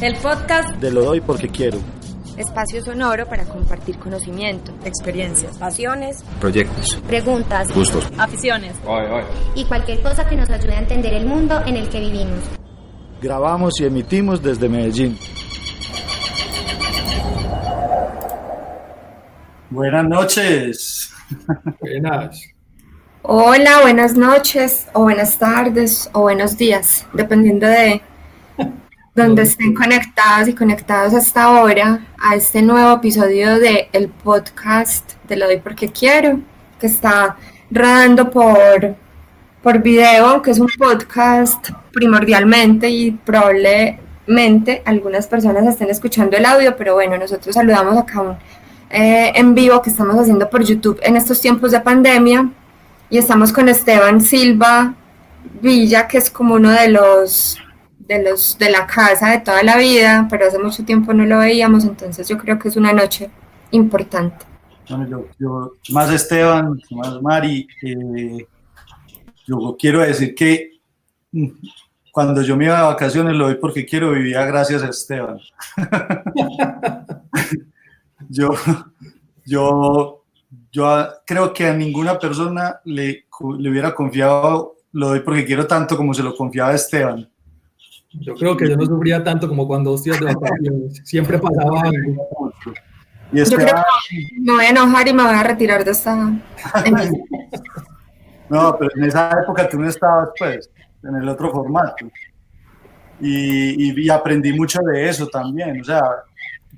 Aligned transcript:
El 0.00 0.16
podcast 0.16 0.76
de 0.76 0.90
Lo 0.90 1.04
Doy 1.04 1.20
Porque 1.20 1.50
Quiero. 1.50 1.76
Espacio 2.38 2.82
sonoro 2.82 3.26
para 3.26 3.44
compartir 3.44 3.98
conocimiento, 3.98 4.72
experiencias, 4.82 5.58
pasiones, 5.58 6.24
proyectos, 6.40 6.98
preguntas, 7.06 7.70
gustos, 7.74 8.10
aficiones 8.16 8.72
y 9.54 9.66
cualquier 9.66 10.00
cosa 10.00 10.26
que 10.26 10.36
nos 10.36 10.48
ayude 10.48 10.72
a 10.72 10.78
entender 10.78 11.12
el 11.12 11.26
mundo 11.26 11.60
en 11.66 11.76
el 11.76 11.90
que 11.90 12.00
vivimos. 12.00 12.38
Grabamos 13.20 13.78
y 13.78 13.84
emitimos 13.84 14.42
desde 14.42 14.70
Medellín. 14.70 15.18
Buenas 19.68 20.08
noches. 20.08 21.12
Buenas. 21.78 22.42
Hola, 23.20 23.82
buenas 23.82 24.16
noches, 24.16 24.88
o 24.94 25.02
buenas 25.02 25.38
tardes, 25.38 26.08
o 26.14 26.22
buenos 26.22 26.56
días, 26.56 27.06
dependiendo 27.12 27.66
de 27.66 28.00
donde 29.20 29.42
estén 29.42 29.74
conectadas 29.74 30.48
y 30.48 30.54
conectados 30.54 31.12
hasta 31.14 31.42
ahora 31.42 32.06
a 32.18 32.34
este 32.36 32.62
nuevo 32.62 32.94
episodio 32.94 33.58
de 33.58 33.88
el 33.92 34.08
podcast 34.08 35.12
de 35.28 35.36
Lo 35.36 35.46
Doy 35.46 35.58
Porque 35.58 35.88
Quiero, 35.88 36.40
que 36.78 36.86
está 36.86 37.36
rodando 37.70 38.30
por, 38.30 38.96
por 39.62 39.82
video, 39.82 40.40
que 40.40 40.52
es 40.52 40.58
un 40.58 40.68
podcast 40.78 41.70
primordialmente 41.92 42.88
y 42.88 43.10
probablemente 43.10 44.82
algunas 44.86 45.26
personas 45.26 45.66
estén 45.66 45.90
escuchando 45.90 46.36
el 46.36 46.46
audio, 46.46 46.76
pero 46.76 46.94
bueno, 46.94 47.18
nosotros 47.18 47.54
saludamos 47.54 47.98
acá 47.98 48.22
un, 48.22 48.36
eh, 48.88 49.32
en 49.34 49.54
vivo 49.54 49.82
que 49.82 49.90
estamos 49.90 50.16
haciendo 50.18 50.48
por 50.48 50.64
YouTube 50.64 50.98
en 51.02 51.16
estos 51.16 51.40
tiempos 51.40 51.72
de 51.72 51.80
pandemia. 51.80 52.50
Y 53.10 53.18
estamos 53.18 53.52
con 53.52 53.68
Esteban 53.68 54.20
Silva 54.20 54.94
Villa, 55.60 56.06
que 56.08 56.18
es 56.18 56.30
como 56.30 56.54
uno 56.54 56.70
de 56.70 56.88
los 56.88 57.58
de 58.10 58.28
los 58.28 58.58
de 58.58 58.70
la 58.70 58.86
casa 58.86 59.30
de 59.30 59.38
toda 59.38 59.62
la 59.62 59.76
vida, 59.76 60.26
pero 60.28 60.46
hace 60.46 60.58
mucho 60.58 60.84
tiempo 60.84 61.14
no 61.14 61.24
lo 61.24 61.38
veíamos, 61.38 61.84
entonces 61.84 62.28
yo 62.28 62.36
creo 62.38 62.58
que 62.58 62.68
es 62.68 62.76
una 62.76 62.92
noche 62.92 63.30
importante. 63.70 64.44
Bueno, 64.88 65.24
yo, 65.38 65.74
más 65.90 66.10
Esteban, 66.10 66.80
más 66.90 67.22
Mari, 67.22 67.68
eh, 67.82 68.44
yo 69.46 69.76
quiero 69.78 70.00
decir 70.00 70.34
que 70.34 70.80
mm, 71.30 71.46
cuando 72.10 72.42
yo 72.42 72.56
me 72.56 72.64
iba 72.64 72.78
de 72.78 72.82
vacaciones 72.82 73.36
lo 73.36 73.44
doy 73.44 73.54
porque 73.54 73.86
quiero 73.86 74.10
vivir 74.10 74.34
gracias 74.34 74.82
a 74.82 74.88
Esteban. 74.88 75.38
yo, 78.28 78.50
yo, 79.46 80.24
yo 80.72 81.08
creo 81.24 81.52
que 81.52 81.68
a 81.68 81.74
ninguna 81.74 82.18
persona 82.18 82.80
le, 82.84 83.26
le 83.58 83.70
hubiera 83.70 83.94
confiado 83.94 84.74
lo 84.92 85.10
doy 85.10 85.20
porque 85.20 85.44
quiero 85.44 85.68
tanto 85.68 85.96
como 85.96 86.12
se 86.12 86.24
lo 86.24 86.34
confiaba 86.34 86.70
a 86.70 86.74
Esteban. 86.74 87.30
Yo 88.12 88.34
creo 88.34 88.56
que 88.56 88.68
yo 88.68 88.76
no 88.76 88.84
sufría 88.84 89.22
tanto 89.22 89.48
como 89.48 89.68
cuando 89.68 89.90
dos 89.92 90.02
días 90.02 90.18
de 90.18 90.26
vacaciones. 90.26 91.00
Siempre 91.04 91.38
pasaba 91.38 91.82
algo. 91.82 92.52
Y 93.32 93.38
yo 93.38 93.56
creo 93.56 93.84
que 94.08 94.40
me 94.40 94.52
voy 94.52 94.64
a 94.64 94.70
enojar 94.70 95.06
y 95.06 95.12
me 95.12 95.22
voy 95.22 95.34
a 95.34 95.42
retirar 95.44 95.84
de 95.84 95.92
esta. 95.92 96.16
no, 98.48 98.76
pero 98.78 98.90
en 98.96 99.04
esa 99.04 99.30
época 99.40 99.68
tú 99.68 99.78
no 99.78 99.88
estabas, 99.88 100.30
pues, 100.36 100.68
en 101.04 101.14
el 101.14 101.28
otro 101.28 101.52
formato. 101.52 102.10
Y, 103.20 104.04
y, 104.04 104.10
aprendí 104.10 104.52
mucho 104.52 104.80
de 104.80 105.08
eso 105.08 105.28
también. 105.28 105.80
O 105.80 105.84
sea, 105.84 106.02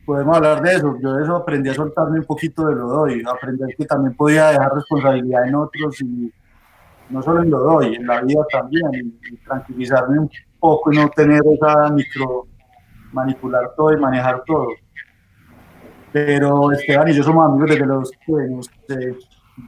podemos 0.05 0.37
hablar 0.37 0.61
de 0.61 0.75
eso. 0.75 0.99
Yo 1.01 1.15
de 1.15 1.25
eso 1.25 1.37
aprendí 1.37 1.71
a 1.71 1.75
soltarme 1.75 2.19
un 2.19 2.27
poquito 2.27 2.67
de 2.67 2.75
lo 2.75 2.89
doy. 2.89 3.23
Aprendí 3.27 3.63
que 3.75 3.87
también 3.87 4.15
podía 4.15 4.49
dejar 4.49 4.75
responsabilidad 4.75 5.49
en 5.49 5.55
otros 5.55 5.99
y 6.03 6.31
no 7.09 7.23
solo 7.23 7.43
en 7.43 7.51
lo 7.51 7.61
doy, 7.61 7.95
en 7.95 8.07
la 8.07 8.21
vida 8.21 8.43
también. 8.53 9.19
y 9.31 9.37
tranquilizarme 9.37 10.19
un 10.19 10.29
poco 10.63 10.93
y 10.93 10.97
no 10.97 11.11
tener 11.11 11.43
esa 11.53 11.91
micro 11.91 12.47
manipular 13.13 13.73
todo 13.77 13.93
y 13.93 14.01
manejar 14.01 14.45
todo. 14.47 14.69
Pero 16.13 16.71
Esteban 16.71 17.09
y 17.09 17.15
yo 17.15 17.23
somos 17.25 17.47
amigos 17.47 17.71
desde 17.71 17.87
los, 17.87 18.13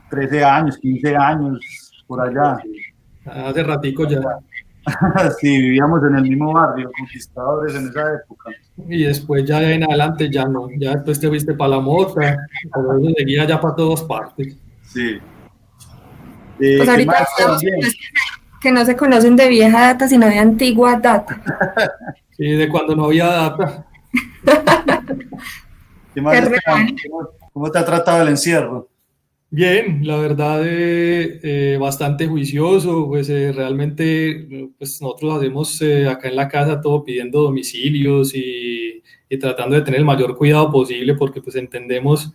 13 0.09 0.43
años, 0.43 0.77
15 0.77 1.15
años, 1.15 2.03
por 2.07 2.21
allá. 2.21 2.57
Hace 3.25 3.63
ratico 3.63 4.07
ya. 4.07 4.21
sí, 5.39 5.57
vivíamos 5.57 6.01
en 6.03 6.15
el 6.15 6.21
mismo 6.21 6.53
barrio, 6.53 6.89
conquistadores 6.97 7.75
en 7.75 7.89
esa 7.89 8.13
época. 8.13 8.51
Y 8.87 9.03
después 9.03 9.43
ya 9.43 9.61
en 9.69 9.83
adelante 9.83 10.29
ya 10.31 10.45
no, 10.45 10.69
ya 10.77 10.91
después 10.93 11.19
te 11.19 11.29
viste 11.29 11.55
para 11.55 11.71
la 11.71 11.79
mota, 11.79 12.37
pero 12.73 12.99
eso 12.99 13.13
seguía 13.17 13.45
ya 13.45 13.59
para 13.59 13.75
todas 13.75 14.03
partes. 14.03 14.55
Sí. 14.83 15.19
pues 16.57 16.87
ahorita 16.87 17.17
estamos 17.17 17.63
que 18.65 18.71
no 18.71 18.83
se 18.83 18.95
conocen 18.95 19.35
de 19.35 19.47
vieja 19.47 19.79
data, 19.79 20.07
sino 20.07 20.25
de 20.25 20.39
antigua 20.39 20.99
data. 20.99 21.39
Sí, 22.37 22.47
de 22.49 22.67
cuando 22.67 22.97
no 22.97 23.05
había 23.05 23.27
data. 23.27 23.85
¿Cómo, 27.53 27.71
te 27.71 27.79
ha 27.79 27.85
tratado 27.85 28.23
el 28.23 28.27
encierro? 28.27 28.89
Bien, 29.49 30.05
la 30.05 30.17
verdad, 30.17 30.61
eh, 30.65 31.39
eh, 31.43 31.77
bastante 31.79 32.27
juicioso, 32.27 33.07
pues 33.07 33.29
eh, 33.29 33.53
realmente 33.53 34.73
pues 34.77 35.01
nosotros 35.01 35.37
hacemos 35.37 35.81
acá 36.09 36.27
en 36.27 36.35
la 36.35 36.49
casa 36.49 36.81
todo 36.81 37.05
pidiendo 37.05 37.43
domicilios 37.43 38.35
y, 38.35 39.01
y, 39.29 39.37
tratando 39.39 39.77
de 39.77 39.83
tener 39.83 40.01
el 40.01 40.05
mayor 40.05 40.35
cuidado 40.35 40.69
posible 40.69 41.13
porque 41.13 41.41
pues 41.41 41.55
entendemos 41.55 42.33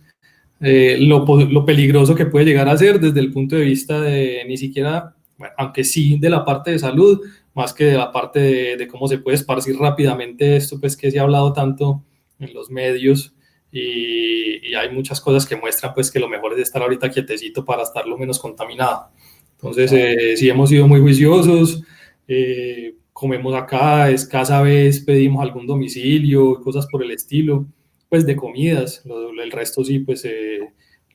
lo, 0.59 1.25
lo, 1.45 1.63
peligroso 1.63 2.15
que 2.15 2.25
puede 2.25 2.45
llegar 2.45 2.67
a 2.69 2.77
ser 2.77 2.99
desde 2.99 3.19
el 3.19 3.31
punto 3.31 3.55
de 3.55 3.65
vista 3.65 4.01
de 4.01 4.45
ni 4.47 4.57
siquiera 4.57 5.15
aunque 5.57 5.83
sí 5.83 6.17
de 6.19 6.29
la 6.29 6.45
parte 6.45 6.71
de 6.71 6.79
salud, 6.79 7.21
más 7.53 7.73
que 7.73 7.85
de 7.85 7.97
la 7.97 8.11
parte 8.11 8.77
de, 8.77 8.87
cómo 8.87 9.07
se 9.07 9.17
puede 9.17 9.35
esparcir 9.35 9.77
rápidamente 9.77 10.55
esto, 10.55 10.79
pues 10.79 10.95
que 10.95 11.11
se 11.11 11.19
ha 11.19 11.23
hablado 11.23 11.53
tanto 11.53 12.03
en 12.39 12.53
los 12.53 12.69
medios 12.69 13.33
y, 13.71 14.73
hay 14.73 14.89
muchas 14.89 15.19
cosas 15.19 15.45
que 15.45 15.57
muestran 15.57 15.93
pues 15.93 16.09
que 16.09 16.19
lo 16.19 16.29
mejor 16.29 16.53
es 16.53 16.59
estar 16.59 16.81
ahorita 16.81 17.09
quietecito 17.09 17.65
para 17.65 17.83
estar 17.83 18.07
lo 18.07 18.17
menos 18.17 18.39
contaminado. 18.39 19.09
Entonces, 19.53 19.91
eh, 19.91 20.37
sí 20.37 20.49
hemos 20.49 20.69
sido 20.69 20.87
muy 20.87 21.01
juiciosos, 21.01 21.83
eh, 22.27 22.95
comemos 23.11 23.53
acá, 23.53 24.09
escasa 24.09 24.61
vez 24.61 25.01
pedimos 25.01 25.43
algún 25.43 25.67
domicilio, 25.67 26.61
cosas 26.61 26.87
por 26.87 27.03
el 27.03 27.11
estilo, 27.11 27.65
pues 28.09 28.25
de 28.25 28.35
comidas, 28.35 29.03
el 29.05 29.51
resto 29.51 29.83
sí, 29.83 29.99
pues... 29.99 30.25
Eh, 30.25 30.59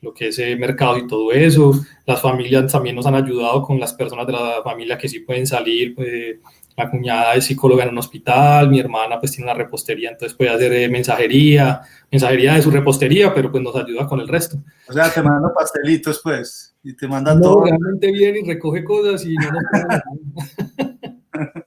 lo 0.01 0.13
que 0.13 0.27
es 0.27 0.39
el 0.39 0.59
mercado 0.59 0.97
y 0.97 1.07
todo 1.07 1.31
eso. 1.31 1.73
Las 2.05 2.21
familias 2.21 2.71
también 2.71 2.95
nos 2.95 3.05
han 3.05 3.15
ayudado 3.15 3.63
con 3.63 3.79
las 3.79 3.93
personas 3.93 4.27
de 4.27 4.33
la 4.33 4.61
familia 4.63 4.97
que 4.97 5.09
sí 5.09 5.19
pueden 5.19 5.47
salir. 5.47 5.95
Pues, 5.95 6.37
la 6.77 6.89
cuñada 6.91 7.33
es 7.33 7.45
psicóloga 7.45 7.83
en 7.83 7.89
un 7.89 7.97
hospital, 7.97 8.69
mi 8.69 8.79
hermana 8.79 9.19
pues 9.19 9.31
tiene 9.31 9.49
una 9.49 9.57
repostería, 9.57 10.11
entonces 10.11 10.37
puede 10.37 10.51
hacer 10.51 10.71
eh, 10.73 10.87
mensajería, 10.87 11.81
mensajería 12.11 12.53
de 12.53 12.61
su 12.61 12.69
repostería, 12.69 13.33
pero 13.33 13.51
pues 13.51 13.63
nos 13.63 13.75
ayuda 13.75 14.05
con 14.05 14.19
el 14.19 14.27
resto. 14.27 14.57
O 14.87 14.93
sea, 14.93 15.11
te 15.11 15.23
manda 15.23 15.51
pastelitos 15.51 16.21
pues, 16.23 16.75
y 16.83 16.95
te 16.95 17.07
manda 17.07 17.33
no, 17.33 17.41
todo. 17.41 17.65
realmente 17.65 18.11
viene 18.11 18.41
y 18.41 18.47
recoge 18.47 18.83
cosas 18.83 19.25
y 19.25 19.33
no 19.33 19.49
nos 19.49 19.63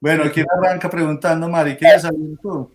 Bueno, 0.00 0.30
¿quién 0.32 0.46
arranca 0.56 0.88
preguntando, 0.88 1.48
Mari? 1.48 1.74
¿Quieres 1.74 2.02
salir 2.02 2.38
tú? 2.40 2.70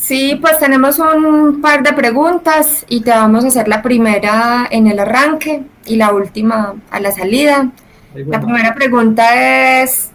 Sí, 0.00 0.38
pues 0.40 0.58
tenemos 0.58 0.98
un 0.98 1.60
par 1.60 1.82
de 1.82 1.92
preguntas 1.92 2.86
y 2.88 3.02
te 3.02 3.10
vamos 3.10 3.44
a 3.44 3.48
hacer 3.48 3.68
la 3.68 3.82
primera 3.82 4.66
en 4.70 4.86
el 4.86 4.98
arranque 4.98 5.62
y 5.84 5.96
la 5.96 6.14
última 6.14 6.74
a 6.90 7.00
la 7.00 7.12
salida. 7.12 7.70
La 8.14 8.40
primera 8.40 8.74
pregunta 8.74 9.82
es, 9.82 10.10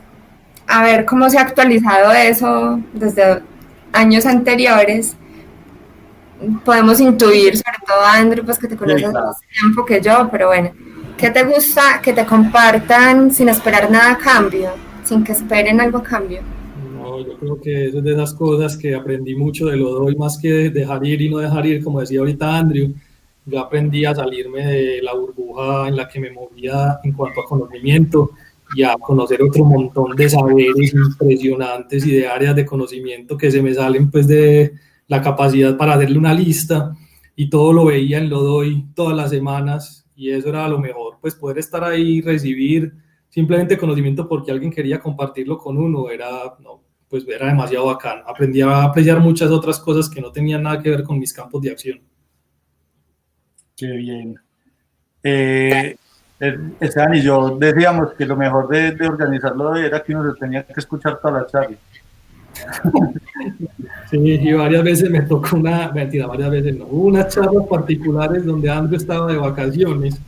a 0.65 0.81
ver 0.81 1.05
cómo 1.05 1.29
se 1.29 1.37
ha 1.37 1.41
actualizado 1.41 2.11
eso 2.13 2.79
desde 2.93 3.43
años 3.93 4.25
anteriores. 4.25 5.15
Podemos 6.65 6.99
intuir, 6.99 7.55
sobre 7.55 7.77
todo 7.85 8.03
Andrew, 8.05 8.43
pues 8.43 8.57
que 8.57 8.67
te 8.67 8.75
conoces 8.75 9.13
más 9.13 9.39
tiempo 9.61 9.85
que 9.85 10.01
yo, 10.01 10.29
pero 10.31 10.47
bueno, 10.47 10.71
¿qué 11.15 11.29
te 11.29 11.43
gusta 11.43 12.01
que 12.01 12.11
te 12.11 12.25
compartan 12.25 13.31
sin 13.31 13.49
esperar 13.49 13.91
nada 13.91 14.13
a 14.13 14.17
cambio, 14.17 14.71
sin 15.03 15.23
que 15.23 15.33
esperen 15.33 15.79
algo 15.79 15.99
a 15.99 16.03
cambio? 16.03 16.41
Yo 17.25 17.37
creo 17.37 17.61
que 17.61 17.85
eso 17.87 17.97
es 17.99 18.03
de 18.03 18.13
esas 18.13 18.33
cosas 18.33 18.77
que 18.77 18.95
aprendí 18.95 19.35
mucho 19.35 19.67
de 19.67 19.77
lo 19.77 19.91
doy, 19.91 20.15
más 20.15 20.37
que 20.37 20.69
dejar 20.69 21.05
ir 21.05 21.21
y 21.21 21.29
no 21.29 21.37
dejar 21.37 21.65
ir, 21.65 21.83
como 21.83 21.99
decía 21.99 22.19
ahorita 22.19 22.57
Andrew. 22.57 22.93
Yo 23.45 23.59
aprendí 23.59 24.05
a 24.05 24.15
salirme 24.15 24.65
de 24.65 25.01
la 25.01 25.13
burbuja 25.13 25.87
en 25.87 25.95
la 25.95 26.07
que 26.07 26.19
me 26.19 26.31
movía 26.31 26.99
en 27.03 27.13
cuanto 27.13 27.41
a 27.41 27.45
conocimiento 27.45 28.31
y 28.75 28.83
a 28.83 28.95
conocer 28.95 29.41
otro 29.43 29.63
montón 29.63 30.15
de 30.15 30.29
saberes 30.29 30.93
impresionantes 30.93 32.05
y 32.05 32.11
de 32.11 32.27
áreas 32.27 32.55
de 32.55 32.65
conocimiento 32.65 33.37
que 33.37 33.51
se 33.51 33.61
me 33.61 33.73
salen 33.73 34.09
pues 34.09 34.27
de 34.27 34.73
la 35.07 35.21
capacidad 35.21 35.77
para 35.77 35.93
hacerle 35.93 36.17
una 36.17 36.33
lista 36.33 36.95
y 37.35 37.49
todo 37.49 37.73
lo 37.73 37.85
veía 37.85 38.17
en 38.17 38.29
lo 38.29 38.41
doy 38.41 38.85
todas 38.95 39.15
las 39.15 39.29
semanas 39.29 40.05
y 40.15 40.31
eso 40.31 40.49
era 40.49 40.67
lo 40.67 40.79
mejor, 40.79 41.17
pues 41.21 41.35
poder 41.35 41.59
estar 41.59 41.83
ahí, 41.83 42.21
recibir 42.21 42.93
simplemente 43.29 43.77
conocimiento 43.77 44.27
porque 44.27 44.51
alguien 44.51 44.71
quería 44.71 44.99
compartirlo 44.99 45.57
con 45.57 45.77
uno, 45.77 46.09
era, 46.09 46.55
no, 46.63 46.81
pues 47.23 47.35
era 47.35 47.47
demasiado 47.47 47.85
bacán. 47.85 48.21
Aprendí 48.27 48.61
a 48.61 48.83
apreciar 48.83 49.19
muchas 49.19 49.49
otras 49.51 49.79
cosas 49.79 50.09
que 50.09 50.19
no 50.19 50.31
tenían 50.31 50.63
nada 50.63 50.81
que 50.81 50.89
ver 50.89 51.03
con 51.03 51.17
mis 51.17 51.31
campos 51.31 51.61
de 51.61 51.71
acción. 51.71 52.01
Qué 53.77 53.87
bien. 53.87 54.35
Eh, 55.23 55.95
eh 56.39 56.59
Esteban 56.79 57.15
y 57.15 57.21
yo 57.21 57.57
decíamos 57.57 58.13
que 58.17 58.25
lo 58.25 58.35
mejor 58.35 58.67
de, 58.67 59.07
organizarlo 59.07 59.75
era 59.75 60.03
que 60.03 60.13
uno 60.13 60.33
tenía 60.33 60.63
que 60.63 60.73
escuchar 60.75 61.19
toda 61.19 61.41
la 61.41 61.47
charla. 61.47 61.77
Sí, 64.09 64.17
y 64.19 64.53
varias 64.53 64.83
veces 64.83 65.09
me 65.09 65.21
tocó 65.23 65.57
una, 65.57 65.91
mentira, 65.91 66.27
varias 66.27 66.51
veces 66.51 66.77
no, 66.77 66.85
hubo 66.85 67.07
unas 67.07 67.33
charlas 67.33 67.65
particulares 67.67 68.45
donde 68.45 68.69
Andrew 68.69 68.97
estaba 68.97 69.31
de 69.31 69.37
vacaciones 69.37 70.21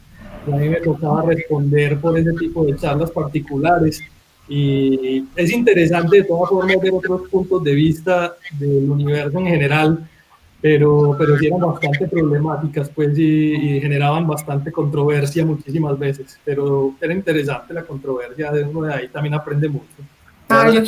y 0.48 0.52
a 0.52 0.56
mí 0.56 0.68
me 0.68 0.78
tocaba 0.78 1.22
responder 1.22 2.00
por 2.00 2.18
ese 2.18 2.34
tipo 2.34 2.66
de 2.66 2.76
charlas 2.76 3.12
particulares 3.12 4.02
y 4.48 5.26
es 5.36 5.52
interesante 5.52 6.18
de 6.18 6.24
todas 6.24 6.50
formas 6.50 6.80
ver 6.82 6.94
otros 6.94 7.30
puntos 7.30 7.64
de 7.64 7.74
vista 7.74 8.36
del 8.60 8.90
universo 8.90 9.40
en 9.40 9.48
general, 9.48 10.08
pero, 10.62 11.16
pero 11.18 11.38
sí 11.38 11.48
eran 11.48 11.60
bastante 11.62 12.08
problemáticas 12.08 12.90
pues 12.90 13.18
y, 13.18 13.54
y 13.56 13.82
generaban 13.82 14.26
bastante 14.26 14.72
controversia 14.72 15.46
muchísimas 15.46 15.98
veces, 16.00 16.40
pero 16.44 16.94
era 17.00 17.14
interesante 17.14 17.74
la 17.74 17.84
controversia, 17.84 18.52
de 18.52 18.64
uno 18.64 18.84
de 18.84 18.94
ahí 18.94 19.08
también 19.10 19.34
aprende 19.34 19.70
mucho. 19.70 19.86
Ah, 20.50 20.70
yo. 20.70 20.82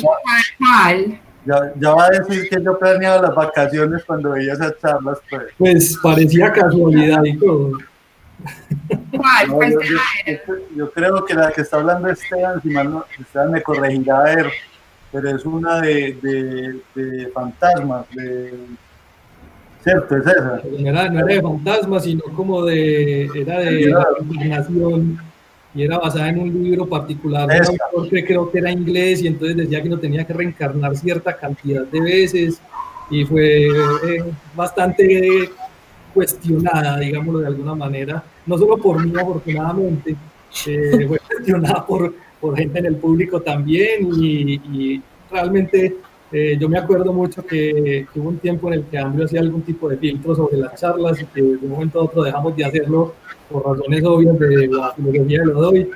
Ya, 1.46 1.72
ya 1.80 1.94
va 1.94 2.04
a 2.04 2.10
decir 2.10 2.48
que 2.48 2.62
yo 2.62 2.78
planeaba 2.78 3.22
las 3.22 3.34
vacaciones 3.34 4.04
cuando 4.04 4.32
veía 4.32 4.52
esas 4.52 4.78
charlas, 4.78 5.18
pues. 5.28 5.42
Pues 5.56 5.98
parecía 6.02 6.52
casualidad 6.52 7.24
y 7.24 7.38
todo. 7.38 7.78
¿Cuál? 9.16 9.48
No, 9.48 9.54
¿Cuál 9.54 9.72
yo, 9.72 9.80
será? 9.80 10.42
yo- 10.46 10.76
yo 10.76 10.90
creo 10.92 11.24
que 11.24 11.34
la 11.34 11.50
que 11.52 11.60
está 11.62 11.76
hablando 11.78 12.08
Esteban, 12.08 12.60
si 12.62 12.68
mal 12.70 12.90
no, 12.90 13.04
Esteban 13.18 13.50
me 13.52 13.62
corregirá 13.62 14.20
a 14.20 14.24
ver, 14.24 14.50
pero 15.12 15.28
es 15.36 15.44
una 15.44 15.80
de, 15.80 16.16
de, 16.22 16.80
de 17.02 17.28
fantasmas, 17.28 18.06
de... 18.14 18.52
¿Cierto? 19.82 20.16
Es 20.16 20.26
esa. 20.26 20.60
No 20.78 20.88
era, 20.90 21.08
no 21.08 21.18
era 21.20 21.34
de 21.34 21.42
fantasmas, 21.42 22.04
sino 22.04 22.22
como 22.36 22.64
de, 22.64 23.24
era 23.34 23.60
de 23.60 23.86
la 23.86 24.06
reencarnación 24.18 25.18
y 25.74 25.84
era 25.84 25.98
basada 25.98 26.28
en 26.28 26.38
un 26.40 26.62
libro 26.64 26.86
particular 26.86 27.46
de 27.48 27.56
un 27.56 27.62
Esa. 27.62 27.72
autor 27.92 28.10
que 28.10 28.24
creo 28.26 28.50
que 28.50 28.58
era 28.58 28.70
inglés 28.72 29.22
y 29.22 29.28
entonces 29.28 29.56
decía 29.56 29.80
que 29.80 29.88
uno 29.88 29.98
tenía 29.98 30.24
que 30.24 30.32
reencarnar 30.32 30.96
cierta 30.96 31.34
cantidad 31.36 31.84
de 31.84 32.00
veces 32.00 32.60
y 33.08 33.24
fue 33.24 33.68
eh, 33.68 34.24
bastante 34.54 35.50
cuestionada, 36.12 36.98
digámoslo 36.98 37.38
de 37.40 37.46
alguna 37.46 37.74
manera, 37.74 38.22
no 38.46 38.58
solo 38.58 38.76
por 38.76 39.04
mí 39.04 39.12
afortunadamente, 39.18 40.16
eh, 40.66 41.06
fue 41.06 41.18
cuestionada 41.18 41.86
por, 41.86 42.14
por 42.40 42.56
gente 42.56 42.78
en 42.78 42.86
el 42.86 42.96
público 42.96 43.40
también 43.40 44.08
y, 44.14 44.54
y 44.54 45.02
realmente 45.30 45.96
eh, 46.32 46.56
yo 46.60 46.68
me 46.68 46.78
acuerdo 46.78 47.12
mucho 47.12 47.44
que, 47.44 48.06
que 48.12 48.20
hubo 48.20 48.28
un 48.28 48.38
tiempo 48.38 48.68
en 48.68 48.74
el 48.74 48.84
que 48.84 48.98
Andrew 48.98 49.24
hacía 49.24 49.40
algún 49.40 49.62
tipo 49.62 49.88
de 49.88 49.96
filtro 49.96 50.34
sobre 50.34 50.58
las 50.58 50.80
charlas 50.80 51.20
y 51.20 51.26
que 51.26 51.42
de 51.42 51.56
un 51.56 51.70
momento 51.70 52.00
a 52.00 52.04
otro 52.04 52.22
dejamos 52.22 52.56
de 52.56 52.64
hacerlo 52.64 53.14
por 53.50 53.66
razones 53.66 54.04
obvias 54.04 54.38
de 54.38 54.68
la 54.68 54.92
filosofía 54.92 55.40
de 55.40 55.46
lo 55.46 55.60
doy, 55.60 55.90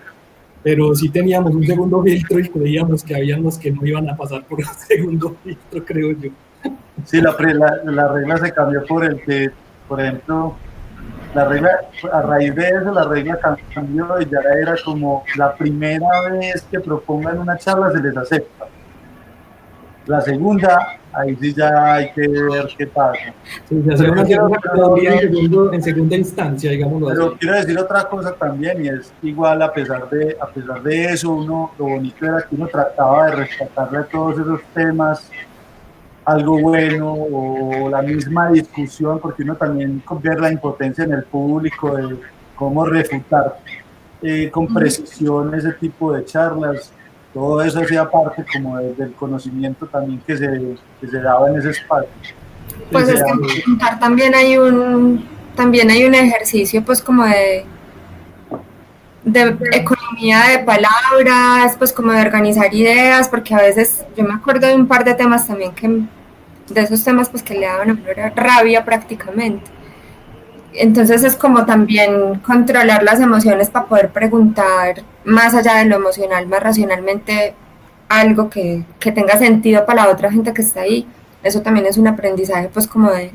pero 0.63 0.95
sí 0.95 1.09
teníamos 1.09 1.55
un 1.55 1.65
segundo 1.65 2.03
filtro 2.03 2.41
y 2.41 2.49
creíamos 2.49 3.05
que 3.05 3.15
habían 3.15 3.45
los 3.45 3.59
que 3.59 3.71
no 3.71 3.87
iban 3.87 4.09
a 4.09 4.17
pasar 4.17 4.45
por 4.45 4.61
el 4.61 4.67
segundo 4.67 5.37
filtro, 5.45 5.85
creo 5.85 6.13
yo. 6.13 6.31
Sí, 7.05 7.21
la, 7.21 7.37
la, 7.39 7.93
la 7.93 8.13
regla 8.13 8.39
se 8.39 8.53
cambió 8.53 8.85
por 8.87 9.05
el 9.05 9.21
que, 9.23 9.51
por 9.87 10.01
ejemplo, 10.01 10.57
la 11.35 11.45
regla, 11.47 11.81
a 12.13 12.23
raíz 12.23 12.55
de 12.55 12.69
eso, 12.69 12.93
la 12.93 13.05
regla 13.05 13.39
cambió 13.75 14.21
y 14.21 14.25
ya 14.27 14.39
era 14.63 14.75
como 14.85 15.25
la 15.37 15.55
primera 15.55 16.07
vez 16.31 16.63
que 16.71 16.81
propongan 16.81 17.39
una 17.39 17.57
charla 17.59 17.91
se 17.91 18.01
les 18.01 18.17
acepta. 18.17 18.67
La 20.07 20.21
segunda, 20.21 20.99
ahí 21.15 21.35
sí 21.41 21.55
ya 21.55 21.95
hay 21.95 22.13
que 22.13 22.29
ver 22.29 22.69
qué 22.77 22.87
pasa. 22.87 23.19
Sí, 23.67 23.83
se 23.87 23.95
hacía 23.95 24.13
una 24.13 24.27
segunda 24.27 24.59
categoría 24.59 25.15
en, 25.15 25.21
segundo- 25.21 25.73
en 25.73 25.83
segunda 25.83 26.17
instancia, 26.17 26.71
digámoslo 26.71 27.09
así. 27.09 27.17
Pero 27.17 27.37
quiero 27.39 27.57
decir 27.57 27.79
otra 27.79 28.05
cosa 28.05 28.35
también, 28.35 28.85
y 28.85 28.89
es 28.89 29.13
igual 29.23 29.63
a 29.63 29.73
pesar 29.73 30.09
de, 30.11 30.37
a 30.39 30.47
pesar 30.47 30.83
de 30.83 31.05
eso, 31.07 31.31
uno, 31.33 31.73
lo 31.79 31.85
bonito 31.87 32.27
era 32.27 32.43
que 32.43 32.55
uno 32.55 32.67
trataba 32.67 33.27
de 33.31 33.37
rescatarle 33.37 34.03
todos 34.13 34.39
esos 34.39 34.61
temas 34.75 35.31
algo 36.25 36.59
bueno 36.59 37.13
o 37.13 37.89
la 37.91 38.01
misma 38.03 38.51
discusión, 38.51 39.19
porque 39.19 39.43
uno 39.43 39.57
también 39.57 40.03
ver 40.23 40.41
la 40.41 40.51
impotencia 40.53 41.05
en 41.05 41.13
el 41.13 41.25
público 41.25 41.95
de 41.97 42.17
cómo 42.57 42.85
refutar 42.87 43.59
eh, 44.23 44.51
con 44.51 44.73
precisión 44.73 45.55
ese 45.55 45.73
tipo 45.73 46.13
de 46.13 46.25
charlas. 46.25 46.93
Todo 47.35 47.61
eso 47.63 47.81
hacía 47.81 48.09
parte 48.11 48.45
como 48.53 48.79
de- 48.79 48.95
del 48.95 49.13
conocimiento 49.13 49.87
también 49.87 50.21
que 50.27 50.37
se, 50.37 50.77
que 51.01 51.09
se 51.09 51.21
daba 51.21 51.51
en 51.51 51.57
ese 51.59 51.71
espacio. 51.71 52.09
Pues 52.91 53.09
es 53.09 53.23
que 53.23 53.33
también 54.01 54.35
hay 54.35 54.57
un 54.57 55.29
también 55.55 55.89
hay 55.91 56.05
un 56.05 56.15
ejercicio 56.15 56.83
pues 56.85 57.01
como 57.03 57.25
de 57.25 57.65
de 59.25 59.57
economía 59.73 60.43
de 60.51 60.59
palabras, 60.61 61.77
pues 61.79 61.93
como 61.93 62.13
de 62.13 62.21
organizar 62.21 62.73
ideas, 62.75 63.29
porque 63.29 63.55
a 63.55 63.63
veces 63.63 64.05
yo 64.17 64.25
me 64.25 64.35
acuerdo 64.35 64.67
de 64.67 64.75
un 64.75 64.87
par 64.87 65.05
de 65.05 65.15
temas 65.15 65.47
también 65.47 65.73
que 65.73 65.89
de 65.89 66.81
esos 66.81 67.03
temas 67.05 67.29
pues 67.29 67.43
que 67.43 67.55
le 67.55 67.67
daban 67.67 67.91
a 67.91 68.31
rabia 68.31 68.85
prácticamente. 68.85 69.71
Entonces 70.75 71.23
es 71.23 71.37
como 71.37 71.65
también 71.65 72.41
controlar 72.41 73.03
las 73.03 73.21
emociones 73.21 73.71
para 73.71 73.87
poder 73.87 74.11
preguntar 74.11 75.03
más 75.25 75.55
allá 75.55 75.77
de 75.77 75.87
lo 75.87 75.97
emocional, 75.97 76.47
más 76.47 76.63
racionalmente 76.63 77.55
algo 78.09 78.51
que, 78.51 78.85
que 78.99 79.13
tenga 79.13 79.39
sentido 79.39 79.87
para 79.87 80.05
la 80.05 80.13
otra 80.13 80.31
gente 80.31 80.53
que 80.53 80.63
está 80.63 80.81
ahí. 80.81 81.07
Eso 81.43 81.63
también 81.63 81.87
es 81.87 81.97
un 81.97 82.09
aprendizaje, 82.09 82.69
pues 82.73 82.87
como 82.87 83.11
de 83.11 83.33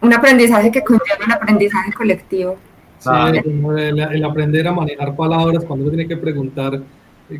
un 0.00 0.12
aprendizaje 0.12 0.70
que 0.70 0.82
conlleva 0.82 1.24
un 1.24 1.32
aprendizaje 1.32 1.92
colectivo. 1.92 2.56
Sí, 3.02 3.42
como 3.42 3.76
el, 3.76 3.98
el 3.98 4.24
aprender 4.24 4.68
a 4.68 4.72
manejar 4.72 5.16
palabras 5.16 5.64
cuando 5.64 5.86
uno 5.86 5.90
tiene 5.90 6.06
que 6.06 6.16
preguntar. 6.16 6.80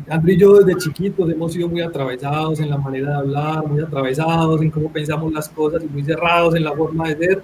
Andrew 0.09 0.35
y 0.35 0.37
yo 0.37 0.59
desde 0.59 0.77
chiquitos 0.79 1.29
hemos 1.29 1.53
sido 1.53 1.69
muy 1.69 1.81
atravesados 1.81 2.59
en 2.59 2.69
la 2.69 2.77
manera 2.77 3.09
de 3.11 3.15
hablar, 3.15 3.65
muy 3.65 3.81
atravesados 3.81 4.61
en 4.61 4.71
cómo 4.71 4.91
pensamos 4.91 5.31
las 5.31 5.47
cosas 5.47 5.83
y 5.83 5.87
muy 5.87 6.03
cerrados 6.03 6.55
en 6.55 6.65
la 6.65 6.73
forma 6.73 7.07
de 7.09 7.17
ser. 7.17 7.43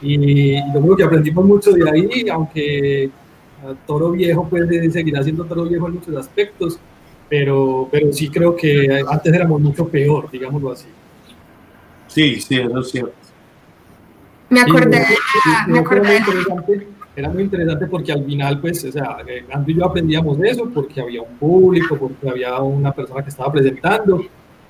Y 0.00 0.54
yo 0.54 0.80
creo 0.80 0.96
que 0.96 1.04
aprendimos 1.04 1.44
mucho 1.44 1.72
de 1.72 1.90
ahí, 1.90 2.28
aunque 2.28 3.10
Toro 3.84 4.12
Viejo 4.12 4.46
pues 4.48 4.68
seguirá 4.92 5.24
siendo 5.24 5.44
Toro 5.44 5.64
Viejo 5.64 5.88
en 5.88 5.94
muchos 5.94 6.14
aspectos, 6.14 6.78
pero, 7.28 7.88
pero 7.90 8.12
sí 8.12 8.28
creo 8.28 8.54
que 8.54 9.02
antes 9.08 9.32
éramos 9.32 9.60
mucho 9.60 9.88
peor, 9.88 10.30
digámoslo 10.30 10.70
así. 10.70 10.86
Sí, 12.06 12.40
sí, 12.40 12.60
eso 12.60 12.78
es 12.78 12.90
cierto. 12.90 13.14
Me 14.50 14.60
acordé, 14.60 15.04
me 15.66 15.78
era 15.78 15.80
acordé 15.80 16.86
era 17.16 17.30
muy 17.30 17.44
interesante 17.44 17.86
porque 17.86 18.12
al 18.12 18.24
final, 18.24 18.60
pues, 18.60 18.84
o 18.84 18.92
sea, 18.92 19.16
eh, 19.26 19.44
Andrew 19.50 19.74
y 19.74 19.80
yo 19.80 19.86
aprendíamos 19.86 20.38
de 20.38 20.50
eso 20.50 20.70
porque 20.72 21.00
había 21.00 21.22
un 21.22 21.36
público, 21.38 21.96
porque 21.96 22.28
había 22.28 22.58
una 22.60 22.92
persona 22.92 23.22
que 23.22 23.30
estaba 23.30 23.50
presentando, 23.50 24.22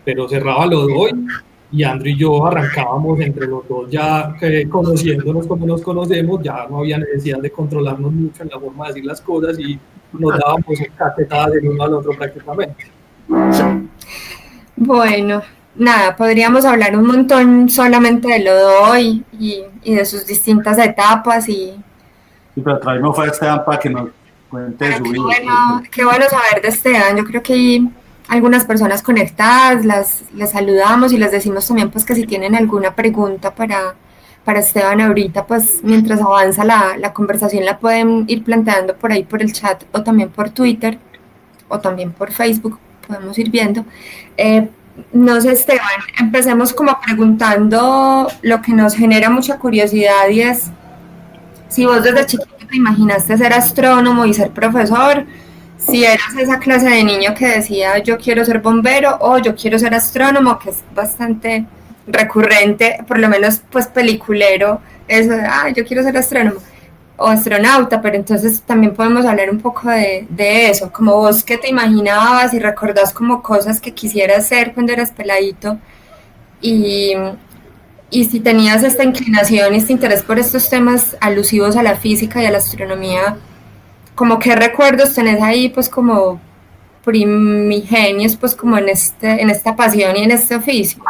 pero 0.04 0.28
cerraba 0.28 0.64
lo 0.66 0.86
de 0.86 0.94
hoy 0.94 1.26
y 1.72 1.82
Andrew 1.82 2.12
y 2.12 2.16
yo 2.16 2.46
arrancábamos 2.46 3.18
entre 3.20 3.48
los 3.48 3.66
dos 3.68 3.90
ya 3.90 4.36
eh, 4.40 4.68
conociéndonos 4.68 5.48
como 5.48 5.66
nos 5.66 5.82
conocemos, 5.82 6.40
ya 6.40 6.68
no 6.70 6.78
había 6.78 6.98
necesidad 6.98 7.40
de 7.40 7.50
controlarnos 7.50 8.12
mucho 8.12 8.44
en 8.44 8.50
la 8.50 8.60
forma 8.60 8.86
de 8.86 8.92
decir 8.92 9.04
las 9.06 9.20
cosas 9.20 9.58
y 9.58 9.76
nos 10.12 10.38
dábamos 10.38 10.78
cachetadas 10.96 11.54
el 11.56 11.68
uno 11.68 11.82
al 11.82 11.94
otro 11.94 12.12
prácticamente. 12.12 12.86
Bueno, 14.76 15.42
nada, 15.74 16.14
podríamos 16.14 16.64
hablar 16.64 16.96
un 16.96 17.08
montón 17.08 17.68
solamente 17.68 18.28
de 18.28 18.38
lo 18.38 18.54
de 18.54 18.64
hoy 18.64 19.24
y, 19.40 19.62
y 19.82 19.94
de 19.96 20.04
sus 20.04 20.24
distintas 20.24 20.78
etapas 20.78 21.48
y 21.48 21.74
Sí, 22.56 22.62
pero 22.62 22.78
traemos 22.78 23.18
a 23.18 23.26
Esteban 23.26 23.64
para 23.66 23.78
que 23.78 23.90
nos 23.90 24.08
cuente 24.48 24.82
de 24.82 24.96
su 24.96 25.02
qué 25.02 25.10
vida. 25.10 25.22
bueno, 25.22 25.82
qué 25.92 26.04
bueno 26.04 26.24
saber 26.30 26.62
de 26.62 26.68
Esteban. 26.68 27.14
Yo 27.18 27.24
creo 27.24 27.42
que 27.42 27.52
hay 27.52 27.88
algunas 28.28 28.64
personas 28.64 29.02
conectadas, 29.02 29.84
las 29.84 30.24
les 30.34 30.52
saludamos 30.52 31.12
y 31.12 31.18
les 31.18 31.30
decimos 31.30 31.68
también 31.68 31.90
pues 31.90 32.06
que 32.06 32.14
si 32.14 32.24
tienen 32.24 32.54
alguna 32.54 32.94
pregunta 32.94 33.54
para, 33.54 33.94
para 34.42 34.60
Esteban 34.60 35.02
ahorita, 35.02 35.46
pues 35.46 35.80
mientras 35.82 36.18
avanza 36.22 36.64
la, 36.64 36.96
la 36.96 37.12
conversación 37.12 37.66
la 37.66 37.78
pueden 37.78 38.24
ir 38.26 38.42
planteando 38.42 38.96
por 38.96 39.12
ahí 39.12 39.22
por 39.22 39.42
el 39.42 39.52
chat 39.52 39.84
o 39.92 40.02
también 40.02 40.30
por 40.30 40.48
Twitter 40.48 40.98
o 41.68 41.78
también 41.78 42.10
por 42.12 42.32
Facebook, 42.32 42.78
podemos 43.06 43.38
ir 43.38 43.50
viendo. 43.50 43.84
Eh, 44.38 44.66
no 45.12 45.38
sé, 45.42 45.52
Esteban, 45.52 46.00
empecemos 46.18 46.72
como 46.72 46.98
preguntando 47.04 48.28
lo 48.40 48.62
que 48.62 48.72
nos 48.72 48.94
genera 48.94 49.28
mucha 49.28 49.58
curiosidad 49.58 50.30
y 50.30 50.40
es 50.40 50.70
si 51.68 51.84
vos 51.86 52.02
desde 52.02 52.26
chiquito 52.26 52.66
te 52.68 52.76
imaginaste 52.76 53.36
ser 53.36 53.52
astrónomo 53.52 54.24
y 54.26 54.34
ser 54.34 54.50
profesor, 54.50 55.24
si 55.78 56.04
eras 56.04 56.34
esa 56.38 56.58
clase 56.58 56.88
de 56.88 57.04
niño 57.04 57.34
que 57.34 57.46
decía 57.46 57.98
yo 57.98 58.18
quiero 58.18 58.44
ser 58.44 58.60
bombero 58.60 59.18
o 59.20 59.38
yo 59.38 59.54
quiero 59.54 59.78
ser 59.78 59.94
astrónomo, 59.94 60.58
que 60.58 60.70
es 60.70 60.82
bastante 60.94 61.66
recurrente, 62.06 62.98
por 63.06 63.18
lo 63.18 63.28
menos 63.28 63.60
pues 63.70 63.86
peliculero, 63.86 64.80
eso 65.08 65.30
de, 65.30 65.42
ah, 65.42 65.68
yo 65.74 65.84
quiero 65.84 66.02
ser 66.02 66.16
astrónomo 66.16 66.60
o 67.18 67.26
astronauta, 67.26 68.02
pero 68.02 68.16
entonces 68.16 68.60
también 68.62 68.94
podemos 68.94 69.24
hablar 69.24 69.50
un 69.50 69.60
poco 69.60 69.88
de, 69.88 70.26
de 70.28 70.68
eso, 70.70 70.92
como 70.92 71.16
vos 71.16 71.42
que 71.42 71.56
te 71.56 71.68
imaginabas 71.68 72.52
y 72.52 72.58
recordás 72.58 73.12
como 73.12 73.42
cosas 73.42 73.80
que 73.80 73.92
quisieras 73.92 74.38
hacer 74.38 74.74
cuando 74.74 74.92
eras 74.92 75.12
peladito 75.12 75.78
y, 76.60 77.14
y 78.10 78.24
si 78.24 78.40
tenías 78.40 78.82
esta 78.84 79.04
inclinación 79.04 79.74
este 79.74 79.92
interés 79.92 80.22
por 80.22 80.38
estos 80.38 80.68
temas 80.70 81.16
alusivos 81.20 81.76
a 81.76 81.82
la 81.82 81.96
física 81.96 82.42
y 82.42 82.46
a 82.46 82.50
la 82.50 82.58
astronomía, 82.58 83.36
como 84.14 84.38
qué 84.38 84.54
recuerdos 84.54 85.14
tenés 85.14 85.42
ahí, 85.42 85.68
pues 85.68 85.88
como 85.88 86.40
primigenios, 87.04 88.36
pues 88.36 88.54
como 88.54 88.78
en, 88.78 88.88
este, 88.88 89.40
en 89.42 89.50
esta 89.50 89.76
pasión 89.76 90.16
y 90.16 90.22
en 90.22 90.30
este 90.30 90.56
oficio. 90.56 91.02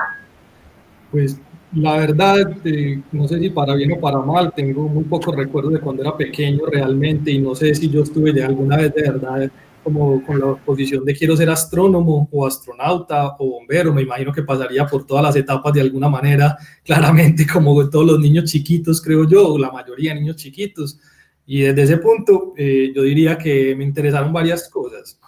Pues 1.11 1.38
la 1.73 1.97
verdad, 1.99 2.57
eh, 2.65 3.00
no 3.12 3.29
sé 3.29 3.38
si 3.38 3.50
para 3.50 3.75
bien 3.75 3.93
o 3.93 4.00
para 4.00 4.19
mal, 4.19 4.53
tengo 4.55 4.88
muy 4.88 5.05
pocos 5.05 5.35
recuerdos 5.37 5.75
de 5.75 5.81
cuando 5.81 6.03
era 6.03 6.17
pequeño 6.17 6.67
realmente 6.67 7.31
y 7.31 7.38
no 7.38 7.55
sé 7.55 7.75
si 7.75 7.88
yo 7.88 8.03
estuve 8.03 8.33
de 8.33 8.45
alguna 8.45 8.76
vez 8.76 8.95
de 8.95 9.03
verdad 9.03 9.50
como 9.87 10.21
con 10.25 10.40
la 10.40 10.57
posición 10.57 11.05
de 11.05 11.14
quiero 11.14 11.37
ser 11.37 11.49
astrónomo 11.49 12.28
o 12.33 12.45
astronauta 12.45 13.37
o 13.38 13.50
bombero, 13.50 13.95
me 13.95 14.02
imagino 14.02 14.33
que 14.33 14.43
pasaría 14.43 14.85
por 14.85 15.07
todas 15.07 15.23
las 15.23 15.37
etapas 15.37 15.73
de 15.73 15.81
alguna 15.81 16.09
manera, 16.09 16.57
claramente 16.85 17.47
como 17.47 17.88
todos 17.88 18.05
los 18.05 18.19
niños 18.19 18.50
chiquitos, 18.50 19.00
creo 19.00 19.28
yo, 19.28 19.55
o 19.55 19.57
la 19.57 19.71
mayoría 19.71 20.12
de 20.12 20.23
niños 20.23 20.35
chiquitos. 20.35 20.99
Y 21.47 21.61
desde 21.61 21.83
ese 21.85 21.99
punto 21.99 22.52
eh, 22.57 22.93
yo 22.97 23.02
diría 23.02 23.38
que 23.38 23.76
me 23.76 23.85
interesaron 23.85 24.33
varias 24.33 24.69
cosas. 24.69 25.21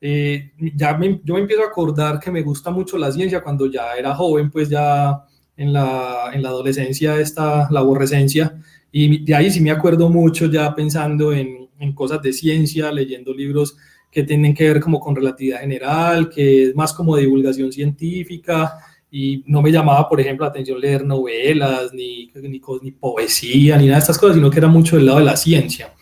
Eh, 0.00 0.54
ya 0.74 0.98
yo 1.22 1.34
me 1.34 1.40
empiezo 1.40 1.62
a 1.62 1.66
acordar 1.66 2.18
que 2.18 2.32
me 2.32 2.42
gusta 2.42 2.72
mucho 2.72 2.98
la 2.98 3.12
ciencia 3.12 3.40
cuando 3.40 3.66
ya 3.66 3.94
era 3.94 4.12
joven, 4.16 4.50
pues 4.50 4.68
ya 4.68 5.22
en 5.56 5.72
la, 5.72 6.30
en 6.32 6.42
la 6.42 6.48
adolescencia, 6.48 7.20
esta, 7.20 7.68
la 7.70 7.78
aborrecencia, 7.78 8.60
y 8.90 9.24
de 9.24 9.36
ahí 9.36 9.52
sí 9.52 9.60
me 9.60 9.70
acuerdo 9.70 10.08
mucho 10.08 10.46
ya 10.46 10.74
pensando 10.74 11.32
en, 11.32 11.68
en 11.78 11.92
cosas 11.92 12.20
de 12.22 12.32
ciencia, 12.32 12.90
leyendo 12.90 13.32
libros 13.32 13.76
que 14.10 14.24
tienen 14.24 14.54
que 14.54 14.64
ver 14.64 14.80
como 14.80 14.98
con 14.98 15.14
relatividad 15.14 15.60
general, 15.60 16.28
que 16.28 16.64
es 16.64 16.74
más 16.74 16.92
como 16.92 17.16
divulgación 17.16 17.72
científica, 17.72 18.78
y 19.10 19.42
no 19.46 19.62
me 19.62 19.72
llamaba, 19.72 20.08
por 20.08 20.20
ejemplo, 20.20 20.44
la 20.44 20.50
atención 20.50 20.80
leer 20.80 21.04
novelas, 21.04 21.92
ni, 21.92 22.30
ni, 22.34 22.60
ni, 22.82 22.90
poesía, 22.92 23.76
ni 23.76 23.86
nada 23.86 23.96
de 23.96 24.00
estas 24.00 24.18
cosas, 24.18 24.36
sino 24.36 24.50
que 24.50 24.58
era 24.58 24.68
mucho 24.68 24.96
del 24.96 25.06
lado 25.06 25.18
de 25.18 25.24
la 25.24 25.36
ciencia. 25.36 25.92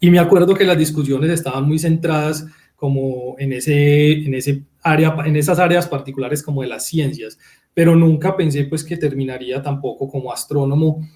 Y 0.00 0.10
me 0.10 0.18
acuerdo 0.18 0.54
que 0.54 0.64
las 0.64 0.78
discusiones 0.78 1.30
estaban 1.30 1.64
muy 1.64 1.78
centradas 1.78 2.46
como 2.76 3.36
en, 3.38 3.52
ese, 3.52 4.12
en, 4.12 4.34
ese 4.34 4.62
área, 4.82 5.14
en 5.24 5.36
esas 5.36 5.58
áreas 5.58 5.86
particulares 5.86 6.42
como 6.42 6.62
de 6.62 6.68
las 6.68 6.86
ciencias, 6.86 7.38
pero 7.74 7.94
nunca 7.94 8.36
pensé 8.36 8.64
pues 8.64 8.84
que 8.84 8.96
terminaría 8.96 9.62
tampoco 9.62 10.08
como 10.08 10.32
astrónomo 10.32 11.06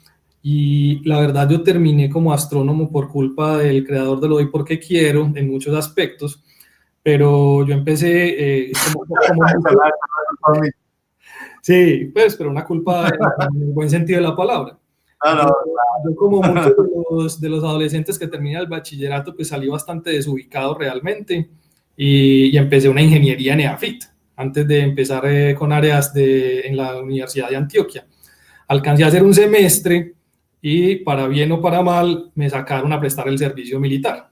y 0.46 1.00
la 1.08 1.20
verdad 1.20 1.48
yo 1.48 1.62
terminé 1.62 2.10
como 2.10 2.30
astrónomo 2.30 2.92
por 2.92 3.08
culpa 3.08 3.56
del 3.56 3.82
creador 3.82 4.20
de 4.20 4.28
lo 4.28 4.34
doy 4.34 4.48
porque 4.48 4.78
quiero 4.78 5.32
en 5.34 5.50
muchos 5.50 5.74
aspectos, 5.74 6.44
pero 7.02 7.64
yo 7.66 7.72
empecé 7.72 8.66
eh, 8.66 8.72
sí, 11.62 12.10
pues, 12.12 12.36
pero 12.36 12.50
una 12.50 12.62
culpa 12.62 13.08
en, 13.08 13.62
el 13.62 13.72
buen 13.72 13.88
sentido 13.88 14.20
de 14.20 14.28
la 14.28 14.36
palabra. 14.36 14.78
Yo, 16.04 16.14
como 16.14 16.42
muchos 16.42 17.40
de 17.40 17.48
los, 17.48 17.64
adolescentes 17.64 18.18
que 18.18 18.28
terminan 18.28 18.64
el 18.64 18.68
bachillerato, 18.68 19.34
pues 19.34 19.48
salí 19.48 19.66
bastante 19.68 20.10
desubicado 20.10 20.76
realmente 20.76 21.48
y, 21.96 22.54
empecé 22.54 22.90
una 22.90 23.00
ingeniería 23.00 23.54
en 23.54 23.60
EAFIT 23.60 24.04
antes 24.36 24.68
de 24.68 24.80
empezar 24.80 25.24
eh, 25.24 25.54
con 25.54 25.72
áreas 25.72 26.12
de, 26.12 26.60
en 26.66 26.76
la 26.76 27.00
Universidad 27.00 27.48
de 27.48 27.56
Antioquia. 27.56 28.06
Alcancé 28.68 29.04
a 29.04 29.06
hacer 29.06 29.22
un 29.22 29.32
semestre 29.32 30.14
y 30.66 30.96
para 30.96 31.28
bien 31.28 31.52
o 31.52 31.60
para 31.60 31.82
mal 31.82 32.30
me 32.34 32.48
sacaron 32.48 32.90
a 32.90 32.98
prestar 32.98 33.28
el 33.28 33.36
servicio 33.36 33.78
militar. 33.78 34.30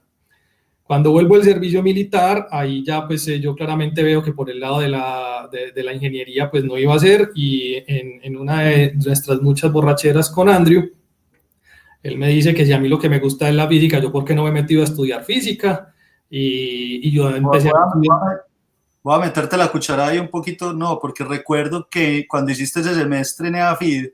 Cuando 0.81 1.11
vuelvo 1.11 1.35
al 1.35 1.43
servicio 1.43 1.83
militar, 1.83 2.47
ahí 2.49 2.83
ya 2.83 3.05
pues 3.05 3.27
eh, 3.27 3.39
yo 3.39 3.53
claramente 3.53 4.01
veo 4.01 4.23
que 4.23 4.31
por 4.33 4.49
el 4.49 4.59
lado 4.59 4.79
de 4.79 4.87
la, 4.87 5.47
de, 5.51 5.83
la 5.83 5.93
ingeniería 5.93 6.49
pues 6.49 6.63
no 6.63 6.75
iba 6.75 6.95
a 6.95 6.97
ser 6.97 7.29
y 7.35 7.75
en, 7.85 8.19
en, 8.23 8.35
una 8.35 8.63
de 8.63 8.95
nuestras 8.95 9.43
muchas 9.43 9.71
borracheras 9.71 10.31
con 10.31 10.49
Andrew, 10.49 10.89
él 12.01 12.17
me 12.17 12.29
dice 12.29 12.55
que 12.55 12.65
si 12.65 12.73
a 12.73 12.79
mí 12.79 12.89
lo 12.89 12.97
que 12.97 13.09
me 13.09 13.19
gusta 13.19 13.47
es 13.47 13.53
la 13.53 13.67
física, 13.67 13.99
yo 13.99 14.11
por 14.11 14.25
qué 14.25 14.33
no 14.33 14.41
me 14.41 14.49
he 14.49 14.53
metido 14.53 14.81
a 14.81 14.85
estudiar 14.85 15.23
física 15.23 15.93
y, 16.31 17.07
y 17.07 17.11
yo 17.11 17.29
empecé 17.29 17.69
a... 17.69 17.73
Voy 19.03 19.15
a 19.15 19.19
meterte 19.19 19.55
la 19.55 19.67
cuchara 19.67 20.07
ahí 20.07 20.17
un 20.17 20.29
poquito, 20.29 20.73
no, 20.73 20.97
porque 20.99 21.23
recuerdo 21.25 21.87
que 21.91 22.25
cuando 22.27 22.51
hiciste 22.51 22.79
ese 22.79 22.95
semestre 22.95 23.49
en 23.49 23.55
EAFID, 23.55 24.07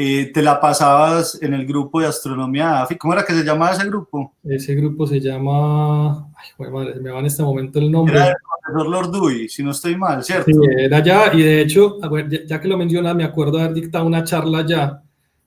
eh, 0.00 0.30
te 0.32 0.42
la 0.42 0.60
pasabas 0.60 1.42
en 1.42 1.54
el 1.54 1.66
grupo 1.66 2.00
de 2.00 2.06
astronomía 2.06 2.86
¿Cómo 3.00 3.14
era 3.14 3.24
que 3.24 3.32
se 3.32 3.42
llamaba 3.42 3.72
ese 3.72 3.84
grupo? 3.84 4.32
Ese 4.44 4.76
grupo 4.76 5.08
se 5.08 5.18
llama. 5.18 6.30
Ay, 6.36 6.70
madre, 6.70 7.00
me 7.00 7.10
va 7.10 7.18
en 7.18 7.26
este 7.26 7.42
momento 7.42 7.80
el 7.80 7.90
nombre. 7.90 8.14
Era 8.14 8.28
el 8.28 8.34
profesor 8.36 8.88
Lorduy, 8.88 9.48
si 9.48 9.64
no 9.64 9.72
estoy 9.72 9.96
mal, 9.96 10.22
¿cierto? 10.22 10.52
Sí, 10.52 10.56
era 10.78 11.02
ya, 11.02 11.32
y 11.34 11.42
de 11.42 11.62
hecho, 11.62 11.98
ya, 12.46 12.60
que 12.60 12.68
lo 12.68 12.78
mencionas, 12.78 13.16
me 13.16 13.24
acuerdo 13.24 13.58
haber 13.58 13.74
dictado 13.74 14.06
una 14.06 14.22
charla 14.22 14.64
ya 14.64 15.02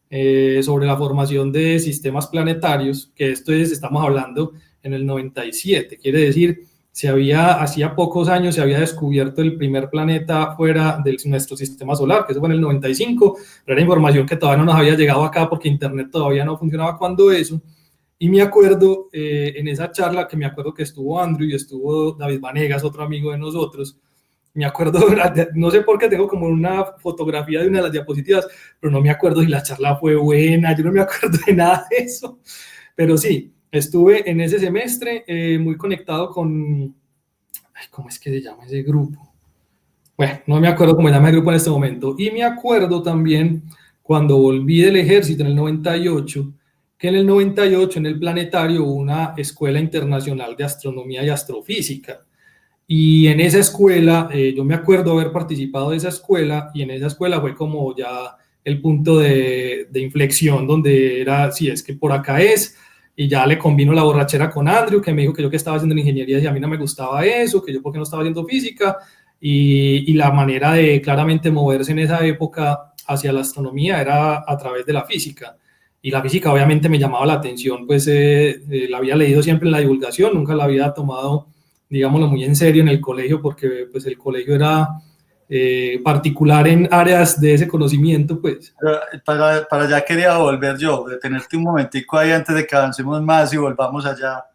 eh, 0.09 0.59
sobre 0.63 0.85
la 0.85 0.97
formación 0.97 1.53
de 1.53 1.79
sistemas 1.79 2.27
planetarios, 2.27 3.09
que 3.15 3.31
esto 3.31 3.53
es, 3.53 3.71
estamos 3.71 4.03
hablando 4.03 4.51
en 4.83 4.93
el 4.93 5.05
97, 5.05 5.97
quiere 5.97 6.25
decir 6.25 6.65
se 6.91 7.07
había, 7.07 7.61
hacía 7.61 7.95
pocos 7.95 8.27
años 8.27 8.55
se 8.55 8.61
había 8.61 8.79
descubierto 8.79 9.41
el 9.41 9.55
primer 9.55 9.89
planeta 9.89 10.55
fuera 10.55 11.01
de 11.03 11.17
nuestro 11.25 11.55
sistema 11.55 11.95
solar, 11.95 12.25
que 12.25 12.33
eso 12.33 12.41
fue 12.41 12.49
en 12.49 12.55
el 12.55 12.61
95, 12.61 13.37
pero 13.65 13.73
era 13.73 13.81
información 13.81 14.25
que 14.25 14.35
todavía 14.35 14.57
no 14.57 14.65
nos 14.65 14.75
había 14.75 14.95
llegado 14.95 15.23
acá 15.23 15.49
porque 15.49 15.69
Internet 15.69 16.09
todavía 16.11 16.43
no 16.43 16.57
funcionaba 16.57 16.97
cuando 16.97 17.31
eso. 17.31 17.61
Y 18.19 18.29
me 18.29 18.41
acuerdo 18.41 19.09
eh, 19.13 19.53
en 19.55 19.67
esa 19.69 19.91
charla 19.91 20.27
que 20.27 20.37
me 20.37 20.45
acuerdo 20.45 20.73
que 20.73 20.83
estuvo 20.83 21.19
Andrew 21.19 21.47
y 21.47 21.55
estuvo 21.55 22.11
David 22.11 22.41
Vanegas, 22.41 22.83
otro 22.83 23.03
amigo 23.03 23.31
de 23.31 23.37
nosotros. 23.37 23.97
Me 24.53 24.65
acuerdo, 24.65 24.99
no 25.55 25.71
sé 25.71 25.81
por 25.81 25.97
qué 25.97 26.09
tengo 26.09 26.27
como 26.27 26.45
una 26.47 26.83
fotografía 26.97 27.61
de 27.61 27.69
una 27.69 27.77
de 27.77 27.83
las 27.83 27.91
diapositivas, 27.93 28.47
pero 28.79 28.91
no 28.91 29.01
me 29.01 29.09
acuerdo 29.09 29.41
si 29.41 29.47
la 29.47 29.63
charla 29.63 29.95
fue 29.95 30.15
buena, 30.17 30.75
yo 30.75 30.83
no 30.83 30.91
me 30.91 31.01
acuerdo 31.01 31.39
de 31.47 31.53
nada 31.53 31.87
de 31.89 32.03
eso. 32.03 32.39
Pero 32.95 33.17
sí, 33.17 33.53
estuve 33.71 34.29
en 34.29 34.41
ese 34.41 34.59
semestre 34.59 35.23
eh, 35.25 35.57
muy 35.57 35.77
conectado 35.77 36.29
con, 36.29 36.93
¿cómo 37.89 38.09
es 38.09 38.19
que 38.19 38.29
se 38.29 38.41
llama 38.41 38.65
ese 38.65 38.83
grupo? 38.83 39.31
Bueno, 40.17 40.39
no 40.45 40.59
me 40.59 40.67
acuerdo 40.67 40.95
cómo 40.95 41.07
se 41.07 41.15
llama 41.15 41.29
el 41.29 41.35
grupo 41.35 41.51
en 41.51 41.55
este 41.55 41.69
momento. 41.69 42.15
Y 42.17 42.29
me 42.31 42.43
acuerdo 42.43 43.01
también 43.01 43.63
cuando 44.03 44.37
volví 44.37 44.81
del 44.81 44.97
ejército 44.97 45.41
en 45.41 45.47
el 45.47 45.55
98, 45.55 46.53
que 46.97 47.07
en 47.07 47.15
el 47.15 47.25
98 47.25 47.99
en 47.99 48.05
el 48.05 48.19
planetario 48.19 48.83
hubo 48.83 48.93
una 48.93 49.33
escuela 49.37 49.79
internacional 49.79 50.55
de 50.55 50.65
astronomía 50.65 51.23
y 51.23 51.29
astrofísica. 51.29 52.25
Y 52.85 53.27
en 53.27 53.39
esa 53.39 53.59
escuela, 53.59 54.29
eh, 54.33 54.53
yo 54.55 54.65
me 54.65 54.75
acuerdo 54.75 55.13
haber 55.13 55.31
participado 55.31 55.91
de 55.91 55.97
esa 55.97 56.09
escuela 56.09 56.69
y 56.73 56.81
en 56.81 56.91
esa 56.91 57.07
escuela 57.07 57.39
fue 57.39 57.55
como 57.55 57.95
ya 57.95 58.35
el 58.63 58.81
punto 58.81 59.17
de, 59.17 59.87
de 59.89 59.99
inflexión 60.01 60.67
donde 60.67 61.21
era, 61.21 61.51
si 61.51 61.69
es 61.69 61.81
que 61.81 61.93
por 61.93 62.11
acá 62.11 62.41
es, 62.41 62.75
y 63.15 63.27
ya 63.27 63.45
le 63.45 63.57
combino 63.57 63.93
la 63.93 64.03
borrachera 64.03 64.49
con 64.49 64.67
Andrew, 64.67 65.01
que 65.01 65.13
me 65.13 65.21
dijo 65.21 65.33
que 65.33 65.41
yo 65.41 65.49
que 65.49 65.57
estaba 65.57 65.77
haciendo 65.77 65.95
ingeniería 65.95 66.39
y 66.39 66.47
a 66.47 66.51
mí 66.51 66.59
no 66.59 66.67
me 66.67 66.77
gustaba 66.77 67.25
eso, 67.25 67.63
que 67.63 67.73
yo 67.73 67.81
porque 67.81 67.97
no 67.97 68.03
estaba 68.03 68.23
haciendo 68.23 68.45
física, 68.45 68.97
y, 69.39 70.11
y, 70.11 70.13
la 70.13 70.31
manera 70.31 70.73
de 70.73 71.01
claramente 71.01 71.49
moverse 71.49 71.91
en 71.91 71.99
esa 71.99 72.23
época 72.25 72.93
hacia 73.07 73.33
la 73.33 73.41
astronomía 73.41 73.99
era 73.99 74.43
a 74.47 74.57
través 74.57 74.85
de 74.85 74.93
la 74.93 75.03
física. 75.03 75.57
Y 76.01 76.09
la 76.09 76.21
física 76.21 76.51
obviamente 76.51 76.89
me 76.89 76.97
llamaba 76.97 77.25
la 77.25 77.33
atención, 77.33 77.85
pues 77.85 78.07
eh, 78.07 78.63
eh, 78.69 78.87
la 78.89 78.97
había 78.97 79.15
leído 79.15 79.43
siempre 79.43 79.67
en 79.67 79.73
la 79.73 79.79
divulgación, 79.79 80.33
nunca 80.33 80.55
la 80.55 80.63
había 80.63 80.91
tomado, 80.93 81.47
digámoslo, 81.89 82.27
muy 82.27 82.43
en 82.43 82.55
serio 82.55 82.81
en 82.81 82.87
el 82.87 82.99
colegio, 82.99 83.41
porque 83.41 83.87
pues 83.91 84.05
el 84.07 84.17
colegio 84.17 84.55
era 84.55 84.87
eh, 85.53 85.99
particular 86.01 86.65
en 86.65 86.87
áreas 86.89 87.37
de 87.37 87.55
ese 87.55 87.67
conocimiento, 87.67 88.39
pues. 88.39 88.73
Para, 89.25 89.67
para 89.67 89.83
allá 89.83 89.99
quería 90.05 90.37
volver 90.37 90.77
yo, 90.77 91.05
detenerte 91.05 91.57
un 91.57 91.63
momentico 91.63 92.17
ahí 92.17 92.31
antes 92.31 92.55
de 92.55 92.65
que 92.65 92.73
avancemos 92.73 93.21
más 93.21 93.53
y 93.53 93.57
volvamos 93.57 94.05
allá. 94.05 94.45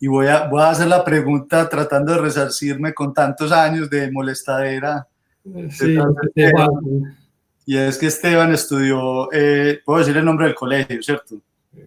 Y 0.00 0.06
voy 0.06 0.28
a, 0.28 0.48
voy 0.48 0.62
a 0.62 0.70
hacer 0.70 0.86
la 0.86 1.04
pregunta 1.04 1.68
tratando 1.68 2.14
de 2.14 2.20
resarcirme 2.22 2.94
con 2.94 3.12
tantos 3.12 3.52
años 3.52 3.90
de 3.90 4.10
molestadera. 4.10 5.06
Sí, 5.68 5.98
y 7.66 7.76
es 7.76 7.98
que 7.98 8.06
Esteban 8.06 8.50
estudió, 8.54 9.30
eh, 9.32 9.80
puedo 9.84 9.98
decir 9.98 10.16
el 10.16 10.24
nombre 10.24 10.46
del 10.46 10.54
colegio, 10.54 11.02
¿cierto? 11.02 11.36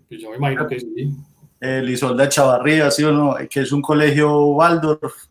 Pues 0.07 0.21
yo 0.21 0.29
me 0.29 0.37
imagino 0.37 0.67
que 0.67 0.79
sí. 0.79 1.11
El 1.59 1.89
Isolda 1.89 2.29
Chavarría, 2.29 2.91
¿sí 2.91 3.03
o 3.03 3.11
no? 3.11 3.35
Que 3.49 3.61
es 3.61 3.71
un 3.71 3.81
colegio 3.81 4.45
Waldorf 4.49 5.29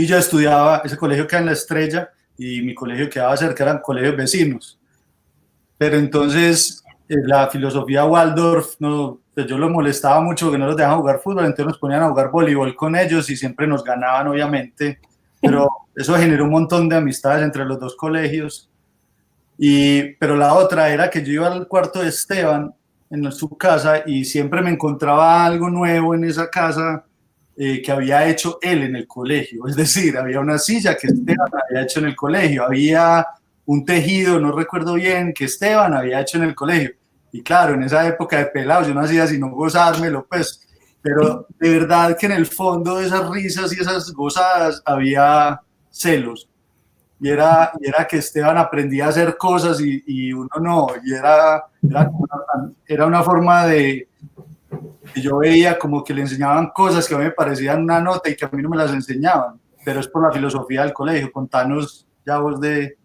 y 0.00 0.06
yo 0.06 0.16
estudiaba, 0.16 0.80
ese 0.82 0.96
colegio 0.96 1.26
queda 1.26 1.40
en 1.40 1.46
la 1.46 1.52
estrella 1.52 2.10
y 2.38 2.62
mi 2.62 2.74
colegio 2.74 3.10
quedaba 3.10 3.36
cerca, 3.36 3.64
eran 3.64 3.80
colegios 3.80 4.16
vecinos. 4.16 4.80
Pero 5.76 5.98
entonces 5.98 6.82
eh, 7.06 7.16
la 7.22 7.48
filosofía 7.48 8.06
Waldorf, 8.06 8.76
no, 8.78 9.20
pues 9.34 9.46
yo 9.46 9.58
lo 9.58 9.68
molestaba 9.68 10.22
mucho 10.22 10.50
que 10.50 10.56
no 10.56 10.64
los 10.64 10.76
dejaban 10.76 11.00
jugar 11.00 11.20
fútbol, 11.22 11.44
entonces 11.44 11.66
nos 11.66 11.78
ponían 11.78 12.02
a 12.02 12.08
jugar 12.08 12.30
voleibol 12.30 12.74
con 12.74 12.96
ellos 12.96 13.28
y 13.28 13.36
siempre 13.36 13.66
nos 13.66 13.84
ganaban, 13.84 14.28
obviamente. 14.28 15.00
Pero 15.38 15.68
eso 15.94 16.16
generó 16.16 16.44
un 16.44 16.50
montón 16.50 16.88
de 16.88 16.96
amistades 16.96 17.44
entre 17.44 17.66
los 17.66 17.78
dos 17.78 17.94
colegios. 17.94 18.70
Y, 19.58 20.14
pero 20.14 20.34
la 20.34 20.54
otra 20.54 20.88
era 20.88 21.10
que 21.10 21.22
yo 21.22 21.32
iba 21.34 21.46
al 21.46 21.68
cuarto 21.68 22.00
de 22.00 22.08
Esteban 22.08 22.74
en 23.10 23.30
su 23.32 23.54
casa 23.58 24.02
y 24.06 24.24
siempre 24.24 24.62
me 24.62 24.70
encontraba 24.70 25.44
algo 25.44 25.68
nuevo 25.68 26.14
en 26.14 26.24
esa 26.24 26.48
casa 26.48 27.04
eh, 27.62 27.82
que 27.82 27.92
había 27.92 28.26
hecho 28.26 28.58
él 28.62 28.84
en 28.84 28.96
el 28.96 29.06
colegio. 29.06 29.66
Es 29.68 29.76
decir, 29.76 30.16
había 30.16 30.40
una 30.40 30.56
silla 30.56 30.96
que 30.96 31.08
Esteban 31.08 31.50
había 31.68 31.82
hecho 31.82 32.00
en 32.00 32.06
el 32.06 32.16
colegio, 32.16 32.64
había 32.64 33.26
un 33.66 33.84
tejido, 33.84 34.40
no 34.40 34.50
recuerdo 34.50 34.94
bien, 34.94 35.34
que 35.34 35.44
Esteban 35.44 35.92
había 35.92 36.22
hecho 36.22 36.38
en 36.38 36.44
el 36.44 36.54
colegio. 36.54 36.92
Y 37.30 37.42
claro, 37.42 37.74
en 37.74 37.82
esa 37.82 38.08
época 38.08 38.38
de 38.38 38.46
pelado 38.46 38.88
yo 38.88 38.94
no 38.94 39.02
hacía 39.02 39.26
sino 39.26 39.50
gozármelo, 39.50 40.26
pues, 40.26 40.66
pero 41.02 41.48
de 41.58 41.68
verdad 41.68 42.16
que 42.16 42.24
en 42.24 42.32
el 42.32 42.46
fondo 42.46 42.96
de 42.96 43.08
esas 43.08 43.28
risas 43.28 43.76
y 43.76 43.80
esas 43.82 44.10
gozadas 44.12 44.80
había 44.86 45.60
celos. 45.90 46.48
y 47.20 47.28
era, 47.28 47.72
y 47.78 47.88
era 47.90 48.08
que 48.08 48.16
Esteban 48.16 48.56
aprendía 48.56 49.04
a 49.04 49.08
hacer 49.10 49.36
cosas 49.36 49.82
y, 49.82 50.02
y 50.06 50.32
uno 50.32 50.48
no, 50.62 50.86
y 51.04 51.12
era, 51.12 51.66
era, 51.82 52.08
una, 52.10 52.72
era 52.86 53.04
una 53.04 53.22
forma 53.22 53.66
de, 53.66 54.08
que 55.12 55.20
yo 55.20 55.38
veía 55.38 55.78
como 55.78 56.04
que 56.04 56.14
le 56.14 56.22
enseñaban 56.22 56.70
cosas 56.74 57.08
que 57.08 57.14
a 57.14 57.18
mí 57.18 57.24
me 57.24 57.30
parecían 57.32 57.82
una 57.82 58.00
nota 58.00 58.30
y 58.30 58.36
que 58.36 58.44
a 58.44 58.50
mí 58.52 58.62
no 58.62 58.68
me 58.68 58.76
las 58.76 58.92
enseñaban, 58.92 59.60
pero 59.84 60.00
es 60.00 60.08
por 60.08 60.22
la 60.22 60.32
filosofía 60.32 60.82
del 60.82 60.92
colegio. 60.92 61.32
Contanos 61.32 62.06
ya 62.24 62.38
vos 62.38 62.60
de... 62.60 62.96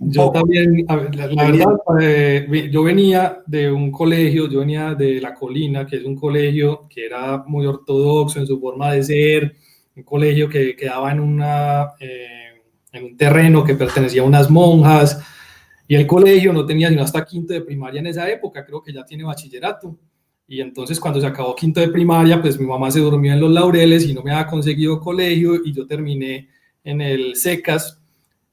Yo 0.00 0.30
también, 0.30 0.84
la, 0.86 1.28
la 1.28 1.50
verdad, 1.50 1.76
eh, 2.00 2.68
yo 2.70 2.84
venía 2.84 3.42
de 3.44 3.68
un 3.72 3.90
colegio, 3.90 4.48
yo 4.48 4.60
venía 4.60 4.94
de 4.94 5.20
La 5.20 5.34
Colina, 5.34 5.84
que 5.84 5.96
es 5.96 6.04
un 6.04 6.14
colegio 6.14 6.86
que 6.88 7.06
era 7.06 7.42
muy 7.44 7.66
ortodoxo 7.66 8.38
en 8.38 8.46
su 8.46 8.60
forma 8.60 8.92
de 8.92 9.02
ser, 9.02 9.56
un 9.96 10.04
colegio 10.04 10.48
que 10.48 10.76
quedaba 10.76 11.10
en, 11.10 11.18
una, 11.18 11.94
eh, 11.98 12.62
en 12.92 13.04
un 13.06 13.16
terreno 13.16 13.64
que 13.64 13.74
pertenecía 13.74 14.22
a 14.22 14.26
unas 14.26 14.48
monjas, 14.48 15.20
y 15.88 15.96
el 15.96 16.06
colegio 16.06 16.52
no 16.52 16.64
tenía 16.64 16.90
sino 16.90 17.02
hasta 17.02 17.24
quinto 17.24 17.52
de 17.52 17.62
primaria 17.62 17.98
en 17.98 18.06
esa 18.06 18.30
época, 18.30 18.64
creo 18.64 18.80
que 18.80 18.92
ya 18.92 19.04
tiene 19.04 19.24
bachillerato. 19.24 19.96
Y 20.50 20.62
entonces 20.62 20.98
cuando 20.98 21.20
se 21.20 21.26
acabó 21.26 21.54
quinto 21.54 21.78
de 21.78 21.88
primaria, 21.88 22.40
pues 22.40 22.58
mi 22.58 22.66
mamá 22.66 22.90
se 22.90 23.00
durmió 23.00 23.34
en 23.34 23.40
los 23.40 23.52
laureles 23.52 24.06
y 24.06 24.14
no 24.14 24.22
me 24.22 24.32
había 24.32 24.46
conseguido 24.46 24.98
colegio 24.98 25.56
y 25.62 25.74
yo 25.74 25.86
terminé 25.86 26.48
en 26.82 27.02
el 27.02 27.36
SECAS, 27.36 28.00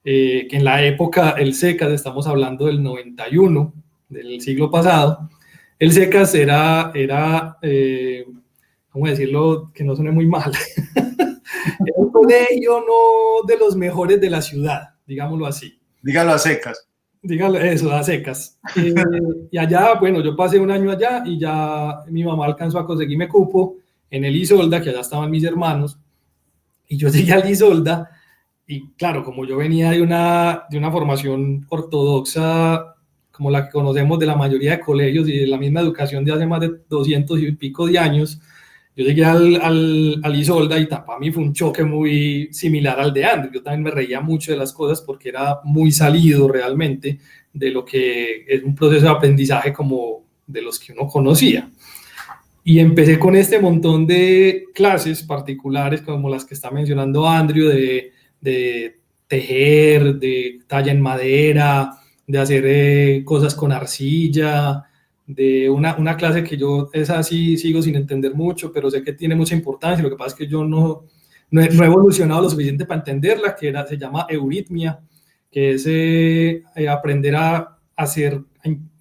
eh, 0.03 0.45
que 0.49 0.57
en 0.57 0.65
la 0.65 0.83
época, 0.85 1.31
el 1.31 1.53
SECAS, 1.53 1.93
estamos 1.93 2.27
hablando 2.27 2.65
del 2.65 2.83
91, 2.83 3.73
del 4.09 4.41
siglo 4.41 4.69
pasado, 4.69 5.29
el 5.79 5.93
SECAS 5.93 6.35
era, 6.35 6.91
era 6.93 7.57
eh, 7.61 8.25
¿cómo 8.89 9.07
decirlo? 9.07 9.71
Que 9.73 9.85
no 9.85 9.95
suene 9.95 10.11
muy 10.11 10.27
mal. 10.27 10.51
era 10.85 11.93
un 11.95 12.11
colegio 12.11 12.81
no 12.81 13.47
de 13.47 13.57
los 13.57 13.77
mejores 13.77 14.19
de 14.19 14.29
la 14.29 14.41
ciudad, 14.41 14.95
digámoslo 15.07 15.45
así. 15.45 15.79
Dígalo 16.01 16.33
a 16.33 16.39
secas. 16.39 16.87
Dígalo, 17.25 17.59
eso, 17.59 17.91
a 17.91 18.03
secas. 18.03 18.59
Eh, 18.75 18.93
y 19.51 19.57
allá, 19.57 19.95
bueno, 19.99 20.21
yo 20.21 20.35
pasé 20.35 20.59
un 20.59 20.69
año 20.69 20.91
allá 20.91 21.23
y 21.25 21.39
ya 21.39 22.03
mi 22.09 22.23
mamá 22.23 22.45
alcanzó 22.45 22.77
a 22.77 22.85
conseguirme 22.85 23.27
cupo 23.27 23.77
en 24.11 24.25
el 24.25 24.35
Isolda, 24.35 24.79
que 24.79 24.91
allá 24.91 24.99
estaban 24.99 25.31
mis 25.31 25.43
hermanos, 25.43 25.97
y 26.87 26.97
yo 26.97 27.09
llegué 27.09 27.33
al 27.33 27.49
Isolda, 27.49 28.11
y 28.67 28.89
claro, 28.91 29.23
como 29.23 29.43
yo 29.45 29.57
venía 29.57 29.91
de 29.91 30.03
una, 30.03 30.65
de 30.69 30.77
una 30.77 30.91
formación 30.91 31.65
ortodoxa, 31.69 32.95
como 33.31 33.49
la 33.49 33.65
que 33.65 33.71
conocemos 33.71 34.19
de 34.19 34.27
la 34.27 34.35
mayoría 34.35 34.71
de 34.71 34.79
colegios 34.79 35.27
y 35.27 35.39
de 35.39 35.47
la 35.47 35.57
misma 35.57 35.81
educación 35.81 36.23
de 36.23 36.31
hace 36.31 36.45
más 36.45 36.61
de 36.61 36.71
200 36.87 37.39
y 37.39 37.51
pico 37.53 37.87
de 37.87 37.97
años, 37.97 38.39
yo 38.95 39.03
llegué 39.03 39.25
al, 39.25 39.59
al, 39.61 40.21
al, 40.23 40.35
Isolda 40.35 40.79
y 40.79 40.85
para 40.85 41.19
mí 41.19 41.29
fue 41.31 41.43
un 41.43 41.53
choque 41.53 41.83
muy 41.83 42.47
similar 42.53 42.99
al 42.99 43.13
de 43.13 43.25
Andrew. 43.25 43.51
Yo 43.51 43.61
también 43.61 43.83
me 43.83 43.91
reía 43.91 44.21
mucho 44.21 44.53
de 44.53 44.57
las 44.57 44.71
cosas 44.71 45.01
porque 45.01 45.29
era 45.29 45.59
muy 45.65 45.91
salido 45.91 46.47
realmente 46.47 47.19
de 47.51 47.71
lo 47.71 47.83
que 47.83 48.45
es 48.47 48.63
un 48.63 48.73
proceso 48.73 49.05
de 49.05 49.11
aprendizaje 49.11 49.73
como 49.73 50.23
de 50.47 50.61
los 50.61 50.79
que 50.79 50.93
uno 50.93 51.07
conocía. 51.07 51.69
Y 52.63 52.79
empecé 52.79 53.19
con 53.19 53.35
este 53.35 53.59
montón 53.59 54.07
de 54.07 54.65
clases 54.73 55.23
particulares 55.23 56.01
como 56.01 56.29
las 56.29 56.45
que 56.45 56.53
está 56.53 56.71
mencionando 56.71 57.27
Andrew, 57.27 57.67
de, 57.67 58.11
de 58.39 58.99
tejer, 59.27 60.15
de 60.15 60.61
talla 60.67 60.91
en 60.91 61.01
madera, 61.01 61.99
de 62.25 62.39
hacer 62.39 62.63
eh, 62.65 63.23
cosas 63.25 63.53
con 63.55 63.71
arcilla, 63.71 64.83
de 65.27 65.69
una, 65.69 65.95
una, 65.97 66.15
clase 66.15 66.43
que 66.43 66.57
yo 66.57 66.89
es 66.93 67.09
así, 67.09 67.57
sigo 67.57 67.81
sin 67.81 67.95
entender 67.95 68.35
mucho, 68.35 68.71
pero 68.71 68.89
sé 68.91 69.03
que 69.03 69.13
tiene 69.13 69.35
mucha 69.35 69.55
importancia. 69.55 70.03
Lo 70.03 70.09
que 70.09 70.15
pasa 70.15 70.29
es 70.29 70.35
que 70.35 70.47
yo 70.47 70.63
no, 70.63 71.05
no, 71.49 71.61
he, 71.61 71.69
no 71.69 71.83
he 71.83 71.87
evolucionado 71.87 72.43
lo 72.43 72.49
suficiente 72.49 72.85
para 72.85 72.99
entenderla, 72.99 73.55
que 73.55 73.69
era, 73.69 73.85
se 73.87 73.97
llama 73.97 74.27
euritmia, 74.29 74.99
que 75.51 75.71
es 75.71 75.85
eh, 75.87 76.63
eh, 76.75 76.89
aprender 76.89 77.35
a 77.35 77.79
hacer, 77.95 78.41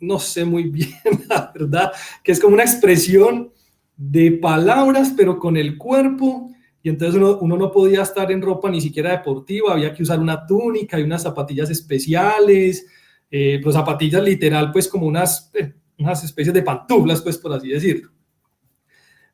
no 0.01 0.19
sé 0.19 0.45
muy 0.45 0.65
bien, 0.71 0.95
la 1.29 1.53
verdad, 1.53 1.93
que 2.23 2.33
es 2.33 2.41
como 2.41 2.55
una 2.55 2.65
expresión 2.65 3.53
de 3.97 4.33
palabras, 4.33 5.13
pero 5.17 5.39
con 5.39 5.57
el 5.57 5.77
cuerpo. 5.77 6.51
Y 6.83 6.91
entonces 6.91 7.17
uno, 7.17 7.39
uno 7.39 7.57
no 7.57 7.73
podía 7.73 8.03
estar 8.03 8.31
en 8.31 8.43
ropa 8.43 8.71
ni 8.71 8.81
siquiera 8.81 9.11
deportiva, 9.13 9.73
había 9.73 9.95
que 9.95 10.03
usar 10.03 10.21
una 10.21 10.47
túnica 10.47 11.01
y 11.01 11.03
unas 11.03 11.23
zapatillas 11.23 11.71
especiales, 11.71 12.87
eh, 13.31 13.61
zapatillas 13.73 14.23
literal, 14.23 14.71
pues 14.71 14.87
como 14.87 15.07
unas 15.07 15.51
eh, 15.55 15.73
unas 15.99 16.25
especies 16.25 16.55
de 16.55 16.63
pantuflas, 16.63 17.23
pues 17.23 17.39
por 17.39 17.53
así 17.53 17.69
decirlo. 17.69 18.11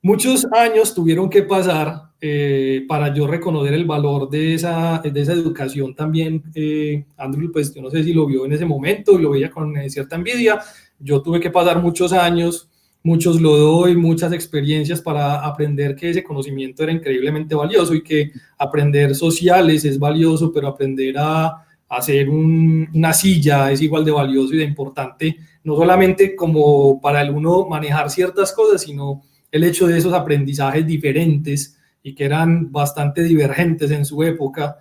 Muchos 0.02 0.46
años 0.52 0.94
tuvieron 0.94 1.28
que 1.28 1.42
pasar 1.42 2.10
eh, 2.22 2.84
para 2.88 3.14
yo 3.14 3.26
reconocer 3.26 3.74
el 3.74 3.84
valor 3.84 4.30
de 4.30 4.54
esa, 4.54 4.98
de 4.98 5.20
esa 5.20 5.32
educación 5.32 5.94
también. 5.94 6.42
Eh, 6.54 7.04
Andrew, 7.18 7.52
pues 7.52 7.74
yo 7.74 7.82
no 7.82 7.90
sé 7.90 8.02
si 8.02 8.14
lo 8.14 8.26
vio 8.26 8.46
en 8.46 8.52
ese 8.52 8.64
momento 8.64 9.18
y 9.18 9.22
lo 9.22 9.30
veía 9.30 9.50
con 9.50 9.76
eh, 9.76 9.90
cierta 9.90 10.16
envidia. 10.16 10.58
Yo 10.98 11.20
tuve 11.20 11.38
que 11.38 11.50
pasar 11.50 11.82
muchos 11.82 12.14
años, 12.14 12.70
muchos 13.02 13.40
lo 13.40 13.56
doy, 13.56 13.94
muchas 13.94 14.32
experiencias 14.32 15.02
para 15.02 15.44
aprender 15.46 15.94
que 15.94 16.10
ese 16.10 16.24
conocimiento 16.24 16.82
era 16.82 16.92
increíblemente 16.92 17.54
valioso 17.54 17.94
y 17.94 18.02
que 18.02 18.32
aprender 18.56 19.14
sociales 19.14 19.84
es 19.84 19.98
valioso, 19.98 20.50
pero 20.52 20.68
aprender 20.68 21.16
a 21.18 21.66
hacer 21.90 22.30
un, 22.30 22.88
una 22.94 23.12
silla 23.12 23.70
es 23.70 23.82
igual 23.82 24.04
de 24.04 24.12
valioso 24.12 24.54
y 24.54 24.58
de 24.58 24.64
importante 24.64 25.36
no 25.64 25.76
solamente 25.76 26.34
como 26.34 27.00
para 27.00 27.20
el 27.22 27.30
uno 27.30 27.66
manejar 27.66 28.10
ciertas 28.10 28.52
cosas, 28.52 28.82
sino 28.82 29.22
el 29.50 29.64
hecho 29.64 29.86
de 29.86 29.98
esos 29.98 30.12
aprendizajes 30.12 30.86
diferentes 30.86 31.76
y 32.02 32.14
que 32.14 32.24
eran 32.24 32.70
bastante 32.72 33.22
divergentes 33.22 33.90
en 33.90 34.04
su 34.04 34.22
época, 34.22 34.76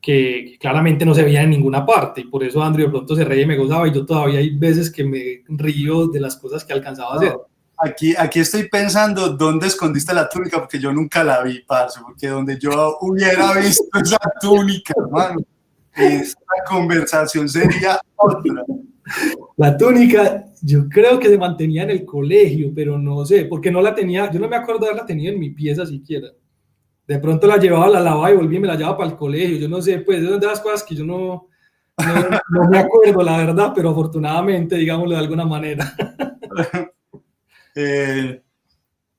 que, 0.00 0.56
claramente 0.60 1.04
no 1.04 1.14
se 1.14 1.22
veían 1.22 1.44
en 1.44 1.50
ninguna 1.50 1.86
parte. 1.86 2.22
Y 2.22 2.24
por 2.24 2.42
eso 2.42 2.62
Andrew 2.62 2.86
de 2.86 2.92
pronto 2.92 3.14
se 3.14 3.24
reía 3.24 3.44
y 3.44 3.46
me 3.46 3.56
gozaba, 3.56 3.86
y 3.88 3.92
yo 3.92 4.04
todavía 4.04 4.40
hay 4.40 4.50
veces 4.56 4.90
que 4.90 5.04
me 5.04 5.42
río 5.48 6.08
de 6.08 6.20
las 6.20 6.36
cosas 6.36 6.64
que 6.64 6.72
alcanzaba 6.72 7.14
a 7.14 7.16
hacer. 7.16 7.34
Aquí, 7.76 8.14
aquí 8.16 8.40
estoy 8.40 8.68
pensando 8.68 9.30
dónde 9.30 9.66
escondiste 9.66 10.14
la 10.14 10.28
túnica, 10.28 10.58
porque 10.58 10.78
yo 10.78 10.92
nunca 10.92 11.24
la 11.24 11.42
vi, 11.42 11.60
parce, 11.60 12.00
porque 12.02 12.28
donde 12.28 12.58
yo 12.58 12.98
hubiera 13.00 13.52
visto 13.54 13.84
esa 14.02 14.18
túnica, 14.40 14.94
hermano, 14.96 15.40
esta 15.94 16.38
conversación 16.68 17.48
sería 17.48 18.00
otra. 18.16 18.64
La 19.56 19.76
túnica, 19.76 20.46
yo 20.62 20.88
creo 20.88 21.18
que 21.18 21.28
se 21.28 21.38
mantenía 21.38 21.82
en 21.82 21.90
el 21.90 22.04
colegio, 22.04 22.72
pero 22.74 22.98
no 22.98 23.24
sé, 23.24 23.44
porque 23.44 23.70
no 23.70 23.82
la 23.82 23.94
tenía, 23.94 24.30
yo 24.30 24.40
no 24.40 24.48
me 24.48 24.56
acuerdo 24.56 24.80
de 24.80 24.86
haberla 24.86 25.06
tenido 25.06 25.32
en 25.32 25.38
mi 25.38 25.50
pieza 25.50 25.86
siquiera. 25.86 26.28
De 27.06 27.18
pronto 27.18 27.46
la 27.46 27.58
llevaba, 27.58 27.88
la 27.88 28.00
lavaba 28.00 28.30
y 28.30 28.36
volví 28.36 28.56
y 28.56 28.60
me 28.60 28.66
la 28.66 28.76
llevaba 28.76 28.96
para 28.96 29.10
el 29.10 29.16
colegio. 29.16 29.58
Yo 29.58 29.68
no 29.68 29.82
sé, 29.82 29.98
pues, 29.98 30.22
de 30.22 30.46
las 30.46 30.60
cosas 30.60 30.82
que 30.82 30.94
yo 30.94 31.04
no, 31.04 31.48
no, 31.98 32.40
no 32.48 32.68
me 32.68 32.78
acuerdo, 32.78 33.22
la 33.22 33.36
verdad, 33.36 33.72
pero 33.74 33.90
afortunadamente, 33.90 34.76
digámoslo 34.76 35.14
de 35.14 35.20
alguna 35.20 35.44
manera. 35.44 35.94
eh, 37.74 38.42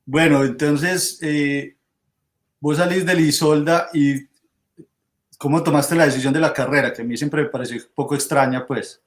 bueno, 0.05 0.43
entonces, 0.43 1.19
eh, 1.21 1.77
vos 2.59 2.77
salís 2.77 3.05
del 3.05 3.19
Isolda 3.19 3.89
y 3.93 4.15
¿cómo 5.37 5.61
tomaste 5.63 5.95
la 5.95 6.05
decisión 6.05 6.33
de 6.33 6.39
la 6.39 6.53
carrera? 6.53 6.91
Que 6.91 7.03
a 7.03 7.05
mí 7.05 7.15
siempre 7.17 7.43
me 7.43 7.49
pareció 7.49 7.77
un 7.77 7.83
poco 7.93 8.15
extraña, 8.15 8.65
pues. 8.65 9.01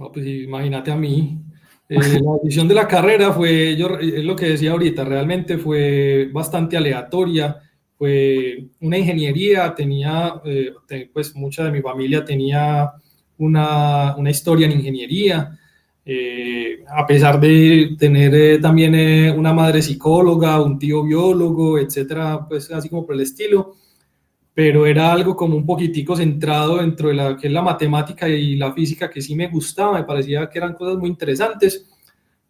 No, 0.00 0.10
pues 0.10 0.26
imagínate 0.26 0.90
a 0.90 0.96
mí. 0.96 1.38
Eh, 1.86 1.98
la 1.98 2.32
decisión 2.42 2.66
de 2.66 2.74
la 2.74 2.88
carrera 2.88 3.32
fue, 3.32 3.76
yo, 3.76 3.98
es 3.98 4.24
lo 4.24 4.34
que 4.34 4.46
decía 4.46 4.70
ahorita, 4.72 5.04
realmente 5.04 5.58
fue 5.58 6.30
bastante 6.32 6.78
aleatoria. 6.78 7.58
Fue 7.98 8.64
una 8.80 8.96
ingeniería, 8.96 9.74
tenía, 9.74 10.40
eh, 10.46 10.72
pues 11.12 11.36
mucha 11.36 11.64
de 11.64 11.70
mi 11.70 11.82
familia 11.82 12.24
tenía 12.24 12.90
una, 13.36 14.16
una 14.16 14.30
historia 14.30 14.66
en 14.66 14.72
ingeniería. 14.72 15.58
Eh, 16.02 16.82
a 16.88 17.06
pesar 17.06 17.38
de 17.38 17.94
tener 17.98 18.34
eh, 18.34 18.58
también 18.58 18.94
eh, 18.94 19.30
una 19.30 19.52
madre 19.52 19.82
psicóloga, 19.82 20.62
un 20.62 20.78
tío 20.78 21.04
biólogo, 21.04 21.78
etcétera, 21.78 22.46
pues 22.48 22.70
así 22.72 22.88
como 22.88 23.04
por 23.04 23.16
el 23.16 23.20
estilo, 23.20 23.74
pero 24.60 24.84
era 24.84 25.10
algo 25.10 25.34
como 25.34 25.56
un 25.56 25.64
poquitico 25.64 26.14
centrado 26.14 26.76
dentro 26.76 27.08
de 27.08 27.14
la 27.14 27.34
que 27.34 27.46
es 27.46 27.52
la 27.54 27.62
matemática 27.62 28.28
y 28.28 28.56
la 28.56 28.74
física 28.74 29.08
que 29.08 29.22
sí 29.22 29.34
me 29.34 29.48
gustaba, 29.48 29.94
me 29.94 30.04
parecía 30.04 30.50
que 30.50 30.58
eran 30.58 30.74
cosas 30.74 30.98
muy 30.98 31.08
interesantes, 31.08 31.88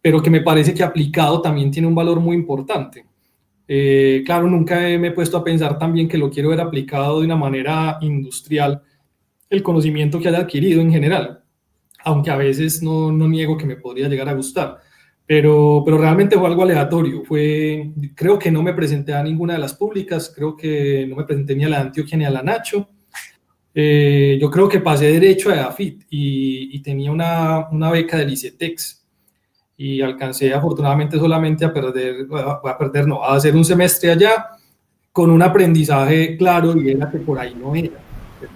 pero 0.01 0.21
que 0.21 0.29
me 0.29 0.41
parece 0.41 0.73
que 0.73 0.83
aplicado 0.83 1.41
también 1.41 1.71
tiene 1.71 1.87
un 1.87 1.95
valor 1.95 2.19
muy 2.19 2.35
importante. 2.35 3.05
Eh, 3.65 4.23
claro, 4.25 4.49
nunca 4.49 4.75
me 4.75 5.07
he 5.07 5.11
puesto 5.11 5.37
a 5.37 5.43
pensar 5.45 5.79
también 5.79 6.09
que 6.09 6.17
lo 6.17 6.29
quiero 6.29 6.49
ver 6.49 6.59
aplicado 6.59 7.21
de 7.21 7.27
una 7.27 7.37
manera 7.37 7.97
industrial, 8.01 8.81
el 9.49 9.63
conocimiento 9.63 10.19
que 10.19 10.27
haya 10.27 10.39
adquirido 10.39 10.81
en 10.81 10.91
general, 10.91 11.45
aunque 12.03 12.29
a 12.29 12.35
veces 12.35 12.83
no, 12.83 13.09
no 13.09 13.29
niego 13.29 13.55
que 13.55 13.65
me 13.65 13.77
podría 13.77 14.09
llegar 14.09 14.27
a 14.27 14.33
gustar 14.33 14.81
pero, 15.31 15.81
pero 15.85 15.97
realmente 15.97 16.37
fue 16.37 16.45
algo 16.45 16.63
aleatorio. 16.63 17.23
Fue, 17.23 17.93
creo 18.15 18.37
que 18.37 18.51
no 18.51 18.61
me 18.61 18.73
presenté 18.73 19.13
a 19.13 19.23
ninguna 19.23 19.53
de 19.53 19.59
las 19.59 19.73
públicas, 19.73 20.29
creo 20.35 20.57
que 20.57 21.05
no 21.07 21.15
me 21.15 21.23
presenté 21.23 21.55
ni 21.55 21.63
a 21.63 21.69
la 21.69 21.79
Antioquia 21.79 22.17
ni 22.17 22.25
a 22.25 22.29
la 22.29 22.43
Nacho. 22.43 22.89
Eh, 23.73 24.37
yo 24.41 24.51
creo 24.51 24.67
que 24.67 24.81
pasé 24.81 25.05
derecho 25.05 25.49
a 25.49 25.67
AFIT 25.67 26.03
y, 26.09 26.75
y 26.75 26.81
tenía 26.81 27.13
una, 27.13 27.69
una, 27.71 27.89
beca 27.89 28.17
del 28.17 28.33
ICETEX 28.33 29.05
y 29.77 30.01
alcancé 30.01 30.53
afortunadamente 30.53 31.17
solamente 31.17 31.63
a 31.63 31.71
perder, 31.71 32.27
a 32.33 32.77
perder, 32.77 33.07
no, 33.07 33.23
a 33.23 33.35
hacer 33.35 33.55
un 33.55 33.63
semestre 33.63 34.11
allá 34.11 34.49
con 35.13 35.31
un 35.31 35.41
aprendizaje 35.41 36.35
claro 36.35 36.75
y 36.75 36.91
era 36.91 37.09
que 37.09 37.19
por 37.19 37.39
ahí 37.39 37.55
no 37.55 37.73
era. 37.73 38.01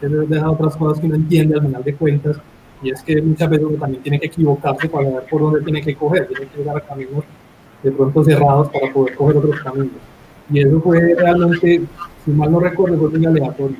que 0.01 0.07
deja 0.09 0.51
otras 0.51 0.75
cosas 0.75 0.99
que 0.99 1.05
uno 1.05 1.15
entiende 1.15 1.55
al 1.55 1.61
final 1.61 1.83
de 1.85 1.95
cuentas, 1.95 2.35
y 2.81 2.91
es 2.91 3.01
que 3.01 3.21
muchas 3.21 3.49
veces 3.49 3.65
uno 3.65 3.77
también 3.77 4.03
tiene 4.03 4.19
que 4.19 4.27
equivocarse 4.27 4.89
para 4.89 5.09
ver 5.09 5.23
por 5.29 5.41
dónde 5.41 5.61
tiene 5.61 5.81
que 5.81 5.95
coger, 5.95 6.27
tiene 6.27 6.47
que 6.47 6.57
llegar 6.57 6.77
a 6.77 6.81
caminos 6.81 7.23
de 7.81 7.91
pronto 7.91 8.23
cerrados 8.23 8.69
para 8.69 8.91
poder 8.91 9.15
coger 9.15 9.37
otros 9.37 9.59
caminos. 9.61 9.91
Y 10.49 10.59
eso 10.61 10.81
fue 10.81 11.15
realmente, 11.17 11.81
si 12.23 12.31
mal 12.31 12.51
no 12.51 12.59
recuerdo, 12.59 12.97
fue 12.99 13.09
muy 13.09 13.25
aleatorio. 13.25 13.77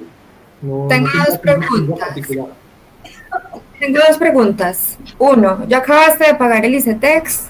No, 0.62 0.88
Tengo 0.88 1.10
dos 1.28 1.38
preguntas. 1.38 2.16
Tengo 3.80 4.00
dos 4.08 4.18
preguntas. 4.18 4.98
Uno, 5.20 5.68
¿ya 5.68 5.80
acabaste 5.80 6.26
de 6.28 6.36
pagar 6.36 6.66
el 6.66 6.76
ICETEX? 6.76 7.50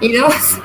Y 0.00 0.12
dos, 0.16 0.60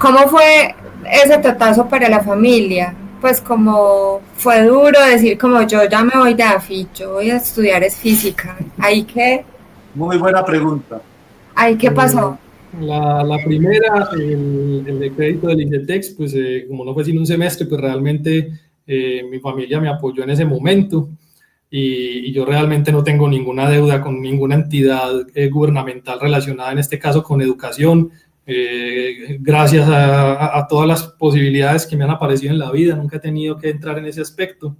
¿cómo 0.00 0.18
fue 0.28 0.74
ese 1.10 1.38
totazo 1.38 1.86
para 1.88 2.08
la 2.08 2.20
familia? 2.20 2.94
Pues 3.26 3.40
como 3.40 4.20
fue 4.36 4.62
duro 4.62 5.04
decir 5.10 5.36
como 5.36 5.60
yo 5.66 5.80
ya 5.90 6.04
me 6.04 6.12
voy 6.16 6.34
de 6.34 6.44
AFI, 6.44 6.86
yo 6.94 7.14
voy 7.14 7.28
a 7.30 7.38
estudiar 7.38 7.82
es 7.82 7.96
física. 7.96 8.56
¿Ahí 8.78 9.02
qué? 9.02 9.44
Muy 9.96 10.16
buena 10.16 10.44
pregunta. 10.44 11.02
¿Ahí 11.56 11.76
qué 11.76 11.90
pasó? 11.90 12.38
La, 12.80 13.24
la 13.24 13.36
primera, 13.44 14.10
el, 14.12 14.84
el, 14.86 15.00
de 15.00 15.10
crédito 15.10 15.48
del 15.48 15.62
ICETEX, 15.62 16.10
pues 16.10 16.34
eh, 16.36 16.66
como 16.68 16.84
no 16.84 16.94
fue 16.94 17.04
sino 17.04 17.18
un 17.18 17.26
semestre, 17.26 17.66
pues 17.66 17.80
realmente 17.80 18.52
eh, 18.86 19.24
mi 19.28 19.40
familia 19.40 19.80
me 19.80 19.88
apoyó 19.88 20.22
en 20.22 20.30
ese 20.30 20.44
momento 20.44 21.08
y, 21.68 22.28
y, 22.28 22.32
yo 22.32 22.44
realmente 22.44 22.92
no 22.92 23.02
tengo 23.02 23.28
ninguna 23.28 23.68
deuda 23.68 24.00
con 24.02 24.22
ninguna 24.22 24.54
entidad 24.54 25.10
eh, 25.34 25.48
gubernamental 25.48 26.20
relacionada, 26.20 26.70
en 26.70 26.78
este 26.78 27.00
caso 27.00 27.24
con 27.24 27.42
educación. 27.42 28.12
Eh, 28.46 29.38
gracias 29.40 29.88
a, 29.88 30.56
a, 30.56 30.68
todas 30.68 30.86
las 30.86 31.02
posibilidades 31.02 31.84
que 31.84 31.96
me 31.96 32.04
han 32.04 32.10
aparecido 32.10 32.52
en 32.52 32.60
la 32.60 32.70
vida, 32.70 32.94
nunca 32.94 33.16
he 33.16 33.20
tenido 33.20 33.56
que 33.58 33.70
entrar 33.70 33.98
en 33.98 34.06
ese 34.06 34.20
aspecto. 34.20 34.76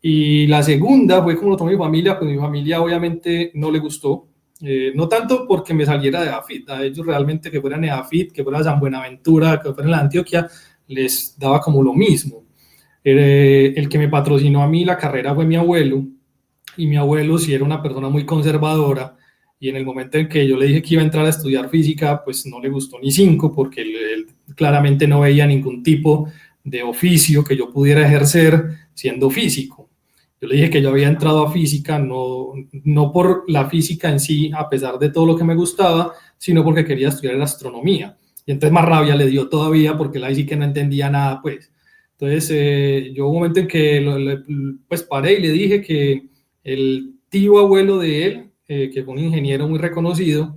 Y 0.00 0.46
la 0.46 0.62
segunda 0.62 1.22
fue 1.22 1.36
como 1.36 1.50
lo 1.50 1.56
tomó 1.56 1.70
mi 1.70 1.76
familia, 1.76 2.18
pues 2.18 2.30
mi 2.30 2.38
familia 2.38 2.80
obviamente 2.80 3.50
no 3.54 3.70
le 3.70 3.80
gustó, 3.80 4.28
eh, 4.60 4.92
no 4.94 5.08
tanto 5.08 5.46
porque 5.46 5.74
me 5.74 5.84
saliera 5.84 6.22
de 6.22 6.30
AFIT, 6.30 6.70
a 6.70 6.84
ellos 6.84 7.04
realmente 7.04 7.50
que 7.50 7.60
fueran 7.60 7.84
AFIT, 7.84 8.32
que 8.32 8.44
fuera 8.44 8.62
San 8.62 8.78
Buenaventura, 8.78 9.60
que 9.60 9.72
fuera 9.72 9.84
en 9.84 9.90
la 9.90 10.00
Antioquia, 10.00 10.48
les 10.86 11.36
daba 11.38 11.60
como 11.60 11.82
lo 11.82 11.94
mismo. 11.94 12.44
Eh, 13.02 13.72
el 13.76 13.88
que 13.88 13.98
me 13.98 14.08
patrocinó 14.08 14.62
a 14.62 14.68
mí 14.68 14.84
la 14.84 14.96
carrera 14.96 15.34
fue 15.34 15.44
mi 15.44 15.56
abuelo, 15.56 16.04
y 16.76 16.86
mi 16.86 16.96
abuelo 16.96 17.38
sí 17.38 17.54
era 17.54 17.64
una 17.64 17.82
persona 17.82 18.08
muy 18.08 18.24
conservadora, 18.24 19.16
y 19.60 19.68
en 19.68 19.76
el 19.76 19.84
momento 19.84 20.18
en 20.18 20.28
que 20.28 20.46
yo 20.46 20.56
le 20.56 20.66
dije 20.66 20.82
que 20.82 20.94
iba 20.94 21.02
a 21.02 21.06
entrar 21.06 21.26
a 21.26 21.30
estudiar 21.30 21.68
física, 21.68 22.22
pues 22.24 22.46
no 22.46 22.60
le 22.60 22.68
gustó 22.68 22.98
ni 23.00 23.10
cinco, 23.10 23.52
porque 23.54 23.84
claramente 24.54 25.06
no 25.08 25.20
veía 25.20 25.46
ningún 25.46 25.82
tipo 25.82 26.30
de 26.62 26.82
oficio 26.82 27.42
que 27.42 27.56
yo 27.56 27.72
pudiera 27.72 28.06
ejercer 28.06 28.64
siendo 28.94 29.30
físico. 29.30 29.88
Yo 30.40 30.46
le 30.46 30.54
dije 30.54 30.70
que 30.70 30.82
yo 30.82 30.90
había 30.90 31.08
entrado 31.08 31.44
a 31.44 31.50
física, 31.50 31.98
no, 31.98 32.52
no 32.84 33.12
por 33.12 33.44
la 33.48 33.68
física 33.68 34.08
en 34.08 34.20
sí, 34.20 34.52
a 34.54 34.68
pesar 34.68 34.98
de 34.98 35.10
todo 35.10 35.26
lo 35.26 35.36
que 35.36 35.44
me 35.44 35.56
gustaba, 35.56 36.12
sino 36.36 36.62
porque 36.62 36.84
quería 36.84 37.08
estudiar 37.08 37.40
astronomía. 37.40 38.16
Y 38.46 38.52
entonces 38.52 38.72
más 38.72 38.84
rabia 38.84 39.16
le 39.16 39.26
dio 39.26 39.48
todavía 39.48 39.96
porque 39.98 40.20
la 40.20 40.32
sí 40.32 40.46
que 40.46 40.56
no 40.56 40.64
entendía 40.64 41.10
nada, 41.10 41.42
pues. 41.42 41.72
Entonces, 42.12 42.50
eh, 42.52 43.12
yo 43.14 43.28
un 43.28 43.34
momento 43.34 43.60
en 43.60 43.68
que 43.68 44.42
pues 44.88 45.02
paré 45.02 45.34
y 45.34 45.42
le 45.42 45.52
dije 45.52 45.82
que 45.82 46.28
el 46.64 47.14
tío 47.28 47.58
abuelo 47.58 47.98
de 47.98 48.26
él, 48.26 48.47
eh, 48.68 48.90
que 48.92 49.02
fue 49.02 49.14
un 49.14 49.20
ingeniero 49.20 49.66
muy 49.66 49.78
reconocido, 49.78 50.54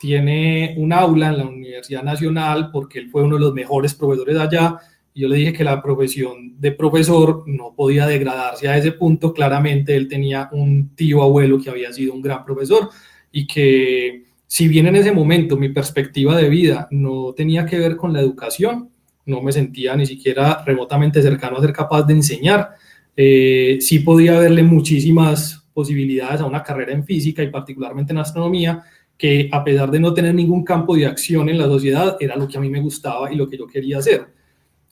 tiene 0.00 0.74
un 0.78 0.92
aula 0.92 1.28
en 1.28 1.38
la 1.38 1.46
Universidad 1.46 2.02
Nacional 2.02 2.70
porque 2.72 3.00
él 3.00 3.10
fue 3.10 3.24
uno 3.24 3.34
de 3.34 3.42
los 3.42 3.52
mejores 3.52 3.94
proveedores 3.94 4.38
allá 4.38 4.78
yo 5.18 5.26
le 5.26 5.36
dije 5.36 5.52
que 5.52 5.64
la 5.64 5.82
profesión 5.82 6.54
de 6.60 6.70
profesor 6.70 7.42
no 7.46 7.74
podía 7.74 8.06
degradarse 8.06 8.68
a 8.68 8.78
ese 8.78 8.92
punto. 8.92 9.34
Claramente 9.34 9.96
él 9.96 10.06
tenía 10.06 10.48
un 10.52 10.94
tío 10.94 11.22
abuelo 11.22 11.60
que 11.60 11.70
había 11.70 11.92
sido 11.92 12.14
un 12.14 12.22
gran 12.22 12.44
profesor 12.44 12.88
y 13.32 13.44
que 13.44 14.22
si 14.46 14.68
bien 14.68 14.86
en 14.86 14.94
ese 14.94 15.10
momento 15.10 15.56
mi 15.56 15.70
perspectiva 15.70 16.36
de 16.36 16.48
vida 16.48 16.86
no 16.92 17.34
tenía 17.36 17.66
que 17.66 17.80
ver 17.80 17.96
con 17.96 18.12
la 18.12 18.20
educación, 18.20 18.90
no 19.26 19.42
me 19.42 19.50
sentía 19.50 19.96
ni 19.96 20.06
siquiera 20.06 20.62
remotamente 20.64 21.20
cercano 21.20 21.56
a 21.56 21.62
ser 21.62 21.72
capaz 21.72 22.04
de 22.04 22.14
enseñar, 22.14 22.70
eh, 23.16 23.78
sí 23.80 23.98
podía 23.98 24.38
verle 24.38 24.62
muchísimas 24.62 25.57
posibilidades 25.78 26.40
a 26.40 26.44
una 26.44 26.64
carrera 26.64 26.92
en 26.92 27.04
física 27.04 27.40
y 27.40 27.50
particularmente 27.50 28.12
en 28.12 28.18
astronomía, 28.18 28.82
que 29.16 29.48
a 29.52 29.62
pesar 29.62 29.92
de 29.92 30.00
no 30.00 30.12
tener 30.12 30.34
ningún 30.34 30.64
campo 30.64 30.96
de 30.96 31.06
acción 31.06 31.48
en 31.48 31.56
la 31.56 31.66
sociedad, 31.66 32.16
era 32.18 32.34
lo 32.34 32.48
que 32.48 32.58
a 32.58 32.60
mí 32.60 32.68
me 32.68 32.80
gustaba 32.80 33.32
y 33.32 33.36
lo 33.36 33.48
que 33.48 33.56
yo 33.56 33.68
quería 33.68 33.98
hacer. 33.98 34.26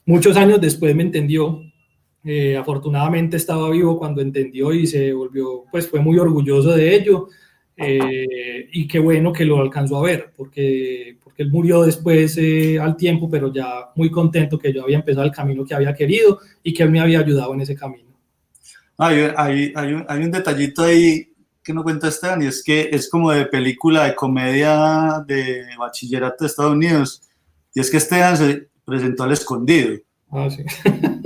Muchos 0.05 0.37
años 0.37 0.61
después 0.61 0.95
me 0.95 1.03
entendió, 1.03 1.61
eh, 2.23 2.55
afortunadamente 2.55 3.35
estaba 3.35 3.69
vivo 3.69 3.99
cuando 3.99 4.21
entendió 4.21 4.71
y 4.71 4.87
se 4.87 5.11
volvió, 5.11 5.65
pues 5.69 5.89
fue 5.89 5.99
muy 5.99 6.17
orgulloso 6.19 6.71
de 6.71 6.95
ello 6.95 7.27
eh, 7.75 8.69
y 8.71 8.87
qué 8.87 8.99
bueno 8.99 9.33
que 9.33 9.43
lo 9.43 9.59
alcanzó 9.59 9.97
a 9.97 10.03
ver, 10.03 10.31
porque, 10.37 11.17
porque 11.21 11.43
él 11.43 11.51
murió 11.51 11.81
después 11.81 12.37
eh, 12.37 12.79
al 12.79 12.95
tiempo, 12.95 13.29
pero 13.29 13.51
ya 13.51 13.89
muy 13.95 14.09
contento 14.09 14.57
que 14.57 14.71
yo 14.71 14.83
había 14.83 14.99
empezado 14.99 15.25
el 15.25 15.33
camino 15.33 15.65
que 15.65 15.75
había 15.75 15.93
querido 15.93 16.39
y 16.63 16.73
que 16.73 16.83
él 16.83 16.91
me 16.91 17.01
había 17.01 17.19
ayudado 17.19 17.53
en 17.53 17.59
ese 17.59 17.75
camino. 17.75 18.06
Hay, 18.97 19.31
hay, 19.35 19.73
hay, 19.75 19.93
un, 19.93 20.05
hay 20.07 20.23
un 20.23 20.31
detallito 20.31 20.83
ahí 20.83 21.33
que 21.63 21.73
no 21.73 21.83
cuenta 21.83 22.07
Esteban 22.07 22.41
y 22.41 22.47
es 22.47 22.63
que 22.63 22.89
es 22.91 23.09
como 23.09 23.31
de 23.31 23.45
película 23.45 24.05
de 24.05 24.15
comedia 24.15 25.23
de 25.27 25.65
bachillerato 25.77 26.37
de 26.39 26.47
Estados 26.47 26.71
Unidos 26.71 27.21
y 27.73 27.79
es 27.79 27.91
que 27.91 27.97
Esteban 27.97 28.37
se, 28.37 28.69
presentó 28.87 29.23
al 29.23 29.33
escondido. 29.33 29.97
Ah, 30.31 30.47
sí. 30.49 30.63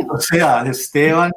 o 0.09 0.19
sea, 0.19 0.63
Esteban, 0.63 1.31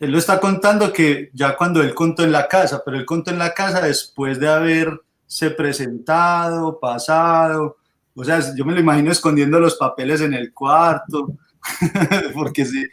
él 0.00 0.10
lo 0.10 0.18
está 0.18 0.40
contando 0.40 0.92
que 0.92 1.30
ya 1.32 1.56
cuando 1.56 1.82
él 1.82 1.94
contó 1.94 2.24
en 2.24 2.32
la 2.32 2.48
casa, 2.48 2.82
pero 2.84 2.98
él 2.98 3.06
contó 3.06 3.30
en 3.30 3.38
la 3.38 3.54
casa 3.54 3.80
después 3.80 4.40
de 4.40 4.48
haberse 4.48 5.50
presentado, 5.56 6.80
pasado, 6.80 7.76
o 8.12 8.24
sea, 8.24 8.40
yo 8.56 8.64
me 8.64 8.74
lo 8.74 8.80
imagino 8.80 9.12
escondiendo 9.12 9.60
los 9.60 9.76
papeles 9.76 10.20
en 10.20 10.34
el 10.34 10.52
cuarto, 10.52 11.32
porque 12.34 12.64
sí. 12.64 12.84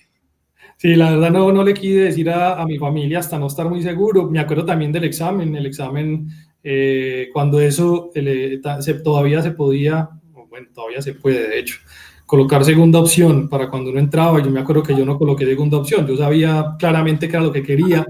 Sí, 0.78 0.96
la 0.96 1.10
verdad 1.10 1.32
no, 1.32 1.52
no 1.52 1.64
le 1.64 1.74
quise 1.74 2.02
decir 2.02 2.30
a, 2.30 2.62
a, 2.62 2.66
mi 2.66 2.78
familia 2.78 3.18
hasta 3.18 3.40
no 3.40 3.48
estar 3.48 3.68
muy 3.68 3.82
seguro. 3.82 4.30
Me 4.30 4.40
acuerdo 4.40 4.64
también 4.64 4.92
del 4.92 5.06
examen, 5.06 5.56
el 5.56 5.66
examen, 5.66 6.30
eh, 6.64 7.30
cuando 7.34 7.60
eso 7.60 8.12
se, 8.14 8.94
todavía 9.04 9.42
se 9.42 9.52
podía, 9.52 10.08
bueno, 10.50 10.68
todavía 10.76 11.02
se 11.02 11.16
puede, 11.16 11.48
de 11.50 11.60
hecho, 11.60 11.80
colocar 12.28 12.64
segunda 12.64 13.00
opción 13.00 13.50
para 13.50 13.72
cuando 13.72 13.90
uno 13.90 14.00
entraba. 14.00 14.40
Yo 14.44 14.52
me 14.52 14.60
acuerdo 14.60 14.84
que 14.84 14.96
yo 14.96 15.04
no 15.04 15.18
coloqué 15.18 15.46
segunda 15.46 15.78
opción, 15.78 16.06
yo 16.06 16.16
sabía 16.16 16.76
claramente 16.78 17.28
que 17.28 17.36
era 17.36 17.46
lo 17.46 17.52
que 17.52 17.64
quería, 17.64 18.06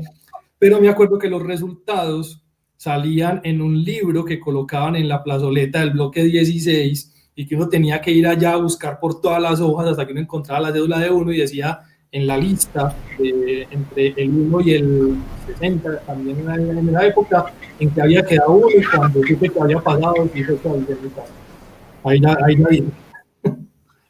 pero 0.60 0.82
me 0.82 0.90
acuerdo 0.90 1.18
que 1.18 1.30
los 1.30 1.44
resultados 1.44 2.44
salían 2.76 3.40
en 3.46 3.62
un 3.62 3.82
libro 3.82 4.26
que 4.26 4.42
colocaban 4.42 4.98
en 4.98 5.08
la 5.08 5.24
plazoleta 5.24 5.80
del 5.80 5.92
bloque 5.92 6.24
16 6.24 7.32
y 7.34 7.46
que 7.46 7.56
uno 7.56 7.70
tenía 7.70 8.02
que 8.02 8.12
ir 8.12 8.28
allá 8.28 8.54
a 8.54 8.58
buscar 8.58 9.00
por 9.00 9.22
todas 9.22 9.42
las 9.42 9.62
hojas 9.62 9.88
hasta 9.88 10.06
que 10.06 10.12
uno 10.12 10.22
encontraba 10.22 10.60
la 10.60 10.74
cédula 10.74 11.00
de 11.00 11.12
uno 11.12 11.32
y 11.32 11.38
decía 11.38 11.80
en 12.18 12.26
la 12.26 12.36
lista 12.36 12.96
de, 13.20 13.68
entre 13.70 14.14
el 14.18 14.30
1 14.32 14.62
y 14.62 14.74
el 14.74 15.18
60, 15.46 16.00
también 16.00 16.40
en 16.50 16.92
la 16.92 17.06
época 17.06 17.54
en 17.80 17.92
que 17.92 18.02
había 18.02 18.26
quedado 18.26 18.54
uno 18.54 18.68
y 18.76 18.84
cuando 18.84 19.22
supe 19.22 19.50
que 19.50 19.62
había 19.62 19.80
pasado, 19.80 20.16
ahí 22.04 22.20
ya, 22.20 22.38
ahí 22.44 22.58
ya 22.58 22.68
dije. 22.70 22.88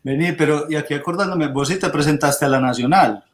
Vení, 0.04 0.32
pero 0.38 0.68
y 0.70 0.76
aquí 0.76 0.94
acordándome, 0.94 1.48
vos 1.50 1.68
sí 1.68 1.78
te 1.78 1.90
presentaste 1.90 2.46
a 2.46 2.50
la 2.50 2.62
Nacional. 2.62 3.26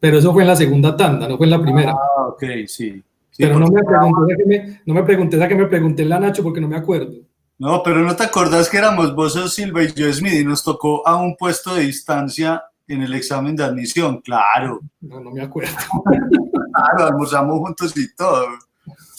Pero 0.00 0.18
eso 0.18 0.32
fue 0.32 0.42
en 0.42 0.48
la 0.48 0.56
segunda 0.56 0.96
tanda, 0.96 1.28
no 1.28 1.36
fue 1.36 1.46
en 1.46 1.50
la 1.50 1.60
primera. 1.60 1.92
Ah, 1.92 2.28
ok, 2.28 2.42
sí. 2.66 3.02
sí 3.30 3.42
pero 3.42 3.58
no 3.58 3.66
me, 3.66 3.82
pregunté 3.84 4.36
que 4.36 4.46
me, 4.46 4.80
no 4.86 4.94
me 4.94 5.02
pregunté 5.02 5.44
a 5.44 5.46
que 5.46 5.54
me 5.54 5.66
pregunté 5.66 6.02
en 6.04 6.08
la 6.08 6.18
Nacho 6.18 6.42
porque 6.42 6.60
no 6.60 6.68
me 6.68 6.76
acuerdo. 6.76 7.12
No, 7.58 7.82
pero 7.82 7.98
no 7.98 8.16
te 8.16 8.24
acordás 8.24 8.70
que 8.70 8.78
éramos 8.78 9.14
vos, 9.14 9.54
Silva 9.54 9.82
y 9.84 9.92
yo, 9.92 10.10
Smith, 10.10 10.40
y 10.40 10.44
nos 10.44 10.64
tocó 10.64 11.06
a 11.06 11.16
un 11.16 11.36
puesto 11.36 11.74
de 11.74 11.82
distancia 11.82 12.62
en 12.92 13.02
el 13.02 13.14
examen 13.14 13.56
de 13.56 13.64
admisión, 13.64 14.20
claro. 14.20 14.80
No, 15.00 15.20
no 15.20 15.30
me 15.30 15.42
acuerdo. 15.42 15.74
claro, 16.04 17.06
almorzamos 17.06 17.58
juntos 17.60 17.96
y 17.96 18.14
todo. 18.14 18.46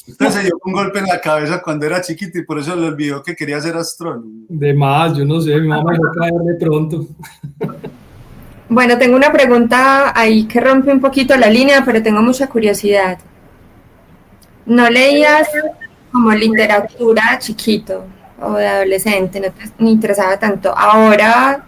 Entonces 0.06 0.36
se 0.36 0.44
dio 0.44 0.60
un 0.66 0.74
golpe 0.74 1.00
en 1.00 1.06
la 1.06 1.22
cabeza 1.22 1.62
cuando 1.62 1.86
era 1.86 2.02
chiquito 2.02 2.38
y 2.38 2.44
por 2.44 2.60
eso 2.60 2.76
le 2.76 2.88
olvidó 2.88 3.24
que 3.24 3.36
quería 3.36 3.60
ser 3.62 3.76
astrónomo. 3.78 4.46
De 4.50 4.74
más, 4.74 5.18
yo 5.18 5.26
no 5.26 5.40
sé, 5.40 5.56
mi 5.60 5.68
mamá 5.68 5.92
me 5.92 6.20
caer 6.20 6.34
de 6.34 6.66
pronto. 6.66 7.08
Bueno, 8.70 8.98
tengo 8.98 9.16
una 9.16 9.32
pregunta 9.32 10.18
ahí 10.18 10.46
que 10.46 10.60
rompe 10.60 10.92
un 10.92 11.00
poquito 11.00 11.38
la 11.38 11.50
línea, 11.50 11.84
pero 11.86 12.02
tengo 12.02 12.22
mucha 12.22 12.48
curiosidad. 12.48 13.20
¿No 14.66 14.90
leías 14.90 15.48
como 16.12 16.32
literatura 16.32 17.38
chiquito 17.40 18.06
o 18.42 18.54
de 18.54 18.68
adolescente? 18.68 19.40
¿No 19.40 19.52
te 19.52 19.84
interesaba 19.84 20.38
tanto? 20.40 20.76
Ahora, 20.76 21.66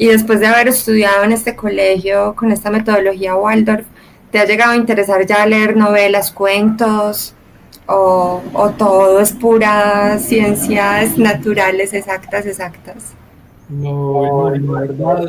y 0.00 0.06
después 0.06 0.40
de 0.40 0.46
haber 0.46 0.68
estudiado 0.68 1.24
en 1.24 1.32
este 1.32 1.54
colegio 1.54 2.34
con 2.34 2.50
esta 2.50 2.70
metodología 2.70 3.36
Waldorf, 3.36 3.86
¿te 4.30 4.38
ha 4.38 4.46
llegado 4.46 4.72
a 4.72 4.76
interesar 4.76 5.26
ya 5.26 5.44
leer 5.44 5.76
novelas, 5.76 6.32
cuentos? 6.32 7.34
o, 7.90 8.42
o 8.52 8.70
todo 8.70 9.20
es 9.20 9.32
pura 9.32 10.18
ciencias 10.18 11.18
naturales 11.18 11.92
exactas, 11.92 12.46
exactas? 12.46 13.14
No, 13.68 14.50
la 14.50 14.80
verdad, 14.80 15.28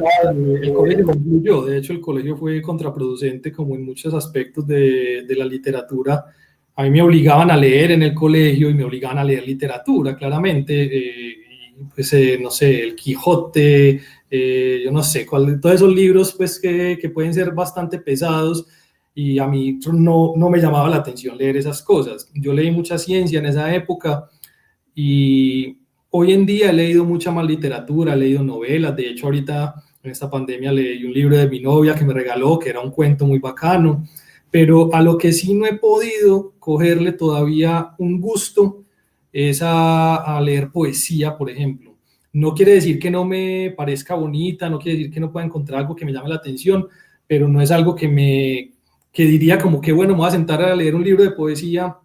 el 0.62 0.74
colegio 0.74 1.06
me 1.06 1.14
influyó. 1.14 1.66
De 1.66 1.78
hecho, 1.78 1.94
el 1.94 2.02
colegio 2.02 2.38
fue 2.38 2.62
contraproducente 2.62 3.52
como 3.52 3.76
en 3.76 3.86
muchos 3.86 4.14
aspectos 4.14 4.66
de, 4.66 5.26
de, 5.28 5.36
la 5.36 5.46
literatura. 5.46 6.26
A 6.76 6.84
mí 6.84 6.92
me 6.92 7.02
obligaban 7.02 7.52
a 7.52 7.58
leer 7.58 7.92
en 7.92 8.04
el 8.04 8.14
colegio 8.14 8.70
y 8.70 8.74
me 8.74 8.84
obligaban 8.84 9.20
a 9.20 9.24
leer 9.24 9.46
literatura, 9.46 10.16
claramente. 10.16 10.74
Eh, 10.84 11.36
pues, 11.94 12.14
eh, 12.14 12.40
no 12.42 12.50
sé, 12.50 12.84
El 12.84 12.96
Quijote, 12.96 14.02
eh, 14.32 14.82
yo 14.84 14.92
no 14.92 15.04
sé, 15.04 15.28
cuál, 15.28 15.60
todos 15.62 15.76
esos 15.76 15.94
libros 15.94 16.34
pues 16.34 16.60
que, 16.60 16.98
que, 17.00 17.10
pueden 17.10 17.34
ser 17.34 17.52
bastante 17.52 18.00
pesados 18.00 18.66
y 19.14 19.38
a 19.38 19.46
mí 19.46 19.78
no, 19.94 20.34
no 20.36 20.50
me 20.50 20.60
llamaba 20.60 20.90
la 20.90 20.96
atención 20.96 21.38
leer 21.38 21.58
esas 21.58 21.84
cosas. 21.84 22.32
Yo 22.34 22.54
leí 22.54 22.72
mucha 22.72 22.98
ciencia 22.98 23.38
en 23.40 23.46
esa 23.46 23.76
época 23.76 24.30
y 24.96 25.78
Hoy 26.14 26.34
en 26.34 26.46
día 26.46 26.72
he 26.72 26.74
leído 26.74 27.06
mucha 27.06 27.32
más 27.32 27.46
literatura, 27.46 28.14
he 28.14 28.18
leído 28.18 28.44
novelas, 28.44 28.94
de 28.98 29.08
hecho 29.08 29.28
ahorita 29.28 29.76
en 30.04 30.12
esta 30.12 30.30
pandemia 30.30 30.70
leí 30.74 31.06
un 31.06 31.14
libro 31.14 31.38
de 31.38 31.48
mi 31.48 31.62
novia 31.62 31.96
que 31.96 32.04
me 32.04 32.14
regaló, 32.14 32.60
que 32.60 32.70
era 32.70 32.82
un 32.82 32.92
cuento 32.92 33.26
muy 33.26 33.40
bacano, 33.40 34.04
pero 34.52 34.94
a 34.94 35.02
lo 35.02 35.18
que 35.18 35.32
sí 35.32 35.54
no 35.54 35.66
he 35.66 35.78
podido 35.78 36.52
cogerle 36.60 37.14
todavía 37.14 37.96
un 37.98 38.20
gusto 38.20 38.84
es 39.32 39.62
a, 39.64 40.38
leer 40.44 40.70
poesía, 40.70 41.38
por 41.38 41.50
ejemplo. 41.50 41.91
No 42.34 42.54
quiere 42.54 42.74
decir 42.74 43.00
que 43.00 43.12
no 43.12 43.26
me 43.26 43.74
parezca 43.76 44.16
bonita, 44.16 44.70
no 44.70 44.80
quiere 44.80 44.98
decir 44.98 45.14
que 45.14 45.20
no 45.20 45.32
pueda 45.32 45.46
encontrar 45.46 45.80
algo 45.80 45.96
que 45.96 46.06
me 46.06 46.14
llame 46.14 46.30
la 46.30 46.36
atención, 46.36 46.88
pero 47.28 47.48
no 47.48 47.62
es 47.62 47.72
algo 47.72 47.96
que 47.96 48.08
me 48.08 48.72
que 49.12 49.26
diría 49.26 49.58
como 49.60 49.82
que 49.82 49.92
bueno, 49.92 50.14
me 50.14 50.20
voy 50.20 50.28
a 50.30 50.32
sentar 50.32 50.62
a 50.62 50.76
leer 50.76 50.96
un 50.96 51.04
libro 51.04 51.24
de 51.24 51.32
poesía 51.32 51.98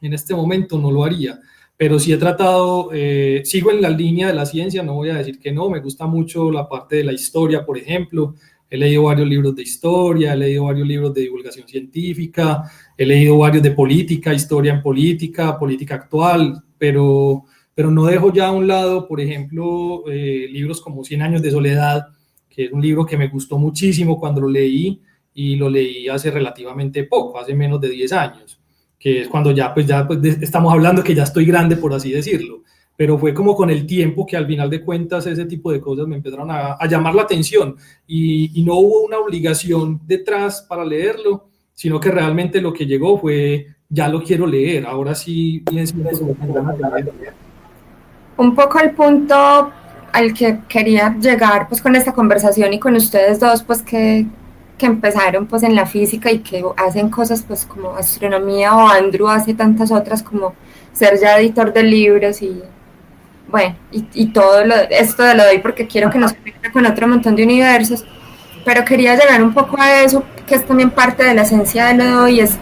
en 0.00 0.14
este 0.14 0.34
momento, 0.34 0.78
no 0.78 0.90
lo 0.90 1.04
haría. 1.04 1.38
Pero 1.76 1.98
sí 1.98 2.12
he 2.12 2.16
tratado, 2.16 2.90
eh, 2.92 3.42
sigo 3.44 3.70
en 3.70 3.80
la 3.80 3.88
línea 3.88 4.28
de 4.28 4.34
la 4.34 4.44
ciencia, 4.44 4.82
no 4.82 4.94
voy 4.94 5.10
a 5.10 5.14
decir 5.14 5.38
que 5.38 5.52
no, 5.52 5.70
me 5.70 5.80
gusta 5.80 6.06
mucho 6.06 6.50
la 6.50 6.68
parte 6.68 6.96
de 6.96 7.04
la 7.04 7.12
historia, 7.12 7.64
por 7.64 7.78
ejemplo, 7.78 8.34
he 8.68 8.76
leído 8.76 9.04
varios 9.04 9.28
libros 9.28 9.56
de 9.56 9.62
historia, 9.62 10.34
he 10.34 10.36
leído 10.36 10.64
varios 10.64 10.86
libros 10.86 11.14
de 11.14 11.22
divulgación 11.22 11.66
científica, 11.66 12.62
he 12.96 13.06
leído 13.06 13.38
varios 13.38 13.62
de 13.62 13.70
política, 13.72 14.32
historia 14.34 14.74
en 14.74 14.82
política, 14.82 15.58
política 15.58 15.96
actual, 15.96 16.62
pero, 16.78 17.44
pero 17.80 17.90
no 17.90 18.04
dejo 18.04 18.30
ya 18.30 18.48
a 18.48 18.52
un 18.52 18.66
lado, 18.66 19.08
por 19.08 19.22
ejemplo, 19.22 20.04
eh, 20.06 20.46
libros 20.52 20.82
como 20.82 21.02
Cien 21.02 21.22
años 21.22 21.40
de 21.40 21.50
soledad, 21.50 22.08
que 22.46 22.66
es 22.66 22.72
un 22.72 22.82
libro 22.82 23.06
que 23.06 23.16
me 23.16 23.28
gustó 23.28 23.56
muchísimo 23.56 24.20
cuando 24.20 24.42
lo 24.42 24.50
leí 24.50 25.00
y 25.32 25.56
lo 25.56 25.70
leí 25.70 26.06
hace 26.06 26.30
relativamente 26.30 27.04
poco, 27.04 27.38
hace 27.38 27.54
menos 27.54 27.80
de 27.80 27.88
10 27.88 28.12
años 28.12 28.60
que 28.98 29.22
es 29.22 29.28
cuando 29.28 29.50
ya, 29.52 29.72
pues 29.72 29.86
ya 29.86 30.06
pues, 30.06 30.22
estamos 30.42 30.70
hablando 30.70 31.02
que 31.02 31.14
ya 31.14 31.22
estoy 31.22 31.46
grande, 31.46 31.76
por 31.76 31.94
así 31.94 32.12
decirlo. 32.12 32.64
Pero 32.98 33.16
fue 33.16 33.32
como 33.32 33.56
con 33.56 33.70
el 33.70 33.86
tiempo 33.86 34.26
que 34.26 34.36
al 34.36 34.46
final 34.46 34.68
de 34.68 34.82
cuentas 34.84 35.26
ese 35.26 35.46
tipo 35.46 35.72
de 35.72 35.80
cosas 35.80 36.06
me 36.06 36.16
empezaron 36.16 36.50
a, 36.50 36.74
a 36.74 36.86
llamar 36.86 37.14
la 37.14 37.22
atención 37.22 37.76
y, 38.06 38.62
no 38.62 38.74
hubo 38.74 39.06
una 39.06 39.16
obligación 39.16 40.02
detrás 40.06 40.66
para 40.68 40.84
leerlo, 40.84 41.48
sino 41.72 41.98
que 41.98 42.10
realmente 42.10 42.60
lo 42.60 42.74
que 42.74 42.84
llegó 42.84 43.18
fue, 43.18 43.68
ya 43.88 44.06
lo 44.06 44.22
quiero 44.22 44.46
leer, 44.46 44.84
ahora 44.84 45.14
sí, 45.14 45.64
bien, 45.72 45.86
Un 48.40 48.54
poco 48.54 48.80
el 48.80 48.92
punto 48.92 49.70
al 50.14 50.32
que 50.32 50.60
quería 50.66 51.14
llegar 51.20 51.68
pues 51.68 51.82
con 51.82 51.94
esta 51.94 52.14
conversación 52.14 52.72
y 52.72 52.78
con 52.78 52.96
ustedes 52.96 53.38
dos, 53.38 53.62
pues 53.62 53.82
que, 53.82 54.24
que 54.78 54.86
empezaron 54.86 55.46
pues 55.46 55.62
en 55.62 55.74
la 55.74 55.84
física 55.84 56.30
y 56.30 56.38
que 56.38 56.64
hacen 56.78 57.10
cosas 57.10 57.44
pues 57.46 57.66
como 57.66 57.94
astronomía 57.96 58.74
o 58.74 58.88
Andrew 58.88 59.28
hace 59.28 59.52
tantas 59.52 59.92
otras 59.92 60.22
como 60.22 60.54
ser 60.94 61.20
ya 61.20 61.38
editor 61.38 61.70
de 61.70 61.82
libros 61.82 62.40
y 62.40 62.62
bueno, 63.46 63.76
y, 63.92 64.06
y 64.14 64.28
todo 64.28 64.64
lo, 64.64 64.74
esto 64.88 65.22
de 65.22 65.34
lo 65.34 65.44
doy 65.44 65.58
porque 65.58 65.86
quiero 65.86 66.08
que 66.08 66.18
nos 66.18 66.32
conecte 66.32 66.72
con 66.72 66.86
otro 66.86 67.08
montón 67.08 67.36
de 67.36 67.44
universos, 67.44 68.06
pero 68.64 68.86
quería 68.86 69.16
llegar 69.16 69.42
un 69.42 69.52
poco 69.52 69.78
a 69.78 70.00
eso, 70.00 70.24
que 70.46 70.54
es 70.54 70.64
también 70.64 70.88
parte 70.88 71.24
de 71.24 71.34
la 71.34 71.42
esencia 71.42 71.88
de 71.88 71.94
lo 71.94 72.06
doy, 72.22 72.40
es 72.40 72.56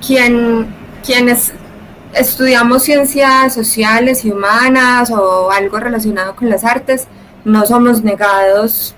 quien, 0.00 0.72
quienes 1.04 1.54
estudiamos 2.14 2.82
ciencias 2.82 3.54
sociales 3.54 4.24
y 4.24 4.30
humanas 4.30 5.10
o 5.10 5.50
algo 5.50 5.78
relacionado 5.78 6.36
con 6.36 6.50
las 6.50 6.64
artes, 6.64 7.06
no 7.44 7.66
somos 7.66 8.02
negados 8.02 8.94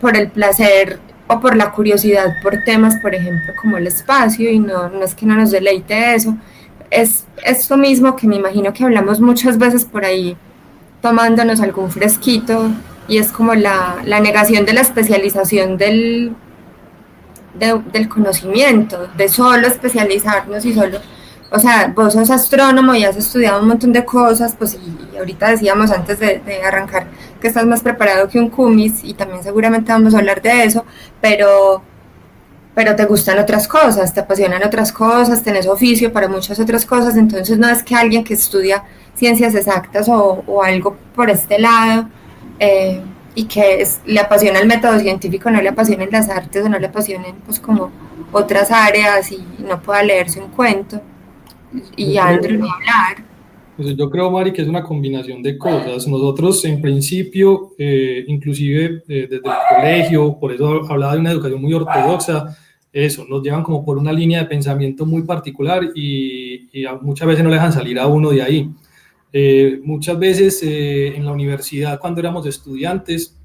por 0.00 0.16
el 0.16 0.30
placer 0.30 0.98
o 1.26 1.40
por 1.40 1.56
la 1.56 1.72
curiosidad 1.72 2.34
por 2.42 2.64
temas, 2.64 2.96
por 2.96 3.14
ejemplo, 3.14 3.52
como 3.60 3.76
el 3.76 3.86
espacio, 3.86 4.50
y 4.50 4.58
no, 4.58 4.88
no 4.88 5.04
es 5.04 5.14
que 5.14 5.26
no 5.26 5.34
nos 5.36 5.50
deleite 5.50 6.14
eso, 6.14 6.36
es 6.90 7.24
esto 7.44 7.76
mismo 7.76 8.14
que 8.14 8.26
me 8.26 8.36
imagino 8.36 8.72
que 8.72 8.84
hablamos 8.84 9.20
muchas 9.20 9.58
veces 9.58 9.84
por 9.84 10.04
ahí 10.04 10.36
tomándonos 11.00 11.60
algún 11.60 11.90
fresquito, 11.90 12.70
y 13.08 13.18
es 13.18 13.30
como 13.30 13.54
la, 13.54 13.96
la 14.04 14.20
negación 14.20 14.64
de 14.64 14.72
la 14.72 14.80
especialización 14.80 15.76
del, 15.76 16.34
del 17.54 18.08
conocimiento, 18.08 19.08
de 19.16 19.28
solo 19.28 19.66
especializarnos 19.66 20.64
y 20.64 20.74
solo 20.74 20.98
o 21.54 21.60
sea, 21.60 21.92
vos 21.94 22.14
sos 22.14 22.30
astrónomo 22.30 22.96
y 22.96 23.04
has 23.04 23.16
estudiado 23.16 23.60
un 23.60 23.68
montón 23.68 23.92
de 23.92 24.04
cosas, 24.04 24.56
pues 24.58 24.74
y, 24.74 25.16
ahorita 25.16 25.50
decíamos 25.50 25.92
antes 25.92 26.18
de, 26.18 26.42
arrancar 26.66 27.06
que 27.40 27.46
estás 27.46 27.64
más 27.64 27.80
preparado 27.80 28.28
que 28.28 28.40
un 28.40 28.50
cumis 28.50 29.04
y 29.04 29.14
también 29.14 29.40
seguramente 29.44 29.92
vamos 29.92 30.14
a 30.14 30.18
hablar 30.18 30.42
de 30.42 30.64
eso, 30.64 30.84
pero, 31.20 31.80
pero 32.74 32.96
te 32.96 33.04
gustan 33.04 33.38
otras 33.38 33.68
cosas, 33.68 34.12
te 34.12 34.18
apasionan 34.18 34.64
otras 34.64 34.90
cosas, 34.90 35.44
tenés 35.44 35.68
oficio 35.68 36.12
para 36.12 36.26
muchas 36.26 36.58
otras 36.58 36.84
cosas, 36.84 37.16
entonces 37.16 37.56
no 37.56 37.68
es 37.68 37.84
que 37.84 37.94
alguien 37.94 38.24
que 38.24 38.34
estudia 38.34 38.82
ciencias 39.14 39.54
exactas 39.54 40.08
o, 40.08 40.60
algo 40.60 40.96
por 41.14 41.30
este 41.30 41.60
lado 41.60 42.08
eh, 42.58 43.00
y 43.36 43.44
que 43.44 43.86
le 44.06 44.18
apasiona 44.18 44.58
el 44.58 44.66
método 44.66 44.98
científico, 44.98 45.50
no 45.50 45.62
le 45.62 45.68
apasionen 45.68 46.08
las 46.10 46.28
artes 46.28 46.64
o 46.64 46.68
no 46.68 46.80
le 46.80 46.88
apasionen 46.88 47.36
pues 47.46 47.60
como 47.60 47.92
otras 48.32 48.72
áreas 48.72 49.30
y 49.30 49.46
no 49.60 49.80
pueda 49.80 50.02
leerse 50.02 50.40
un 50.40 50.50
cuento 50.50 51.00
y 51.96 52.16
Andrew 52.16 52.60
ni 52.60 52.68
hablar. 52.68 53.34
Pues 53.76 53.96
yo 53.96 54.08
creo, 54.08 54.30
Mari, 54.30 54.52
que 54.52 54.62
es 54.62 54.68
una 54.68 54.84
combinación 54.84 55.42
de 55.42 55.58
cosas. 55.58 56.06
Nosotros, 56.06 56.64
en 56.64 56.80
principio, 56.80 57.72
eh, 57.76 58.24
inclusive 58.28 59.02
eh, 59.08 59.26
desde 59.28 59.36
el 59.36 59.42
colegio, 59.42 60.38
por 60.38 60.52
eso 60.52 60.88
hablaba 60.88 61.14
de 61.14 61.20
una 61.20 61.32
educación 61.32 61.60
muy 61.60 61.72
ortodoxa, 61.72 62.56
eso, 62.92 63.26
nos 63.28 63.42
llevan 63.42 63.64
como 63.64 63.84
por 63.84 63.98
una 63.98 64.12
línea 64.12 64.40
de 64.40 64.46
pensamiento 64.46 65.04
muy 65.04 65.22
particular 65.22 65.90
y, 65.96 66.70
muchas 67.02 67.26
veces 67.26 67.42
no 67.42 67.50
dejan 67.50 67.72
salir 67.72 67.98
a 67.98 68.06
uno 68.06 68.30
de 68.30 68.42
ahí. 68.42 68.70
Eh, 69.32 69.80
muchas 69.82 70.16
veces 70.16 70.62
en 70.62 71.24
la 71.24 71.32
universidad, 71.32 71.98
cuando 71.98 72.20
éramos 72.20 72.46
estudiantes, 72.46 73.36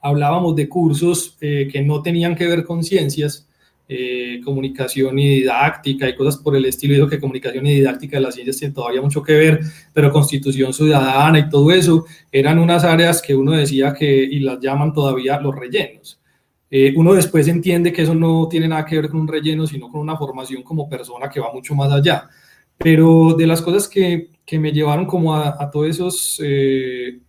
hablábamos 0.00 0.56
de 0.56 0.68
cursos 0.68 1.36
que 1.38 1.82
no 1.86 2.02
tenían 2.02 2.34
que 2.34 2.46
ver 2.46 2.64
con 2.64 2.82
ciencias, 2.82 3.45
eh, 3.88 4.40
comunicación 4.44 5.18
y 5.18 5.28
didáctica 5.40 6.08
y 6.08 6.16
cosas 6.16 6.36
por 6.38 6.56
el 6.56 6.64
estilo. 6.64 7.06
Y 7.06 7.08
que 7.08 7.20
comunicación 7.20 7.66
y 7.66 7.74
didáctica 7.76 8.16
de 8.16 8.22
las 8.22 8.34
ciencias 8.34 8.58
tienen 8.58 8.74
todavía 8.74 9.00
mucho 9.00 9.22
que 9.22 9.34
ver, 9.34 9.60
pero 9.92 10.12
constitución 10.12 10.72
ciudadana 10.72 11.38
y 11.38 11.48
todo 11.48 11.70
eso 11.70 12.04
eran 12.32 12.58
unas 12.58 12.84
áreas 12.84 13.22
que 13.22 13.34
uno 13.34 13.52
decía 13.52 13.94
que, 13.94 14.06
y 14.06 14.40
las 14.40 14.58
llaman 14.60 14.92
todavía 14.92 15.40
los 15.40 15.54
rellenos. 15.54 16.20
Eh, 16.68 16.92
uno 16.96 17.14
después 17.14 17.46
entiende 17.46 17.92
que 17.92 18.02
eso 18.02 18.14
no 18.14 18.48
tiene 18.48 18.66
nada 18.66 18.84
que 18.84 18.96
ver 18.96 19.08
con 19.08 19.20
un 19.20 19.28
relleno, 19.28 19.66
sino 19.66 19.88
con 19.88 20.00
una 20.00 20.16
formación 20.16 20.62
como 20.62 20.88
persona 20.88 21.28
que 21.28 21.40
va 21.40 21.52
mucho 21.52 21.74
más 21.74 21.92
allá. 21.92 22.28
Pero 22.76 23.34
de 23.34 23.46
las 23.46 23.62
cosas 23.62 23.88
que, 23.88 24.30
que 24.44 24.58
me 24.58 24.72
llevaron 24.72 25.06
como 25.06 25.34
a, 25.34 25.56
a 25.62 25.70
todos 25.70 25.88
esos, 25.88 26.40
eh, 26.44 27.20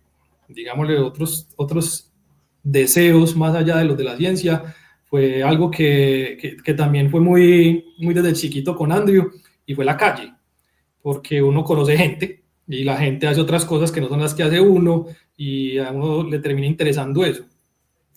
digámosle, 0.48 0.98
otros, 0.98 1.48
otros 1.56 2.10
deseos 2.62 3.36
más 3.36 3.54
allá 3.54 3.76
de 3.76 3.84
los 3.84 3.96
de 3.96 4.04
la 4.04 4.16
ciencia, 4.16 4.74
fue 5.08 5.42
algo 5.42 5.70
que, 5.70 6.56
que, 6.62 6.74
también 6.74 7.10
fue 7.10 7.20
muy, 7.20 7.94
muy 7.98 8.12
desde 8.12 8.34
chiquito 8.34 8.76
con 8.76 8.92
Andrew 8.92 9.30
y 9.64 9.74
fue 9.74 9.84
la 9.84 9.96
calle, 9.96 10.32
porque 11.02 11.42
uno 11.42 11.64
conoce 11.64 11.96
gente 11.96 12.42
y 12.66 12.84
la 12.84 12.98
gente 12.98 13.26
hace 13.26 13.40
otras 13.40 13.64
cosas 13.64 13.90
que 13.90 14.00
no 14.00 14.08
son 14.08 14.20
las 14.20 14.34
que 14.34 14.42
hace 14.42 14.60
uno 14.60 15.06
y 15.36 15.78
a 15.78 15.90
uno 15.90 16.28
le 16.28 16.38
termina 16.40 16.66
interesando 16.66 17.24
eso. 17.24 17.44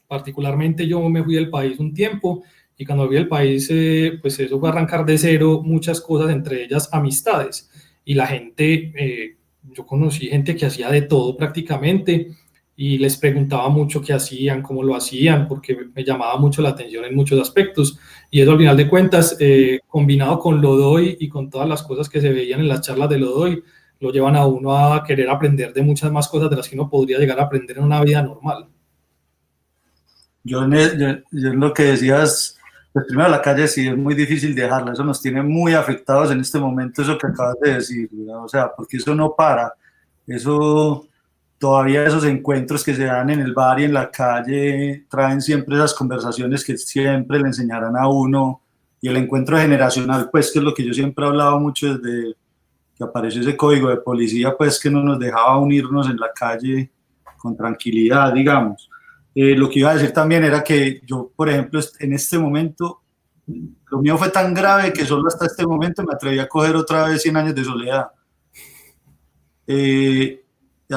Particularmente 0.08 0.86
yo 0.86 1.08
me 1.10 1.24
fui 1.24 1.36
del 1.36 1.50
país 1.50 1.80
un 1.80 1.94
tiempo 1.94 2.44
y 2.78 2.86
cuando 2.86 3.08
fui 3.08 3.16
del 3.16 3.30
país, 3.30 3.70
eh, 3.72 4.20
pues 4.22 4.38
eso 4.40 4.60
fue 4.60 4.68
arrancar 4.68 5.06
de 5.06 5.18
cero 5.18 5.62
muchas 5.64 6.02
cosas, 6.02 6.32
entre 6.32 6.64
ellas 6.66 6.90
amistades. 6.92 7.70
Y 8.04 8.16
la 8.16 8.28
gente, 8.28 8.92
eh, 8.96 9.38
yo 9.64 9.86
conocí 9.86 10.28
gente 10.28 10.56
que 10.56 10.66
hacía 10.66 10.90
de 10.90 11.04
todo 11.04 11.38
prácticamente 11.38 12.32
y 12.84 12.98
les 12.98 13.16
preguntaba 13.16 13.70
mucho 13.70 14.02
qué 14.02 14.12
hacían, 14.12 14.64
cómo 14.64 14.82
lo 14.82 14.96
hacían, 14.96 15.48
porque 15.48 15.78
me 15.94 16.04
llamaba 16.04 16.36
mucho 16.38 16.64
la 16.64 16.70
atención 16.70 17.06
en 17.06 17.16
muchos 17.16 17.40
aspectos. 17.40 18.00
Y 18.32 18.42
eso 18.42 18.54
al 18.54 18.58
final 18.58 18.76
de 18.76 18.90
cuentas, 18.90 19.38
eh, 19.40 19.82
combinado 19.88 20.40
con 20.40 20.60
lo 20.60 20.76
doy 20.76 21.16
y 21.20 21.30
con 21.30 21.48
todas 21.52 21.70
las 21.70 21.84
cosas 21.84 22.10
que 22.10 22.20
se 22.20 22.34
veían 22.34 22.60
en 22.60 22.68
las 22.68 22.82
charlas 22.82 23.08
de 23.10 23.20
lo 23.20 23.34
doy, 23.34 23.64
lo 24.00 24.12
llevan 24.12 24.36
a 24.36 24.48
uno 24.48 24.76
a 24.76 25.04
querer 25.04 25.30
aprender 25.30 25.72
de 25.74 25.84
muchas 25.84 26.12
más 26.12 26.28
cosas 26.28 26.50
de 26.50 26.56
las 26.56 26.68
que 26.68 26.74
uno 26.74 26.90
podría 26.90 27.20
llegar 27.20 27.40
a 27.40 27.44
aprender 27.44 27.78
en 27.78 27.84
una 27.84 28.02
vida 28.02 28.24
normal. 28.24 28.68
Yo, 30.44 30.64
en 30.64 31.24
lo 31.32 31.72
que 31.76 31.84
decías, 31.84 32.58
pues 32.92 33.06
primero 33.06 33.30
la 33.30 33.44
calle 33.44 33.68
sí 33.68 33.88
es 33.88 33.96
muy 33.96 34.16
difícil 34.16 34.56
dejarla, 34.56 34.94
eso 34.94 35.04
nos 35.04 35.22
tiene 35.22 35.44
muy 35.44 35.76
afectados 35.76 36.32
en 36.32 36.40
este 36.40 36.58
momento, 36.58 37.04
eso 37.04 37.16
que 37.16 37.28
acabas 37.28 37.60
de 37.62 37.76
decir, 37.76 38.10
o 38.28 38.48
sea, 38.48 38.72
porque 38.76 38.98
eso 38.98 39.14
no 39.14 39.36
para, 39.36 39.72
eso 40.26 41.08
todavía 41.62 42.04
esos 42.04 42.26
encuentros 42.26 42.84
que 42.84 42.96
se 42.96 43.06
dan 43.06 43.30
en 43.30 43.40
el 43.40 43.54
bar 43.54 43.80
y 43.80 43.84
en 43.84 43.94
la 43.94 44.10
calle 44.10 45.06
traen 45.08 45.40
siempre 45.44 45.76
esas 45.76 45.94
conversaciones 45.94 46.66
que 46.66 46.76
siempre 46.76 47.38
le 47.38 47.50
enseñarán 47.50 47.96
a 47.96 48.08
uno 48.08 48.64
y 49.00 49.08
el 49.08 49.18
encuentro 49.18 49.60
generacional, 49.60 50.28
pues 50.32 50.52
que 50.52 50.58
es 50.58 50.66
lo 50.66 50.74
que 50.74 50.84
yo 50.84 50.92
siempre 50.92 51.24
he 51.24 51.28
hablado 51.28 51.60
mucho 51.60 51.96
desde 51.96 52.36
que 52.98 53.04
apareció 53.04 53.42
ese 53.42 53.56
código 53.56 53.90
de 53.90 53.98
policía, 53.98 54.58
pues 54.58 54.80
que 54.80 54.90
no 54.90 55.04
nos 55.04 55.20
dejaba 55.20 55.60
unirnos 55.60 56.10
en 56.10 56.18
la 56.18 56.32
calle 56.34 56.90
con 57.38 57.56
tranquilidad, 57.56 58.34
digamos. 58.34 58.90
Eh, 59.36 59.56
lo 59.56 59.70
que 59.70 59.82
iba 59.82 59.92
a 59.92 59.94
decir 59.94 60.12
también 60.12 60.44
era 60.44 60.64
que 60.64 61.02
yo, 61.06 61.32
por 61.36 61.48
ejemplo, 61.48 61.80
en 62.00 62.14
este 62.14 62.40
momento, 62.40 63.04
lo 63.46 64.02
mío 64.02 64.18
fue 64.18 64.30
tan 64.30 64.52
grave 64.52 64.92
que 64.92 65.06
solo 65.06 65.28
hasta 65.28 65.46
este 65.46 65.68
momento 65.68 66.02
me 66.02 66.16
atreví 66.16 66.40
a 66.40 66.50
coger 66.50 66.76
otra 66.76 67.08
vez 67.08 67.22
100 67.22 67.38
años 67.38 67.54
de 67.54 67.64
soledad. 67.64 68.08
Eh, 69.68 70.42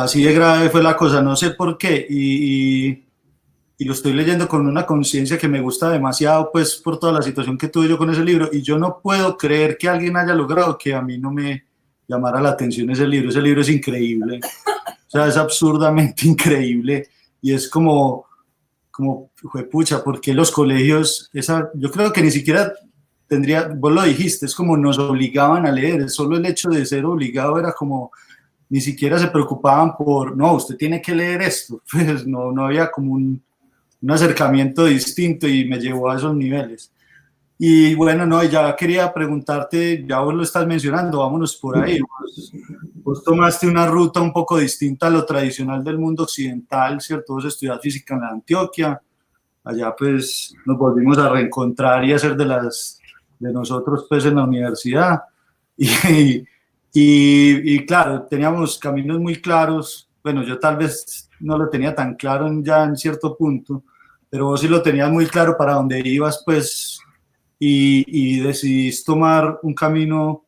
así 0.02 0.22
de 0.22 0.32
grave 0.32 0.70
fue 0.70 0.82
la 0.82 0.96
cosa, 0.96 1.22
no 1.22 1.36
sé 1.36 1.50
por 1.50 1.78
qué, 1.78 2.06
y, 2.08 2.88
y, 2.88 3.04
y 3.78 3.84
lo 3.84 3.92
estoy 3.92 4.12
leyendo 4.12 4.48
con 4.48 4.66
una 4.66 4.86
conciencia 4.86 5.38
que 5.38 5.48
me 5.48 5.60
gusta 5.60 5.90
demasiado, 5.90 6.50
pues 6.52 6.76
por 6.76 6.98
toda 6.98 7.12
la 7.12 7.22
situación 7.22 7.58
que 7.58 7.68
tuve 7.68 7.88
yo 7.88 7.98
con 7.98 8.10
ese 8.10 8.24
libro, 8.24 8.48
y 8.52 8.62
yo 8.62 8.78
no 8.78 9.00
puedo 9.02 9.36
creer 9.36 9.76
que 9.78 9.88
alguien 9.88 10.16
haya 10.16 10.34
logrado 10.34 10.78
que 10.78 10.94
a 10.94 11.02
mí 11.02 11.18
no 11.18 11.30
me 11.30 11.64
llamara 12.06 12.40
la 12.40 12.50
atención 12.50 12.90
ese 12.90 13.06
libro, 13.06 13.30
ese 13.30 13.40
libro 13.40 13.60
es 13.60 13.68
increíble, 13.68 14.40
o 14.42 15.10
sea, 15.10 15.26
es 15.26 15.36
absurdamente 15.36 16.26
increíble, 16.28 17.08
y 17.40 17.52
es 17.52 17.68
como, 17.68 18.26
como, 18.90 19.30
pucha, 19.70 20.02
porque 20.02 20.34
los 20.34 20.50
colegios, 20.50 21.30
esa, 21.32 21.70
yo 21.74 21.90
creo 21.90 22.12
que 22.12 22.22
ni 22.22 22.30
siquiera 22.30 22.72
tendría, 23.26 23.68
vos 23.68 23.92
lo 23.92 24.02
dijiste, 24.02 24.46
es 24.46 24.54
como 24.54 24.76
nos 24.76 24.98
obligaban 24.98 25.66
a 25.66 25.72
leer, 25.72 26.08
solo 26.08 26.36
el 26.36 26.46
hecho 26.46 26.68
de 26.68 26.86
ser 26.86 27.04
obligado 27.04 27.58
era 27.58 27.72
como, 27.72 28.12
ni 28.68 28.80
siquiera 28.80 29.18
se 29.18 29.28
preocupaban 29.28 29.96
por, 29.96 30.36
no, 30.36 30.54
usted 30.54 30.76
tiene 30.76 31.00
que 31.00 31.14
leer 31.14 31.42
esto, 31.42 31.80
pues 31.90 32.26
no, 32.26 32.52
no 32.52 32.66
había 32.66 32.90
como 32.90 33.14
un, 33.14 33.42
un 34.02 34.10
acercamiento 34.10 34.84
distinto 34.84 35.48
y 35.48 35.66
me 35.66 35.78
llevó 35.78 36.10
a 36.10 36.16
esos 36.16 36.34
niveles. 36.34 36.90
Y 37.56 37.94
bueno, 37.94 38.26
no, 38.26 38.42
ya 38.42 38.74
quería 38.74 39.12
preguntarte, 39.12 40.04
ya 40.06 40.18
vos 40.20 40.34
lo 40.34 40.42
estás 40.42 40.66
mencionando, 40.66 41.20
vámonos 41.20 41.56
por 41.56 41.78
ahí. 41.78 42.00
Vos, 42.00 42.52
vos, 42.94 43.24
tomaste 43.24 43.68
una 43.68 43.86
ruta 43.86 44.20
un 44.20 44.32
poco 44.32 44.58
distinta 44.58 45.06
a 45.06 45.10
lo 45.10 45.24
tradicional 45.24 45.84
del 45.84 45.98
mundo 45.98 46.24
occidental, 46.24 47.00
¿cierto? 47.00 47.34
Vos 47.34 47.44
estudiaste 47.44 47.82
física 47.82 48.14
en 48.14 48.20
la 48.20 48.28
Antioquia, 48.28 49.00
allá 49.62 49.94
pues 49.96 50.52
nos 50.66 50.76
volvimos 50.76 51.16
a 51.18 51.28
reencontrar 51.28 52.04
y 52.04 52.12
a 52.12 52.16
hacer 52.16 52.36
de 52.36 52.44
las 52.44 53.00
de 53.38 53.52
nosotros 53.52 54.06
pues 54.08 54.24
en 54.24 54.36
la 54.36 54.44
universidad. 54.44 55.22
Y, 55.76 56.44
y 57.02 57.84
claro, 57.86 58.22
teníamos 58.22 58.78
caminos 58.78 59.18
muy 59.18 59.40
claros. 59.40 60.08
Bueno, 60.22 60.42
yo 60.44 60.58
tal 60.58 60.76
vez 60.76 61.28
no 61.40 61.58
lo 61.58 61.68
tenía 61.68 61.94
tan 61.94 62.14
claro 62.14 62.48
ya 62.62 62.84
en 62.84 62.96
cierto 62.96 63.36
punto, 63.36 63.82
pero 64.30 64.46
vos 64.46 64.60
sí 64.60 64.68
lo 64.68 64.82
tenías 64.82 65.10
muy 65.10 65.26
claro 65.26 65.56
para 65.56 65.74
dónde 65.74 66.00
ibas, 66.04 66.42
pues 66.44 66.98
y, 67.58 68.04
y 68.06 68.40
decidís 68.40 69.04
tomar 69.04 69.58
un 69.62 69.74
camino 69.74 70.44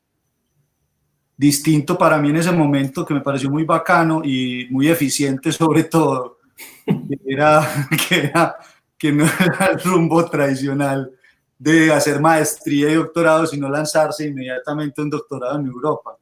distinto 1.36 1.98
para 1.98 2.18
mí 2.18 2.30
en 2.30 2.36
ese 2.36 2.52
momento 2.52 3.04
que 3.04 3.14
me 3.14 3.20
pareció 3.20 3.50
muy 3.50 3.64
bacano 3.64 4.22
y 4.24 4.66
muy 4.70 4.88
eficiente 4.88 5.52
sobre 5.52 5.84
todo, 5.84 6.38
que 6.86 7.18
era 7.26 7.88
que, 8.08 8.16
era, 8.18 8.56
que 8.96 9.12
no 9.12 9.24
era 9.24 9.66
el 9.72 9.80
rumbo 9.80 10.24
tradicional 10.26 11.12
de 11.58 11.92
hacer 11.92 12.20
maestría 12.20 12.90
y 12.90 12.94
doctorado, 12.94 13.46
sino 13.46 13.68
lanzarse 13.68 14.26
inmediatamente 14.26 15.00
un 15.00 15.10
doctorado 15.10 15.58
en 15.58 15.66
Europa. 15.66 16.16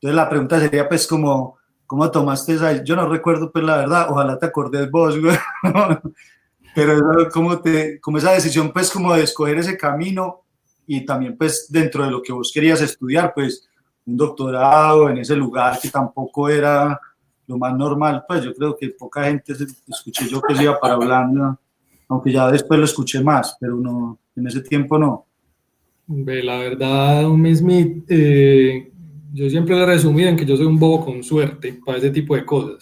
Entonces 0.00 0.16
la 0.16 0.30
pregunta 0.30 0.58
sería 0.58 0.88
pues 0.88 1.06
como, 1.06 1.58
¿cómo 1.86 2.10
tomaste 2.10 2.54
esa? 2.54 2.82
Yo 2.82 2.96
no 2.96 3.06
recuerdo 3.06 3.52
pues 3.52 3.62
la 3.62 3.76
verdad, 3.76 4.06
ojalá 4.08 4.38
te 4.38 4.46
acordes 4.46 4.90
vos, 4.90 5.20
güey. 5.20 5.36
pero 6.74 7.28
como, 7.32 7.60
te, 7.60 8.00
como 8.00 8.16
esa 8.18 8.32
decisión 8.32 8.72
pues 8.72 8.90
como 8.90 9.14
de 9.14 9.24
escoger 9.24 9.58
ese 9.58 9.76
camino 9.76 10.42
y 10.86 11.04
también 11.04 11.36
pues 11.36 11.66
dentro 11.68 12.04
de 12.04 12.10
lo 12.10 12.22
que 12.22 12.32
vos 12.32 12.50
querías 12.52 12.80
estudiar 12.80 13.32
pues 13.34 13.68
un 14.06 14.16
doctorado 14.16 15.10
en 15.10 15.18
ese 15.18 15.36
lugar 15.36 15.78
que 15.80 15.88
tampoco 15.88 16.48
era 16.48 16.98
lo 17.46 17.58
más 17.58 17.76
normal 17.76 18.24
pues 18.26 18.44
yo 18.44 18.54
creo 18.54 18.76
que 18.76 18.88
poca 18.90 19.24
gente 19.24 19.52
escuché 19.88 20.28
yo 20.28 20.40
que 20.40 20.54
se 20.54 20.62
iba 20.62 20.78
para 20.78 20.96
Holanda 20.96 21.58
aunque 22.08 22.32
ya 22.32 22.50
después 22.50 22.78
lo 22.78 22.86
escuché 22.86 23.22
más 23.22 23.56
pero 23.60 23.76
no 23.76 24.18
en 24.36 24.46
ese 24.46 24.60
tiempo 24.62 24.98
no 24.98 25.26
la 26.08 26.58
verdad 26.58 27.28
un 27.28 27.54
Smith 27.54 28.04
eh, 28.08 28.90
yo 29.32 29.48
siempre 29.50 29.76
le 29.76 29.82
he 29.82 29.86
resumido 29.86 30.28
en 30.28 30.36
que 30.36 30.46
yo 30.46 30.56
soy 30.56 30.66
un 30.66 30.78
bobo 30.78 31.04
con 31.04 31.22
suerte 31.22 31.80
para 31.84 31.98
ese 31.98 32.10
tipo 32.10 32.34
de 32.34 32.44
cosas 32.44 32.78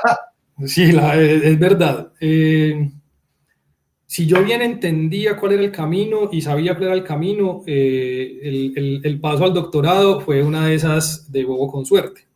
sí 0.64 0.92
la, 0.92 1.20
es, 1.20 1.42
es 1.42 1.58
verdad 1.58 2.12
eh, 2.20 2.90
si 4.12 4.26
yo 4.26 4.44
bien 4.44 4.60
entendía 4.60 5.38
cuál 5.38 5.52
era 5.52 5.62
el 5.62 5.72
camino 5.72 6.28
y 6.30 6.42
sabía 6.42 6.74
cuál 6.74 6.88
era 6.88 6.94
el 6.96 7.02
camino, 7.02 7.62
eh, 7.66 8.40
el, 8.42 8.72
el, 8.76 9.00
el, 9.04 9.20
paso 9.20 9.44
al 9.44 9.54
doctorado 9.54 10.20
fue 10.20 10.42
una 10.42 10.66
de 10.66 10.74
esas 10.74 11.32
de 11.32 11.46
bobo 11.46 11.72
con 11.72 11.86
suerte. 11.86 12.26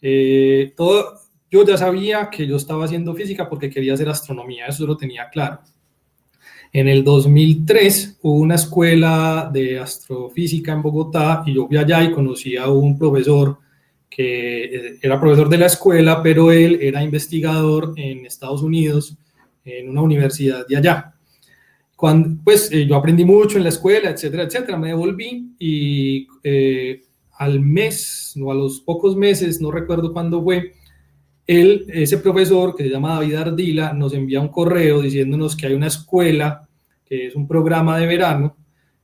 Eh, 0.00 0.72
todo, 0.76 1.18
yo 1.50 1.66
ya 1.66 1.76
sabía 1.76 2.30
que 2.30 2.46
yo 2.46 2.54
estaba 2.54 2.84
haciendo 2.84 3.16
física 3.16 3.48
porque 3.48 3.68
quería 3.68 3.94
hacer 3.94 4.08
astronomía, 4.08 4.66
eso 4.66 4.86
lo 4.86 4.96
tenía 4.96 5.28
claro. 5.28 5.58
En 6.74 6.88
el 6.88 7.04
2003 7.04 8.18
hubo 8.22 8.36
una 8.36 8.54
escuela 8.54 9.50
de 9.52 9.78
astrofísica 9.78 10.72
en 10.72 10.80
Bogotá 10.80 11.42
y 11.44 11.54
yo 11.54 11.66
fui 11.68 11.76
allá 11.76 12.02
y 12.02 12.12
conocí 12.12 12.56
a 12.56 12.70
un 12.70 12.98
profesor 12.98 13.58
que 14.08 14.64
eh, 14.64 14.98
era 15.02 15.20
profesor 15.20 15.50
de 15.50 15.58
la 15.58 15.66
escuela, 15.66 16.22
pero 16.22 16.50
él 16.50 16.78
era 16.80 17.02
investigador 17.02 17.92
en 17.96 18.24
Estados 18.24 18.62
Unidos 18.62 19.18
en 19.66 19.90
una 19.90 20.00
universidad 20.00 20.66
de 20.66 20.76
allá. 20.78 21.14
Cuando, 21.94 22.42
pues 22.42 22.72
eh, 22.72 22.86
yo 22.86 22.96
aprendí 22.96 23.24
mucho 23.26 23.58
en 23.58 23.64
la 23.64 23.68
escuela, 23.68 24.08
etcétera, 24.08 24.44
etcétera, 24.44 24.78
me 24.78 24.88
devolví 24.88 25.54
y 25.58 26.26
eh, 26.42 27.02
al 27.36 27.60
mes 27.60 28.34
o 28.40 28.50
a 28.50 28.54
los 28.54 28.80
pocos 28.80 29.14
meses, 29.14 29.60
no 29.60 29.70
recuerdo 29.70 30.12
cuándo 30.12 30.42
fue, 30.42 30.72
él, 31.60 31.86
ese 31.88 32.18
profesor 32.18 32.74
que 32.74 32.84
se 32.84 32.90
llama 32.90 33.14
David 33.14 33.34
Ardila, 33.34 33.92
nos 33.92 34.14
envía 34.14 34.40
un 34.40 34.48
correo 34.48 35.00
diciéndonos 35.00 35.56
que 35.56 35.66
hay 35.66 35.74
una 35.74 35.86
escuela, 35.86 36.68
que 37.04 37.26
es 37.26 37.34
un 37.34 37.46
programa 37.46 37.98
de 37.98 38.06
verano, 38.06 38.56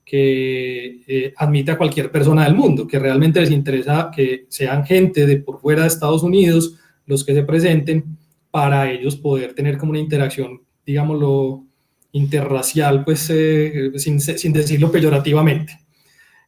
que 0.04 1.02
eh, 1.06 1.34
admite 1.36 1.72
a 1.72 1.76
cualquier 1.76 2.10
persona 2.10 2.44
del 2.44 2.54
mundo, 2.54 2.86
que 2.86 2.98
realmente 2.98 3.40
les 3.40 3.50
interesa 3.50 4.10
que 4.14 4.46
sean 4.48 4.84
gente 4.84 5.26
de 5.26 5.36
por 5.36 5.60
fuera 5.60 5.82
de 5.82 5.88
Estados 5.88 6.22
Unidos 6.22 6.76
los 7.04 7.24
que 7.24 7.34
se 7.34 7.42
presenten 7.42 8.16
para 8.50 8.90
ellos 8.90 9.16
poder 9.16 9.54
tener 9.54 9.76
como 9.76 9.90
una 9.90 10.00
interacción, 10.00 10.62
digámoslo, 10.86 11.64
interracial, 12.12 13.04
pues 13.04 13.28
eh, 13.30 13.92
sin, 13.96 14.20
sin, 14.20 14.52
decirlo 14.52 14.90
peyorativamente. 14.90 15.78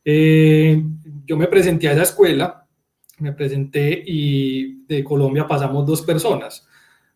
Eh, 0.05 0.83
yo 1.27 1.37
me 1.37 1.47
presenté 1.47 1.89
a 1.89 1.93
esa 1.93 2.03
escuela, 2.03 2.60
me 3.21 3.33
presenté 3.33 4.03
y 4.07 4.85
de 4.87 5.05
Colombia 5.05 5.47
pasamos 5.47 5.87
dos 5.87 6.03
personas. 6.03 6.67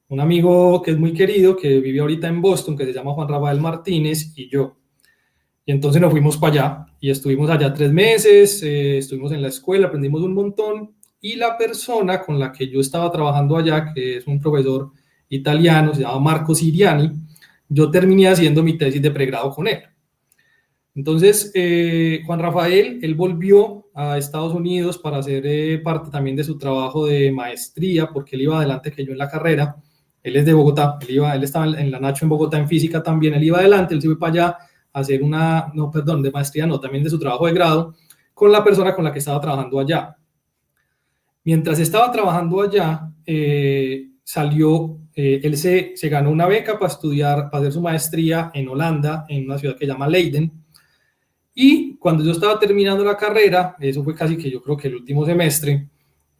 Un 0.08 0.20
amigo 0.20 0.82
que 0.82 0.92
es 0.92 0.98
muy 0.98 1.12
querido, 1.12 1.56
que 1.56 1.80
vive 1.80 2.00
ahorita 2.00 2.28
en 2.28 2.40
Boston, 2.40 2.76
que 2.76 2.84
se 2.84 2.92
llama 2.92 3.14
Juan 3.14 3.28
Rafael 3.28 3.60
Martínez, 3.60 4.32
y 4.36 4.48
yo. 4.48 4.76
Y 5.66 5.72
entonces 5.72 6.00
nos 6.00 6.10
fuimos 6.10 6.36
para 6.36 6.52
allá 6.52 6.86
y 7.00 7.10
estuvimos 7.10 7.48
allá 7.48 7.72
tres 7.72 7.90
meses, 7.90 8.62
eh, 8.62 8.98
estuvimos 8.98 9.32
en 9.32 9.40
la 9.40 9.48
escuela, 9.48 9.86
aprendimos 9.86 10.20
un 10.22 10.34
montón 10.34 10.94
y 11.20 11.36
la 11.36 11.56
persona 11.56 12.20
con 12.20 12.38
la 12.38 12.52
que 12.52 12.68
yo 12.68 12.80
estaba 12.80 13.10
trabajando 13.10 13.56
allá, 13.56 13.92
que 13.94 14.18
es 14.18 14.26
un 14.26 14.38
profesor 14.38 14.92
italiano, 15.30 15.94
se 15.94 16.02
llama 16.02 16.20
Marco 16.20 16.54
Siriani, 16.54 17.10
yo 17.66 17.90
terminé 17.90 18.28
haciendo 18.28 18.62
mi 18.62 18.76
tesis 18.76 19.00
de 19.00 19.10
pregrado 19.10 19.50
con 19.50 19.66
él. 19.66 19.82
Entonces, 20.94 21.50
eh, 21.54 22.22
Juan 22.24 22.38
Rafael, 22.38 23.00
él 23.02 23.14
volvió 23.16 23.88
a 23.94 24.16
Estados 24.16 24.54
Unidos 24.54 24.98
para 24.98 25.18
hacer 25.18 25.44
eh, 25.44 25.78
parte 25.78 26.10
también 26.10 26.36
de 26.36 26.44
su 26.44 26.56
trabajo 26.56 27.06
de 27.06 27.32
maestría, 27.32 28.10
porque 28.12 28.36
él 28.36 28.42
iba 28.42 28.58
adelante 28.58 28.92
que 28.92 29.04
yo 29.04 29.12
en 29.12 29.18
la 29.18 29.28
carrera. 29.28 29.76
Él 30.22 30.36
es 30.36 30.46
de 30.46 30.54
Bogotá, 30.54 30.98
él, 31.00 31.16
iba, 31.16 31.34
él 31.34 31.42
estaba 31.42 31.66
en 31.66 31.90
la 31.90 31.98
Nacho 31.98 32.24
en 32.24 32.28
Bogotá 32.28 32.58
en 32.58 32.68
física 32.68 33.02
también, 33.02 33.34
él 33.34 33.44
iba 33.44 33.58
adelante, 33.58 33.94
él 33.94 34.00
se 34.00 34.08
fue 34.08 34.18
para 34.18 34.32
allá 34.32 34.58
a 34.92 35.00
hacer 35.00 35.22
una, 35.22 35.70
no, 35.74 35.90
perdón, 35.90 36.22
de 36.22 36.30
maestría, 36.30 36.66
no, 36.66 36.78
también 36.78 37.02
de 37.02 37.10
su 37.10 37.18
trabajo 37.18 37.46
de 37.46 37.52
grado, 37.52 37.94
con 38.32 38.50
la 38.52 38.62
persona 38.62 38.94
con 38.94 39.04
la 39.04 39.12
que 39.12 39.18
estaba 39.18 39.40
trabajando 39.40 39.80
allá. 39.80 40.16
Mientras 41.42 41.78
estaba 41.78 42.10
trabajando 42.10 42.62
allá, 42.62 43.10
eh, 43.26 44.10
salió, 44.22 44.98
él 45.12 45.56
se, 45.58 45.92
se, 45.94 46.08
ganó 46.08 46.30
una 46.30 46.46
beca 46.46 46.78
para 46.78 46.90
estudiar, 46.92 47.50
para 47.50 47.62
hacer 47.62 47.72
su 47.72 47.82
maestría 47.82 48.50
en 48.54 48.68
Holanda, 48.68 49.26
en 49.28 49.44
una 49.44 49.58
ciudad 49.58 49.74
que 49.74 49.86
se 49.86 49.92
llama 49.92 50.08
Leiden. 50.08 50.63
Y 51.54 51.96
cuando 51.96 52.24
yo 52.24 52.32
estaba 52.32 52.58
terminando 52.58 53.04
la 53.04 53.16
carrera, 53.16 53.76
eso 53.78 54.02
fue 54.02 54.14
casi 54.14 54.36
que 54.36 54.50
yo 54.50 54.60
creo 54.60 54.76
que 54.76 54.88
el 54.88 54.96
último 54.96 55.24
semestre, 55.24 55.88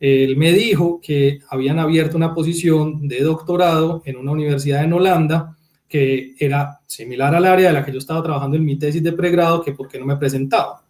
él 0.01 0.37
me 0.37 0.53
dijo 0.53 1.01
que 1.01 1.39
habían 1.49 1.79
abierto 1.79 2.17
una 2.17 2.35
posición 2.35 3.07
de 3.07 3.21
doctorado 3.21 4.03
en 4.05 4.17
una 4.17 4.33
universidad 4.33 4.83
en 4.83 4.93
Holanda 4.93 5.57
que 5.89 6.35
era 6.39 6.81
similar 6.87 7.35
al 7.35 7.45
área 7.45 7.69
de 7.69 7.75
la 7.75 7.85
que 7.85 7.93
yo 7.93 7.99
estaba 7.99 8.23
trabajando 8.23 8.57
en 8.57 8.65
mi 8.65 8.77
tesis 8.77 9.03
de 9.03 9.13
pregrado, 9.13 9.63
que 9.63 9.73
por 9.73 9.87
qué 9.87 9.99
no 9.99 10.07
me 10.07 10.17
presentaba. 10.17 10.85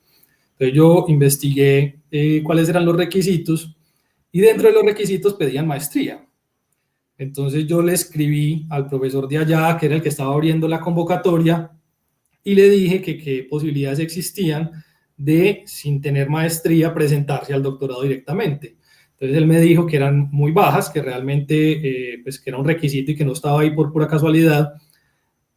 Entonces 0.52 0.74
yo 0.74 1.04
investigué 1.08 2.00
eh, 2.10 2.42
cuáles 2.42 2.68
eran 2.68 2.86
los 2.86 2.96
requisitos 2.96 3.76
y 4.32 4.40
dentro 4.40 4.68
de 4.68 4.74
los 4.74 4.84
requisitos 4.84 5.34
pedían 5.34 5.66
maestría. 5.66 6.24
Entonces 7.18 7.66
yo 7.66 7.82
le 7.82 7.92
escribí 7.92 8.66
al 8.70 8.88
profesor 8.88 9.28
de 9.28 9.38
allá, 9.38 9.76
que 9.78 9.86
era 9.86 9.96
el 9.96 10.02
que 10.02 10.08
estaba 10.08 10.32
abriendo 10.32 10.66
la 10.66 10.80
convocatoria, 10.80 11.70
y 12.44 12.54
le 12.54 12.68
dije 12.68 13.00
que 13.00 13.16
qué 13.16 13.46
posibilidades 13.48 13.98
existían 13.98 14.70
de, 15.16 15.62
sin 15.66 16.00
tener 16.00 16.28
maestría, 16.28 16.92
presentarse 16.92 17.54
al 17.54 17.62
doctorado 17.62 18.02
directamente. 18.02 18.76
Entonces 19.12 19.36
él 19.38 19.46
me 19.46 19.60
dijo 19.60 19.86
que 19.86 19.96
eran 19.96 20.28
muy 20.30 20.52
bajas, 20.52 20.90
que 20.90 21.00
realmente 21.00 22.14
eh, 22.14 22.20
pues 22.22 22.38
que 22.38 22.50
era 22.50 22.58
un 22.58 22.66
requisito 22.66 23.12
y 23.12 23.16
que 23.16 23.24
no 23.24 23.32
estaba 23.32 23.60
ahí 23.60 23.70
por 23.70 23.92
pura 23.92 24.06
casualidad. 24.06 24.74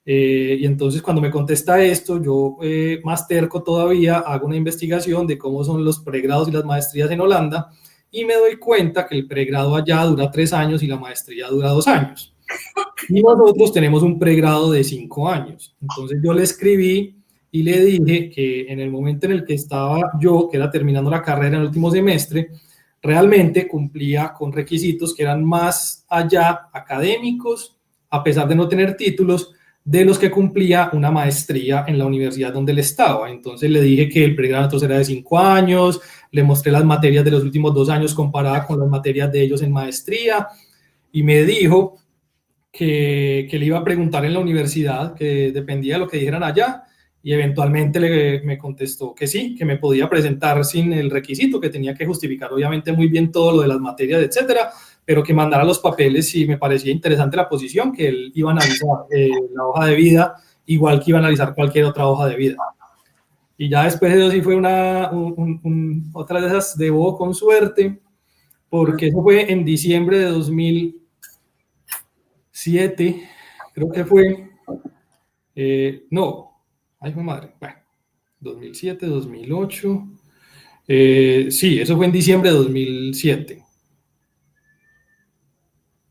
Eh, 0.05 0.57
y 0.61 0.65
entonces 0.65 1.01
cuando 1.01 1.21
me 1.21 1.31
contesta 1.31 1.83
esto, 1.83 2.23
yo 2.23 2.57
eh, 2.61 3.01
más 3.03 3.27
terco 3.27 3.61
todavía 3.61 4.19
hago 4.19 4.47
una 4.47 4.55
investigación 4.55 5.27
de 5.27 5.37
cómo 5.37 5.65
son 5.65 5.83
los 5.83 5.99
pregrados 5.99 6.47
y 6.47 6.51
las 6.51 6.63
maestrías 6.63 7.11
en 7.11 7.19
Holanda 7.19 7.69
y 8.09 8.23
me 8.23 8.35
doy 8.35 8.55
cuenta 8.55 9.05
que 9.05 9.15
el 9.15 9.27
pregrado 9.27 9.75
allá 9.75 10.03
dura 10.03 10.31
tres 10.31 10.53
años 10.53 10.81
y 10.81 10.87
la 10.87 10.97
maestría 10.97 11.49
dura 11.49 11.69
dos 11.69 11.87
años. 11.87 12.36
Y 13.09 13.21
nosotros 13.21 13.71
tenemos 13.71 14.03
un 14.03 14.19
pregrado 14.19 14.71
de 14.71 14.83
cinco 14.83 15.29
años. 15.29 15.75
Entonces 15.81 16.19
yo 16.23 16.33
le 16.33 16.43
escribí 16.43 17.15
y 17.51 17.63
le 17.63 17.79
dije 17.79 18.29
que 18.29 18.71
en 18.71 18.79
el 18.79 18.91
momento 18.91 19.25
en 19.25 19.33
el 19.33 19.45
que 19.45 19.53
estaba 19.53 20.11
yo, 20.19 20.49
que 20.49 20.57
era 20.57 20.69
terminando 20.69 21.09
la 21.09 21.21
carrera 21.21 21.55
en 21.55 21.61
el 21.61 21.67
último 21.67 21.89
semestre, 21.89 22.49
realmente 23.01 23.67
cumplía 23.67 24.33
con 24.33 24.51
requisitos 24.51 25.15
que 25.15 25.23
eran 25.23 25.43
más 25.45 26.05
allá 26.09 26.69
académicos, 26.73 27.77
a 28.09 28.23
pesar 28.23 28.47
de 28.47 28.55
no 28.55 28.67
tener 28.67 28.97
títulos, 28.97 29.53
de 29.83 30.03
los 30.03 30.19
que 30.19 30.29
cumplía 30.29 30.89
una 30.91 31.11
maestría 31.11 31.85
en 31.87 31.97
la 31.97 32.05
universidad 32.05 32.51
donde 32.51 32.73
él 32.73 32.79
estaba. 32.79 33.29
Entonces 33.29 33.69
le 33.69 33.81
dije 33.81 34.09
que 34.09 34.25
el 34.25 34.35
pregrado 34.35 34.83
era 34.83 34.97
de 34.97 35.05
cinco 35.05 35.39
años, 35.39 36.01
le 36.31 36.43
mostré 36.43 36.73
las 36.73 36.83
materias 36.83 37.23
de 37.23 37.31
los 37.31 37.43
últimos 37.43 37.73
dos 37.73 37.89
años 37.89 38.13
comparadas 38.13 38.65
con 38.65 38.79
las 38.79 38.89
materias 38.89 39.31
de 39.31 39.41
ellos 39.41 39.61
en 39.61 39.71
maestría 39.71 40.49
y 41.13 41.23
me 41.23 41.45
dijo 41.45 41.95
que, 42.77 43.47
que, 43.49 43.57
le 43.57 43.65
iba 43.65 43.79
a 43.79 43.83
preguntar 43.83 44.23
en 44.23 44.33
la 44.33 44.39
universidad, 44.39 45.15
que 45.15 45.51
dependía 45.51 45.95
de 45.95 45.99
lo 46.01 46.07
que 46.07 46.17
dijeran 46.17 46.43
allá, 46.43 46.83
y 47.23 47.33
eventualmente 47.33 47.99
le, 47.99 48.41
me 48.43 48.55
contestó 48.55 49.15
que 49.15 49.25
sí, 49.25 49.55
que 49.55 49.65
me 49.65 49.77
podía 49.77 50.07
presentar 50.07 50.63
sin 50.63 50.93
el 50.93 51.09
requisito, 51.09 51.59
que 51.59 51.71
tenía 51.71 51.95
que 51.95 52.05
justificar 52.05 52.53
obviamente 52.53 52.91
muy 52.91 53.07
bien 53.07 53.31
todo 53.31 53.51
lo 53.53 53.61
de 53.63 53.67
las 53.67 53.79
materias, 53.79 54.21
etcétera, 54.21 54.69
pero 55.03 55.23
que 55.23 55.33
mandara 55.33 55.63
los 55.63 55.79
papeles 55.79 56.29
si 56.29 56.45
me 56.45 56.59
parecía 56.59 56.91
interesante 56.91 57.35
la 57.35 57.49
posición, 57.49 57.91
que 57.91 58.09
él 58.09 58.31
iba 58.35 58.51
a 58.51 58.53
analizar 58.53 58.89
eh, 59.09 59.31
la 59.55 59.65
hoja 59.65 59.85
de 59.87 59.95
vida, 59.95 60.35
igual 60.67 61.03
que 61.03 61.09
iba 61.11 61.17
a 61.17 61.21
analizar 61.21 61.55
cualquier 61.55 61.85
otra 61.85 62.07
hoja 62.07 62.27
de 62.27 62.35
vida. 62.35 62.57
Y 63.57 63.69
ya 63.69 63.85
después 63.85 64.13
de 64.13 64.19
eso 64.19 64.29
sí 64.29 64.41
fue 64.41 64.55
una, 64.55 65.09
un, 65.09 65.59
un, 65.63 66.11
otra 66.13 66.39
de 66.39 66.47
esas 66.47 66.77
de 66.77 66.91
con 67.17 67.33
suerte, 67.33 67.99
porque 68.69 69.07
eso 69.07 69.23
fue 69.23 69.51
en 69.51 69.65
diciembre 69.65 70.19
de 70.19 70.25
2000 70.25 71.06
7, 72.67 73.29
creo 73.73 73.89
que 73.89 74.03
fue, 74.03 74.49
eh, 75.55 76.05
no, 76.11 76.51
ay, 76.99 77.13
mi 77.15 77.23
madre, 77.23 77.53
bueno, 77.61 77.75
2007, 78.41 79.05
2008, 79.05 80.07
eh, 80.89 81.47
sí, 81.49 81.79
eso 81.79 81.95
fue 81.95 82.07
en 82.07 82.11
diciembre 82.11 82.51
de 82.51 82.57
2007. 82.57 83.63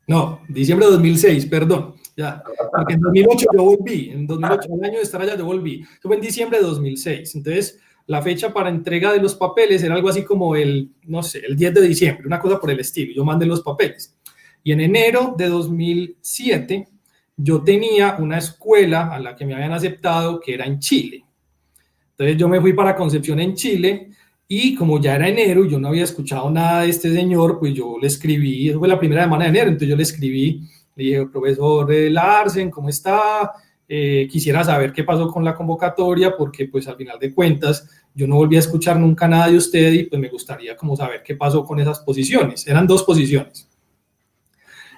No, 0.07 0.41
diciembre 0.49 0.87
de 0.87 0.93
2006, 0.93 1.45
perdón, 1.47 1.95
ya, 2.17 2.43
porque 2.75 2.95
en 2.95 3.01
2008 3.01 3.47
yo 3.53 3.65
volví, 3.65 4.11
en 4.11 4.27
2008, 4.27 4.69
el 4.73 4.85
año 4.85 4.97
de 4.97 5.03
estar 5.03 5.21
allá 5.21 5.37
yo 5.37 5.45
volví, 5.45 5.83
eso 5.83 6.09
fue 6.09 6.17
en 6.17 6.23
diciembre 6.23 6.59
de 6.59 6.65
2006, 6.65 7.35
entonces 7.35 7.81
la 8.07 8.23
fecha 8.23 8.51
para 8.55 8.71
entrega 8.71 9.13
de 9.13 9.21
los 9.21 9.35
papeles 9.35 9.83
era 9.83 9.95
algo 9.95 10.09
así 10.09 10.25
como 10.25 10.57
el, 10.57 10.95
no 11.03 11.23
sé, 11.23 11.43
el 11.47 11.55
10 11.55 11.75
de 11.75 11.83
diciembre, 11.83 12.27
una 12.27 12.41
cosa 12.41 12.59
por 12.59 12.71
el 12.71 12.81
estilo, 12.81 13.13
yo 13.13 13.27
mandé 13.27 13.45
los 13.45 13.61
papeles. 13.61 14.16
Y 14.67 14.73
en 14.73 14.81
enero 14.81 15.37
de 15.39 15.47
2007 15.47 16.89
yo 17.37 17.63
tenía 17.63 18.17
una 18.19 18.39
escuela 18.39 19.15
a 19.15 19.21
la 19.21 19.37
que 19.37 19.47
me 19.47 19.55
habían 19.55 19.71
aceptado 19.71 20.41
que 20.41 20.55
era 20.55 20.67
en 20.67 20.81
Chile. 20.81 21.25
Entonces 22.11 22.37
yo 22.37 22.49
me 22.49 22.61
fui 22.61 22.73
para 22.73 22.97
Concepción 22.97 23.39
en 23.39 23.55
Chile 23.55 24.11
y 24.49 24.75
como 24.75 25.01
ya 25.01 25.15
era 25.15 25.29
enero 25.29 25.65
y 25.65 25.71
yo 25.71 25.79
no 25.79 25.87
había 25.87 26.03
escuchado 26.03 26.51
nada 26.51 26.83
de 26.83 26.89
este 26.89 27.15
señor, 27.15 27.61
pues 27.61 27.75
yo 27.75 27.97
le 28.01 28.09
escribí, 28.09 28.69
eso 28.69 28.81
fue 28.81 28.89
la 28.89 28.99
primera 28.99 29.23
semana 29.23 29.45
de 29.45 29.51
enero, 29.51 29.69
entonces 29.69 29.89
yo 29.89 29.95
le 29.95 30.03
escribí, 30.03 30.63
le 30.97 31.05
dije, 31.05 31.27
profesor 31.27 31.89
Larsen, 31.89 32.69
¿cómo 32.69 32.89
está? 32.89 33.53
Eh, 33.89 34.27
quisiera 34.29 34.65
saber 34.65 34.93
qué 34.93 35.05
pasó 35.05 35.29
con 35.29 35.45
la 35.45 35.55
convocatoria 35.55 36.37
porque 36.37 36.67
pues 36.67 36.89
al 36.89 36.97
final 36.97 37.21
de 37.21 37.33
cuentas 37.33 37.89
yo 38.13 38.27
no 38.27 38.35
volví 38.35 38.57
a 38.57 38.59
escuchar 38.59 38.99
nunca 38.99 39.29
nada 39.29 39.49
de 39.49 39.59
usted 39.59 39.93
y 39.93 40.03
pues 40.07 40.21
me 40.21 40.29
gustaría 40.29 40.77
como 40.77 40.97
saber 40.97 41.23
qué 41.23 41.37
pasó 41.37 41.65
con 41.65 41.79
esas 41.79 42.01
posiciones. 42.01 42.67
Eran 42.67 42.89
dos 42.89 43.05
posiciones 43.05 43.69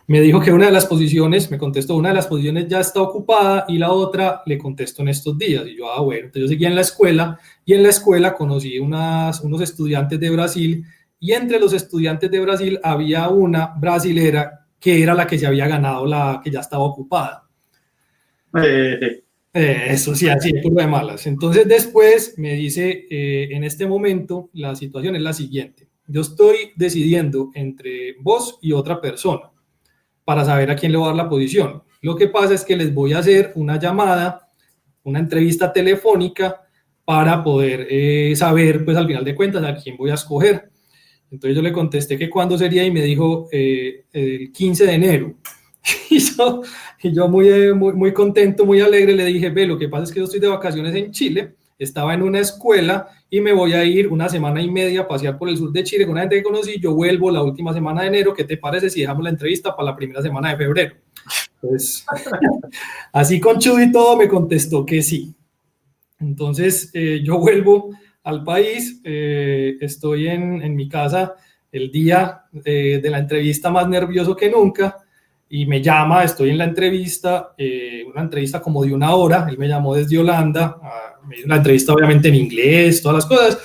me 0.09 0.23
dijo 0.23 0.41
que 0.41 0.51
una 0.51 0.65
de 0.65 0.73
las 0.73 0.87
posiciones, 0.87 1.51
me 1.51 1.59
contestó, 1.59 1.95
una 1.95 2.09
de 2.09 2.15
las 2.15 2.27
posiciones 2.27 2.67
ya 2.67 2.81
está 2.81 3.03
ocupada 3.03 3.67
y 3.69 3.77
la 3.77 3.93
otra 3.93 4.43
le 4.47 4.57
contesto 4.57 5.03
en 5.03 5.09
estos 5.09 5.37
días. 5.37 5.67
Y 5.67 5.77
yo, 5.77 5.93
ah, 5.93 6.01
bueno, 6.01 6.25
entonces 6.25 6.43
yo 6.43 6.49
seguía 6.49 6.69
en 6.69 6.77
la 6.77 6.81
escuela 6.81 7.39
y 7.67 7.75
en 7.75 7.83
la 7.83 7.91
escuela 7.91 8.35
conocí 8.35 8.79
unas, 8.79 9.43
unos 9.43 9.61
estudiantes 9.61 10.19
de 10.19 10.31
Brasil 10.31 10.83
y 11.21 11.33
entre 11.33 11.61
los 11.61 11.75
estudiantes 11.75 12.31
de 12.31 12.41
Brasil 12.41 12.81
había 12.83 13.29
una 13.29 13.75
brasilera 13.79 14.67
que 14.81 15.03
era 15.03 15.13
la 15.13 15.27
que 15.27 15.39
se 15.39 15.47
había 15.47 15.69
ganado 15.69 16.07
la 16.07 16.41
que 16.43 16.51
ya 16.51 16.61
estaba 16.61 16.85
ocupada. 16.85 17.47
Eh, 18.55 19.23
eso 19.53 20.15
sí, 20.15 20.27
así, 20.31 20.55
por 20.63 20.73
de 20.73 20.87
malas. 20.87 21.27
Entonces 21.27 21.69
después 21.69 22.39
me 22.39 22.55
dice, 22.55 23.07
eh, 23.11 23.49
en 23.51 23.63
este 23.63 23.87
momento 23.87 24.49
la 24.55 24.75
situación 24.75 25.17
es 25.17 25.23
la 25.23 25.35
siguiente. 25.35 25.87
Yo 26.07 26.23
estoy 26.23 26.73
decidiendo 26.77 27.51
entre 27.53 28.15
vos 28.23 28.59
y 28.63 28.73
otra 28.73 29.03
persona 29.03 29.51
para 30.29 30.45
saber 30.45 30.71
a 30.71 30.77
quién 30.77 30.93
le 30.93 30.99
voy 30.99 31.07
a 31.07 31.09
dar 31.09 31.17
la 31.17 31.29
posición. 31.31 31.83
Lo 32.03 32.15
que 32.15 32.29
pasa 32.29 32.53
es 32.53 32.63
que 32.63 32.77
les 32.77 32.93
voy 32.93 33.15
a 33.15 33.21
hacer 33.21 33.51
una 33.55 33.79
llamada, 33.79 34.47
una 35.03 35.21
entrevista 35.21 35.73
telefónica 35.73 36.67
para 37.03 37.43
poder 37.43 37.87
eh, 37.89 38.37
saber, 38.37 38.85
pues 38.85 38.95
al 38.99 39.07
final 39.07 39.25
de 39.25 39.35
cuentas, 39.35 39.65
a 39.65 39.75
quién 39.75 39.97
voy 39.97 40.11
a 40.11 40.15
escoger. 40.17 40.69
Entonces 41.31 41.57
yo 41.57 41.63
le 41.63 41.73
contesté 41.73 42.19
que 42.19 42.29
cuándo 42.29 42.59
sería 42.59 42.85
y 42.85 42.91
me 42.91 43.01
dijo 43.01 43.49
eh, 43.51 44.05
el 44.13 44.53
15 44.53 44.85
de 44.85 44.93
enero. 44.93 45.35
Y 46.11 46.19
yo, 46.19 46.63
y 47.03 47.15
yo 47.15 47.29
muy, 47.29 47.49
eh, 47.49 47.73
muy, 47.73 47.95
muy 47.95 48.13
contento, 48.13 48.67
muy 48.67 48.83
alegre, 48.83 49.15
le 49.15 49.25
dije, 49.25 49.49
ve, 49.49 49.67
lo 49.67 49.79
que 49.79 49.89
pasa 49.89 50.05
es 50.05 50.13
que 50.13 50.19
yo 50.19 50.25
estoy 50.25 50.41
de 50.41 50.49
vacaciones 50.49 50.95
en 50.95 51.11
Chile 51.11 51.55
estaba 51.79 52.15
en 52.15 52.23
una 52.23 52.41
escuela 52.41 53.09
y 53.31 53.41
me 53.41 53.53
voy 53.53 53.73
a 53.73 53.85
ir 53.85 54.09
una 54.09 54.29
semana 54.29 54.61
y 54.61 54.71
media 54.71 55.03
a 55.03 55.09
pasear 55.09 55.39
por 55.39 55.49
el 55.49 55.57
sur 55.57 55.73
de 55.73 55.85
Chile 55.85 56.05
con 56.05 56.13
una 56.13 56.23
gente 56.23 56.37
que 56.37 56.43
conocí. 56.43 56.81
Yo 56.81 56.95
vuelvo 56.95 57.31
la 57.31 57.43
última 57.43 57.73
semana 57.73 58.03
de 58.03 58.09
enero. 58.09 58.35
¿Qué 58.35 58.45
te 58.45 58.57
parece 58.57 58.91
si 58.91 59.01
dejamos 59.01 59.23
la 59.23 59.31
entrevista 59.31 59.75
para 59.77 59.91
la 59.91 59.97
primera 59.97 60.21
semana 60.21 60.51
de 60.51 60.57
febrero? 60.57 60.97
Pues, 61.61 62.05
así 63.13 63.39
con 63.41 63.59
Chudy 63.59 63.85
y 63.85 63.93
todo 63.93 64.17
me 64.17 64.29
contestó 64.29 64.85
que 64.85 65.03
sí. 65.03 65.35
Entonces 66.19 66.91
eh, 66.95 67.21
yo 67.23 67.39
vuelvo 67.39 67.91
al 68.25 68.45
país, 68.45 69.01
eh, 69.05 69.77
estoy 69.81 70.29
en, 70.29 70.75
mi 70.75 70.89
casa 70.89 71.35
el 71.71 71.91
día 71.91 72.43
eh, 72.65 73.01
de 73.03 73.11
la 73.11 73.19
entrevista 73.19 73.71
más 73.71 73.89
nervioso 73.89 74.35
que 74.37 74.51
nunca 74.51 74.97
y 75.51 75.67
me 75.67 75.83
llama, 75.83 76.25
estoy 76.25 76.51
en 76.51 76.59
la 76.59 76.65
entrevista, 76.65 77.55
una 78.07 78.23
entrevista 78.23 78.61
como 78.61 78.85
de 78.85 78.93
una 78.93 79.15
hora, 79.15 79.47
él 79.49 79.57
me 79.59 79.69
llamó 79.69 79.95
desde 79.95 80.19
Holanda, 80.19 80.79
a, 80.83 81.09
me 81.29 81.37
hizo 81.37 81.47
una 81.47 81.57
entrevista 81.57 81.93
obviamente 81.93 82.29
en 82.29 82.35
inglés, 82.35 83.03
todas 83.03 83.17
las 83.17 83.27
cosas. 83.27 83.59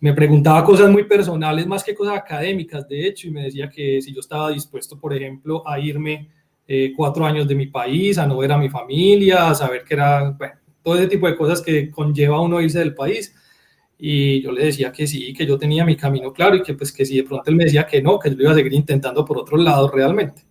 Me 0.00 0.12
preguntaba 0.12 0.64
cosas 0.64 0.90
muy 0.90 1.04
personales 1.04 1.66
más 1.66 1.82
que 1.82 1.94
cosas 1.94 2.18
académicas, 2.18 2.86
de 2.88 3.06
hecho, 3.06 3.28
y 3.28 3.30
me 3.30 3.44
decía 3.44 3.70
que 3.70 4.02
si 4.02 4.12
yo 4.12 4.20
estaba 4.20 4.50
dispuesto, 4.50 4.98
por 4.98 5.14
ejemplo, 5.14 5.66
a 5.66 5.78
irme 5.78 6.28
eh, 6.66 6.92
cuatro 6.96 7.24
años 7.24 7.46
de 7.48 7.54
mi 7.54 7.66
país, 7.66 8.18
a 8.18 8.26
no 8.26 8.38
ver 8.38 8.52
a 8.52 8.58
mi 8.58 8.68
familia, 8.68 9.50
a 9.50 9.54
saber 9.54 9.84
que 9.84 9.94
era, 9.94 10.30
bueno, 10.30 10.54
todo 10.82 10.96
ese 10.96 11.08
tipo 11.08 11.26
de 11.26 11.36
cosas 11.36 11.62
que 11.62 11.90
conlleva 11.90 12.40
uno 12.40 12.60
irse 12.60 12.78
del 12.78 12.94
país. 12.94 13.34
Y 13.96 14.42
yo 14.42 14.52
le 14.52 14.66
decía 14.66 14.92
que 14.92 15.06
sí, 15.06 15.32
que 15.32 15.46
yo 15.46 15.56
tenía 15.56 15.84
mi 15.84 15.96
camino 15.96 16.32
claro 16.32 16.56
y 16.56 16.62
que 16.62 16.74
pues 16.74 16.92
que 16.92 17.06
si 17.06 17.16
de 17.16 17.22
pronto 17.22 17.48
él 17.50 17.56
me 17.56 17.64
decía 17.64 17.86
que 17.86 18.02
no, 18.02 18.18
que 18.18 18.28
yo 18.30 18.36
lo 18.36 18.42
iba 18.42 18.52
a 18.52 18.54
seguir 18.54 18.74
intentando 18.74 19.24
por 19.24 19.38
otro 19.38 19.56
lado 19.56 19.88
realmente. 19.88 20.42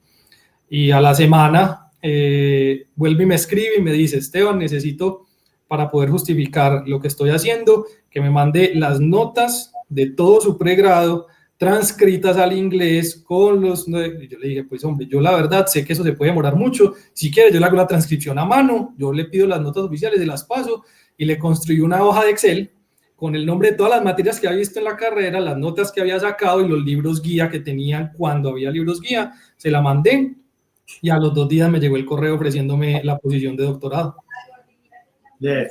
Y 0.75 0.89
a 0.89 0.99
la 0.99 1.13
semana 1.13 1.91
eh, 2.01 2.87
vuelve 2.95 3.25
y 3.25 3.27
me 3.27 3.35
escribe 3.35 3.75
y 3.77 3.81
me 3.83 3.91
dice, 3.91 4.17
Esteban, 4.17 4.57
necesito 4.57 5.27
para 5.67 5.87
poder 5.91 6.09
justificar 6.09 6.87
lo 6.87 6.99
que 6.99 7.09
estoy 7.09 7.29
haciendo, 7.29 7.85
que 8.09 8.19
me 8.19 8.31
mande 8.31 8.71
las 8.73 8.99
notas 8.99 9.71
de 9.87 10.09
todo 10.09 10.41
su 10.41 10.57
pregrado 10.57 11.27
transcritas 11.57 12.37
al 12.37 12.53
inglés 12.53 13.23
con 13.23 13.61
los... 13.61 13.85
Yo 13.85 13.99
le 14.39 14.47
dije, 14.47 14.63
pues 14.63 14.83
hombre, 14.83 15.05
yo 15.05 15.21
la 15.21 15.35
verdad 15.35 15.67
sé 15.67 15.85
que 15.85 15.93
eso 15.93 16.03
se 16.03 16.13
puede 16.13 16.31
demorar 16.31 16.55
mucho. 16.55 16.95
Si 17.13 17.29
quiere, 17.29 17.53
yo 17.53 17.59
le 17.59 17.67
hago 17.67 17.77
la 17.77 17.85
transcripción 17.85 18.39
a 18.39 18.45
mano, 18.45 18.95
yo 18.97 19.13
le 19.13 19.25
pido 19.25 19.45
las 19.45 19.61
notas 19.61 19.83
oficiales, 19.83 20.19
se 20.19 20.25
las 20.25 20.43
paso 20.43 20.85
y 21.15 21.25
le 21.25 21.37
construí 21.37 21.81
una 21.81 22.03
hoja 22.03 22.23
de 22.23 22.31
Excel 22.31 22.71
con 23.15 23.35
el 23.35 23.45
nombre 23.45 23.69
de 23.69 23.77
todas 23.77 23.91
las 23.91 24.03
materias 24.03 24.39
que 24.39 24.47
había 24.47 24.57
visto 24.57 24.79
en 24.79 24.85
la 24.85 24.97
carrera, 24.97 25.39
las 25.39 25.55
notas 25.55 25.91
que 25.91 26.01
había 26.01 26.19
sacado 26.19 26.65
y 26.65 26.67
los 26.67 26.83
libros 26.83 27.21
guía 27.21 27.47
que 27.47 27.59
tenían 27.59 28.11
cuando 28.17 28.49
había 28.49 28.71
libros 28.71 28.99
guía. 28.99 29.33
Se 29.55 29.69
la 29.69 29.79
mandé 29.79 30.37
y 31.01 31.09
a 31.09 31.17
los 31.17 31.33
dos 31.33 31.47
días 31.47 31.69
me 31.69 31.79
llegó 31.79 31.97
el 31.97 32.05
correo 32.05 32.35
ofreciéndome 32.35 33.03
la 33.03 33.17
posición 33.17 33.55
de 33.55 33.63
doctorado 33.63 34.15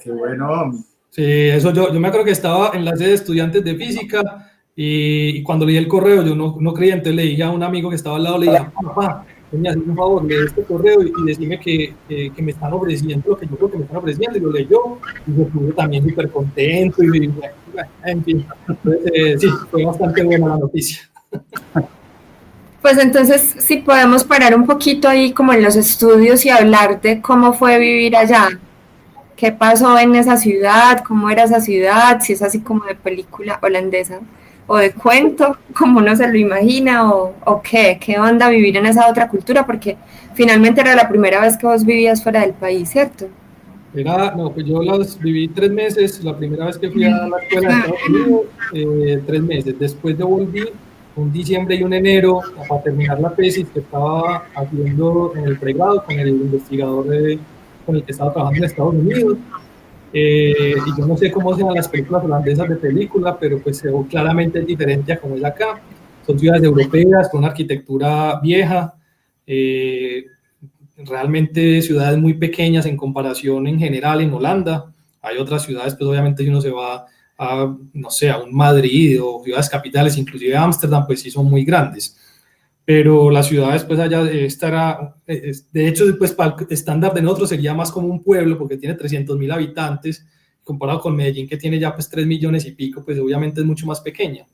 qué 0.03 0.13
bueno. 0.13 0.73
Sí, 1.11 1.25
eso 1.25 1.73
yo, 1.73 1.93
yo 1.93 2.01
me 2.01 2.09
acuerdo 2.09 2.27
que 2.27 2.33
estaba 2.33 2.71
en 2.75 2.85
la 2.85 2.97
sede 2.97 3.09
de 3.09 3.15
estudiantes 3.15 3.65
de 3.65 3.75
física 3.75 4.51
y, 4.75 5.43
cuando 5.43 5.67
leí 5.67 5.77
el 5.77 5.89
correo 5.89 6.23
yo 6.23 6.35
no, 6.35 6.57
no 6.59 6.73
creía, 6.73 6.95
entonces 6.95 7.17
le 7.17 7.23
dije 7.23 7.43
a 7.43 7.51
un 7.51 7.63
amigo 7.63 7.91
que 7.91 7.97
estaba 7.97 8.17
al 8.17 8.25
lado, 8.25 8.39
le 8.39 8.51
dije, 8.51 8.67
papá, 8.83 9.27
me 9.51 9.69
haces 9.69 9.83
un 9.87 9.95
favor, 9.95 10.25
lee 10.25 10.37
este 10.47 10.63
correo 10.63 11.03
y, 11.03 11.09
y 11.09 11.27
decime 11.27 11.61
que, 11.61 11.95
que, 12.09 12.33
que, 12.33 12.43
me 12.43 12.53
están 12.53 12.73
ofreciendo 12.73 13.29
lo 13.29 13.37
que 13.37 13.47
yo 13.47 13.57
creo 13.57 13.71
que 13.71 13.77
me 13.77 13.85
están 13.85 13.99
ofreciendo, 13.99 14.39
y 14.39 14.41
lo 14.41 14.51
leyó, 14.51 14.79
y 15.27 15.37
se 15.37 15.45
puso 15.45 15.75
también 15.75 16.09
súper 16.09 16.31
contento, 16.31 17.03
y, 17.05 17.27
y, 17.27 17.35
en 18.05 18.25
fin, 18.25 18.47
entonces, 18.67 19.11
eh, 19.13 19.39
sí, 19.39 19.49
fue 19.71 19.85
bastante 19.85 20.23
buena 20.23 20.49
la 20.49 20.57
noticia. 20.57 20.99
Pues 22.83 22.99
entonces, 22.99 23.55
si 23.59 23.77
podemos 23.77 24.25
parar 24.25 24.57
un 24.57 24.67
poquito 24.67 25.09
ahí 25.09 25.33
como 25.33 25.53
en 25.53 25.63
los 25.63 25.77
estudios 25.77 26.45
y 26.45 26.51
hablar 26.51 27.01
de 27.01 27.21
cómo 27.21 27.53
fue 27.53 27.79
vivir 27.79 28.17
allá, 28.17 28.49
qué 29.37 29.53
pasó 29.53 29.97
en 29.99 30.17
esa 30.17 30.37
ciudad, 30.37 31.05
cómo 31.07 31.31
era 31.31 31.45
esa 31.45 31.61
ciudad, 31.61 32.21
si 32.21 32.33
es 32.33 32.43
así 32.43 32.61
como 32.61 32.85
de 32.85 32.97
película 32.97 33.61
holandesa 33.63 34.19
o 34.67 34.77
de 34.79 34.93
cuento, 34.93 35.57
como 35.79 36.01
uno 36.01 36.17
se 36.17 36.27
lo 36.27 36.37
imagina, 36.37 37.09
o, 37.13 37.35
o 37.45 37.63
qué, 37.63 37.99
qué 38.05 38.19
onda 38.19 38.49
vivir 38.49 38.77
en 38.77 38.87
esa 38.87 39.09
otra 39.09 39.29
cultura, 39.29 39.65
porque 39.65 39.97
finalmente 40.35 40.81
era 40.81 40.97
la 40.97 41.09
primera 41.09 41.41
vez 41.41 41.57
que 41.57 41.67
vos 41.67 41.85
vivías 41.85 42.21
fuera 42.21 42.41
del 42.41 42.53
país, 42.53 42.89
¿cierto? 42.89 43.29
Era, 43.95 44.35
no, 44.35 44.51
pues 44.51 44.67
yo 44.67 44.83
las 44.83 45.19
viví 45.21 45.47
tres 45.49 45.71
meses, 45.71 46.25
la 46.25 46.37
primera 46.37 46.67
vez 46.67 46.79
que 46.79 46.91
fui 46.91 47.05
a 47.05 47.29
la 47.29 47.39
escuela 47.39 47.69
de 47.69 47.75
Estados 47.81 48.09
Unidos, 48.09 48.41
eh, 48.73 49.23
tres 49.25 49.43
meses, 49.43 49.79
después 49.79 50.19
de 50.19 50.25
volví 50.25 50.65
un 51.17 51.33
diciembre 51.33 51.77
y 51.77 51.83
un 51.83 51.93
enero 51.93 52.41
para 52.69 52.83
terminar 52.83 53.21
la 53.21 53.35
tesis 53.35 53.67
que 53.69 53.81
estaba 53.81 54.47
haciendo 54.55 55.33
en 55.37 55.45
el 55.45 55.59
pregrado 55.59 56.05
con 56.05 56.19
el 56.19 56.29
investigador 56.29 57.09
de, 57.09 57.39
con 57.85 57.97
el 57.97 58.05
que 58.05 58.13
estaba 58.13 58.33
trabajando 58.33 58.59
en 58.59 58.65
Estados 58.65 58.95
Unidos. 58.95 59.39
Eh, 60.15 60.75
y 60.87 60.99
yo 60.99 61.07
no 61.07 61.17
sé 61.17 61.31
cómo 61.31 61.57
sean 61.57 61.75
las 61.75 61.89
películas 61.89 62.25
holandesas 62.25 62.69
de 62.69 62.77
película, 62.77 63.39
pero 63.39 63.59
pues 63.59 63.83
claramente 64.11 64.61
es 64.61 64.67
diferente 64.67 65.13
a 65.13 65.21
como 65.21 65.37
es 65.37 65.45
acá. 65.45 65.81
Son 66.27 66.39
ciudades 66.39 66.63
europeas 66.63 67.29
con 67.31 67.45
arquitectura 67.45 68.39
vieja, 68.41 68.95
eh, 69.47 70.25
realmente 70.99 71.83
ciudades 71.83 72.19
muy 72.19 72.35
pequeñas 72.35 72.87
en 72.87 72.97
comparación 72.97 73.67
en 73.67 73.79
general 73.79 74.21
en 74.21 74.33
Holanda. 74.33 74.87
Hay 75.21 75.39
otras 75.39 75.65
ciudades, 75.65 75.95
pues 75.95 76.09
obviamente 76.09 76.49
uno 76.49 76.61
se 76.61 76.71
va 76.71 77.07
a, 77.39 77.77
no 77.93 78.11
sé, 78.11 78.31
a 78.31 78.39
un 78.39 78.55
Madrid 78.55 79.21
o 79.23 79.43
ciudades 79.45 79.69
capitales, 79.69 80.17
inclusive 80.17 80.57
Ámsterdam, 80.57 81.07
pues 81.07 81.21
sí 81.21 81.31
son 81.31 81.47
muy 81.47 81.65
grandes. 81.65 82.17
Pero 82.85 83.31
las 83.31 83.47
ciudades, 83.47 83.85
pues 83.85 84.01
allá 84.01 84.29
estará, 84.31 85.17
de 85.27 85.89
hecho, 85.89 86.05
pues 86.19 86.33
para 86.33 86.57
el 86.59 86.67
estándar 86.71 87.15
de 87.15 87.23
nosotros 87.23 87.49
sería 87.49 87.75
más 87.75 87.93
como 87.93 88.09
un 88.09 88.23
pueblo 88.23 88.59
porque 88.59 88.77
tiene 88.77 88.97
300 88.97 89.39
mil 89.39 89.51
habitantes, 89.53 90.27
comparado 90.65 91.01
con 91.01 91.17
Medellín 91.17 91.49
que 91.49 91.57
tiene 91.57 91.79
ya 91.79 91.95
pues 91.95 92.09
3 92.09 92.27
millones 92.27 92.67
y 92.67 92.73
pico, 92.73 93.05
pues 93.05 93.19
obviamente 93.19 93.61
es 93.61 93.67
mucho 93.67 93.87
más 93.87 94.01
pequeña. 94.01 94.47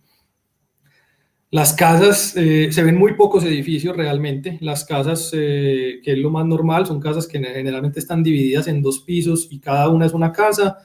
Las 1.51 1.73
casas, 1.73 2.35
eh, 2.37 2.71
se 2.71 2.83
ven 2.83 2.99
muy 2.99 3.15
pocos 3.15 3.43
edificios 3.43 3.97
realmente. 3.97 4.59
Las 4.61 4.85
casas, 4.85 5.31
eh, 5.33 6.01
que 6.05 6.13
es 6.13 6.19
lo 6.19 6.29
más 6.29 6.45
normal, 6.45 6.87
son 6.87 7.01
casas 7.01 7.27
que 7.27 7.39
generalmente 7.39 8.01
están 8.01 8.23
divididas 8.23 8.69
en 8.69 8.83
dos 8.83 9.01
pisos 9.01 9.49
y 9.51 9.59
cada 9.59 9.89
una 9.89 10.05
es 10.05 10.13
una 10.13 10.31
casa. 10.31 10.77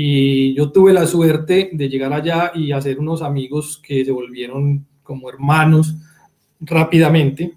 Y 0.00 0.54
yo 0.54 0.70
tuve 0.70 0.92
la 0.92 1.08
suerte 1.08 1.70
de 1.72 1.88
llegar 1.88 2.12
allá 2.12 2.52
y 2.54 2.70
hacer 2.70 3.00
unos 3.00 3.20
amigos 3.20 3.82
que 3.84 4.04
se 4.04 4.12
volvieron 4.12 4.86
como 5.02 5.28
hermanos 5.28 5.96
rápidamente. 6.60 7.54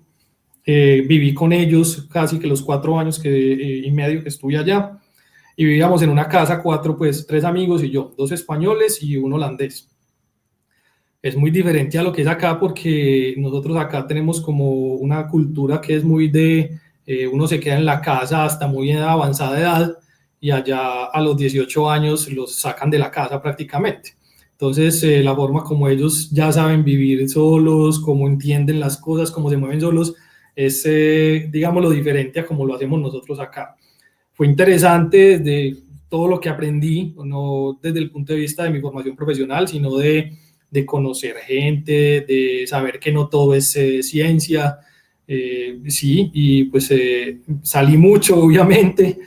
Eh, 0.66 1.06
viví 1.08 1.36
con 1.36 1.54
ellos 1.54 2.08
casi 2.12 2.40
que 2.40 2.48
los 2.48 2.64
cuatro 2.64 2.98
años 2.98 3.20
que, 3.20 3.30
eh, 3.30 3.86
y 3.86 3.92
medio 3.92 4.24
que 4.24 4.30
estuve 4.30 4.58
allá. 4.58 4.98
Y 5.56 5.66
vivíamos 5.66 6.02
en 6.02 6.10
una 6.10 6.28
casa, 6.28 6.64
cuatro, 6.64 6.98
pues 6.98 7.28
tres 7.28 7.44
amigos 7.44 7.84
y 7.84 7.92
yo, 7.92 8.12
dos 8.18 8.32
españoles 8.32 9.04
y 9.04 9.18
un 9.18 9.34
holandés 9.34 9.88
es 11.22 11.36
muy 11.36 11.52
diferente 11.52 12.00
a 12.00 12.04
lo 12.04 12.12
que 12.12 12.24
es 12.24 12.28
acá 12.28 12.60
porque 12.60 13.36
nosotros 13.38 13.78
acá 13.78 14.08
tenemos 14.08 14.42
como 14.42 14.96
una 14.96 15.28
cultura 15.28 15.80
que 15.80 15.96
es 15.96 16.04
muy 16.04 16.28
de, 16.28 16.80
eh, 17.06 17.28
uno 17.28 17.46
se 17.46 17.60
queda 17.60 17.78
en 17.78 17.86
la 17.86 18.02
casa 18.02 18.46
hasta 18.46 18.66
muy 18.66 18.92
avanzada 18.94 19.60
edad 19.60 19.98
y 20.42 20.52
allá 20.52 21.06
a 21.06 21.22
los 21.22 21.38
18 21.38 21.90
años 21.90 22.30
los 22.34 22.54
sacan 22.56 22.90
de 22.90 23.00
la 23.00 23.10
casa 23.10 23.42
prácticamente. 23.42 24.16
Entonces, 24.52 25.02
eh, 25.04 25.24
la 25.24 25.34
forma 25.34 25.64
como 25.64 25.88
ellos 25.88 26.30
ya 26.32 26.52
saben 26.52 26.84
vivir 26.84 27.30
solos, 27.30 28.00
cómo 28.00 28.28
entienden 28.28 28.82
las 28.82 28.98
cosas, 28.98 29.32
cómo 29.32 29.50
se 29.50 29.56
mueven 29.56 29.80
solos, 29.80 30.14
es, 30.54 30.84
eh, 30.86 31.48
digamos, 31.50 31.82
lo 31.82 31.90
diferente 31.90 32.42
a 32.42 32.46
como 32.46 32.66
lo 32.66 32.76
hacemos 32.76 33.00
nosotros 33.00 33.40
acá. 33.40 33.78
Fue 34.34 34.48
interesante 34.48 35.40
desde 35.40 35.78
todo 36.10 36.28
lo 36.28 36.42
que 36.42 36.50
aprendí, 36.50 37.16
no 37.24 37.80
desde 37.82 38.00
el 38.00 38.12
punto 38.12 38.34
de 38.34 38.40
vista 38.40 38.64
de 38.66 38.72
mi 38.72 38.82
formación 38.82 39.16
profesional, 39.16 39.70
sino 39.70 39.96
de 39.96 40.34
de 40.72 40.86
conocer 40.86 41.36
gente, 41.46 42.22
de 42.22 42.64
saber 42.66 42.98
que 42.98 43.12
no 43.12 43.28
todo 43.28 43.54
es 43.54 43.76
eh, 43.76 44.02
ciencia. 44.02 44.80
Eh, 45.28 45.80
sí, 45.88 46.32
y 46.34 46.64
pues 46.66 46.90
eh, 46.92 47.42
salí 47.62 47.98
mucho, 47.98 48.38
obviamente, 48.44 49.20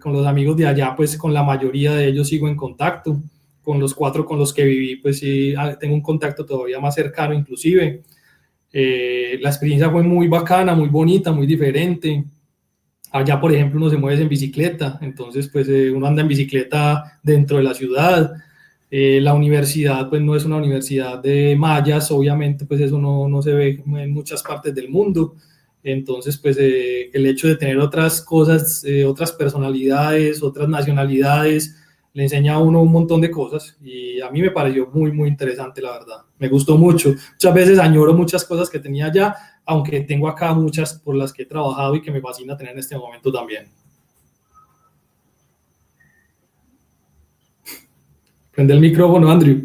con 0.00 0.12
los 0.12 0.26
amigos 0.26 0.56
de 0.56 0.66
allá, 0.66 0.94
pues 0.96 1.16
con 1.16 1.32
la 1.32 1.42
mayoría 1.42 1.92
de 1.94 2.08
ellos 2.08 2.28
sigo 2.28 2.48
en 2.48 2.56
contacto. 2.56 3.20
Con 3.62 3.80
los 3.80 3.94
cuatro 3.94 4.24
con 4.24 4.38
los 4.38 4.54
que 4.54 4.64
viví, 4.64 4.96
pues 4.96 5.18
sí, 5.18 5.52
ah, 5.56 5.76
tengo 5.78 5.94
un 5.94 6.00
contacto 6.00 6.46
todavía 6.46 6.78
más 6.78 6.94
cercano, 6.94 7.34
inclusive. 7.34 8.02
la 8.72 9.48
experiencia 9.48 9.90
fue 9.90 10.02
muy 10.02 10.28
bacana, 10.28 10.74
muy 10.74 10.88
bonita, 10.88 11.32
muy 11.32 11.46
diferente. 11.46 12.24
Allá, 13.12 13.40
por 13.40 13.52
ejemplo, 13.52 13.80
uno 13.80 13.90
se 13.90 13.96
mueve 13.96 14.22
en 14.22 14.28
bicicleta, 14.28 14.98
entonces 15.00 15.48
pues 15.48 15.68
uno 15.68 16.06
anda 16.06 16.22
en 16.22 16.28
bicicleta 16.28 17.18
dentro 17.22 17.56
de 17.56 17.62
la 17.62 17.74
ciudad, 17.74 18.32
eh, 18.90 19.20
la 19.20 19.34
universidad 19.34 20.08
pues 20.08 20.22
no 20.22 20.36
es 20.36 20.44
una 20.44 20.56
universidad 20.56 21.18
de 21.20 21.56
mayas, 21.56 22.10
obviamente 22.10 22.66
pues 22.66 22.80
eso 22.80 22.98
no, 22.98 23.28
no 23.28 23.42
se 23.42 23.52
ve 23.52 23.82
en 23.84 24.12
muchas 24.12 24.42
partes 24.42 24.74
del 24.74 24.88
mundo. 24.88 25.34
Entonces 25.88 26.36
pues 26.36 26.56
eh, 26.58 27.10
el 27.12 27.26
hecho 27.26 27.46
de 27.46 27.54
tener 27.54 27.78
otras 27.78 28.20
cosas, 28.20 28.82
eh, 28.82 29.04
otras 29.04 29.30
personalidades, 29.30 30.42
otras 30.42 30.68
nacionalidades, 30.68 31.76
le 32.12 32.24
enseña 32.24 32.54
a 32.54 32.58
uno 32.58 32.82
un 32.82 32.90
montón 32.90 33.20
de 33.20 33.30
cosas 33.30 33.76
y 33.80 34.20
a 34.20 34.28
mí 34.30 34.42
me 34.42 34.50
pareció 34.50 34.88
muy, 34.88 35.12
muy 35.12 35.28
interesante 35.28 35.80
la 35.80 35.92
verdad. 35.92 36.22
Me 36.38 36.48
gustó 36.48 36.76
mucho. 36.76 37.10
Muchas 37.10 37.54
veces 37.54 37.78
añoro 37.78 38.14
muchas 38.14 38.44
cosas 38.44 38.68
que 38.68 38.80
tenía 38.80 39.06
allá, 39.06 39.36
aunque 39.64 40.00
tengo 40.00 40.26
acá 40.26 40.52
muchas 40.54 40.94
por 40.94 41.14
las 41.14 41.32
que 41.32 41.44
he 41.44 41.46
trabajado 41.46 41.94
y 41.94 42.02
que 42.02 42.10
me 42.10 42.20
fascina 42.20 42.56
tener 42.56 42.72
en 42.72 42.80
este 42.80 42.98
momento 42.98 43.30
también. 43.30 43.68
Prende 48.50 48.74
el 48.74 48.80
micrófono, 48.80 49.30
Andrew. 49.30 49.62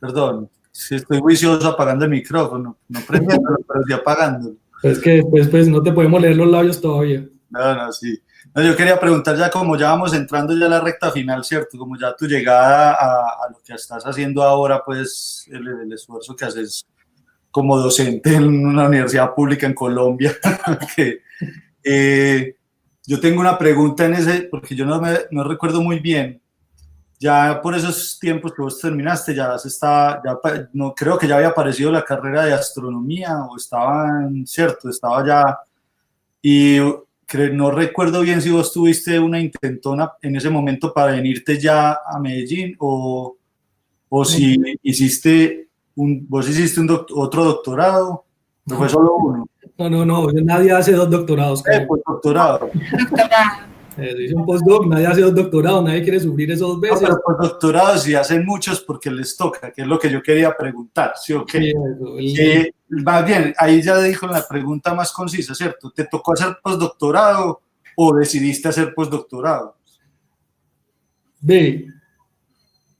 Perdón, 0.00 0.50
si 0.76 0.94
estoy 0.96 1.20
juicioso 1.20 1.66
apagando 1.68 2.04
el 2.04 2.10
micrófono, 2.10 2.76
no 2.88 3.00
prendiéndolo, 3.00 3.56
pero 3.68 3.84
sí 3.86 3.92
apagándolo. 3.92 4.56
Es 4.82 4.98
que 4.98 5.10
después 5.14 5.48
pues, 5.48 5.68
no 5.68 5.82
te 5.82 5.92
podemos 5.92 6.20
leer 6.20 6.36
los 6.36 6.48
labios 6.48 6.80
todavía. 6.80 7.26
No, 7.48 7.74
no, 7.74 7.92
sí. 7.92 8.20
No, 8.54 8.62
yo 8.62 8.76
quería 8.76 9.00
preguntar 9.00 9.36
ya 9.36 9.50
como 9.50 9.76
ya 9.76 9.88
vamos 9.88 10.12
entrando 10.12 10.56
ya 10.56 10.66
a 10.66 10.68
la 10.68 10.80
recta 10.80 11.10
final, 11.10 11.44
¿cierto? 11.44 11.78
Como 11.78 11.98
ya 11.98 12.14
tu 12.14 12.26
llegada 12.26 12.92
a, 12.92 13.46
a 13.46 13.50
lo 13.50 13.60
que 13.64 13.72
estás 13.72 14.04
haciendo 14.04 14.42
ahora, 14.42 14.82
pues 14.84 15.48
el, 15.50 15.66
el, 15.66 15.92
esfuerzo 15.92 16.36
que 16.36 16.44
haces 16.44 16.86
como 17.50 17.78
docente 17.78 18.34
en 18.34 18.66
una 18.66 18.86
universidad 18.86 19.34
pública 19.34 19.66
en 19.66 19.74
Colombia. 19.74 20.36
que, 20.96 21.22
eh, 21.82 22.56
yo 23.06 23.20
tengo 23.20 23.40
una 23.40 23.56
pregunta 23.56 24.04
en 24.04 24.14
ese, 24.14 24.42
porque 24.42 24.74
yo 24.74 24.84
no, 24.84 25.00
me, 25.00 25.10
no 25.30 25.42
recuerdo 25.44 25.80
muy 25.80 26.00
bien, 26.00 26.42
ya 27.18 27.60
por 27.62 27.74
esos 27.74 28.18
tiempos 28.18 28.52
que 28.52 28.62
vos 28.62 28.78
terminaste, 28.80 29.34
ya 29.34 29.58
se 29.58 29.68
está, 29.68 30.20
ya, 30.24 30.38
no 30.72 30.94
creo 30.94 31.18
que 31.18 31.26
ya 31.26 31.36
había 31.36 31.48
aparecido 31.48 31.90
la 31.90 32.04
carrera 32.04 32.44
de 32.44 32.52
astronomía 32.52 33.38
o 33.50 33.56
estaba, 33.56 34.28
cierto, 34.44 34.90
estaba 34.90 35.26
ya, 35.26 35.58
y 36.42 36.78
no 37.52 37.70
recuerdo 37.70 38.20
bien 38.20 38.40
si 38.40 38.50
vos 38.50 38.72
tuviste 38.72 39.18
una 39.18 39.40
intentona 39.40 40.12
en 40.22 40.36
ese 40.36 40.48
momento 40.48 40.92
para 40.92 41.12
venirte 41.12 41.58
ya 41.58 41.98
a 42.06 42.20
Medellín 42.20 42.76
o, 42.78 43.36
o 44.08 44.24
si 44.24 44.56
hiciste 44.82 45.68
un, 45.96 46.26
vos 46.28 46.48
hiciste 46.48 46.80
un 46.80 46.90
otro 47.14 47.44
doctorado, 47.44 48.24
no 48.66 48.76
fue 48.76 48.88
solo 48.88 49.16
uno. 49.16 49.48
No, 49.78 49.90
no, 49.90 50.04
no, 50.06 50.26
nadie 50.32 50.72
hace 50.72 50.92
dos 50.92 51.10
doctorados. 51.10 51.66
Eh, 51.66 51.84
pues 51.86 52.02
doctorado. 52.06 52.70
Eh, 53.98 54.14
hice 54.24 54.34
un 54.34 54.44
postdoc, 54.44 54.86
nadie 54.86 55.06
hace 55.06 55.22
dos 55.22 55.34
doctorados, 55.34 55.82
nadie 55.82 56.02
quiere 56.02 56.20
sufrir 56.20 56.50
esos 56.50 56.68
dos 56.68 56.80
veces. 56.80 57.00
No, 57.00 57.08
pero 57.08 57.20
postdoctorados 57.24 58.02
sí 58.02 58.14
hacen 58.14 58.44
muchos 58.44 58.80
porque 58.80 59.10
les 59.10 59.36
toca, 59.36 59.72
que 59.72 59.82
es 59.82 59.88
lo 59.88 59.98
que 59.98 60.10
yo 60.10 60.22
quería 60.22 60.54
preguntar, 60.54 61.14
¿sí 61.16 61.32
o 61.32 61.46
qué? 61.46 61.72
Sí, 62.18 62.36
eh, 62.38 62.74
más 62.88 63.24
bien, 63.24 63.54
ahí 63.56 63.80
ya 63.82 63.98
dijo 63.98 64.26
la 64.26 64.46
pregunta 64.46 64.94
más 64.94 65.12
concisa, 65.12 65.54
¿cierto? 65.54 65.90
¿Te 65.90 66.04
tocó 66.04 66.34
hacer 66.34 66.58
postdoctorado 66.62 67.60
o 67.96 68.14
decidiste 68.14 68.68
hacer 68.68 68.92
postdoctorado? 68.94 69.76
B, 71.40 71.86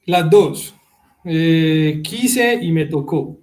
las 0.06 0.30
dos. 0.30 0.74
Eh, 1.24 2.00
quise 2.02 2.54
y 2.54 2.72
me 2.72 2.86
tocó. 2.86 3.36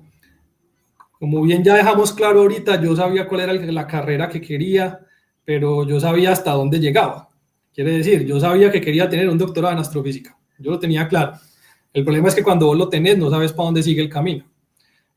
Como 1.19 1.41
bien 1.43 1.63
ya 1.63 1.75
dejamos 1.75 2.13
claro 2.13 2.41
ahorita, 2.41 2.81
yo 2.81 2.95
sabía 2.95 3.27
cuál 3.27 3.41
era 3.41 3.53
la 3.53 3.87
carrera 3.87 4.27
que 4.27 4.41
quería, 4.41 4.99
pero 5.45 5.85
yo 5.85 5.99
sabía 5.99 6.31
hasta 6.31 6.51
dónde 6.51 6.79
llegaba. 6.79 7.29
Quiere 7.73 7.91
decir, 7.97 8.25
yo 8.25 8.39
sabía 8.39 8.71
que 8.71 8.81
quería 8.81 9.09
tener 9.09 9.27
un 9.27 9.37
doctorado 9.37 9.73
en 9.73 9.79
astrofísica. 9.79 10.37
Yo 10.59 10.71
lo 10.71 10.79
tenía 10.79 11.07
claro. 11.07 11.33
El 11.91 12.03
problema 12.03 12.29
es 12.29 12.35
que 12.35 12.43
cuando 12.43 12.67
vos 12.67 12.77
lo 12.77 12.89
tenés, 12.89 13.17
no 13.17 13.29
sabes 13.29 13.51
para 13.51 13.65
dónde 13.65 13.83
sigue 13.83 14.01
el 14.01 14.09
camino. 14.09 14.45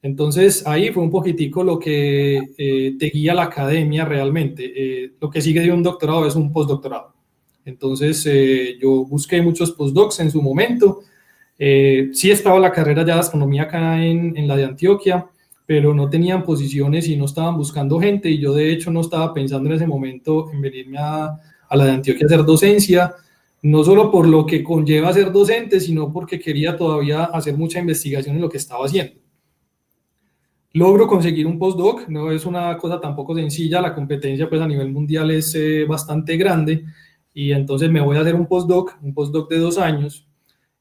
Entonces 0.03 0.67
ahí 0.67 0.91
fue 0.91 1.03
un 1.03 1.11
poquitico 1.11 1.65
lo 1.65 1.79
que 1.79 2.41
eh, 2.57 2.97
te 2.99 3.07
guía 3.07 3.35
la 3.35 3.45
academia 3.45 4.05
realmente. 4.05 4.73
Eh, 4.75 5.13
lo 5.21 5.29
que 5.31 5.41
sigue 5.41 5.61
de 5.61 5.73
un 5.73 5.83
doctorado 5.83 6.27
es 6.27 6.37
un 6.37 6.53
postdoctorado. 6.53 7.15
Entonces 7.65 8.25
eh, 8.27 8.79
yo 8.81 9.05
busqué 9.05 9.43
muchos 9.43 9.73
postdocs 9.73 10.21
en 10.21 10.31
su 10.31 10.41
momento. 10.41 11.01
sí 11.59 12.31
estaba 12.31 12.61
la 12.61 12.71
carrera 12.71 13.05
ya 13.05 13.15
de 13.15 13.21
astronomía 13.21 13.63
acá 13.63 14.05
en, 14.05 14.37
en 14.37 14.47
la 14.47 14.57
de 14.57 14.65
Antioquia, 14.65 15.27
pero 15.65 15.95
no 15.95 16.09
tenían 16.09 16.45
posiciones 16.45 17.09
y 17.09 17.17
no 17.17 17.25
estaban 17.25 17.57
buscando 17.57 17.99
gente 17.99 18.31
y 18.31 18.39
yo 18.39 18.55
de 18.55 18.71
hecho 18.73 18.91
no 18.91 19.01
estaba 19.01 19.33
pensando 19.35 19.69
en 19.69 19.77
ese 19.77 19.87
momento 19.87 20.51
en 20.53 20.61
venirme 20.61 20.99
a, 20.99 21.37
a 21.69 21.77
la 21.77 21.85
de 21.87 21.93
Antioquia 21.93 22.25
a 22.25 22.27
hacer 22.27 22.45
docencia, 22.45 23.15
no 23.63 23.83
solo 23.85 24.11
por 24.11 24.27
lo 24.27 24.47
que 24.47 24.63
conlleva 24.63 25.13
ser 25.13 25.33
docente, 25.33 25.81
sino 25.81 26.13
porque 26.13 26.39
quería 26.39 26.77
todavía 26.77 27.25
hacer 27.25 27.57
mucha 27.57 27.81
investigación 27.81 28.37
en 28.37 28.43
lo 28.43 28.49
que 28.49 28.59
estaba 28.59 28.85
haciendo. 28.85 29.15
Logro 30.73 31.07
conseguir 31.07 31.47
un 31.47 31.59
postdoc, 31.59 32.07
no 32.09 32.31
es 32.31 32.45
una 32.45 32.77
cosa 32.77 33.01
tampoco 33.01 33.35
sencilla, 33.35 33.81
la 33.81 33.95
competencia 33.95 34.49
pues 34.49 34.61
a 34.61 34.67
nivel 34.67 34.93
mundial 34.93 35.31
es 35.31 35.55
eh, 35.55 35.87
bastante 35.89 36.37
grande 36.37 36.85
y 37.33 37.53
entonces 37.53 37.91
me 37.91 38.01
voy 38.01 38.17
a 38.19 38.21
hacer 38.21 38.35
un 38.35 38.47
postdoc, 38.47 38.99
un 39.03 39.15
postdoc 39.15 39.49
de 39.49 39.59
dos 39.59 39.79
años 39.79 40.29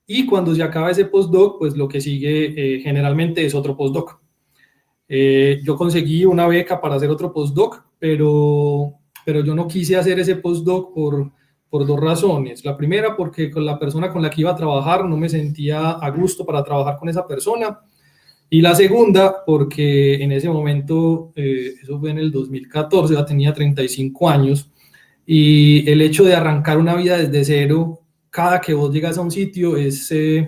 y 0.05 0.25
cuando 0.25 0.53
se 0.53 0.63
acaba 0.63 0.91
ese 0.91 1.05
postdoc 1.05 1.57
pues 1.59 1.77
lo 1.77 1.87
que 1.87 2.01
sigue 2.01 2.75
eh, 2.75 2.81
generalmente 2.81 3.45
es 3.45 3.55
otro 3.55 3.77
postdoc. 3.77 4.19
Eh, 5.07 5.61
yo 5.63 5.75
conseguí 5.75 6.25
una 6.25 6.47
beca 6.47 6.81
para 6.81 6.95
hacer 6.95 7.09
otro 7.09 7.31
postdoc, 7.31 7.83
pero, 7.99 8.95
pero 9.25 9.43
yo 9.43 9.55
no 9.55 9.67
quise 9.67 9.97
hacer 9.97 10.19
ese 10.19 10.35
postdoc 10.35 10.93
por, 10.93 11.31
por 11.69 11.85
dos 11.85 11.99
razones. 11.99 12.63
La 12.63 12.77
primera, 12.77 13.17
porque 13.17 13.51
con 13.51 13.65
la 13.65 13.77
persona 13.77 14.09
con 14.09 14.21
la 14.21 14.29
que 14.29 14.41
iba 14.41 14.51
a 14.51 14.55
trabajar 14.55 15.05
no 15.05 15.17
me 15.17 15.27
sentía 15.27 15.91
a 15.91 16.09
gusto 16.11 16.45
para 16.45 16.63
trabajar 16.63 16.97
con 16.97 17.09
esa 17.09 17.27
persona. 17.27 17.79
Y 18.49 18.61
la 18.61 18.75
segunda, 18.75 19.43
porque 19.45 20.23
en 20.23 20.31
ese 20.31 20.47
momento, 20.47 21.33
eh, 21.35 21.73
eso 21.81 21.99
fue 21.99 22.11
en 22.11 22.19
el 22.19 22.31
2014, 22.31 23.15
ya 23.15 23.25
tenía 23.25 23.53
35 23.53 24.29
años, 24.29 24.71
y 25.25 25.89
el 25.89 26.01
hecho 26.01 26.23
de 26.23 26.35
arrancar 26.35 26.77
una 26.77 26.95
vida 26.95 27.17
desde 27.17 27.43
cero, 27.43 28.01
cada 28.29 28.61
que 28.61 28.75
vos 28.75 28.93
llegas 28.93 29.17
a 29.17 29.21
un 29.21 29.31
sitio, 29.31 29.75
es 29.75 30.11
eh, 30.11 30.47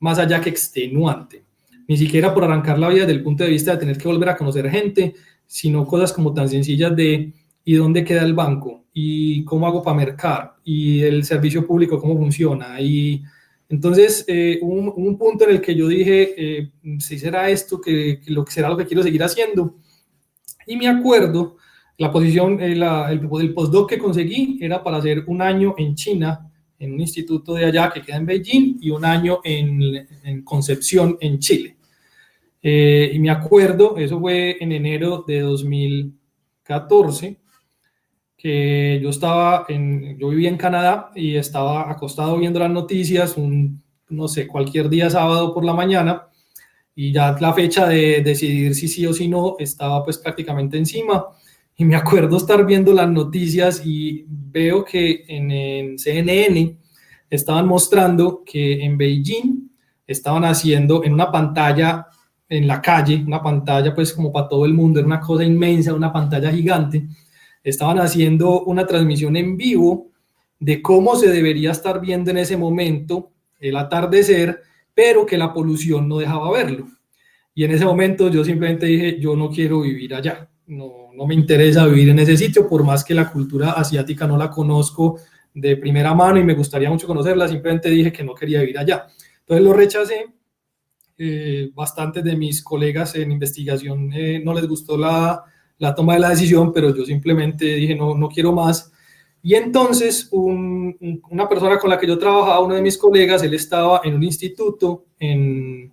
más 0.00 0.18
allá 0.18 0.40
que 0.40 0.50
extenuante 0.50 1.46
ni 1.88 1.96
siquiera 1.96 2.34
por 2.34 2.44
arrancar 2.44 2.78
la 2.78 2.88
vida 2.88 3.00
desde 3.00 3.18
el 3.18 3.22
punto 3.22 3.44
de 3.44 3.50
vista 3.50 3.72
de 3.72 3.78
tener 3.78 3.98
que 3.98 4.08
volver 4.08 4.28
a 4.28 4.36
conocer 4.36 4.68
gente, 4.70 5.14
sino 5.46 5.86
cosas 5.86 6.12
como 6.12 6.32
tan 6.32 6.48
sencillas 6.48 6.94
de 6.96 7.32
¿y 7.66 7.74
dónde 7.74 8.02
queda 8.04 8.22
el 8.22 8.32
banco? 8.32 8.86
¿Y 8.94 9.44
cómo 9.44 9.66
hago 9.66 9.82
para 9.82 9.96
mercar? 9.96 10.54
¿Y 10.64 11.02
el 11.02 11.24
servicio 11.24 11.66
público 11.66 12.00
cómo 12.00 12.16
funciona? 12.16 12.80
Y 12.80 13.22
entonces, 13.68 14.24
eh, 14.28 14.58
un, 14.62 14.90
un, 14.96 15.18
punto 15.18 15.44
en 15.44 15.50
el 15.50 15.60
que 15.60 15.74
yo 15.74 15.88
dije, 15.88 16.34
eh, 16.38 16.70
si 16.98 17.18
será 17.18 17.50
esto, 17.50 17.80
que, 17.80 18.20
que, 18.24 18.30
lo 18.30 18.44
que 18.44 18.52
será 18.52 18.70
lo 18.70 18.76
que 18.76 18.86
quiero 18.86 19.02
seguir 19.02 19.22
haciendo. 19.22 19.74
Y 20.66 20.76
me 20.76 20.86
acuerdo, 20.88 21.56
la 21.98 22.10
posición, 22.10 22.60
eh, 22.62 22.76
la, 22.76 23.10
el, 23.10 23.28
el 23.40 23.52
postdoc 23.52 23.90
que 23.90 23.98
conseguí 23.98 24.58
era 24.62 24.82
para 24.82 24.98
hacer 24.98 25.24
un 25.26 25.42
año 25.42 25.74
en 25.76 25.94
China 25.94 26.48
en 26.78 26.92
un 26.92 27.00
instituto 27.00 27.54
de 27.54 27.64
allá 27.64 27.90
que 27.92 28.02
queda 28.02 28.16
en 28.16 28.26
Beijing 28.26 28.78
y 28.80 28.90
un 28.90 29.04
año 29.04 29.40
en, 29.42 30.06
en 30.24 30.42
Concepción, 30.44 31.18
en 31.20 31.40
Chile. 31.40 31.76
Eh, 32.62 33.10
y 33.12 33.18
me 33.18 33.30
acuerdo, 33.30 33.96
eso 33.96 34.20
fue 34.20 34.56
en 34.60 34.70
enero 34.72 35.24
de 35.26 35.40
2014, 35.40 37.38
que 38.36 39.00
yo 39.02 39.10
estaba 39.10 39.64
en, 39.68 40.18
yo 40.18 40.28
vivía 40.28 40.48
en 40.48 40.56
Canadá 40.56 41.10
y 41.14 41.36
estaba 41.36 41.90
acostado 41.90 42.36
viendo 42.38 42.58
las 42.58 42.70
noticias, 42.70 43.36
un, 43.36 43.82
no 44.08 44.28
sé, 44.28 44.46
cualquier 44.46 44.88
día 44.88 45.08
sábado 45.08 45.54
por 45.54 45.64
la 45.64 45.72
mañana, 45.72 46.28
y 46.94 47.12
ya 47.12 47.36
la 47.38 47.52
fecha 47.52 47.86
de 47.86 48.22
decidir 48.22 48.74
si 48.74 48.88
sí 48.88 49.06
o 49.06 49.12
si 49.12 49.28
no 49.28 49.56
estaba 49.58 50.02
pues 50.02 50.18
prácticamente 50.18 50.78
encima. 50.78 51.26
Y 51.76 51.84
me 51.84 51.94
acuerdo 51.94 52.38
estar 52.38 52.64
viendo 52.64 52.94
las 52.94 53.08
noticias 53.10 53.82
y 53.84 54.24
veo 54.26 54.82
que 54.82 55.24
en, 55.28 55.98
CNN 55.98 56.78
estaban 57.28 57.66
mostrando 57.66 58.42
que 58.44 58.82
en 58.82 58.96
Beijing 58.96 59.68
estaban 60.06 60.44
haciendo 60.44 61.04
en 61.04 61.12
una 61.12 61.30
pantalla 61.30 62.06
en 62.48 62.66
la 62.66 62.80
calle, 62.80 63.22
una 63.26 63.42
pantalla 63.42 63.94
pues 63.94 64.12
como 64.14 64.32
para 64.32 64.48
todo 64.48 64.64
el 64.64 64.72
mundo, 64.72 65.00
era 65.00 65.06
una 65.06 65.20
cosa 65.20 65.44
inmensa, 65.44 65.92
una 65.92 66.12
pantalla 66.12 66.50
gigante, 66.50 67.06
estaban 67.70 67.98
haciendo 67.98 68.62
una 68.62 68.86
transmisión 68.86 69.36
en 69.36 69.56
vivo 69.56 70.12
de 70.60 70.80
cómo 70.80 71.16
se 71.16 71.28
debería 71.28 71.72
estar 71.72 72.00
viendo 72.00 72.30
en 72.30 72.38
ese 72.38 72.56
momento 72.56 73.32
el 73.58 73.76
atardecer, 73.76 74.62
pero 74.94 75.26
que 75.26 75.36
la 75.36 75.52
polución 75.52 76.08
no 76.08 76.18
dejaba 76.18 76.52
verlo. 76.52 76.86
Y 77.54 77.64
en 77.64 77.72
ese 77.72 77.84
momento 77.84 78.28
yo 78.28 78.44
simplemente 78.44 78.86
dije, 78.86 79.18
yo 79.18 79.34
no 79.34 79.50
quiero 79.50 79.80
vivir 79.80 80.14
allá, 80.14 80.48
no, 80.68 81.08
no 81.12 81.26
me 81.26 81.34
interesa 81.34 81.86
vivir 81.86 82.10
en 82.10 82.20
ese 82.20 82.36
sitio, 82.36 82.68
por 82.68 82.84
más 82.84 83.04
que 83.04 83.14
la 83.14 83.32
cultura 83.32 83.72
asiática 83.72 84.28
no 84.28 84.36
la 84.36 84.48
conozco 84.48 85.18
de 85.52 85.76
primera 85.76 86.14
mano 86.14 86.38
y 86.38 86.44
me 86.44 86.54
gustaría 86.54 86.88
mucho 86.88 87.08
conocerla, 87.08 87.48
simplemente 87.48 87.90
dije 87.90 88.12
que 88.12 88.22
no 88.22 88.34
quería 88.34 88.60
vivir 88.60 88.78
allá. 88.78 89.08
Entonces 89.40 89.64
lo 89.64 89.72
rechacé. 89.72 90.26
Eh, 91.18 91.70
bastantes 91.74 92.22
de 92.22 92.36
mis 92.36 92.62
colegas 92.62 93.14
en 93.14 93.32
investigación 93.32 94.12
eh, 94.12 94.42
no 94.44 94.52
les 94.52 94.68
gustó 94.68 94.98
la, 94.98 95.42
la, 95.78 95.94
toma 95.94 96.14
de 96.14 96.20
la 96.20 96.30
decisión, 96.30 96.72
pero 96.72 96.94
yo 96.94 97.04
simplemente 97.04 97.64
dije 97.64 97.94
no, 97.94 98.14
no 98.14 98.28
quiero 98.28 98.52
más. 98.52 98.92
Y 99.42 99.54
entonces 99.54 100.28
un, 100.32 101.22
una 101.30 101.48
persona 101.48 101.78
con 101.78 101.90
la 101.90 101.98
que 101.98 102.06
yo 102.06 102.18
trabajaba, 102.18 102.60
uno 102.60 102.74
de 102.74 102.82
mis 102.82 102.98
colegas, 102.98 103.42
él 103.42 103.54
estaba 103.54 104.00
en 104.02 104.14
un 104.14 104.24
instituto 104.24 105.04
en, 105.18 105.92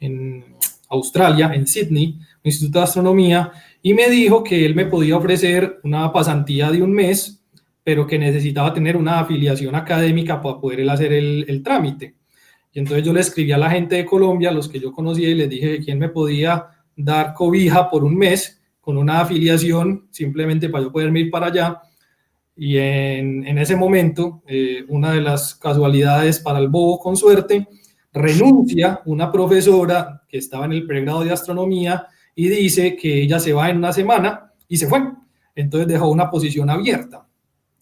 en 0.00 0.56
Australia, 0.88 1.52
en 1.54 1.66
Sydney, 1.66 2.18
un 2.18 2.44
instituto 2.44 2.78
de 2.78 2.84
astronomía, 2.84 3.52
y 3.82 3.92
me 3.92 4.08
dijo 4.08 4.42
que 4.42 4.64
él 4.64 4.74
me 4.74 4.86
podía 4.86 5.16
ofrecer 5.16 5.80
una 5.82 6.10
pasantía 6.12 6.70
de 6.70 6.82
un 6.82 6.92
mes, 6.92 7.42
pero 7.82 8.06
que 8.06 8.18
necesitaba 8.18 8.72
tener 8.72 8.96
una 8.96 9.20
afiliación 9.20 9.74
académica 9.74 10.40
para 10.40 10.58
poder 10.58 10.80
él 10.80 10.88
hacer 10.88 11.12
el, 11.12 11.44
el 11.46 11.62
trámite. 11.62 12.14
Y 12.72 12.78
entonces 12.78 13.04
yo 13.04 13.12
le 13.12 13.20
escribí 13.20 13.52
a 13.52 13.58
la 13.58 13.70
gente 13.70 13.96
de 13.96 14.06
Colombia, 14.06 14.50
los 14.50 14.68
que 14.68 14.80
yo 14.80 14.92
conocía, 14.92 15.28
y 15.28 15.34
les 15.34 15.50
dije 15.50 15.80
quién 15.80 15.98
me 15.98 16.08
podía 16.08 16.66
dar 16.96 17.34
cobija 17.34 17.90
por 17.90 18.04
un 18.04 18.16
mes 18.16 18.62
con 18.84 18.98
una 18.98 19.20
afiliación, 19.20 20.08
simplemente 20.10 20.68
para 20.68 20.84
yo 20.84 20.92
poderme 20.92 21.20
ir 21.20 21.30
para 21.30 21.46
allá. 21.46 21.80
Y 22.54 22.76
en, 22.76 23.46
en 23.46 23.58
ese 23.58 23.76
momento, 23.76 24.42
eh, 24.46 24.84
una 24.88 25.12
de 25.12 25.22
las 25.22 25.54
casualidades 25.54 26.38
para 26.38 26.58
el 26.58 26.68
bobo, 26.68 26.98
con 26.98 27.16
suerte, 27.16 27.66
renuncia 28.12 29.00
una 29.06 29.32
profesora 29.32 30.22
que 30.28 30.38
estaba 30.38 30.66
en 30.66 30.72
el 30.72 30.86
pregrado 30.86 31.24
de 31.24 31.32
astronomía 31.32 32.06
y 32.34 32.48
dice 32.48 32.94
que 32.94 33.22
ella 33.22 33.40
se 33.40 33.52
va 33.52 33.70
en 33.70 33.78
una 33.78 33.92
semana 33.92 34.52
y 34.68 34.76
se 34.76 34.86
fue. 34.86 35.00
Entonces 35.54 35.88
dejó 35.88 36.08
una 36.08 36.30
posición 36.30 36.68
abierta, 36.68 37.26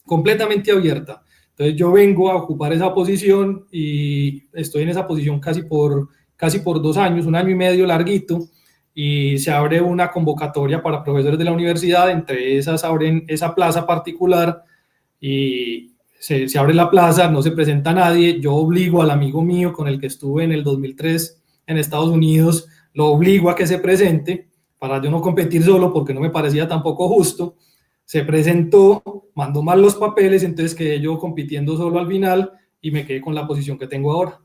completamente 0.07 0.71
abierta. 0.71 1.23
Entonces 1.51 1.77
yo 1.77 1.91
vengo 1.93 2.31
a 2.31 2.37
ocupar 2.37 2.73
esa 2.73 2.95
posición 2.95 3.67
y 3.71 4.45
estoy 4.53 4.85
en 4.85 4.91
esa 4.91 5.07
posición 5.07 5.41
casi 5.41 5.63
por, 5.63 6.09
casi 6.37 6.61
por 6.61 6.81
dos 6.81 6.97
años, 6.97 7.27
un 7.27 7.35
año 7.35 7.51
y 7.51 7.55
medio 7.55 7.87
larguito, 7.87 8.49
y 8.95 9.39
se 9.39 9.51
abre 9.51 9.81
una 9.81 10.11
convocatoria 10.11 10.83
para 10.83 11.03
profesores 11.03 11.39
de 11.39 11.45
la 11.45 11.53
universidad, 11.53 12.11
entre 12.11 12.59
esas 12.59 12.85
abren 12.85 13.25
esa 13.29 13.55
plaza 13.55 13.87
particular 13.87 14.65
y 15.21 15.93
se, 16.19 16.47
abre 16.59 16.75
la 16.75 16.91
plaza, 16.91 17.29
no 17.31 17.43
se 17.43 17.53
presenta 17.53 17.93
nadie, 17.93 18.41
yo 18.41 18.55
obligo 18.55 19.03
al 19.03 19.11
amigo 19.11 19.43
mío 19.43 19.73
con 19.73 19.89
el 19.89 19.99
que 19.99 20.07
estuve 20.07 20.45
en 20.45 20.53
el 20.53 20.63
2003 20.63 21.43
en 21.67 21.79
Estados 21.79 22.11
Unidos 22.11 22.69
lo 22.95 23.07
obligo 23.07 23.51
a 23.51 23.55
que 23.55 23.67
se 23.67 23.79
presente 23.79 24.49
para 24.79 25.01
yo 25.01 25.11
no 25.11 25.21
competir 25.21 25.63
solo 25.63 25.93
porque 25.93 26.13
no 26.13 26.21
me 26.21 26.31
parecía 26.31 26.69
tampoco 26.69 27.09
justo. 27.09 27.57
Se 28.05 28.25
presentó, 28.25 29.31
mandó 29.35 29.63
mal 29.63 29.81
los 29.81 29.95
papeles, 29.95 30.43
entonces 30.43 30.75
quedé 30.75 31.01
yo 31.01 31.19
compitiendo 31.19 31.77
solo 31.77 31.99
al 31.99 32.09
final 32.09 32.53
y 32.81 32.91
me 32.91 33.07
quedé 33.07 33.21
con 33.21 33.35
la 33.35 33.47
posición 33.47 33.79
que 33.79 33.87
tengo 33.87 34.13
ahora. 34.13 34.41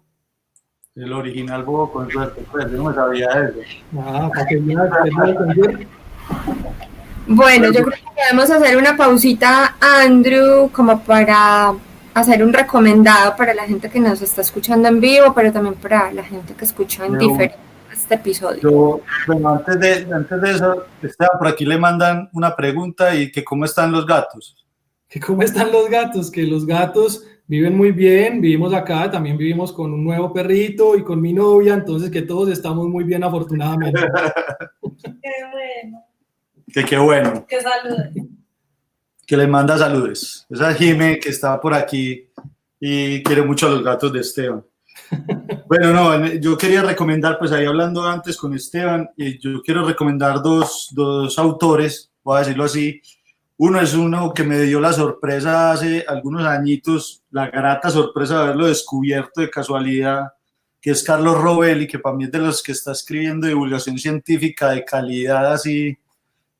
El 0.97 1.13
original 1.13 1.63
bobo 1.63 1.91
con 1.91 2.09
suerte, 2.09 2.43
pues 2.51 2.71
yo 2.71 2.81
no 2.81 2.91
sabía 2.91 3.27
eso. 3.27 3.59
Ah, 3.99 4.29
para 4.33 4.47
que 4.47 4.57
bueno, 7.27 7.71
yo 7.71 7.83
creo 7.83 7.91
que 7.91 8.03
podemos 8.15 8.49
hacer 8.49 8.77
una 8.77 8.97
pausita, 8.97 9.75
Andrew, 9.79 10.71
como 10.71 10.99
para 11.03 11.73
hacer 12.15 12.43
un 12.43 12.51
recomendado 12.51 13.35
para 13.35 13.53
la 13.53 13.65
gente 13.65 13.91
que 13.91 13.99
nos 13.99 14.23
está 14.23 14.41
escuchando 14.41 14.87
en 14.87 14.99
vivo, 14.99 15.33
pero 15.35 15.51
también 15.51 15.75
para 15.75 16.11
la 16.13 16.23
gente 16.23 16.55
que 16.55 16.65
escucha 16.65 17.05
en 17.05 17.19
diferente 17.19 17.57
este 17.93 18.15
episodio. 18.15 18.61
Yo, 18.61 19.01
bueno, 19.27 19.49
antes 19.49 19.79
de, 19.79 20.07
antes 20.11 20.41
de 20.41 20.51
eso, 20.51 20.85
Esteban, 21.03 21.37
por 21.37 21.47
aquí 21.47 21.65
le 21.65 21.77
mandan 21.77 22.27
una 22.33 22.55
pregunta 22.55 23.13
y 23.13 23.31
que 23.31 23.43
cómo 23.43 23.65
están 23.65 23.91
los 23.91 24.07
gatos. 24.07 24.55
Que 25.07 25.19
cómo 25.19 25.43
están 25.43 25.71
los 25.71 25.89
gatos, 25.89 26.31
que 26.31 26.41
los 26.43 26.65
gatos 26.65 27.23
viven 27.47 27.75
muy 27.75 27.91
bien, 27.91 28.41
vivimos 28.41 28.73
acá, 28.73 29.09
también 29.09 29.37
vivimos 29.37 29.71
con 29.71 29.93
un 29.93 30.03
nuevo 30.03 30.33
perrito 30.33 30.95
y 30.97 31.03
con 31.03 31.21
mi 31.21 31.33
novia, 31.33 31.73
entonces 31.73 32.11
que 32.11 32.21
todos 32.21 32.49
estamos 32.49 32.87
muy 32.87 33.03
bien 33.03 33.23
afortunadamente. 33.23 33.99
qué 35.21 35.31
bueno. 35.51 36.03
Que 36.71 36.83
qué 36.83 36.97
bueno. 36.97 37.45
Que 37.47 37.61
saludes. 37.61 38.25
Que 39.25 39.37
le 39.37 39.47
manda 39.47 39.77
saludos. 39.77 40.45
Esa 40.49 40.71
es 40.71 40.77
Jime 40.77 41.19
que 41.19 41.29
está 41.29 41.59
por 41.59 41.73
aquí 41.73 42.29
y 42.79 43.23
quiere 43.23 43.41
mucho 43.41 43.67
a 43.67 43.71
los 43.71 43.83
gatos 43.83 44.13
de 44.13 44.19
Esteban. 44.19 44.63
Bueno, 45.67 45.91
no, 45.91 46.25
yo 46.35 46.57
quería 46.57 46.81
recomendar, 46.81 47.37
pues 47.37 47.51
ahí 47.51 47.65
hablando 47.65 48.01
antes 48.01 48.37
con 48.37 48.53
Esteban, 48.53 49.09
eh, 49.17 49.37
yo 49.37 49.61
quiero 49.61 49.85
recomendar 49.85 50.41
dos, 50.41 50.87
dos 50.93 51.37
autores, 51.37 52.09
voy 52.23 52.37
a 52.37 52.39
decirlo 52.39 52.63
así. 52.63 53.01
Uno 53.59 53.81
es 53.81 53.95
uno 53.95 54.33
que 54.35 54.43
me 54.43 54.61
dio 54.61 54.79
la 54.79 54.93
sorpresa 54.93 55.71
hace 55.71 56.05
algunos 56.07 56.45
añitos, 56.45 57.23
la 57.31 57.47
grata 57.47 57.89
sorpresa 57.89 58.35
de 58.35 58.43
haberlo 58.43 58.67
descubierto 58.67 59.41
de 59.41 59.49
casualidad, 59.49 60.27
que 60.79 60.91
es 60.91 61.03
Carlos 61.03 61.41
Robelli, 61.41 61.87
que 61.87 61.97
para 61.97 62.15
mí 62.15 62.25
es 62.25 62.31
de 62.31 62.37
los 62.37 62.61
que 62.61 62.71
está 62.71 62.91
escribiendo 62.91 63.47
divulgación 63.47 63.97
científica 63.97 64.69
de 64.69 64.85
calidad, 64.85 65.51
así, 65.51 65.97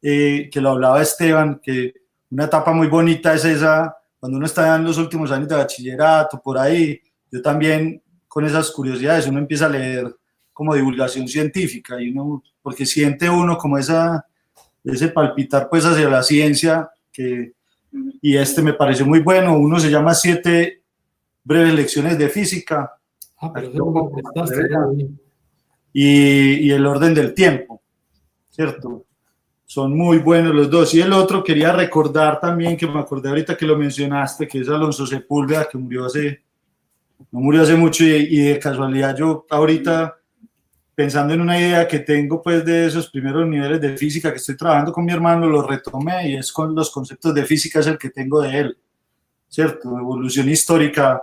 eh, 0.02 0.50
que 0.52 0.60
lo 0.60 0.72
hablaba 0.72 1.04
Esteban, 1.04 1.60
que 1.62 1.94
una 2.32 2.46
etapa 2.46 2.74
muy 2.74 2.88
bonita 2.88 3.32
es 3.36 3.46
esa, 3.46 3.96
cuando 4.20 4.38
uno 4.38 4.48
está 4.48 4.76
en 4.76 4.84
los 4.84 4.98
últimos 4.98 5.32
años 5.32 5.50
de 5.50 5.56
bachillerato, 5.56 6.42
por 6.42 6.58
ahí, 6.58 7.00
yo 7.32 7.44
también 7.44 8.02
con 8.28 8.44
esas 8.44 8.72
curiosidades, 8.72 9.28
uno 9.28 9.38
empieza 9.38 9.68
a 9.68 9.70
leer 9.70 10.16
como 10.52 10.74
divulgación 10.74 11.28
científica, 11.28 12.02
y 12.02 12.10
uno, 12.10 12.42
porque 12.64 12.88
siente 12.88 13.30
uno 13.30 13.56
como 13.56 13.78
esa, 13.78 14.26
ese 14.94 15.10
palpitar 15.10 15.70
pues 15.70 15.86
hacia 15.86 16.10
la 16.10 16.24
ciencia, 16.24 16.90
que, 17.12 17.54
y 18.22 18.38
este 18.38 18.62
me 18.62 18.74
pareció 18.74 19.06
muy 19.06 19.20
bueno, 19.20 19.58
uno 19.58 19.80
se 19.80 19.90
llama 19.90 20.14
Siete 20.14 20.82
breves 21.44 21.74
lecciones 21.74 22.18
de 22.18 22.30
física, 22.30 22.98
Ah, 23.40 23.52
pero 23.54 24.12
y, 25.94 26.68
y 26.68 26.72
el 26.72 26.86
orden 26.86 27.14
del 27.14 27.34
tiempo, 27.34 27.82
¿cierto? 28.50 29.06
Son 29.66 29.96
muy 29.96 30.20
buenos 30.20 30.56
los 30.56 30.70
dos. 30.70 30.94
Y 30.96 31.02
el 31.02 31.14
otro 31.14 31.44
quería 31.44 31.72
recordar 31.72 32.40
también, 32.40 32.76
que 32.78 32.88
me 32.88 33.00
acordé 33.00 33.30
ahorita 33.30 33.56
que 33.56 33.66
lo 33.66 33.78
mencionaste, 33.78 34.48
que 34.48 34.60
es 34.60 34.70
Alonso 34.70 35.06
Sepúlveda, 35.06 35.68
que 35.70 35.78
murió 35.78 36.06
hace, 36.06 36.44
no 37.32 37.40
murió 37.40 37.62
hace 37.62 37.76
mucho 37.76 38.04
y, 38.04 38.10
y 38.10 38.38
de 38.40 38.60
casualidad 38.60 39.16
yo 39.16 39.46
ahorita 39.50 40.17
pensando 40.98 41.36
en 41.36 41.42
una 41.42 41.60
idea 41.60 41.88
que 41.88 42.00
tengo 42.00 42.42
pues 42.42 42.66
de 42.66 42.88
esos 42.88 43.08
primeros 43.12 43.48
niveles 43.48 43.80
de 43.80 43.96
física 43.96 44.32
que 44.32 44.38
estoy 44.38 44.58
trabajando 44.58 44.92
con 44.92 45.06
mi 45.06 45.12
hermano, 45.12 45.48
lo 45.48 45.62
retomé 45.62 46.30
y 46.30 46.36
es 46.36 46.52
con 46.52 46.74
los 46.74 46.90
conceptos 46.90 47.36
de 47.36 47.46
física 47.46 47.82
es 47.82 47.86
el 47.86 48.00
que 48.00 48.10
tengo 48.10 48.42
de 48.42 48.58
él, 48.58 48.78
¿cierto? 49.48 49.90
Evolución 49.90 50.50
histórica 50.50 51.22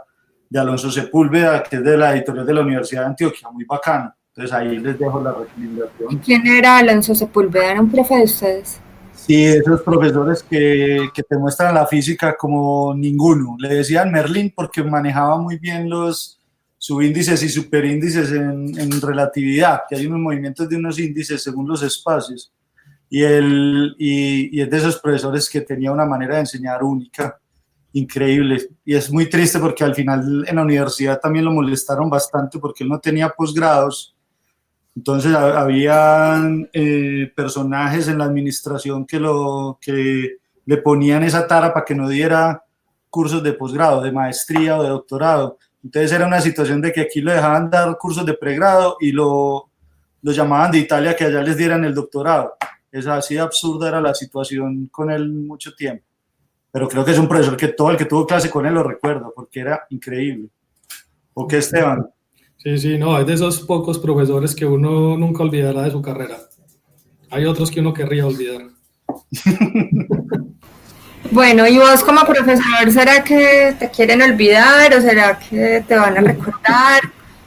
de 0.48 0.60
Alonso 0.60 0.92
Sepúlveda, 0.92 1.60
que 1.64 1.74
es 1.74 1.82
de 1.82 1.96
la 1.96 2.14
editorial 2.14 2.46
de 2.46 2.54
la 2.54 2.60
Universidad 2.60 3.00
de 3.00 3.06
Antioquia, 3.08 3.50
muy 3.50 3.64
bacano. 3.64 4.14
Entonces 4.28 4.54
ahí 4.54 4.78
les 4.78 4.96
dejo 4.96 5.20
la 5.20 5.32
recomendación. 5.32 6.18
¿Quién 6.24 6.46
era 6.46 6.78
Alonso 6.78 7.12
Sepúlveda? 7.12 7.72
¿Era 7.72 7.80
un 7.80 7.90
profe 7.90 8.14
de 8.18 8.22
ustedes? 8.22 8.80
Sí, 9.12 9.44
esos 9.44 9.82
profesores 9.82 10.44
que, 10.44 11.08
que 11.12 11.24
te 11.24 11.36
muestran 11.36 11.74
la 11.74 11.88
física 11.88 12.36
como 12.36 12.94
ninguno. 12.94 13.56
Le 13.58 13.74
decían 13.74 14.12
Merlín 14.12 14.52
porque 14.54 14.84
manejaba 14.84 15.36
muy 15.36 15.58
bien 15.58 15.90
los 15.90 16.38
subíndices 16.86 17.42
y 17.42 17.48
superíndices 17.48 18.30
en, 18.30 18.78
en 18.78 19.00
relatividad, 19.00 19.84
que 19.88 19.96
hay 19.96 20.06
unos 20.06 20.20
movimientos 20.20 20.68
de 20.68 20.76
unos 20.76 20.98
índices 20.98 21.42
según 21.42 21.66
los 21.66 21.82
espacios. 21.82 22.52
Y, 23.08 23.22
él, 23.22 23.94
y, 23.98 24.54
y 24.54 24.60
es 24.60 24.68
de 24.68 24.76
esos 24.76 24.98
profesores 24.98 25.48
que 25.48 25.62
tenía 25.62 25.92
una 25.92 26.04
manera 26.04 26.34
de 26.34 26.40
enseñar 26.40 26.82
única, 26.82 27.38
increíble. 27.94 28.68
Y 28.84 28.94
es 28.96 29.10
muy 29.10 29.30
triste 29.30 29.58
porque 29.60 29.82
al 29.82 29.94
final 29.94 30.44
en 30.46 30.56
la 30.56 30.62
universidad 30.62 31.18
también 31.20 31.46
lo 31.46 31.52
molestaron 31.52 32.10
bastante 32.10 32.58
porque 32.58 32.84
él 32.84 32.90
no 32.90 32.98
tenía 33.00 33.30
posgrados. 33.30 34.14
Entonces 34.94 35.34
ha- 35.34 35.58
habían 35.62 36.68
eh, 36.74 37.32
personajes 37.34 38.08
en 38.08 38.18
la 38.18 38.24
administración 38.24 39.06
que, 39.06 39.18
lo, 39.18 39.78
que 39.80 40.36
le 40.66 40.76
ponían 40.76 41.22
esa 41.22 41.46
tara 41.46 41.72
para 41.72 41.86
que 41.86 41.94
no 41.94 42.10
diera 42.10 42.62
cursos 43.08 43.42
de 43.42 43.54
posgrado, 43.54 44.02
de 44.02 44.12
maestría 44.12 44.76
o 44.76 44.82
de 44.82 44.90
doctorado. 44.90 45.56
Entonces 45.84 46.12
era 46.12 46.26
una 46.26 46.40
situación 46.40 46.80
de 46.80 46.92
que 46.92 47.02
aquí 47.02 47.20
lo 47.20 47.30
dejaban 47.30 47.68
dar 47.68 47.96
cursos 47.98 48.24
de 48.24 48.32
pregrado 48.32 48.96
y 49.00 49.12
lo, 49.12 49.70
lo 50.22 50.32
llamaban 50.32 50.70
de 50.70 50.78
Italia 50.78 51.14
que 51.14 51.24
allá 51.24 51.42
les 51.42 51.58
dieran 51.58 51.84
el 51.84 51.94
doctorado. 51.94 52.54
Es 52.90 53.06
así 53.06 53.36
absurda 53.36 53.88
era 53.88 54.00
la 54.00 54.14
situación 54.14 54.88
con 54.90 55.10
él 55.10 55.30
mucho 55.30 55.74
tiempo. 55.74 56.04
Pero 56.72 56.88
creo 56.88 57.04
que 57.04 57.10
es 57.10 57.18
un 57.18 57.28
profesor 57.28 57.56
que 57.56 57.68
todo 57.68 57.90
el 57.90 57.98
que 57.98 58.06
tuvo 58.06 58.26
clase 58.26 58.48
con 58.48 58.64
él 58.64 58.72
lo 58.72 58.82
recuerda 58.82 59.28
porque 59.34 59.60
era 59.60 59.84
increíble. 59.90 60.48
¿O 61.34 61.46
qué, 61.46 61.58
Esteban? 61.58 62.08
Sí, 62.56 62.78
sí, 62.78 62.96
no, 62.96 63.18
es 63.18 63.26
de 63.26 63.34
esos 63.34 63.60
pocos 63.60 63.98
profesores 63.98 64.54
que 64.54 64.64
uno 64.64 65.18
nunca 65.18 65.42
olvidará 65.42 65.82
de 65.82 65.90
su 65.90 66.00
carrera. 66.00 66.38
Hay 67.30 67.44
otros 67.44 67.70
que 67.70 67.80
uno 67.80 67.92
querría 67.92 68.26
olvidar. 68.26 68.62
Bueno, 71.34 71.66
y 71.66 71.78
vos 71.78 72.04
como 72.04 72.24
profesor, 72.24 72.92
¿será 72.92 73.24
que 73.24 73.74
te 73.76 73.90
quieren 73.90 74.22
olvidar 74.22 74.94
o 74.94 75.00
será 75.00 75.36
que 75.36 75.82
te 75.84 75.96
van 75.96 76.16
a 76.16 76.20
recordar? 76.20 77.00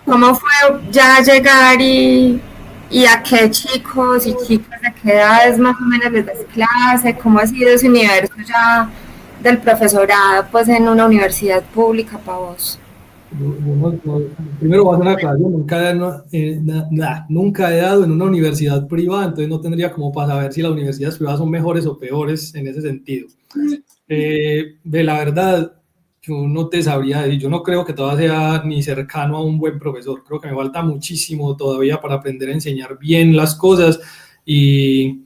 ¿Cómo 0.03 0.35
fue 0.35 0.81
ya 0.91 1.21
llegar 1.21 1.79
y, 1.79 2.41
y 2.89 3.05
a 3.05 3.23
qué 3.23 3.49
chicos 3.49 4.27
y 4.27 4.35
chicas 4.45 4.81
de 4.81 4.93
qué 5.01 5.13
edades 5.13 5.57
más 5.57 5.77
o 5.79 5.85
menos 5.85 6.11
les 6.11 6.25
das 6.25 6.39
clase? 6.53 7.17
¿Cómo 7.17 7.39
ha 7.39 7.47
sido 7.47 7.69
ese 7.69 7.87
universo 7.87 8.33
ya 8.45 8.89
del 9.41 9.57
profesorado 9.59 10.45
pues 10.51 10.67
en 10.67 10.89
una 10.89 11.05
universidad 11.05 11.63
pública 11.63 12.17
para 12.17 12.39
vos? 12.39 12.77
No- 13.29 13.91
no- 14.03 14.21
primero 14.57 14.85
voy 14.85 14.93
a 14.93 14.95
hacer 14.95 15.01
una 15.01 15.11
aclaración, 15.11 15.51
nunca, 15.51 15.93
no, 15.93 16.23
eh, 16.31 16.59
na- 16.63 16.87
na- 16.91 17.25
nunca 17.29 17.73
he 17.73 17.77
dado 17.81 18.05
en 18.05 18.11
una 18.11 18.25
universidad 18.25 18.87
privada, 18.87 19.25
entonces 19.25 19.49
no 19.49 19.59
tendría 19.59 19.91
como 19.91 20.13
para 20.13 20.29
saber 20.29 20.53
si 20.53 20.61
las 20.61 20.71
universidades 20.71 21.17
privadas 21.17 21.39
son 21.39 21.49
mejores 21.51 21.85
o 21.85 21.97
peores 21.99 22.55
en 22.55 22.67
ese 22.67 22.81
sentido. 22.81 23.27
Eh, 24.07 24.75
de 24.83 25.03
la 25.03 25.17
verdad, 25.19 25.73
yo 26.21 26.47
no 26.47 26.69
te 26.69 26.81
sabría 26.81 27.21
decir, 27.23 27.39
yo 27.41 27.49
no 27.49 27.63
creo 27.63 27.83
que 27.85 27.93
todavía 27.93 28.29
sea 28.29 28.63
ni 28.65 28.81
cercano 28.81 29.37
a 29.37 29.43
un 29.43 29.59
buen 29.59 29.77
profesor, 29.77 30.23
creo 30.25 30.39
que 30.39 30.47
me 30.49 30.55
falta 30.55 30.81
muchísimo 30.81 31.55
todavía 31.57 31.99
para 31.99 32.15
aprender 32.15 32.49
a 32.49 32.53
enseñar 32.53 32.97
bien 32.97 33.35
las 33.35 33.55
cosas 33.55 33.99
y, 34.45 35.23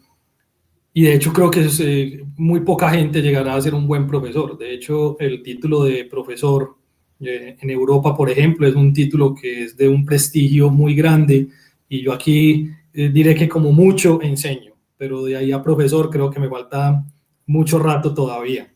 y 0.93 1.03
de 1.03 1.13
hecho 1.15 1.31
creo 1.33 1.49
que 1.51 1.61
es, 1.65 1.79
eh, 1.79 2.23
muy 2.37 2.61
poca 2.61 2.89
gente 2.89 3.21
llegará 3.21 3.55
a 3.55 3.61
ser 3.61 3.73
un 3.75 3.87
buen 3.87 4.07
profesor. 4.07 4.57
De 4.57 4.73
hecho, 4.73 5.17
el 5.19 5.41
título 5.43 5.83
de 5.83 6.05
profesor 6.05 6.75
en 7.21 7.69
Europa, 7.69 8.15
por 8.15 8.29
ejemplo, 8.29 8.67
es 8.67 8.75
un 8.75 8.93
título 8.93 9.35
que 9.35 9.65
es 9.65 9.77
de 9.77 9.87
un 9.87 10.05
prestigio 10.05 10.69
muy 10.69 10.95
grande 10.95 11.47
y 11.87 12.01
yo 12.01 12.13
aquí 12.13 12.69
eh, 12.93 13.09
diré 13.09 13.35
que 13.35 13.47
como 13.47 13.71
mucho 13.71 14.21
enseño, 14.21 14.73
pero 14.97 15.23
de 15.23 15.37
ahí 15.37 15.51
a 15.51 15.61
profesor 15.61 16.09
creo 16.09 16.31
que 16.31 16.39
me 16.39 16.49
falta 16.49 17.05
mucho 17.45 17.79
rato 17.79 18.13
todavía. 18.13 18.71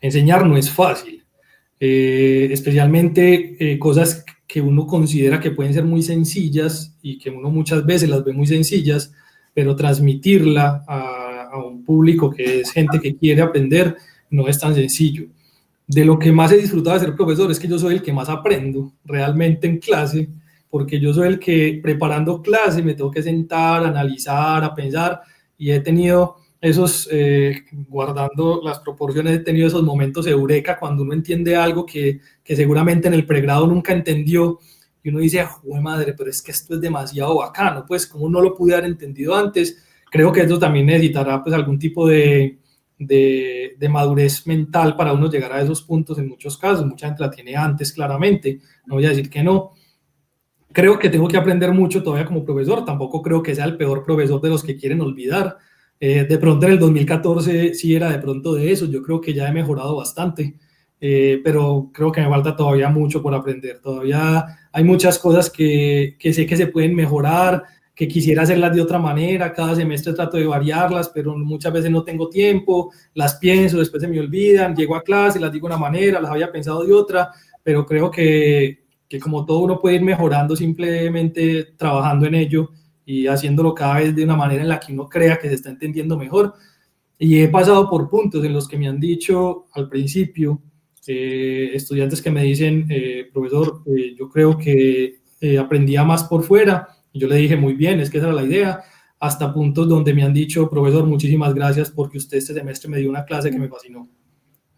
Enseñar 0.00 0.46
no 0.46 0.56
es 0.56 0.70
fácil, 0.70 1.22
eh, 1.78 2.48
especialmente 2.50 3.56
eh, 3.58 3.78
cosas 3.78 4.24
que 4.46 4.60
uno 4.60 4.86
considera 4.86 5.40
que 5.40 5.50
pueden 5.50 5.74
ser 5.74 5.84
muy 5.84 6.02
sencillas 6.02 6.96
y 7.02 7.18
que 7.18 7.30
uno 7.30 7.50
muchas 7.50 7.84
veces 7.84 8.08
las 8.08 8.24
ve 8.24 8.32
muy 8.32 8.46
sencillas, 8.46 9.12
pero 9.54 9.76
transmitirla 9.76 10.84
a, 10.86 11.48
a 11.52 11.64
un 11.64 11.84
público 11.84 12.30
que 12.30 12.60
es 12.60 12.70
gente 12.70 12.98
que 12.98 13.14
quiere 13.16 13.42
aprender 13.42 13.96
no 14.30 14.48
es 14.48 14.58
tan 14.58 14.74
sencillo 14.74 15.26
de 15.86 16.04
lo 16.04 16.18
que 16.18 16.32
más 16.32 16.52
he 16.52 16.58
disfrutado 16.58 16.98
de 16.98 17.06
ser 17.06 17.14
profesor 17.14 17.50
es 17.50 17.58
que 17.58 17.68
yo 17.68 17.78
soy 17.78 17.94
el 17.94 18.02
que 18.02 18.12
más 18.12 18.28
aprendo 18.28 18.92
realmente 19.04 19.66
en 19.66 19.78
clase, 19.78 20.28
porque 20.70 20.98
yo 20.98 21.12
soy 21.12 21.28
el 21.28 21.38
que 21.38 21.80
preparando 21.82 22.40
clase 22.40 22.82
me 22.82 22.94
tengo 22.94 23.10
que 23.10 23.22
sentar, 23.22 23.84
analizar, 23.84 24.64
a 24.64 24.74
pensar, 24.74 25.20
y 25.58 25.70
he 25.70 25.80
tenido 25.80 26.36
esos, 26.60 27.08
eh, 27.10 27.64
guardando 27.88 28.60
las 28.64 28.78
proporciones, 28.78 29.34
he 29.34 29.40
tenido 29.40 29.66
esos 29.66 29.82
momentos 29.82 30.26
eureka 30.26 30.78
cuando 30.78 31.02
uno 31.02 31.12
entiende 31.12 31.56
algo 31.56 31.84
que, 31.84 32.20
que 32.42 32.56
seguramente 32.56 33.08
en 33.08 33.14
el 33.14 33.26
pregrado 33.26 33.66
nunca 33.66 33.92
entendió, 33.92 34.60
y 35.02 35.08
uno 35.08 35.18
dice, 35.18 35.44
¡jue 35.44 35.80
madre! 35.80 36.14
Pero 36.16 36.30
es 36.30 36.40
que 36.40 36.52
esto 36.52 36.74
es 36.74 36.80
demasiado 36.80 37.38
bacano, 37.38 37.84
pues 37.86 38.06
como 38.06 38.30
no 38.30 38.40
lo 38.40 38.54
pude 38.54 38.74
haber 38.74 38.86
entendido 38.86 39.34
antes, 39.34 39.82
creo 40.10 40.32
que 40.32 40.42
esto 40.42 40.58
también 40.58 40.86
necesitará 40.86 41.42
pues 41.42 41.54
algún 41.54 41.78
tipo 41.78 42.06
de, 42.06 42.58
de, 43.06 43.88
madurez 43.90 44.46
mental 44.46 44.96
para 44.96 45.12
uno 45.12 45.30
llegar 45.30 45.52
a 45.52 45.60
esos 45.60 45.82
puntos 45.82 46.18
en 46.18 46.28
muchos 46.28 46.56
casos. 46.56 46.86
Mucha 46.86 47.06
gente 47.06 47.22
la 47.22 47.30
tiene 47.30 47.56
antes, 47.56 47.92
claramente, 47.92 48.60
no 48.86 48.96
voy 48.96 49.06
a 49.06 49.10
decir 49.10 49.28
que 49.28 49.42
no. 49.42 49.72
Creo 50.72 50.98
que 50.98 51.10
tengo 51.10 51.28
que 51.28 51.36
aprender 51.36 51.72
mucho 51.72 52.02
todavía 52.02 52.26
como 52.26 52.44
profesor, 52.44 52.84
tampoco 52.84 53.20
creo 53.20 53.42
que 53.42 53.54
sea 53.54 53.66
el 53.66 53.76
peor 53.76 54.02
profesor 54.02 54.40
de 54.40 54.48
los 54.48 54.62
que 54.62 54.76
quieren 54.76 55.00
olvidar. 55.00 55.58
Eh, 56.00 56.24
de 56.24 56.38
pronto 56.38 56.66
en 56.66 56.72
el 56.72 56.78
2014 56.78 57.74
sí 57.74 57.94
era 57.94 58.10
de 58.10 58.18
pronto 58.18 58.54
de 58.54 58.72
eso, 58.72 58.86
yo 58.86 59.02
creo 59.02 59.20
que 59.20 59.34
ya 59.34 59.48
he 59.48 59.52
mejorado 59.52 59.94
bastante, 59.96 60.56
eh, 61.00 61.40
pero 61.44 61.90
creo 61.92 62.10
que 62.10 62.20
me 62.20 62.28
falta 62.28 62.56
todavía 62.56 62.88
mucho 62.88 63.22
por 63.22 63.34
aprender. 63.34 63.80
Todavía 63.80 64.44
hay 64.72 64.84
muchas 64.84 65.18
cosas 65.18 65.50
que, 65.50 66.16
que 66.18 66.32
sé 66.32 66.46
que 66.46 66.56
se 66.56 66.66
pueden 66.68 66.94
mejorar, 66.94 67.62
que 67.94 68.08
quisiera 68.08 68.42
hacerlas 68.42 68.74
de 68.74 68.80
otra 68.80 68.98
manera, 68.98 69.52
cada 69.52 69.74
semestre 69.74 70.14
trato 70.14 70.36
de 70.36 70.46
variarlas, 70.46 71.10
pero 71.10 71.36
muchas 71.36 71.72
veces 71.72 71.90
no 71.90 72.02
tengo 72.04 72.28
tiempo, 72.28 72.90
las 73.14 73.34
pienso, 73.36 73.78
después 73.78 74.02
se 74.02 74.08
me 74.08 74.18
olvidan, 74.18 74.74
llego 74.74 74.96
a 74.96 75.02
clase, 75.02 75.38
las 75.38 75.52
digo 75.52 75.68
de 75.68 75.74
una 75.74 75.80
manera, 75.80 76.20
las 76.20 76.30
había 76.30 76.50
pensado 76.50 76.84
de 76.84 76.92
otra, 76.92 77.30
pero 77.62 77.84
creo 77.84 78.10
que, 78.10 78.82
que 79.08 79.20
como 79.20 79.44
todo 79.44 79.58
uno 79.58 79.78
puede 79.78 79.96
ir 79.96 80.02
mejorando 80.02 80.56
simplemente 80.56 81.74
trabajando 81.76 82.26
en 82.26 82.34
ello 82.34 82.70
y 83.04 83.26
haciéndolo 83.26 83.74
cada 83.74 83.98
vez 83.98 84.16
de 84.16 84.24
una 84.24 84.36
manera 84.36 84.62
en 84.62 84.68
la 84.68 84.80
que 84.80 84.92
uno 84.92 85.08
crea 85.08 85.38
que 85.38 85.48
se 85.48 85.54
está 85.54 85.70
entendiendo 85.70 86.16
mejor. 86.16 86.54
Y 87.18 87.40
he 87.40 87.48
pasado 87.48 87.90
por 87.90 88.08
puntos 88.08 88.44
en 88.44 88.52
los 88.52 88.66
que 88.66 88.78
me 88.78 88.88
han 88.88 88.98
dicho 88.98 89.66
al 89.72 89.88
principio, 89.88 90.62
eh, 91.06 91.70
estudiantes 91.74 92.22
que 92.22 92.30
me 92.30 92.42
dicen, 92.42 92.86
eh, 92.88 93.28
profesor, 93.32 93.82
eh, 93.86 94.14
yo 94.18 94.28
creo 94.28 94.56
que 94.56 95.20
aprendía 95.60 96.04
más 96.04 96.24
por 96.24 96.44
fuera. 96.44 96.88
Yo 97.14 97.28
le 97.28 97.36
dije, 97.36 97.56
muy 97.56 97.74
bien, 97.74 98.00
es 98.00 98.10
que 98.10 98.18
esa 98.18 98.28
era 98.28 98.36
la 98.36 98.44
idea. 98.44 98.82
Hasta 99.18 99.52
puntos 99.52 99.88
donde 99.88 100.14
me 100.14 100.24
han 100.24 100.32
dicho, 100.32 100.68
profesor, 100.68 101.04
muchísimas 101.06 101.54
gracias 101.54 101.90
porque 101.90 102.18
usted 102.18 102.38
este 102.38 102.54
semestre 102.54 102.90
me 102.90 102.98
dio 102.98 103.10
una 103.10 103.24
clase 103.24 103.50
que 103.50 103.58
me 103.58 103.68
fascinó. 103.68 104.08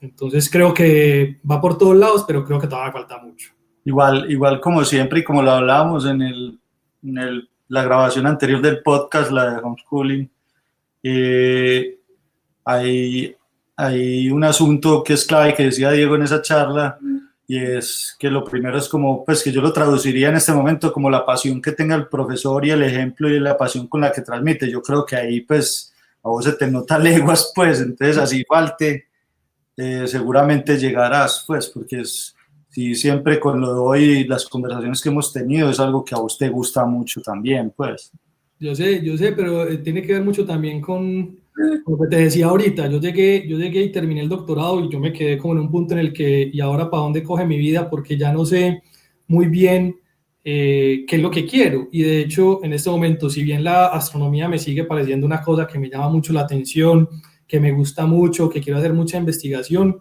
Entonces 0.01 0.51
creo 0.51 0.75
que 0.75 1.41
va 1.51 1.61
por 1.61 1.79
todos 1.79 1.97
lados, 1.97 2.25
pero 2.27 2.45
creo 2.45 2.61
que 2.61 2.67
todavía 2.67 2.93
falta 2.93 3.19
mucho. 3.19 3.53
Igual, 3.85 4.31
igual 4.31 4.61
como 4.61 4.85
siempre 4.85 5.21
y 5.21 5.25
como 5.25 5.43
lo 5.43 5.51
hablábamos 5.51 6.07
en, 6.07 6.21
el, 6.23 6.59
en 7.03 7.19
el, 7.19 7.49
la 7.69 7.85
grabación 7.85 8.27
anterior 8.27 8.61
del 8.61 8.83
podcast, 8.83 9.31
la 9.31 9.51
de 9.51 9.63
homeschooling, 9.63 10.31
hay, 12.65 13.37
hay 13.77 14.31
un 14.31 14.45
asunto 14.45 15.03
que 15.03 15.15
es 15.15 15.27
clave 15.27 15.55
que 15.55 15.65
decía 15.65 15.91
Diego 15.91 16.17
en 16.17 16.23
esa 16.23 16.43
charla 16.43 16.99
y 17.47 17.59
es 17.59 18.17
que 18.19 18.31
lo 18.31 18.43
primero 18.43 18.79
es 18.79 18.89
como, 18.89 19.25
pues 19.25 19.43
que 19.43 19.53
yo 19.53 19.61
lo 19.61 19.73
traduciría 19.73 20.31
en 20.31 20.37
este 20.37 20.53
momento 20.53 20.93
como 20.93 21.11
la 21.11 21.27
pasión 21.27 21.61
que 21.61 21.73
tenga 21.73 21.95
el 21.95 22.09
profesor 22.09 22.65
y 22.65 22.71
el 22.71 22.83
ejemplo 22.83 23.29
y 23.29 23.39
la 23.39 23.57
pasión 23.57 23.87
con 23.87 24.01
la 24.01 24.13
que 24.13 24.23
transmite. 24.23 24.71
Yo 24.71 24.81
creo 24.81 25.05
que 25.05 25.17
ahí 25.17 25.43
pues 25.43 25.93
a 26.23 26.29
vos 26.29 26.45
se 26.45 26.53
te 26.53 26.71
nota 26.71 26.99
leguas 27.01 27.53
pues, 27.55 27.81
entonces 27.81 28.17
así 28.17 28.45
falte, 28.45 29.09
eh, 29.77 30.05
seguramente 30.07 30.79
llegarás 30.79 31.45
pues, 31.47 31.69
porque 31.69 32.01
es, 32.01 32.35
si 32.71 32.95
siempre 32.95 33.39
con 33.39 33.61
lo 33.61 33.75
de 33.75 33.81
hoy 33.81 34.25
las 34.25 34.47
conversaciones 34.47 35.03
que 35.03 35.11
hemos 35.11 35.33
tenido 35.33 35.69
es 35.69 35.79
algo 35.79 36.05
que 36.05 36.15
a 36.15 36.19
vos 36.19 36.39
te 36.39 36.49
gusta 36.49 36.87
mucho 36.87 37.21
también 37.21 37.73
pues. 37.77 38.11
Yo 38.59 38.75
sé, 38.75 39.05
yo 39.05 39.19
sé, 39.19 39.33
pero 39.33 39.69
eh, 39.69 39.79
tiene 39.79 40.01
que 40.01 40.15
ver 40.15 40.23
mucho 40.23 40.47
también 40.47 40.81
con 40.81 41.44
lo 41.55 41.99
que 41.99 42.09
te 42.09 42.17
decía 42.17 42.47
ahorita, 42.47 42.89
yo 42.89 42.99
llegué, 42.99 43.47
yo 43.47 43.59
llegué 43.59 43.83
y 43.83 43.93
terminé 43.93 44.21
el 44.21 44.29
doctorado 44.29 44.85
y 44.85 44.91
yo 44.91 44.99
me 44.99 45.13
quedé 45.13 45.39
como 45.39 45.55
en 45.55 45.61
un 45.61 45.71
punto 45.71 45.95
en 45.95 46.01
el 46.01 46.13
que, 46.13 46.51
¿y 46.53 46.61
ahora 46.61 46.91
para 46.91 47.05
dónde 47.05 47.23
coge 47.23 47.47
mi 47.47 47.59
vida? 47.59 47.89
Porque 47.89 48.17
ya 48.17 48.33
no 48.33 48.45
sé 48.45 48.83
muy 49.29 49.47
bien 49.47 49.97
eh, 50.43 51.05
qué 51.07 51.17
es 51.17 51.23
lo 51.23 51.31
que 51.31 51.47
quiero. 51.47 51.89
Y 51.93 52.03
de 52.03 52.21
hecho, 52.21 52.63
en 52.65 52.73
este 52.73 52.91
momento, 52.91 53.31
si 53.31 53.43
bien 53.43 53.63
la 53.63 53.87
astronomía 53.87 54.49
me 54.49 54.59
sigue 54.59 54.85
pareciendo 54.85 55.27
una 55.27 55.41
cosa 55.43 55.67
que 55.67 55.79
me 55.79 55.89
llama 55.89 56.09
mucho 56.09 56.33
la 56.33 56.41
atención, 56.41 57.09
que 57.47 57.61
me 57.61 57.73
gusta 57.73 58.05
mucho, 58.07 58.49
que 58.51 58.61
quiero 58.61 58.79
hacer 58.79 58.93
mucha 58.93 59.17
investigación, 59.17 60.01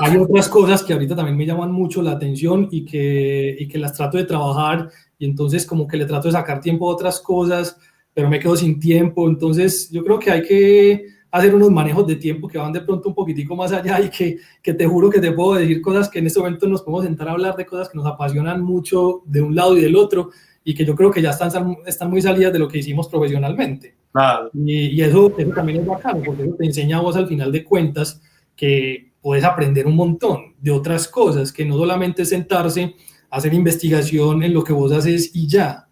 hay 0.00 0.16
otras 0.16 0.48
cosas 0.48 0.82
que 0.82 0.92
ahorita 0.92 1.14
también 1.14 1.36
me 1.36 1.46
llaman 1.46 1.72
mucho 1.72 2.02
la 2.02 2.12
atención 2.12 2.68
y 2.70 2.84
que, 2.84 3.56
y 3.58 3.68
que 3.68 3.78
las 3.78 3.92
trato 3.92 4.18
de 4.18 4.24
trabajar 4.24 4.90
y 5.18 5.24
entonces 5.24 5.64
como 5.64 5.86
que 5.86 5.96
le 5.96 6.04
trato 6.04 6.28
de 6.28 6.32
sacar 6.32 6.60
tiempo 6.60 6.90
a 6.90 6.94
otras 6.94 7.20
cosas 7.20 7.78
pero 8.16 8.30
me 8.30 8.38
quedo 8.38 8.56
sin 8.56 8.80
tiempo. 8.80 9.28
Entonces, 9.28 9.90
yo 9.90 10.02
creo 10.02 10.18
que 10.18 10.30
hay 10.30 10.40
que 10.40 11.06
hacer 11.30 11.54
unos 11.54 11.70
manejos 11.70 12.06
de 12.06 12.16
tiempo 12.16 12.48
que 12.48 12.56
van 12.56 12.72
de 12.72 12.80
pronto 12.80 13.10
un 13.10 13.14
poquitico 13.14 13.54
más 13.54 13.72
allá 13.72 14.00
y 14.00 14.08
que, 14.08 14.38
que, 14.62 14.72
te 14.72 14.86
juro 14.86 15.10
que 15.10 15.20
te 15.20 15.32
puedo 15.32 15.58
decir 15.58 15.82
cosas 15.82 16.08
que 16.08 16.20
en 16.20 16.26
este 16.26 16.38
momento 16.38 16.66
nos 16.66 16.80
podemos 16.80 17.04
sentar 17.04 17.28
a 17.28 17.32
hablar 17.32 17.56
de 17.56 17.66
cosas 17.66 17.90
que 17.90 17.98
nos 17.98 18.06
apasionan 18.06 18.62
mucho 18.62 19.20
de 19.26 19.42
un 19.42 19.54
lado 19.54 19.76
y 19.76 19.82
del 19.82 19.96
otro 19.96 20.30
y 20.64 20.74
que 20.74 20.86
yo 20.86 20.94
creo 20.94 21.10
que 21.10 21.20
ya 21.20 21.28
están, 21.28 21.76
están 21.84 22.08
muy 22.08 22.22
salidas 22.22 22.54
de 22.54 22.58
lo 22.58 22.68
que 22.68 22.78
hicimos 22.78 23.06
profesionalmente. 23.06 23.96
Y, 24.54 24.98
y, 24.98 25.02
eso, 25.02 25.34
eso 25.36 25.50
también 25.50 25.80
es 25.80 25.86
bacano 25.86 26.22
porque 26.24 26.44
eso 26.44 26.54
te 26.54 26.64
enseña 26.64 26.96
a 26.96 27.02
vos 27.02 27.16
al 27.16 27.28
final 27.28 27.52
de 27.52 27.64
cuentas 27.64 28.22
que 28.56 29.12
puedes 29.20 29.44
aprender 29.44 29.86
un 29.86 29.94
montón 29.94 30.54
de 30.58 30.70
otras 30.70 31.06
cosas, 31.06 31.52
que 31.52 31.66
no 31.66 31.76
solamente 31.76 32.24
sentarse 32.24 32.94
hacer 33.28 33.52
investigación 33.52 34.42
en 34.42 34.54
lo 34.54 34.64
que 34.64 34.72
vos 34.72 34.90
haces 34.92 35.32
y 35.34 35.46
ya, 35.48 35.85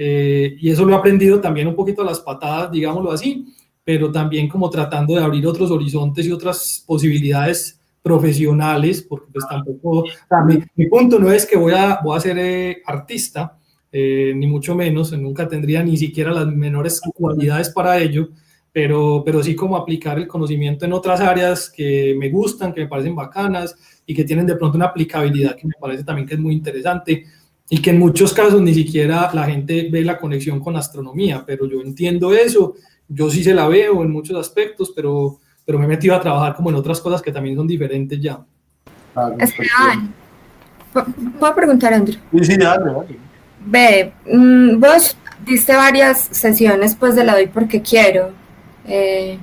eh, 0.00 0.56
y 0.60 0.70
eso 0.70 0.84
lo 0.84 0.92
he 0.92 0.96
aprendido 0.96 1.40
también 1.40 1.66
un 1.66 1.74
poquito 1.74 2.02
a 2.02 2.04
las 2.04 2.20
patadas, 2.20 2.70
digámoslo 2.70 3.10
así, 3.10 3.52
pero 3.82 4.12
también 4.12 4.48
como 4.48 4.70
tratando 4.70 5.16
de 5.16 5.24
abrir 5.24 5.44
otros 5.44 5.72
horizontes 5.72 6.24
y 6.24 6.30
otras 6.30 6.84
posibilidades 6.86 7.80
profesionales, 8.00 9.02
porque 9.02 9.26
pues 9.32 9.44
tampoco, 9.48 10.04
mi, 10.76 10.86
punto 10.86 11.18
no 11.18 11.32
es 11.32 11.44
que 11.44 11.58
voy 11.58 11.72
a, 11.72 11.98
voy 12.02 12.16
a 12.16 12.20
ser 12.20 12.38
eh, 12.38 12.80
artista, 12.86 13.58
eh, 13.90 14.32
ni 14.36 14.46
mucho 14.46 14.76
menos, 14.76 15.10
nunca 15.18 15.48
tendría 15.48 15.82
ni 15.82 15.96
siquiera 15.96 16.30
las 16.30 16.46
menores 16.46 17.00
cualidades 17.12 17.70
para 17.70 17.98
ello, 17.98 18.28
pero, 18.70 19.24
pero 19.26 19.42
sí 19.42 19.56
como 19.56 19.76
aplicar 19.76 20.16
el 20.16 20.28
conocimiento 20.28 20.84
en 20.84 20.92
otras 20.92 21.20
áreas 21.20 21.70
que 21.70 22.14
me 22.16 22.30
gustan, 22.30 22.72
que 22.72 22.82
me 22.82 22.86
parecen 22.86 23.16
bacanas 23.16 23.74
y 24.06 24.14
que 24.14 24.22
tienen 24.22 24.46
de 24.46 24.54
pronto 24.54 24.76
una 24.76 24.86
aplicabilidad 24.86 25.56
que 25.56 25.66
me 25.66 25.74
parece 25.80 26.04
también 26.04 26.28
que 26.28 26.34
es 26.34 26.40
muy 26.40 26.54
interesante 26.54 27.24
y 27.70 27.82
que 27.82 27.90
en 27.90 27.98
muchos 27.98 28.32
casos 28.32 28.60
ni 28.62 28.72
siquiera 28.72 29.30
la 29.34 29.44
gente 29.44 29.88
ve 29.90 30.02
la 30.02 30.18
conexión 30.18 30.60
con 30.60 30.76
astronomía, 30.76 31.44
pero 31.46 31.66
yo 31.66 31.80
entiendo 31.80 32.32
eso, 32.32 32.74
yo 33.08 33.30
sí 33.30 33.44
se 33.44 33.54
la 33.54 33.68
veo 33.68 34.02
en 34.02 34.10
muchos 34.10 34.36
aspectos, 34.38 34.92
pero, 34.94 35.38
pero 35.64 35.78
me 35.78 35.84
he 35.84 35.88
metido 35.88 36.14
a 36.14 36.20
trabajar 36.20 36.54
como 36.54 36.70
en 36.70 36.76
otras 36.76 37.00
cosas 37.00 37.20
que 37.20 37.32
también 37.32 37.56
son 37.56 37.66
diferentes 37.66 38.18
ya. 38.20 38.40
Esteban, 39.38 40.14
¿puedo 41.38 41.54
preguntar, 41.54 41.92
Andrew? 41.92 42.18
Sí, 42.32 42.44
sí, 42.44 42.56
dale, 42.56 42.92
dale. 42.92 43.18
Ve, 43.66 44.12
mm, 44.32 44.80
vos 44.80 45.16
diste 45.44 45.74
varias 45.74 46.20
sesiones 46.30 46.94
pues 46.94 47.14
de 47.16 47.24
la 47.24 47.34
doy 47.34 47.48
porque 47.48 47.82
quiero, 47.82 48.30
eh, 48.86 49.38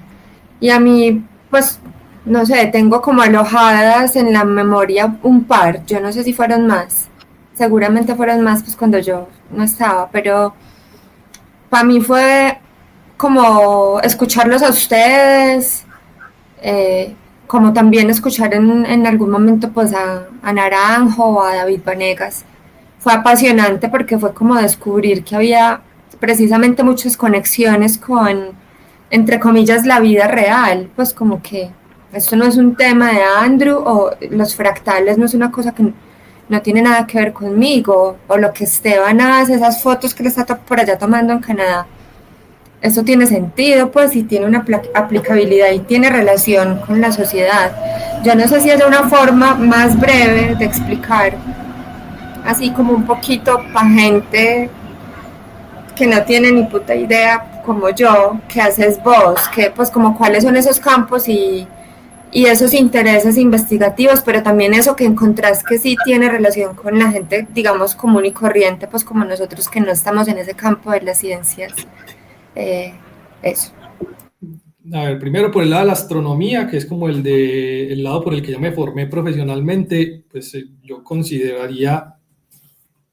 y 0.59 0.69
a 0.69 0.79
mí, 0.79 1.23
pues, 1.51 1.79
no 2.25 2.43
sé, 2.43 2.65
tengo 2.67 3.01
como 3.01 3.21
alojadas 3.21 4.15
en 4.15 4.33
la 4.33 4.43
memoria 4.45 5.19
un 5.21 5.43
par, 5.43 5.85
yo 5.85 5.99
no 5.99 6.11
sé 6.11 6.23
si 6.23 6.33
fueron 6.33 6.65
más 6.65 7.09
seguramente 7.55 8.15
fueron 8.15 8.41
más 8.41 8.61
pues 8.61 8.75
cuando 8.75 8.99
yo 8.99 9.27
no 9.49 9.63
estaba, 9.63 10.09
pero 10.11 10.53
para 11.69 11.83
mí 11.83 12.01
fue 12.01 12.59
como 13.17 13.99
escucharlos 14.01 14.61
a 14.61 14.69
ustedes, 14.69 15.85
eh, 16.61 17.15
como 17.47 17.73
también 17.73 18.09
escuchar 18.09 18.53
en, 18.53 18.85
en 18.85 19.07
algún 19.07 19.29
momento 19.29 19.71
pues 19.71 19.93
a, 19.93 20.27
a, 20.41 20.53
Naranjo 20.53 21.23
o 21.23 21.41
a 21.41 21.55
David 21.55 21.81
Vanegas. 21.85 22.43
Fue 22.99 23.13
apasionante 23.13 23.87
porque 23.87 24.17
fue 24.17 24.33
como 24.33 24.55
descubrir 24.55 25.23
que 25.23 25.35
había 25.35 25.81
precisamente 26.19 26.83
muchas 26.83 27.15
conexiones 27.17 27.97
con, 27.97 28.49
entre 29.11 29.39
comillas, 29.39 29.85
la 29.85 29.99
vida 29.99 30.27
real, 30.27 30.89
pues 30.95 31.13
como 31.13 31.41
que 31.41 31.69
esto 32.13 32.35
no 32.35 32.45
es 32.45 32.57
un 32.57 32.75
tema 32.75 33.11
de 33.11 33.21
Andrew 33.21 33.77
o 33.77 34.11
los 34.31 34.55
fractales 34.55 35.17
no 35.17 35.25
es 35.25 35.33
una 35.33 35.51
cosa 35.51 35.73
que 35.73 35.93
no 36.47 36.61
tiene 36.61 36.81
nada 36.81 37.07
que 37.07 37.17
ver 37.17 37.33
conmigo, 37.33 38.17
o 38.27 38.37
lo 38.37 38.53
que 38.53 38.65
Esteban 38.65 39.19
hace, 39.21 39.55
esas 39.55 39.81
fotos 39.81 40.13
que 40.13 40.23
le 40.23 40.29
está 40.29 40.45
por 40.45 40.79
allá 40.79 40.97
tomando 40.97 41.33
en 41.33 41.39
Canadá, 41.39 41.87
eso 42.81 43.03
tiene 43.03 43.25
sentido, 43.25 43.91
pues, 43.91 44.15
y 44.15 44.23
tiene 44.23 44.45
una 44.45 44.63
aplicabilidad 44.93 45.71
y 45.71 45.79
tiene 45.79 46.09
relación 46.09 46.81
con 46.85 47.01
la 47.01 47.11
sociedad. 47.11 47.71
Yo 48.23 48.35
no 48.35 48.47
sé 48.47 48.61
si 48.61 48.69
es 48.69 48.83
una 48.85 49.09
forma 49.09 49.55
más 49.55 49.99
breve 49.99 50.55
de 50.55 50.65
explicar, 50.65 51.33
así 52.45 52.69
como 52.69 52.93
un 52.93 53.05
poquito 53.05 53.63
para 53.73 53.89
gente 53.89 54.69
que 55.95 56.05
no 56.05 56.21
tiene 56.23 56.51
ni 56.51 56.63
puta 56.63 56.93
idea 56.93 57.61
como 57.65 57.89
yo, 57.89 58.39
qué 58.47 58.61
haces 58.61 59.01
vos, 59.01 59.49
que 59.49 59.71
pues 59.71 59.89
como 59.89 60.15
cuáles 60.15 60.43
son 60.43 60.55
esos 60.55 60.79
campos 60.79 61.27
y 61.27 61.67
y 62.31 62.45
esos 62.45 62.73
intereses 62.73 63.37
investigativos, 63.37 64.21
pero 64.25 64.43
también 64.43 64.73
eso 64.73 64.95
que 64.95 65.05
encontrás 65.05 65.63
que 65.63 65.77
sí 65.77 65.95
tiene 66.03 66.29
relación 66.29 66.75
con 66.75 66.99
la 66.99 67.11
gente, 67.11 67.47
digamos, 67.53 67.95
común 67.95 68.25
y 68.25 68.31
corriente, 68.31 68.87
pues 68.87 69.03
como 69.03 69.23
nosotros 69.23 69.69
que 69.69 69.79
no 69.79 69.91
estamos 69.91 70.27
en 70.27 70.37
ese 70.37 70.53
campo 70.53 70.91
de 70.91 71.01
las 71.01 71.19
ciencias. 71.19 71.73
Eh, 72.55 72.93
eso. 73.41 73.71
A 74.93 75.05
ver, 75.05 75.19
primero 75.19 75.49
por 75.49 75.63
el 75.63 75.71
lado 75.71 75.81
de 75.81 75.87
la 75.87 75.93
astronomía, 75.93 76.67
que 76.67 76.77
es 76.77 76.85
como 76.85 77.09
el, 77.09 77.23
de, 77.23 77.91
el 77.91 78.03
lado 78.03 78.23
por 78.23 78.33
el 78.33 78.41
que 78.41 78.51
yo 78.51 78.59
me 78.59 78.71
formé 78.71 79.07
profesionalmente, 79.07 80.25
pues 80.29 80.53
eh, 80.55 80.65
yo 80.83 81.03
consideraría 81.03 82.15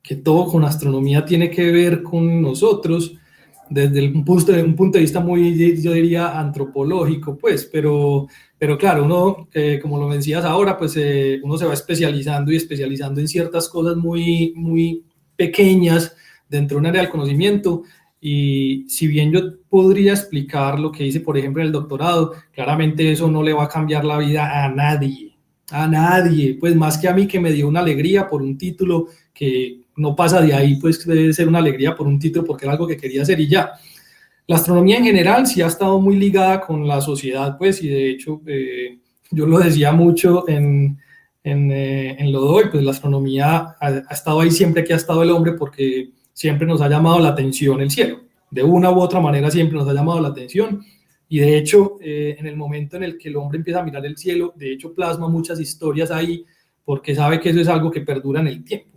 que 0.03 0.17
todo 0.17 0.47
con 0.47 0.65
astronomía 0.65 1.25
tiene 1.25 1.49
que 1.49 1.71
ver 1.71 2.03
con 2.03 2.43
nosotros 2.43 3.15
desde 3.73 4.09
un 4.09 4.25
punto, 4.25 4.53
un 4.53 4.77
punto 4.77 4.99
de 4.99 5.03
vista 5.03 5.21
muy, 5.21 5.81
yo 5.81 5.93
diría, 5.93 6.39
antropológico, 6.39 7.37
pues, 7.37 7.69
pero 7.71 8.27
pero 8.63 8.79
claro, 8.79 9.05
uno, 9.05 9.49
eh, 9.53 9.81
como 9.83 9.99
lo 9.99 10.09
decías 10.09 10.45
ahora, 10.45 10.79
pues 10.79 10.97
eh, 10.97 11.41
uno 11.43 11.59
se 11.59 11.67
va 11.67 11.75
especializando 11.75 12.53
y 12.53 12.57
especializando 12.57 13.21
en 13.21 13.27
ciertas 13.27 13.69
cosas 13.69 13.97
muy, 13.97 14.53
muy 14.55 15.05
pequeñas 15.35 16.15
dentro 16.49 16.77
de 16.77 16.83
un 16.83 16.87
área 16.87 17.03
del 17.03 17.11
conocimiento. 17.11 17.83
Y 18.21 18.85
si 18.89 19.09
bien 19.09 19.33
yo 19.33 19.41
podría 19.69 20.13
explicar 20.13 20.79
lo 20.79 20.93
que 20.93 21.05
hice, 21.05 21.19
por 21.19 21.37
ejemplo, 21.37 21.61
en 21.61 21.67
el 21.67 21.73
doctorado, 21.73 22.35
claramente 22.53 23.11
eso 23.11 23.29
no 23.29 23.43
le 23.43 23.53
va 23.53 23.65
a 23.65 23.69
cambiar 23.69 24.05
la 24.05 24.19
vida 24.19 24.65
a 24.65 24.69
nadie, 24.69 25.37
a 25.73 25.89
nadie, 25.89 26.57
pues 26.61 26.77
más 26.77 26.99
que 26.99 27.09
a 27.09 27.15
mí 27.15 27.27
que 27.27 27.41
me 27.41 27.51
dio 27.51 27.67
una 27.67 27.81
alegría 27.81 28.29
por 28.29 28.43
un 28.43 28.57
título 28.57 29.09
que 29.35 29.81
no 29.97 30.17
pasa 30.17 30.41
de 30.41 30.55
ahí, 30.55 30.77
pues 30.77 31.07
debe 31.07 31.33
ser 31.33 31.49
una 31.49 31.59
alegría 31.59 31.95
por 31.95 32.07
un 32.07 32.19
título 32.19 32.45
porque 32.45 32.65
era 32.65 32.73
algo 32.73 32.87
que 32.87 32.97
quería 32.97 33.23
hacer 33.23 33.41
y 33.41 33.49
ya. 33.49 33.73
La 34.47 34.57
astronomía 34.57 34.99
en 34.99 35.05
general 35.05 35.47
sí 35.47 35.63
ha 35.63 35.67
estado 35.67 36.01
muy 36.01 36.17
ligada 36.17 36.61
con 36.61 36.87
la 36.87 37.01
sociedad, 37.01 37.57
pues, 37.57 37.83
y 37.83 37.89
de 37.89 38.11
hecho, 38.11 38.41
eh, 38.47 38.99
yo 39.31 39.47
lo 39.47 39.59
decía 39.59 39.93
mucho 39.93 40.49
en, 40.49 40.99
en, 41.45 41.71
eh, 41.71 42.17
en, 42.19 42.33
lo 42.33 42.59
de 42.59 42.67
pues 42.67 42.85
la 42.85 42.93
astronomía 42.93 43.77
ha, 43.81 43.91
estado 44.11 44.41
ahí 44.41 44.51
siempre 44.51 44.85
que 44.85 44.93
ha 44.93 44.97
estado 44.97 45.23
el 45.23 45.31
hombre 45.31 45.53
porque 45.53 46.11
siempre 46.33 46.67
nos 46.67 46.81
ha 46.81 46.89
llamado 46.89 47.19
la 47.19 47.31
atención 47.31 47.81
el 47.81 47.91
cielo. 47.91 48.21
De 48.51 48.63
una 48.63 48.91
u 48.91 49.01
otra 49.01 49.21
manera 49.21 49.51
siempre 49.51 49.79
nos 49.79 49.89
ha 49.89 49.95
llamado 49.95 50.21
la 50.21 50.29
atención 50.29 50.85
Y 51.29 51.39
de 51.39 51.57
hecho, 51.57 51.97
eh, 52.01 52.37
en 52.39 52.47
el 52.47 52.57
momento 52.57 52.97
en 52.97 53.05
el 53.05 53.17
que 53.17 53.31
el 53.31 53.37
hombre 53.37 53.59
empieza 53.59 53.81
a 53.81 53.85
mirar 53.85 54.05
el 54.05 54.17
cielo, 54.17 54.53
de 54.57 54.73
hecho 54.73 54.93
plasma 54.95 55.29
muchas 55.29 55.59
historias 55.61 56.11
ahí 56.11 56.45
porque 56.85 57.15
sabe 57.15 57.41
que 57.41 57.51
eso 57.51 57.61
es 57.61 57.69
algo 57.69 57.91
que 57.91 58.03
perdura 58.03 58.41
en 58.41 58.49
el 58.49 58.65
tiempo. 58.65 58.92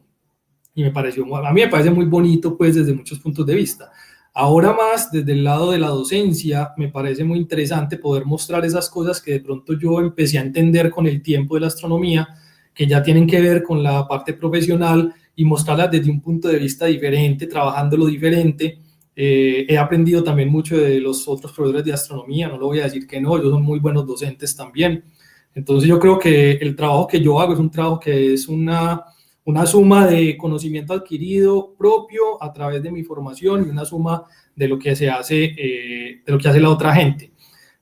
Y 0.75 0.83
me 0.83 0.91
pareció, 0.91 1.23
a 1.35 1.53
mí 1.53 1.61
me 1.61 1.69
parece 1.69 1.89
muy 1.89 2.05
bonito 2.05 2.57
pues 2.57 2.75
desde 2.75 2.93
muchos 2.93 3.17
puntos 3.19 3.45
de 3.45 3.55
vista. 3.55 3.91
Ahora 4.33 4.73
más 4.73 5.09
desde 5.09 5.31
el 5.31 5.45
lado 5.45 5.71
de 5.71 5.79
la 5.79 5.87
docencia, 5.87 6.73
me 6.75 6.89
parece 6.89 7.23
muy 7.23 7.39
interesante 7.39 7.97
poder 7.97 8.25
mostrar 8.25 8.65
esas 8.65 8.89
cosas 8.89 9.21
que 9.21 9.31
de 9.31 9.39
pronto 9.39 9.79
yo 9.79 10.01
empecé 10.01 10.37
a 10.37 10.41
entender 10.41 10.91
con 10.91 11.07
el 11.07 11.21
tiempo 11.21 11.55
de 11.55 11.61
la 11.61 11.67
astronomía, 11.67 12.27
que 12.73 12.85
ya 12.85 13.01
tienen 13.01 13.25
que 13.25 13.39
ver 13.39 13.63
con 13.63 13.81
la 13.81 14.05
parte 14.05 14.33
profesional 14.33 15.13
y 15.37 15.45
mostrarlas 15.45 15.89
desde 15.89 16.11
un 16.11 16.19
punto 16.19 16.49
de 16.49 16.59
vista 16.59 16.85
diferente, 16.87 17.47
trabajándolo 17.47 18.07
diferente. 18.07 18.77
Eh, 19.15 19.65
he 19.69 19.77
aprendido 19.77 20.21
también 20.21 20.49
mucho 20.49 20.75
de 20.75 20.99
los 20.99 21.25
otros 21.29 21.53
profesores 21.53 21.85
de 21.85 21.93
astronomía, 21.93 22.49
no 22.49 22.57
lo 22.57 22.65
voy 22.65 22.79
a 22.79 22.83
decir 22.83 23.07
que 23.07 23.21
no, 23.21 23.37
ellos 23.37 23.51
son 23.51 23.63
muy 23.63 23.79
buenos 23.79 24.05
docentes 24.05 24.53
también. 24.53 25.05
Entonces 25.53 25.87
yo 25.87 25.97
creo 25.97 26.19
que 26.19 26.51
el 26.51 26.75
trabajo 26.75 27.07
que 27.07 27.21
yo 27.21 27.39
hago 27.39 27.53
es 27.53 27.59
un 27.59 27.71
trabajo 27.71 28.01
que 28.01 28.33
es 28.33 28.49
una 28.49 29.01
una 29.45 29.65
suma 29.65 30.07
de 30.07 30.35
conocimiento 30.37 30.93
adquirido 30.93 31.75
propio 31.77 32.41
a 32.41 32.51
través 32.51 32.81
de 32.81 32.91
mi 32.91 33.03
formación 33.03 33.65
y 33.65 33.69
una 33.69 33.85
suma 33.85 34.23
de 34.55 34.67
lo 34.67 34.79
que 34.79 34.95
se 34.95 35.09
hace, 35.09 35.43
eh, 35.43 36.21
de 36.25 36.31
lo 36.31 36.39
que 36.39 36.49
hace 36.49 36.59
la 36.59 36.71
otra 36.71 36.93
gente. 36.95 37.31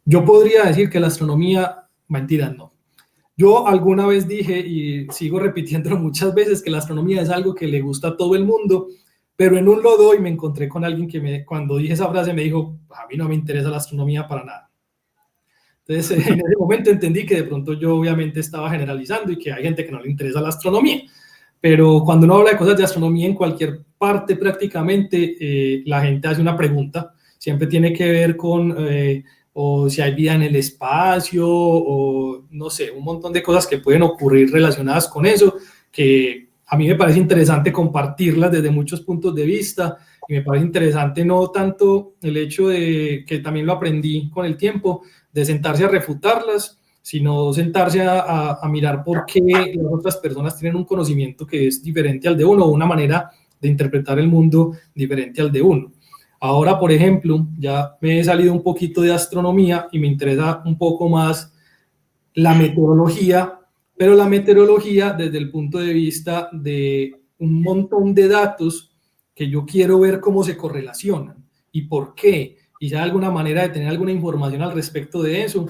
Yo 0.03 0.26
podría 0.26 0.66
decir 0.66 0.89
que 0.89 0.99
la 0.99 1.07
astronomía, 1.07 1.88
mentira, 2.09 2.49
no. 2.49 2.74
Yo 3.38 3.66
alguna 3.66 4.05
vez 4.05 4.28
dije 4.28 4.59
y 4.59 5.07
sigo 5.09 5.39
repitiéndolo 5.39 5.97
muchas 5.97 6.36
veces 6.36 6.61
que 6.61 6.70
la 6.70 6.80
astronomía 6.80 7.22
es 7.22 7.30
algo 7.30 7.55
que 7.55 7.68
le 7.68 7.82
gusta 7.82 8.09
a 8.09 8.18
todo 8.18 8.36
el 8.36 8.43
mundo, 8.43 8.89
pero 9.36 9.57
en 9.57 9.68
un 9.68 9.82
lodo 9.82 10.14
y 10.14 10.20
me 10.20 10.30
encontré 10.30 10.68
con 10.68 10.84
alguien 10.84 11.07
que 11.07 11.22
me, 11.22 11.45
cuando 11.45 11.78
dije 11.78 11.93
esa 11.93 12.09
frase 12.09 12.34
me 12.34 12.43
dijo, 12.43 12.78
a 12.89 13.07
mí 13.07 13.16
no 13.16 13.28
me 13.28 13.36
interesa 13.36 13.70
la 13.70 13.78
astronomía 13.78 14.28
para 14.28 14.43
nada. 14.43 14.70
Entonces 15.88 16.11
en 16.28 16.34
ese 16.34 16.57
momento 16.59 16.89
entendí 16.91 17.26
que 17.26 17.36
de 17.36 17.43
pronto 17.43 17.74
yo 17.74 17.95
obviamente 17.95 18.41
estaba 18.41 18.70
generalizando 18.70 19.32
y 19.32 19.39
que 19.39 19.53
hay 19.53 19.64
gente 19.64 19.86
que 19.86 19.91
no 19.91 20.01
le 20.01 20.11
interesa 20.11 20.41
la 20.41 20.49
astronomía 20.49 21.03
pero 21.64 22.03
cuando 22.03 22.26
uno 22.26 22.36
habla 22.36 22.51
de 22.51 22.57
cosas 22.57 22.76
de 22.76 22.84
astronomía 22.84 23.26
en 23.26 23.36
cualquier 23.36 23.86
parte 23.97 24.36
prácticamente, 24.36 25.38
eh, 25.39 25.82
la 25.86 26.01
gente 26.01 26.28
hace 26.28 26.41
una 26.41 26.57
pregunta, 26.57 27.14
siempre 27.38 27.68
tiene 27.68 27.93
que 27.93 28.05
ver 28.11 28.36
con 28.36 28.76
eh, 28.80 29.24
o 29.53 29.89
si 29.89 30.01
hay 30.01 30.14
vida 30.14 30.34
en 30.34 30.41
el 30.41 30.57
espacio 30.57 31.47
o 31.47 32.43
no 32.51 32.70
sé, 32.70 32.91
un 32.91 33.05
montón 33.05 33.32
de 33.32 33.41
cosas 33.41 33.66
que 33.66 33.78
pueden 33.78 34.01
ocurrir 34.01 34.51
relacionadas 34.51 35.07
con 35.07 35.26
eso, 35.26 35.55
que 35.89 36.49
a 36.66 36.76
mí 36.76 36.86
me 36.86 36.95
parece 36.95 37.20
interesante 37.20 37.72
compartirlas 37.72 38.51
desde 38.51 38.70
muchos 38.70 38.99
puntos 38.99 39.34
de 39.34 39.45
vista 39.45 39.99
y 40.28 40.34
me 40.34 40.41
parece 40.41 40.66
interesante 40.66 41.24
no 41.24 41.49
tanto 41.49 42.16
el 42.22 42.36
hecho 42.36 42.68
de 42.68 43.24
que 43.26 43.39
también 43.39 43.68
lo 43.68 43.72
aprendí 43.72 44.30
con 44.32 44.45
el 44.45 44.57
tiempo, 44.57 45.03
de 45.32 45.45
sentarse 45.45 45.86
a 45.86 45.88
refutarlas, 45.88 46.82
sino 47.04 47.51
sentarse 47.51 48.01
a, 48.01 48.58
mirar 48.72 49.04
por 49.04 49.26
qué 49.26 49.41
las 49.76 49.91
otras 49.91 50.18
personas 50.18 50.58
tienen 50.58 50.78
un 50.78 50.86
conocimiento 50.86 51.45
que 51.45 51.68
es 51.68 51.84
diferente 51.84 52.30
al 52.30 52.38
de 52.38 52.45
uno 52.45 52.66
una 52.66 52.86
manera 52.86 53.30
de 53.60 53.68
interpretar 53.68 54.20
el 54.20 54.30
mundo 54.30 54.72
diferente 54.95 55.41
al 55.41 55.51
de 55.51 55.62
uno. 55.62 55.91
Ahora, 56.39 56.80
por 56.80 56.91
ejemplo, 56.93 57.45
ya 57.60 57.97
me 58.01 58.20
he 58.20 58.24
salido 58.24 58.54
un 58.54 58.64
poquito 58.64 59.01
de 59.01 59.12
astronomía 59.12 59.88
y 59.91 59.99
me 59.99 60.08
interesa 60.08 60.62
un 60.66 60.78
poco 60.78 61.10
más 61.10 61.54
la 62.36 62.56
meteorología, 62.56 63.60
pero 63.97 64.16
la 64.16 64.28
meteorología 64.28 65.12
desde 65.12 65.38
el 65.38 65.51
punto 65.51 65.80
de 65.80 65.93
vista 65.93 66.49
de 66.54 67.22
un 67.39 67.62
montón 67.62 68.14
de 68.16 68.30
datos 68.30 68.95
que 69.36 69.49
yo 69.49 69.66
quiero 69.66 69.99
ver 69.99 70.22
cómo 70.22 70.41
se 70.41 70.56
correlacionan 70.56 71.45
y 71.72 71.82
por 71.84 72.16
qué. 72.16 72.58
Y 72.80 72.93
hay 72.93 73.01
alguna 73.01 73.30
manera 73.30 73.64
de 73.64 73.70
tener 73.70 73.89
alguna 73.89 74.12
información 74.12 74.62
al 74.62 74.74
respecto 74.74 75.22
de 75.22 75.43
eso, 75.43 75.68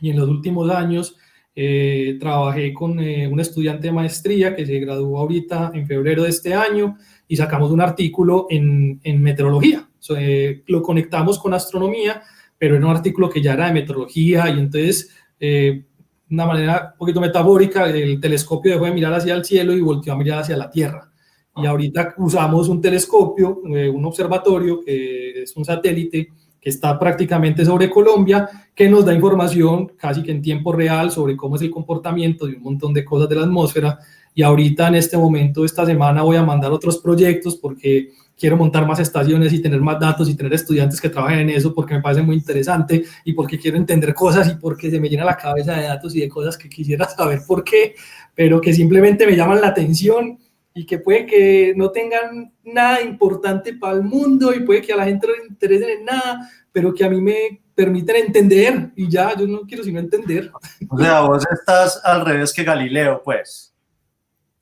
y 0.00 0.10
en 0.10 0.18
los 0.18 0.28
últimos 0.28 0.70
años 0.70 1.16
eh, 1.56 2.16
trabajé 2.18 2.72
con 2.72 2.98
eh, 2.98 3.28
un 3.28 3.38
estudiante 3.38 3.86
de 3.86 3.92
maestría 3.92 4.56
que 4.56 4.66
se 4.66 4.80
graduó 4.80 5.20
ahorita 5.20 5.70
en 5.72 5.86
febrero 5.86 6.24
de 6.24 6.30
este 6.30 6.52
año 6.52 6.96
y 7.28 7.36
sacamos 7.36 7.70
un 7.70 7.80
artículo 7.80 8.48
en, 8.50 9.00
en 9.04 9.22
meteorología. 9.22 9.88
Eh, 10.18 10.64
lo 10.66 10.82
conectamos 10.82 11.38
con 11.38 11.54
astronomía, 11.54 12.22
pero 12.58 12.76
era 12.76 12.84
un 12.84 12.96
artículo 12.96 13.30
que 13.30 13.40
ya 13.40 13.52
era 13.54 13.66
de 13.66 13.72
meteorología 13.72 14.48
y 14.48 14.58
entonces, 14.58 15.10
de 15.38 15.86
una 16.30 16.46
manera 16.46 16.90
un 16.92 16.98
poquito 16.98 17.20
metafórica, 17.20 17.88
el 17.88 18.20
telescopio 18.20 18.72
dejó 18.72 18.86
de 18.86 18.92
mirar 18.92 19.14
hacia 19.14 19.34
el 19.34 19.44
cielo 19.44 19.72
y 19.74 19.80
volvió 19.80 20.12
a 20.12 20.16
mirar 20.16 20.40
hacia 20.40 20.56
la 20.56 20.70
Tierra. 20.70 21.10
Y 21.56 21.66
ahorita 21.66 22.16
usamos 22.18 22.68
un 22.68 22.80
telescopio, 22.80 23.60
un 23.62 24.04
observatorio, 24.04 24.80
que 24.84 25.42
es 25.42 25.56
un 25.56 25.64
satélite, 25.64 26.28
que 26.64 26.70
está 26.70 26.98
prácticamente 26.98 27.62
sobre 27.62 27.90
Colombia, 27.90 28.48
que 28.74 28.88
nos 28.88 29.04
da 29.04 29.12
información 29.12 29.92
casi 29.98 30.22
que 30.22 30.30
en 30.30 30.40
tiempo 30.40 30.72
real 30.72 31.10
sobre 31.10 31.36
cómo 31.36 31.56
es 31.56 31.62
el 31.62 31.70
comportamiento 31.70 32.46
de 32.46 32.56
un 32.56 32.62
montón 32.62 32.94
de 32.94 33.04
cosas 33.04 33.28
de 33.28 33.34
la 33.34 33.42
atmósfera. 33.42 33.98
Y 34.34 34.42
ahorita 34.42 34.88
en 34.88 34.94
este 34.94 35.18
momento, 35.18 35.62
esta 35.62 35.84
semana, 35.84 36.22
voy 36.22 36.38
a 36.38 36.42
mandar 36.42 36.72
otros 36.72 36.96
proyectos 36.98 37.56
porque 37.56 38.12
quiero 38.36 38.56
montar 38.56 38.86
más 38.86 38.98
estaciones 38.98 39.52
y 39.52 39.60
tener 39.60 39.82
más 39.82 40.00
datos 40.00 40.28
y 40.30 40.34
tener 40.34 40.54
estudiantes 40.54 41.02
que 41.02 41.10
trabajen 41.10 41.40
en 41.40 41.50
eso 41.50 41.74
porque 41.74 41.94
me 41.94 42.00
parece 42.00 42.22
muy 42.22 42.36
interesante 42.36 43.04
y 43.26 43.34
porque 43.34 43.58
quiero 43.58 43.76
entender 43.76 44.14
cosas 44.14 44.50
y 44.50 44.54
porque 44.54 44.90
se 44.90 44.98
me 44.98 45.10
llena 45.10 45.26
la 45.26 45.36
cabeza 45.36 45.74
de 45.74 45.82
datos 45.82 46.16
y 46.16 46.20
de 46.20 46.30
cosas 46.30 46.56
que 46.56 46.70
quisiera 46.70 47.06
saber 47.06 47.42
por 47.46 47.62
qué, 47.62 47.94
pero 48.34 48.58
que 48.58 48.72
simplemente 48.72 49.26
me 49.26 49.36
llaman 49.36 49.60
la 49.60 49.68
atención 49.68 50.38
y 50.74 50.84
que 50.84 50.98
puede 50.98 51.24
que 51.24 51.72
no 51.76 51.90
tengan 51.90 52.52
nada 52.64 53.00
importante 53.00 53.74
para 53.74 53.94
el 53.94 54.02
mundo 54.02 54.52
y 54.52 54.60
puede 54.60 54.82
que 54.82 54.92
a 54.92 54.96
la 54.96 55.04
gente 55.04 55.28
no 55.28 55.34
le 55.34 55.46
interese 55.46 55.92
en 55.92 56.04
nada, 56.04 56.50
pero 56.72 56.92
que 56.92 57.04
a 57.04 57.08
mí 57.08 57.20
me 57.20 57.62
permiten 57.76 58.16
entender 58.16 58.90
y 58.96 59.08
ya, 59.08 59.36
yo 59.36 59.46
no 59.46 59.60
quiero 59.60 59.84
sino 59.84 60.00
entender. 60.00 60.50
O 60.88 60.98
sea, 60.98 61.20
vos 61.20 61.46
estás 61.48 62.00
al 62.04 62.26
revés 62.26 62.52
que 62.52 62.64
Galileo, 62.64 63.22
pues. 63.24 63.72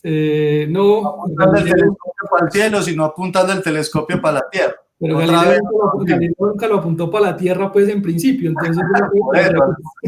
Eh, 0.03 0.67
no. 0.69 1.09
apuntando 1.09 1.59
el 1.59 1.65
telescopio 1.65 2.29
para 2.31 2.45
el 2.45 2.53
cielo, 2.53 2.83
sino 2.83 3.05
apuntando 3.05 3.53
el 3.55 3.63
telescopio 3.63 4.21
para 4.21 4.35
la 4.35 4.51
Tierra. 4.51 4.77
Pero 4.99 5.17
Galileo, 5.17 6.35
nunca 6.39 6.69
lo 6.69 6.77
apuntó 6.77 7.11
para 7.11 7.31
la 7.31 7.37
Tierra, 7.37 7.73
pues 7.73 7.89
en 7.89 8.03
principio. 8.03 8.51
Entonces, 8.51 8.77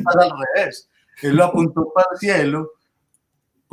al 0.05 0.31
revés. 0.55 0.91
Él 1.23 1.37
lo 1.37 1.45
apuntó 1.45 1.91
para 1.95 2.09
el 2.13 2.19
cielo 2.19 2.73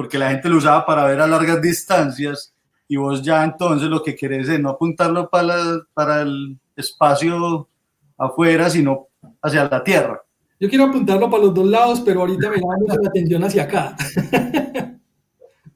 porque 0.01 0.17
la 0.17 0.31
gente 0.31 0.49
lo 0.49 0.57
usaba 0.57 0.83
para 0.83 1.05
ver 1.05 1.21
a 1.21 1.27
largas 1.27 1.61
distancias 1.61 2.55
y 2.87 2.95
vos 2.95 3.21
ya 3.21 3.43
entonces 3.43 3.87
lo 3.87 4.01
que 4.01 4.15
querés 4.15 4.49
es 4.49 4.59
no 4.59 4.71
apuntarlo 4.71 5.29
para, 5.29 5.55
para 5.93 6.23
el 6.23 6.57
espacio 6.75 7.69
afuera, 8.17 8.67
sino 8.71 9.09
hacia 9.43 9.69
la 9.69 9.83
Tierra. 9.83 10.19
Yo 10.59 10.67
quiero 10.67 10.85
apuntarlo 10.85 11.29
para 11.29 11.43
los 11.43 11.53
dos 11.53 11.67
lados, 11.67 12.01
pero 12.01 12.21
ahorita 12.21 12.49
me 12.49 12.57
mucho 12.57 12.99
la 12.99 13.09
atención 13.09 13.43
hacia 13.43 13.61
acá. 13.61 13.95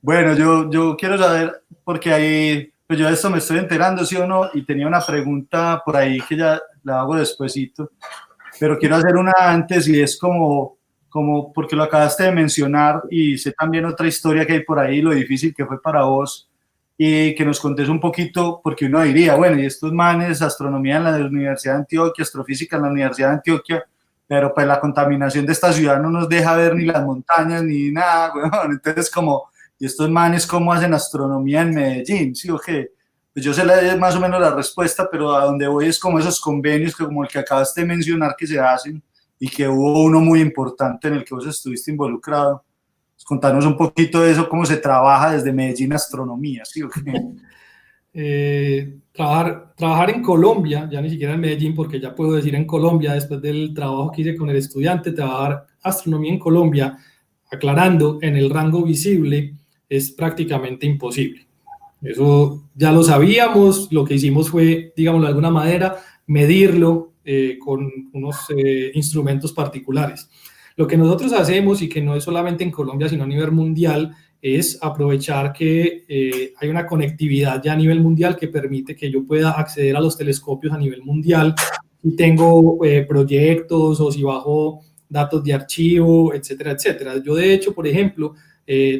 bueno, 0.02 0.34
yo, 0.34 0.72
yo 0.72 0.98
quiero 0.98 1.20
saber, 1.20 1.62
porque 1.84 2.12
ahí, 2.12 2.74
pues 2.88 2.98
yo 2.98 3.06
de 3.06 3.14
esto 3.14 3.30
me 3.30 3.38
estoy 3.38 3.60
enterando, 3.60 4.04
sí 4.08 4.16
o 4.16 4.26
no, 4.26 4.50
y 4.56 4.66
tenía 4.66 4.88
una 4.88 5.02
pregunta 5.02 5.84
por 5.86 5.98
ahí 5.98 6.20
que 6.28 6.36
ya 6.36 6.60
la 6.82 7.02
hago 7.02 7.16
despuesito, 7.16 7.92
pero 8.60 8.80
quiero 8.80 8.96
hacer 8.96 9.18
una 9.18 9.34
antes 9.38 9.88
y 9.88 10.02
es 10.02 10.18
como, 10.18 10.80
como 11.16 11.54
porque 11.54 11.78
lo 11.78 11.84
acabaste 11.84 12.24
de 12.24 12.34
mencionar 12.34 13.04
y 13.10 13.38
sé 13.38 13.54
también 13.54 13.86
otra 13.86 14.06
historia 14.06 14.46
que 14.46 14.52
hay 14.52 14.64
por 14.66 14.80
ahí, 14.80 15.02
lo 15.02 15.12
difícil 15.12 15.56
que 15.56 15.66
fue 15.66 15.82
para 15.82 16.04
vos 16.04 16.50
y 16.98 17.34
que 17.36 17.46
nos 17.46 17.58
contes 17.62 17.88
un 17.88 18.02
poquito, 18.02 18.60
porque 18.62 18.88
uno 18.88 19.02
diría, 19.02 19.36
bueno, 19.36 19.58
y 19.58 19.66
estos 19.66 19.94
manes, 19.94 20.42
astronomía 20.42 20.98
en 20.98 21.06
la 21.06 21.16
Universidad 21.16 21.76
de 21.76 21.80
Antioquia, 21.80 22.22
astrofísica 22.22 22.76
en 22.76 22.82
la 22.82 22.90
Universidad 22.90 23.30
de 23.30 23.34
Antioquia, 23.36 23.86
pero 24.28 24.54
pues 24.54 24.68
la 24.68 24.78
contaminación 24.82 25.46
de 25.46 25.54
esta 25.54 25.72
ciudad 25.72 26.02
no 26.02 26.10
nos 26.10 26.28
deja 26.28 26.54
ver 26.54 26.76
ni 26.76 26.84
las 26.84 27.06
montañas 27.06 27.64
ni 27.64 27.92
nada, 27.92 28.34
bueno, 28.34 28.74
entonces 28.74 29.10
como, 29.10 29.50
y 29.80 29.86
estos 29.86 30.10
manes 30.10 30.46
cómo 30.46 30.74
hacen 30.74 30.94
astronomía 30.94 31.62
en 31.62 31.74
Medellín, 31.74 32.36
¿sí 32.36 32.50
o 32.50 32.60
qué? 32.60 32.92
Pues 33.32 33.46
yo 33.46 33.54
sé 33.54 33.64
más 33.96 34.18
o 34.18 34.20
menos 34.20 34.42
la 34.42 34.54
respuesta, 34.54 35.08
pero 35.10 35.34
a 35.34 35.46
donde 35.46 35.66
voy 35.66 35.88
es 35.88 35.98
como 35.98 36.20
esos 36.20 36.42
convenios 36.42 36.94
que 36.94 37.06
como 37.06 37.24
el 37.24 37.30
que 37.30 37.40
acabaste 37.40 37.80
de 37.80 37.88
mencionar 37.88 38.36
que 38.38 38.46
se 38.46 38.60
hacen, 38.60 39.02
y 39.40 39.50
que 39.50 39.68
hubo 39.68 40.04
uno 40.04 40.20
muy 40.22 40.42
importante 40.42 41.08
en 41.08 41.16
el 41.16 41.26
que 41.26 41.36
vos 41.36 41.46
estuviste 41.46 41.92
involucrado. 41.92 42.64
Pues, 43.16 43.26
contanos 43.26 43.66
un 43.66 43.78
poquito 43.78 44.22
de 44.22 44.32
eso, 44.32 44.48
cómo 44.50 44.66
se 44.66 44.78
trabaja 44.78 45.32
desde 45.34 45.54
Medellín 45.54 45.94
Astronomía, 45.94 46.64
¿sí? 46.66 46.82
Eh, 48.18 49.00
trabajar, 49.12 49.74
trabajar 49.76 50.10
en 50.10 50.22
Colombia, 50.22 50.88
ya 50.90 51.02
ni 51.02 51.10
siquiera 51.10 51.34
en 51.34 51.42
Medellín, 51.42 51.76
porque 51.76 52.00
ya 52.00 52.16
puedo 52.16 52.32
decir 52.32 52.56
en 52.56 52.64
Colombia, 52.64 53.12
después 53.12 53.42
del 53.42 53.74
trabajo 53.74 54.10
que 54.10 54.22
hice 54.22 54.38
con 54.38 54.50
el 54.50 54.56
estudiante, 54.56 55.12
trabajar 55.12 55.66
astronomía 55.84 56.32
en 56.32 56.40
Colombia, 56.40 56.98
aclarando, 57.52 58.20
en 58.22 58.38
el 58.38 58.50
rango 58.50 58.84
visible, 58.84 59.56
es 59.90 60.12
prácticamente 60.12 60.86
imposible. 60.86 61.46
Eso 62.02 62.70
ya 62.74 62.94
lo 62.94 63.04
sabíamos, 63.04 63.92
lo 63.92 64.06
que 64.06 64.14
hicimos 64.14 64.50
fue, 64.50 64.94
digamos 64.96 65.22
de 65.22 65.28
alguna 65.28 65.52
manera, 65.52 65.98
medirlo 66.26 67.12
eh, 67.28 67.58
con 67.58 67.92
unos 68.14 68.36
eh, 68.56 68.92
instrumentos 68.94 69.52
particulares. 69.52 70.30
Lo 70.76 70.86
que 70.86 70.96
nosotros 70.96 71.34
hacemos, 71.34 71.82
y 71.82 71.90
que 71.90 72.00
no 72.00 72.16
es 72.16 72.24
solamente 72.24 72.64
en 72.64 72.70
Colombia, 72.70 73.10
sino 73.10 73.24
a 73.24 73.28
nivel 73.28 73.52
mundial, 73.52 74.16
es 74.40 74.78
aprovechar 74.80 75.52
que 75.52 76.06
eh, 76.08 76.54
hay 76.56 76.70
una 76.70 76.86
conectividad 76.86 77.64
ya 77.64 77.74
a 77.74 77.78
nivel 77.78 78.00
mundial 78.00 78.36
que 78.36 78.48
permite 78.48 78.96
que 78.96 79.10
yo 79.10 79.26
pueda 79.26 79.54
acceder 79.54 79.96
a 79.96 80.02
los 80.02 80.16
telescopios 80.16 80.72
a 80.72 80.78
nivel 80.78 81.02
mundial 81.02 81.56
si 82.04 82.16
tengo 82.16 82.78
proyectos 83.08 84.00
o 84.00 84.12
si 84.12 84.22
bajo 84.22 84.82
datos 85.10 85.44
de 85.44 85.54
archivo, 85.54 86.32
etcétera, 86.32 86.74
etcétera. 86.74 87.16
Yo 87.26 87.34
de 87.34 87.56
hecho, 87.56 87.74
por 87.74 87.88
ejemplo, 87.88 88.36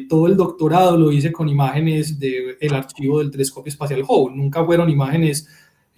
todo 0.08 0.26
el 0.26 0.36
doctorado 0.36 0.96
lo 0.96 1.12
hice 1.12 1.30
con 1.30 1.48
imágenes 1.48 2.18
del 2.18 2.74
archivo 2.74 3.20
del 3.20 3.30
telescopio 3.30 3.70
espacial 3.70 4.02
Hubble. 4.02 4.36
Nunca 4.36 4.64
fueron 4.64 4.90
imágenes 4.90 5.46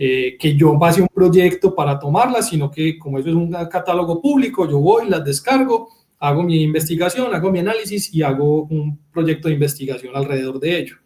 eh, 0.01 0.37
que 0.39 0.55
yo 0.55 0.79
pase 0.79 1.03
un 1.03 1.09
proyecto 1.09 1.75
para 1.75 1.99
tomarlas, 1.99 2.49
sino 2.49 2.71
que 2.71 2.97
como 2.97 3.19
eso 3.19 3.31
es 3.31 3.35
un 3.35 3.51
catálogo 3.51 4.23
público, 4.23 4.71
yo 4.71 4.79
voy, 4.79 5.09
las 5.09 5.25
descargo, 5.25 5.89
hago 6.21 6.45
mi 6.45 6.63
investigación, 6.63 7.35
hago 7.35 7.51
mi 7.51 7.59
análisis 7.59 8.15
y 8.15 8.23
hago 8.23 8.63
un 8.63 8.97
proyecto 9.13 9.49
de 9.49 9.55
investigación 9.55 10.15
alrededor 10.15 10.61
de 10.61 10.79
ello. 10.79 10.97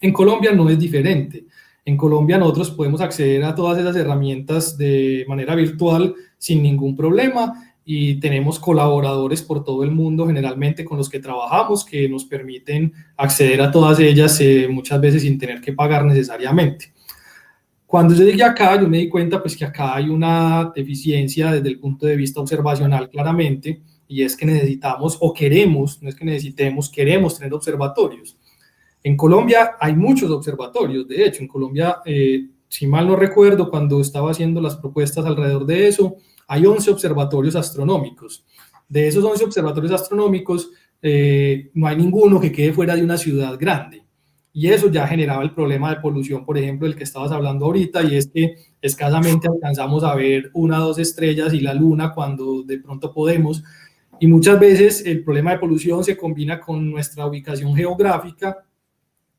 En 0.00 0.10
Colombia 0.10 0.52
no 0.52 0.70
es 0.70 0.78
diferente. 0.78 1.44
En 1.84 1.98
Colombia 1.98 2.38
nosotros 2.38 2.70
podemos 2.70 3.02
acceder 3.02 3.44
a 3.44 3.54
todas 3.54 3.78
esas 3.78 3.94
herramientas 3.94 4.78
de 4.78 5.26
manera 5.28 5.54
virtual 5.54 6.14
sin 6.38 6.62
ningún 6.62 6.96
problema 6.96 7.74
y 7.84 8.20
tenemos 8.20 8.58
colaboradores 8.58 9.42
por 9.42 9.64
todo 9.64 9.82
el 9.82 9.90
mundo 9.90 10.26
generalmente 10.26 10.84
con 10.84 10.96
los 10.96 11.08
que 11.08 11.20
trabajamos 11.20 11.84
que 11.84 12.08
nos 12.08 12.24
permiten 12.24 12.92
acceder 13.16 13.60
a 13.60 13.70
todas 13.70 13.98
ellas 14.00 14.38
eh, 14.40 14.66
muchas 14.70 15.00
veces 15.00 15.22
sin 15.22 15.38
tener 15.38 15.60
que 15.60 15.72
pagar 15.72 16.04
necesariamente. 16.04 16.92
Cuando 17.88 18.12
yo 18.12 18.22
llegué 18.22 18.42
acá, 18.42 18.78
yo 18.78 18.86
me 18.86 18.98
di 18.98 19.08
cuenta 19.08 19.40
pues 19.40 19.56
que 19.56 19.64
acá 19.64 19.96
hay 19.96 20.10
una 20.10 20.70
deficiencia 20.76 21.52
desde 21.52 21.70
el 21.70 21.80
punto 21.80 22.04
de 22.04 22.16
vista 22.16 22.38
observacional 22.38 23.08
claramente 23.08 23.80
y 24.06 24.22
es 24.22 24.36
que 24.36 24.44
necesitamos 24.44 25.16
o 25.18 25.32
queremos, 25.32 26.02
no 26.02 26.10
es 26.10 26.14
que 26.14 26.26
necesitemos, 26.26 26.90
queremos 26.90 27.38
tener 27.38 27.54
observatorios. 27.54 28.36
En 29.02 29.16
Colombia 29.16 29.70
hay 29.80 29.96
muchos 29.96 30.30
observatorios, 30.30 31.08
de 31.08 31.24
hecho, 31.24 31.40
en 31.40 31.48
Colombia, 31.48 31.96
eh, 32.04 32.48
si 32.68 32.86
mal 32.86 33.06
no 33.06 33.16
recuerdo, 33.16 33.70
cuando 33.70 34.02
estaba 34.02 34.32
haciendo 34.32 34.60
las 34.60 34.76
propuestas 34.76 35.24
alrededor 35.24 35.64
de 35.64 35.88
eso, 35.88 36.16
hay 36.46 36.66
11 36.66 36.90
observatorios 36.90 37.56
astronómicos. 37.56 38.44
De 38.86 39.08
esos 39.08 39.24
11 39.24 39.46
observatorios 39.46 39.92
astronómicos, 39.92 40.72
eh, 41.00 41.70
no 41.72 41.86
hay 41.86 41.96
ninguno 41.96 42.38
que 42.38 42.52
quede 42.52 42.74
fuera 42.74 42.94
de 42.94 43.02
una 43.02 43.16
ciudad 43.16 43.58
grande. 43.58 44.02
Y 44.60 44.72
eso 44.72 44.90
ya 44.90 45.06
generaba 45.06 45.44
el 45.44 45.52
problema 45.52 45.88
de 45.88 46.00
polución, 46.00 46.44
por 46.44 46.58
ejemplo, 46.58 46.88
del 46.88 46.96
que 46.96 47.04
estabas 47.04 47.30
hablando 47.30 47.66
ahorita, 47.66 48.02
y 48.02 48.16
es 48.16 48.26
que 48.26 48.56
escasamente 48.82 49.46
alcanzamos 49.46 50.02
a 50.02 50.16
ver 50.16 50.50
una 50.52 50.82
o 50.82 50.88
dos 50.88 50.98
estrellas 50.98 51.54
y 51.54 51.60
la 51.60 51.72
luna 51.74 52.12
cuando 52.12 52.64
de 52.64 52.80
pronto 52.80 53.14
podemos. 53.14 53.62
Y 54.18 54.26
muchas 54.26 54.58
veces 54.58 55.06
el 55.06 55.22
problema 55.22 55.52
de 55.52 55.60
polución 55.60 56.02
se 56.02 56.16
combina 56.16 56.58
con 56.58 56.90
nuestra 56.90 57.24
ubicación 57.24 57.72
geográfica, 57.76 58.64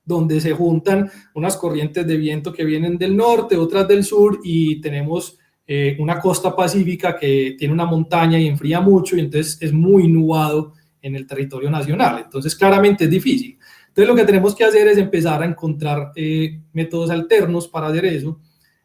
donde 0.06 0.40
se 0.40 0.54
juntan 0.54 1.12
unas 1.34 1.58
corrientes 1.58 2.08
de 2.08 2.16
viento 2.16 2.54
que 2.54 2.64
vienen 2.64 2.98
del 2.98 3.18
norte, 3.18 3.58
otras 3.58 3.90
del 3.90 4.06
sur, 4.06 4.40
y 4.42 4.80
tenemos 4.80 5.38
eh, 5.68 5.98
una 6.00 6.22
costa 6.22 6.56
pacífica 6.56 7.18
que 7.18 7.58
tiene 7.60 7.74
una 7.74 7.84
montaña 7.84 8.40
y 8.40 8.48
enfría 8.48 8.80
mucho 8.80 9.18
y 9.18 9.20
entonces 9.20 9.58
es 9.60 9.74
muy 9.74 10.08
nubado 10.08 10.76
en 11.02 11.18
el 11.18 11.28
territorio 11.28 11.70
nacional. 11.70 12.22
Entonces 12.24 12.56
claramente 12.56 13.04
es 13.04 13.10
difícil. 13.10 13.60
Entonces 14.00 14.16
lo 14.16 14.16
que 14.16 14.26
tenemos 14.26 14.56
que 14.56 14.64
hacer 14.64 14.88
es 14.88 14.98
empezar 14.98 15.44
a 15.44 15.46
encontrar 15.46 16.14
eh, 16.16 16.62
métodos 16.72 17.10
alternos 17.10 17.68
para 17.68 17.88
hacer 17.88 18.06
eso. 18.06 18.40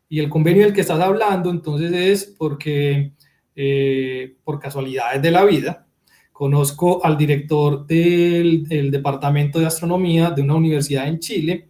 Y 0.08 0.18
el 0.18 0.28
convenio 0.28 0.64
del 0.64 0.72
que 0.72 0.80
estás 0.80 0.98
hablando 0.98 1.50
entonces 1.50 1.92
es 1.92 2.34
porque 2.36 3.12
eh, 3.54 4.34
por 4.42 4.58
casualidades 4.58 5.22
de 5.22 5.30
la 5.30 5.44
vida 5.44 5.86
conozco 6.32 7.04
al 7.04 7.16
director 7.16 7.86
del, 7.86 8.64
del 8.64 8.90
Departamento 8.90 9.60
de 9.60 9.66
Astronomía 9.66 10.30
de 10.32 10.42
una 10.42 10.56
universidad 10.56 11.06
en 11.06 11.20
Chile 11.20 11.68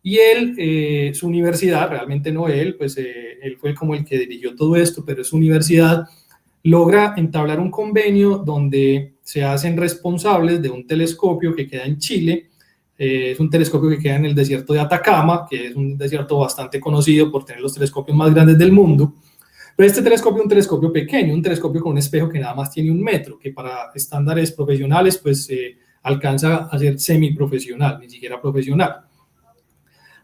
y 0.00 0.18
él, 0.18 0.54
eh, 0.56 1.10
su 1.14 1.26
universidad, 1.26 1.88
realmente 1.88 2.30
no 2.30 2.46
él, 2.46 2.76
pues 2.76 2.96
eh, 2.98 3.38
él 3.42 3.56
fue 3.56 3.74
como 3.74 3.96
el 3.96 4.04
que 4.04 4.18
dirigió 4.18 4.54
todo 4.54 4.76
esto, 4.76 5.02
pero 5.04 5.24
su 5.24 5.36
universidad 5.36 6.06
logra 6.62 7.14
entablar 7.16 7.58
un 7.58 7.72
convenio 7.72 8.36
donde 8.36 9.14
se 9.22 9.42
hacen 9.42 9.76
responsables 9.76 10.62
de 10.62 10.68
un 10.70 10.86
telescopio 10.86 11.56
que 11.56 11.66
queda 11.66 11.86
en 11.86 11.98
Chile. 11.98 12.50
Eh, 12.96 13.32
es 13.32 13.40
un 13.40 13.50
telescopio 13.50 13.90
que 13.90 13.98
queda 13.98 14.16
en 14.16 14.26
el 14.26 14.34
desierto 14.34 14.72
de 14.72 14.80
Atacama, 14.80 15.46
que 15.48 15.68
es 15.68 15.76
un 15.76 15.96
desierto 15.98 16.38
bastante 16.38 16.78
conocido 16.80 17.30
por 17.30 17.44
tener 17.44 17.60
los 17.60 17.74
telescopios 17.74 18.16
más 18.16 18.32
grandes 18.32 18.58
del 18.58 18.72
mundo. 18.72 19.14
Pero 19.76 19.86
este 19.88 20.02
telescopio 20.02 20.38
es 20.38 20.44
un 20.44 20.48
telescopio 20.48 20.92
pequeño, 20.92 21.34
un 21.34 21.42
telescopio 21.42 21.80
con 21.80 21.92
un 21.92 21.98
espejo 21.98 22.28
que 22.28 22.38
nada 22.38 22.54
más 22.54 22.70
tiene 22.70 22.90
un 22.90 23.02
metro, 23.02 23.38
que 23.38 23.50
para 23.50 23.90
estándares 23.94 24.52
profesionales 24.52 25.18
pues 25.18 25.48
alcanza 26.04 26.68
a 26.70 26.78
ser 26.78 27.00
semiprofesional, 27.00 27.98
ni 27.98 28.08
siquiera 28.08 28.40
profesional. 28.40 29.04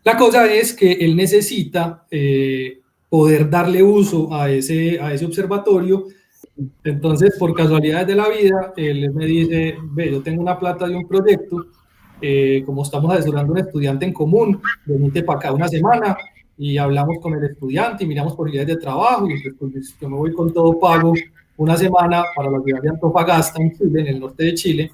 La 0.04 0.16
cosa 0.16 0.50
es 0.50 0.72
que 0.72 0.92
él 0.92 1.16
necesita 1.16 2.06
eh, 2.10 2.80
poder 3.08 3.50
darle 3.50 3.82
uso 3.82 4.32
a 4.32 4.50
ese, 4.50 4.98
a 5.00 5.12
ese 5.12 5.26
observatorio. 5.26 6.06
Entonces, 6.84 7.36
por 7.38 7.54
casualidades 7.54 8.06
de 8.06 8.14
la 8.14 8.28
vida, 8.28 8.72
él 8.76 9.12
me 9.12 9.26
dice, 9.26 9.76
ve, 9.92 10.10
yo 10.10 10.22
tengo 10.22 10.42
una 10.42 10.58
plata 10.58 10.86
de 10.86 10.96
un 10.96 11.06
proyecto, 11.06 11.66
eh, 12.20 12.62
como 12.64 12.82
estamos 12.82 13.12
asesorando 13.12 13.52
a 13.52 13.56
un 13.56 13.66
estudiante 13.66 14.04
en 14.04 14.12
común, 14.12 14.60
venite 14.84 15.22
para 15.22 15.38
acá 15.38 15.52
una 15.52 15.68
semana 15.68 16.16
y 16.56 16.76
hablamos 16.78 17.18
con 17.20 17.34
el 17.34 17.44
estudiante 17.44 18.04
y 18.04 18.06
miramos 18.06 18.34
posibilidades 18.34 18.76
de 18.76 18.80
trabajo 18.80 19.28
y 19.28 19.50
pues, 19.52 19.96
yo 20.00 20.08
me 20.08 20.16
voy 20.16 20.32
con 20.32 20.52
todo 20.52 20.78
pago 20.78 21.14
una 21.56 21.76
semana 21.76 22.24
para 22.34 22.50
la 22.50 22.60
ciudad 22.60 22.82
de 22.82 22.90
Antofagasta, 22.90 23.62
en 23.62 23.72
Chile, 23.72 24.00
en 24.00 24.06
el 24.06 24.20
norte 24.20 24.44
de 24.44 24.54
Chile. 24.54 24.90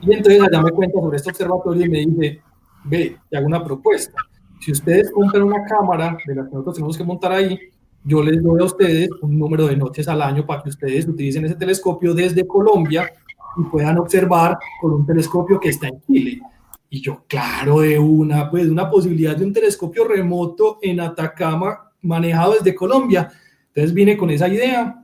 Y 0.00 0.12
entonces 0.12 0.42
allá 0.42 0.62
me 0.62 0.70
cuenta 0.72 1.00
sobre 1.00 1.16
este 1.16 1.30
observatorio 1.30 1.86
y 1.86 1.88
me 1.88 1.98
dice, 1.98 2.42
ve, 2.84 3.16
te 3.30 3.36
hago 3.36 3.46
una 3.46 3.62
propuesta 3.62 4.16
si 4.62 4.70
ustedes 4.70 5.10
compran 5.10 5.42
una 5.42 5.64
cámara 5.64 6.16
de 6.24 6.34
las 6.36 6.46
que 6.46 6.52
nosotros 6.52 6.76
tenemos 6.76 6.96
que 6.96 7.02
montar 7.02 7.32
ahí, 7.32 7.58
yo 8.04 8.22
les 8.22 8.40
doy 8.42 8.60
a 8.60 8.64
ustedes 8.64 9.10
un 9.20 9.36
número 9.36 9.66
de 9.66 9.76
noches 9.76 10.06
al 10.06 10.22
año 10.22 10.46
para 10.46 10.62
que 10.62 10.68
ustedes 10.68 11.06
utilicen 11.08 11.44
ese 11.44 11.56
telescopio 11.56 12.14
desde 12.14 12.46
Colombia 12.46 13.10
y 13.56 13.64
puedan 13.64 13.98
observar 13.98 14.56
con 14.80 14.92
un 14.92 15.06
telescopio 15.06 15.58
que 15.58 15.70
está 15.70 15.88
en 15.88 16.00
Chile. 16.02 16.40
Y 16.94 17.00
yo, 17.00 17.24
claro, 17.26 17.80
de 17.80 17.98
una, 17.98 18.50
pues 18.50 18.68
una 18.68 18.90
posibilidad 18.90 19.34
de 19.34 19.46
un 19.46 19.52
telescopio 19.54 20.06
remoto 20.06 20.78
en 20.82 21.00
Atacama 21.00 21.90
manejado 22.02 22.52
desde 22.52 22.74
Colombia. 22.74 23.32
Entonces 23.68 23.94
vine 23.94 24.14
con 24.14 24.28
esa 24.28 24.46
idea 24.46 25.02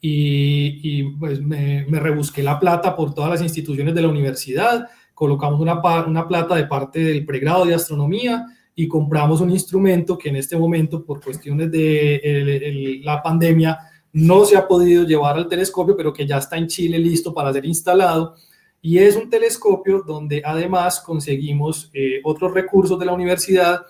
y, 0.00 0.78
y 0.84 1.02
pues 1.16 1.42
me, 1.42 1.84
me, 1.88 1.98
rebusqué 1.98 2.44
la 2.44 2.60
plata 2.60 2.94
por 2.94 3.12
todas 3.12 3.28
las 3.28 3.42
instituciones 3.42 3.92
de 3.92 4.02
la 4.02 4.08
universidad, 4.08 4.86
colocamos 5.14 5.58
una, 5.58 5.80
una 6.06 6.28
plata 6.28 6.54
de 6.54 6.66
parte 6.66 7.00
del 7.00 7.26
pregrado 7.26 7.64
de 7.64 7.74
astronomía 7.74 8.46
y 8.76 8.86
compramos 8.86 9.40
un 9.40 9.50
instrumento 9.50 10.16
que 10.16 10.28
en 10.28 10.36
este 10.36 10.56
momento, 10.56 11.04
por 11.04 11.20
cuestiones 11.20 11.72
de 11.72 13.00
la 13.02 13.20
pandemia, 13.20 13.76
no 14.12 14.44
se 14.44 14.56
ha 14.56 14.68
podido 14.68 15.02
llevar 15.02 15.36
al 15.38 15.48
telescopio, 15.48 15.96
pero 15.96 16.12
que 16.12 16.24
ya 16.24 16.38
está 16.38 16.56
en 16.56 16.68
Chile 16.68 17.00
listo 17.00 17.34
para 17.34 17.52
ser 17.52 17.64
instalado. 17.64 18.36
Y 18.80 18.98
es 18.98 19.16
un 19.16 19.28
telescopio 19.28 20.02
donde 20.06 20.42
además 20.44 21.00
conseguimos 21.00 21.90
eh, 21.92 22.20
otros 22.24 22.54
recursos 22.54 22.98
de 22.98 23.06
la 23.06 23.12
universidad 23.12 23.82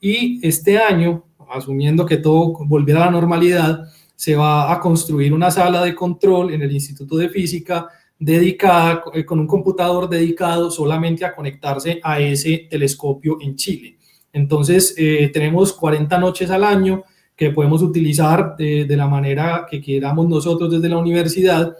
y 0.00 0.46
este 0.46 0.78
año, 0.78 1.24
asumiendo 1.50 2.06
que 2.06 2.18
todo 2.18 2.54
volviera 2.66 3.02
a 3.02 3.06
la 3.06 3.12
normalidad, 3.12 3.88
se 4.14 4.36
va 4.36 4.72
a 4.72 4.78
construir 4.80 5.32
una 5.32 5.50
sala 5.50 5.84
de 5.84 5.94
control 5.94 6.52
en 6.52 6.62
el 6.62 6.72
Instituto 6.72 7.16
de 7.16 7.28
Física 7.28 7.88
dedicada, 8.18 9.02
eh, 9.12 9.24
con 9.24 9.40
un 9.40 9.46
computador 9.46 10.08
dedicado 10.08 10.70
solamente 10.70 11.24
a 11.24 11.34
conectarse 11.34 12.00
a 12.02 12.20
ese 12.20 12.68
telescopio 12.70 13.38
en 13.40 13.56
Chile. 13.56 13.98
Entonces, 14.32 14.94
eh, 14.96 15.30
tenemos 15.32 15.72
40 15.72 16.18
noches 16.18 16.50
al 16.50 16.64
año 16.64 17.04
que 17.36 17.50
podemos 17.50 17.82
utilizar 17.82 18.56
de, 18.56 18.86
la 18.96 19.06
manera 19.06 19.66
que 19.68 19.80
queramos 19.80 20.28
nosotros 20.28 20.70
desde 20.70 20.88
la 20.88 20.98
universidad 20.98 21.76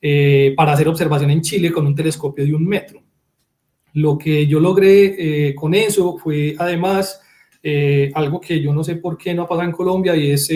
eh, 0.00 0.54
para 0.56 0.72
hacer 0.72 0.88
observación 0.88 1.30
en 1.30 1.42
Chile 1.42 1.72
con 1.72 1.86
un 1.86 1.94
telescopio 1.94 2.44
de 2.44 2.54
un 2.54 2.66
metro. 2.66 3.02
Lo 3.94 4.16
que 4.16 4.46
yo 4.46 4.60
logré 4.60 5.48
eh, 5.48 5.54
con 5.54 5.74
eso 5.74 6.18
fue 6.18 6.54
además 6.58 7.22
algo 8.14 8.40
que 8.40 8.62
yo 8.62 8.72
no 8.72 8.82
sé 8.82 8.96
por 8.96 9.18
qué 9.18 9.34
no 9.34 9.42
ha 9.42 9.48
pasado 9.48 9.68
en 9.68 9.72
Colombia 9.72 10.16
y 10.16 10.30
es 10.30 10.48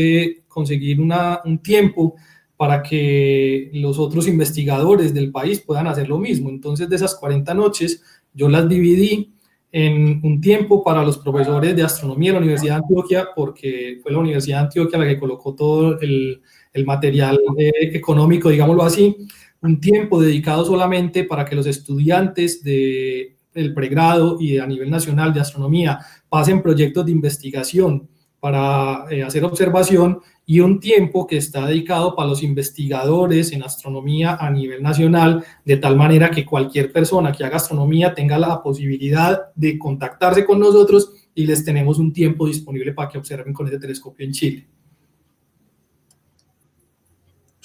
conseguir 0.49 0.99
un 0.99 1.59
tiempo 1.63 2.15
para 2.57 2.81
que 2.81 3.71
los 3.75 3.99
otros 3.99 4.29
investigadores 4.29 5.13
del 5.13 5.33
país 5.33 5.61
puedan 5.61 5.89
hacer 5.89 6.09
lo 6.09 6.17
mismo. 6.19 6.49
Entonces, 6.49 6.89
de 6.89 6.95
esas 6.95 7.17
40 7.17 7.53
noches, 7.55 8.03
yo 8.33 8.49
las 8.49 8.69
dividí 8.69 9.33
en 9.73 10.21
un 10.23 10.41
tiempo 10.41 10.85
para 10.85 11.03
los 11.03 11.19
profesores 11.19 11.75
de 11.75 11.83
astronomía 11.83 12.31
de 12.31 12.35
la 12.35 12.41
Universidad 12.41 12.75
de 12.75 12.83
Antioquia, 12.83 13.29
porque 13.35 13.99
fue 14.03 14.13
la 14.13 14.19
Universidad 14.19 14.59
de 14.59 14.65
Antioquia 14.67 14.99
la 14.99 15.07
que 15.07 15.19
colocó 15.19 15.55
todo 15.55 15.99
el, 16.01 16.43
el 16.73 16.87
material 16.87 17.39
eh, 17.59 17.73
económico, 17.93 18.49
digámoslo 18.49 18.83
así, 18.83 19.17
un 19.61 19.81
tiempo 19.81 20.21
dedicado 20.21 20.65
solamente 20.65 21.25
para 21.25 21.45
que 21.45 21.55
los 21.55 21.67
estudiantes 21.67 22.63
de 22.63 23.37
el 23.55 23.75
pregrado 23.75 24.39
y 24.41 24.59
a 24.59 24.67
nivel 24.67 24.91
nacional 24.91 25.33
de 25.33 25.41
astronomía 25.41 26.01
pasen 26.29 26.63
proyectos 26.63 27.05
de 27.05 27.13
investigación 27.13 28.09
para 28.41 29.05
eh, 29.11 29.23
hacer 29.23 29.45
observación 29.45 30.21
y 30.45 30.61
un 30.61 30.81
tiempo 30.81 31.27
que 31.27 31.37
está 31.37 31.67
dedicado 31.67 32.17
para 32.17 32.29
los 32.29 32.43
investigadores 32.43 33.53
en 33.53 33.63
astronomía 33.63 34.37
a 34.41 34.51
nivel 34.51 34.83
nacional, 34.83 35.45
de 35.65 35.77
tal 35.77 35.97
manera 35.97 36.31
que 36.31 36.45
cualquier 36.45 36.93
persona 36.93 37.31
que 37.31 37.45
haga 37.45 37.57
astronomía 37.59 38.15
tenga 38.15 38.39
la 38.39 38.61
posibilidad 38.61 39.53
de 39.55 39.79
contactarse 39.79 40.45
con 40.45 40.59
nosotros 40.59 41.13
y 41.35 41.47
les 41.47 41.65
tenemos 41.65 41.99
un 41.99 42.13
tiempo 42.13 42.47
disponible 42.47 42.93
para 42.93 43.09
que 43.09 43.19
observen 43.19 43.55
con 43.55 43.69
ese 43.69 43.79
telescopio 43.79 44.27
en 44.27 44.33
Chile. 44.33 44.69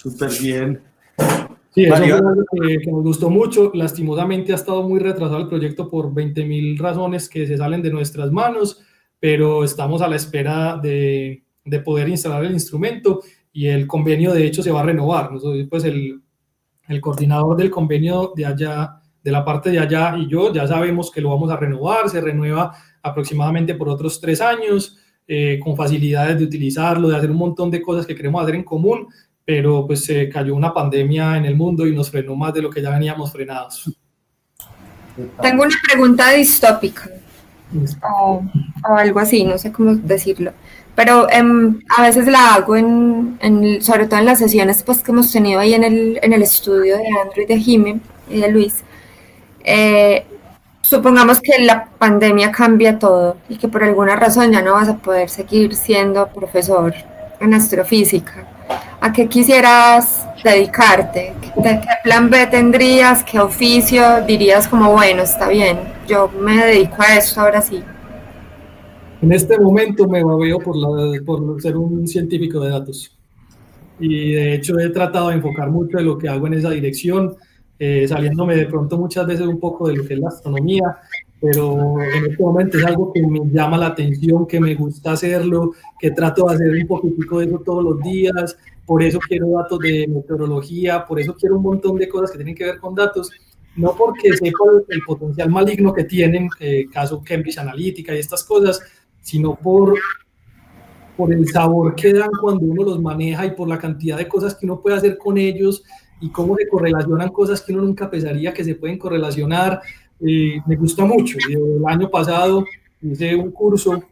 Súper 0.10 0.32
bien. 0.42 0.82
Sí, 1.74 1.84
eso 1.84 1.96
fue 1.96 2.12
algo 2.12 2.44
que, 2.52 2.80
que, 2.80 2.92
nos 2.92 3.04
gustó 3.04 3.30
mucho. 3.30 3.72
Lastimosamente 3.74 4.52
ha 4.52 4.56
estado 4.56 4.88
muy 4.88 5.00
retrasado 5.00 5.38
el 5.38 5.48
proyecto 5.48 5.90
por 5.90 6.14
20 6.14 6.46
mil 6.46 6.78
razones 6.78 7.30
que 7.30 7.46
se 7.46 7.58
salen 7.58 7.82
de 7.82 7.92
nuestras 7.92 8.32
manos, 8.32 8.82
pero 9.20 9.64
estamos 9.64 10.02
a 10.02 10.08
la 10.08 10.16
espera 10.16 10.80
de, 10.82 11.44
de, 11.64 11.80
poder 11.80 12.10
instalar 12.10 12.46
el 12.46 12.54
instrumento 12.54 13.22
y 13.54 13.68
el 13.68 13.86
convenio 13.86 14.34
de 14.34 14.46
hecho 14.46 14.64
se 14.64 14.72
va 14.72 14.82
a 14.82 14.86
renovar. 14.86 15.32
Nosotros, 15.32 15.68
pues 15.70 15.84
el, 15.84 16.22
el 16.88 17.02
coordinador 17.02 17.58
del 17.58 17.70
convenio 17.70 18.34
de 18.36 18.46
allá, 18.46 19.02
de 19.24 19.32
la 19.32 19.46
parte 19.46 19.70
de 19.70 19.80
allá 19.80 20.16
y 20.18 20.28
yo 20.28 20.54
ya 20.54 20.68
sabemos 20.68 21.12
que 21.12 21.22
lo 21.22 21.30
vamos 21.30 21.52
a 21.52 21.58
renovar, 21.58 22.10
se 22.10 22.22
renueva 22.22 22.72
aproximadamente 23.04 23.76
por 23.76 23.90
otros 23.90 24.20
tres 24.20 24.42
años. 24.42 24.98
Eh, 25.30 25.60
con 25.62 25.76
facilidades 25.76 26.40
de 26.40 26.46
utilizarlo, 26.46 27.10
de 27.10 27.18
hacer 27.18 27.30
un 27.30 27.36
montón 27.36 27.70
de 27.70 27.82
cosas 27.82 28.06
que 28.06 28.16
queremos 28.16 28.42
hacer 28.42 28.56
en 28.56 28.64
común, 28.64 29.08
pero 29.48 29.88
pues 29.88 30.04
se 30.04 30.28
cayó 30.28 30.54
una 30.54 30.74
pandemia 30.74 31.38
en 31.38 31.46
el 31.46 31.56
mundo 31.56 31.88
y 31.88 31.96
nos 31.96 32.12
frenó 32.12 32.36
más 32.36 32.54
de 32.54 32.62
lo 32.62 32.70
que 32.70 32.82
ya 32.82 32.90
veníamos 32.90 33.32
frenados. 33.32 33.90
Tengo 35.42 35.64
una 35.64 35.76
pregunta 35.88 36.32
distópica 36.32 37.10
o, 38.04 38.44
o 38.84 38.94
algo 38.94 39.22
así, 39.22 39.46
no 39.46 39.58
sé 39.58 39.72
cómo 39.72 39.96
decirlo, 39.96 40.52
pero 40.96 41.28
um, 41.28 41.80
a 41.98 42.02
veces 42.02 42.28
la 42.28 42.56
hago 42.56 42.76
en, 42.76 43.38
en, 43.40 43.82
sobre 43.82 44.08
todo 44.08 44.20
en 44.20 44.26
las 44.26 44.40
sesiones 44.40 44.84
pues 44.84 45.02
que 45.02 45.12
hemos 45.12 45.32
tenido 45.32 45.62
ahí 45.62 45.74
en 45.74 45.86
el, 45.86 46.20
en 46.22 46.34
el 46.34 46.42
estudio 46.42 46.98
de 46.98 47.06
Andrew 47.08 47.46
y 47.46 47.46
de 47.46 47.58
Jimmy 47.58 48.02
y 48.30 48.42
de 48.42 48.52
Luis. 48.52 48.84
Eh, 49.64 50.26
supongamos 50.82 51.40
que 51.40 51.64
la 51.64 51.86
pandemia 51.86 52.52
cambia 52.52 53.00
todo 53.00 53.38
y 53.48 53.56
que 53.56 53.70
por 53.70 53.82
alguna 53.82 54.18
razón 54.18 54.52
ya 54.52 54.62
no 54.62 54.74
vas 54.74 54.90
a 54.90 54.98
poder 54.98 55.30
seguir 55.30 55.74
siendo 55.74 56.28
profesor 56.28 56.94
en 57.40 57.54
astrofísica. 57.54 58.57
¿A 59.00 59.14
qué 59.14 59.28
quisieras 59.28 60.28
dedicarte? 60.44 61.34
¿De 61.56 61.82
qué 61.82 61.88
plan 62.04 62.30
B 62.30 62.48
tendrías? 62.48 63.24
¿Qué 63.24 63.40
oficio 63.40 64.04
dirías 64.26 64.68
como, 64.68 64.92
bueno, 64.92 65.24
está 65.24 65.50
bien, 65.50 65.80
yo 66.08 66.30
me 66.40 66.58
dedico 66.58 66.96
a 67.00 67.18
esto 67.18 67.42
ahora 67.42 67.62
sí? 67.62 67.84
En 69.22 69.32
este 69.32 69.60
momento 69.60 70.08
me 70.08 70.24
veo 70.24 70.60
por, 70.60 70.76
la, 70.76 71.22
por 71.26 71.62
ser 71.62 71.78
un 71.78 72.08
científico 72.08 72.60
de 72.60 72.70
datos. 72.70 73.12
Y 74.00 74.34
de 74.34 74.54
hecho 74.56 74.78
he 74.80 74.90
tratado 74.90 75.30
de 75.30 75.36
enfocar 75.36 75.70
mucho 75.72 75.98
de 75.98 76.04
lo 76.04 76.18
que 76.18 76.30
hago 76.30 76.46
en 76.48 76.54
esa 76.54 76.70
dirección 76.70 77.36
eh, 77.80 78.08
saliéndome 78.08 78.56
de 78.56 78.66
pronto 78.66 78.98
muchas 78.98 79.28
veces 79.28 79.46
un 79.46 79.60
poco 79.60 79.88
de 79.88 79.98
lo 79.98 80.06
que 80.06 80.16
es 80.16 80.20
la 80.20 80.30
astronomía, 80.30 80.98
pero 81.40 82.02
en 82.02 82.32
este 82.32 82.44
momento 82.44 82.78
es 82.78 82.86
algo 82.86 83.12
que 83.14 83.22
me 83.22 83.42
llama 83.52 83.78
la 83.78 83.88
atención, 83.88 84.48
que 84.48 84.60
me 84.60 84.74
gusta 84.76 85.12
hacerlo, 85.12 85.74
que 86.00 86.12
trato 86.12 86.48
de 86.48 86.56
hacer 86.56 86.70
un 86.70 86.88
poquitico 86.88 87.40
de 87.40 87.46
eso 87.46 87.60
todos 87.60 87.84
los 87.84 88.02
días, 88.02 88.58
por 88.86 89.04
eso 89.04 89.20
quiero 89.20 89.50
datos 89.52 89.80
de 89.80 90.08
meteorología, 90.08 91.06
por 91.06 91.20
eso 91.20 91.36
quiero 91.36 91.58
un 91.58 91.64
montón 91.64 91.98
de 91.98 92.10
cosas 92.10 92.32
que 92.32 92.38
tienen 92.38 92.56
que 92.56 92.66
ver 92.66 92.80
con 92.80 92.96
datos, 92.96 93.30
no 93.76 93.96
porque 93.96 94.36
sepa 94.36 94.66
el, 94.88 95.02
potencial 95.02 95.50
maligno 95.50 95.94
que 95.94 96.06
tienen, 96.06 96.50
eh, 96.60 96.86
caso 96.92 97.22
Cambridge 97.24 97.60
Analytica 97.60 98.16
y 98.16 98.20
estas 98.20 98.44
cosas, 98.44 98.82
sino 99.22 99.56
por, 99.56 99.94
por 101.16 101.32
el 101.32 101.48
sabor 101.50 101.94
que 101.94 102.14
dan 102.14 102.32
cuando 102.42 102.66
uno 102.66 102.84
los 102.84 103.00
maneja 103.00 103.46
y 103.46 103.52
por 103.52 103.68
la 103.68 103.78
cantidad 103.78 104.18
de 104.18 104.28
cosas 104.28 104.56
que 104.56 104.66
uno 104.66 104.82
puede 104.82 104.96
hacer 104.96 105.18
con 105.18 105.38
ellos 105.38 105.84
y 106.20 106.30
cómo 106.30 106.56
se 106.56 106.68
correlacionan 106.68 107.30
cosas 107.30 107.62
que 107.62 107.74
uno 107.74 107.84
nunca 107.84 108.10
pensaría 108.10 108.54
que 108.54 108.64
se 108.64 108.74
pueden 108.74 108.98
correlacionar. 108.98 109.82
Eh, 110.20 110.60
me 110.66 110.76
gusta 110.76 111.06
mucho. 111.06 111.38
El 111.50 111.82
año 111.86 112.10
pasado 112.10 112.66
hice 113.02 113.36
un 113.36 113.52
curso, 113.52 114.04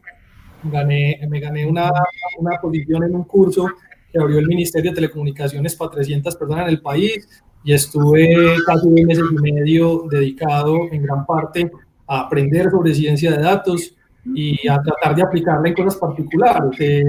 gané, 0.64 1.20
me 1.28 1.40
gané 1.40 1.66
una, 1.66 1.90
una 2.38 2.60
posición 2.60 3.04
en 3.04 3.14
un 3.14 3.24
curso 3.24 3.68
que 4.12 4.18
abrió 4.18 4.38
el 4.38 4.46
Ministerio 4.46 4.90
de 4.90 4.94
Telecomunicaciones 4.94 5.74
para 5.74 5.90
300 5.92 6.36
personas 6.36 6.64
en 6.64 6.70
el 6.70 6.80
país 6.80 7.28
y 7.64 7.72
estuve 7.72 8.56
casi 8.64 8.86
un 8.86 8.94
mes 8.94 9.18
y 9.18 9.42
medio 9.42 10.04
dedicado 10.08 10.88
en 10.92 11.02
gran 11.02 11.26
parte 11.26 11.70
a 12.06 12.20
aprender 12.20 12.70
sobre 12.70 12.94
ciencia 12.94 13.32
de 13.32 13.42
datos 13.42 13.92
y 14.34 14.68
a 14.68 14.80
tratar 14.80 15.14
de 15.14 15.22
aplicarla 15.22 15.68
en 15.68 15.74
cosas 15.74 15.96
particulares. 15.96 16.80
Eh, 16.80 17.04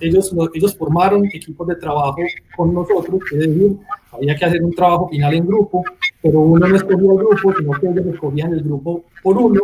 ellos, 0.00 0.34
ellos 0.54 0.76
formaron 0.76 1.24
equipos 1.26 1.66
de 1.68 1.76
trabajo 1.76 2.18
con 2.56 2.74
nosotros, 2.74 3.20
es 3.32 3.38
decir, 3.38 3.76
había 4.14 4.36
que 4.36 4.44
hacer 4.44 4.62
un 4.62 4.72
trabajo 4.72 5.08
final 5.08 5.34
en 5.34 5.46
grupo, 5.46 5.84
pero 6.22 6.40
uno 6.40 6.66
no 6.66 6.76
escogía 6.76 7.10
el 7.12 7.18
grupo, 7.18 7.54
sino 7.58 7.72
que 7.72 7.86
ellos 7.88 8.06
escogían 8.14 8.52
el 8.52 8.62
grupo 8.62 9.04
por 9.22 9.38
uno, 9.38 9.60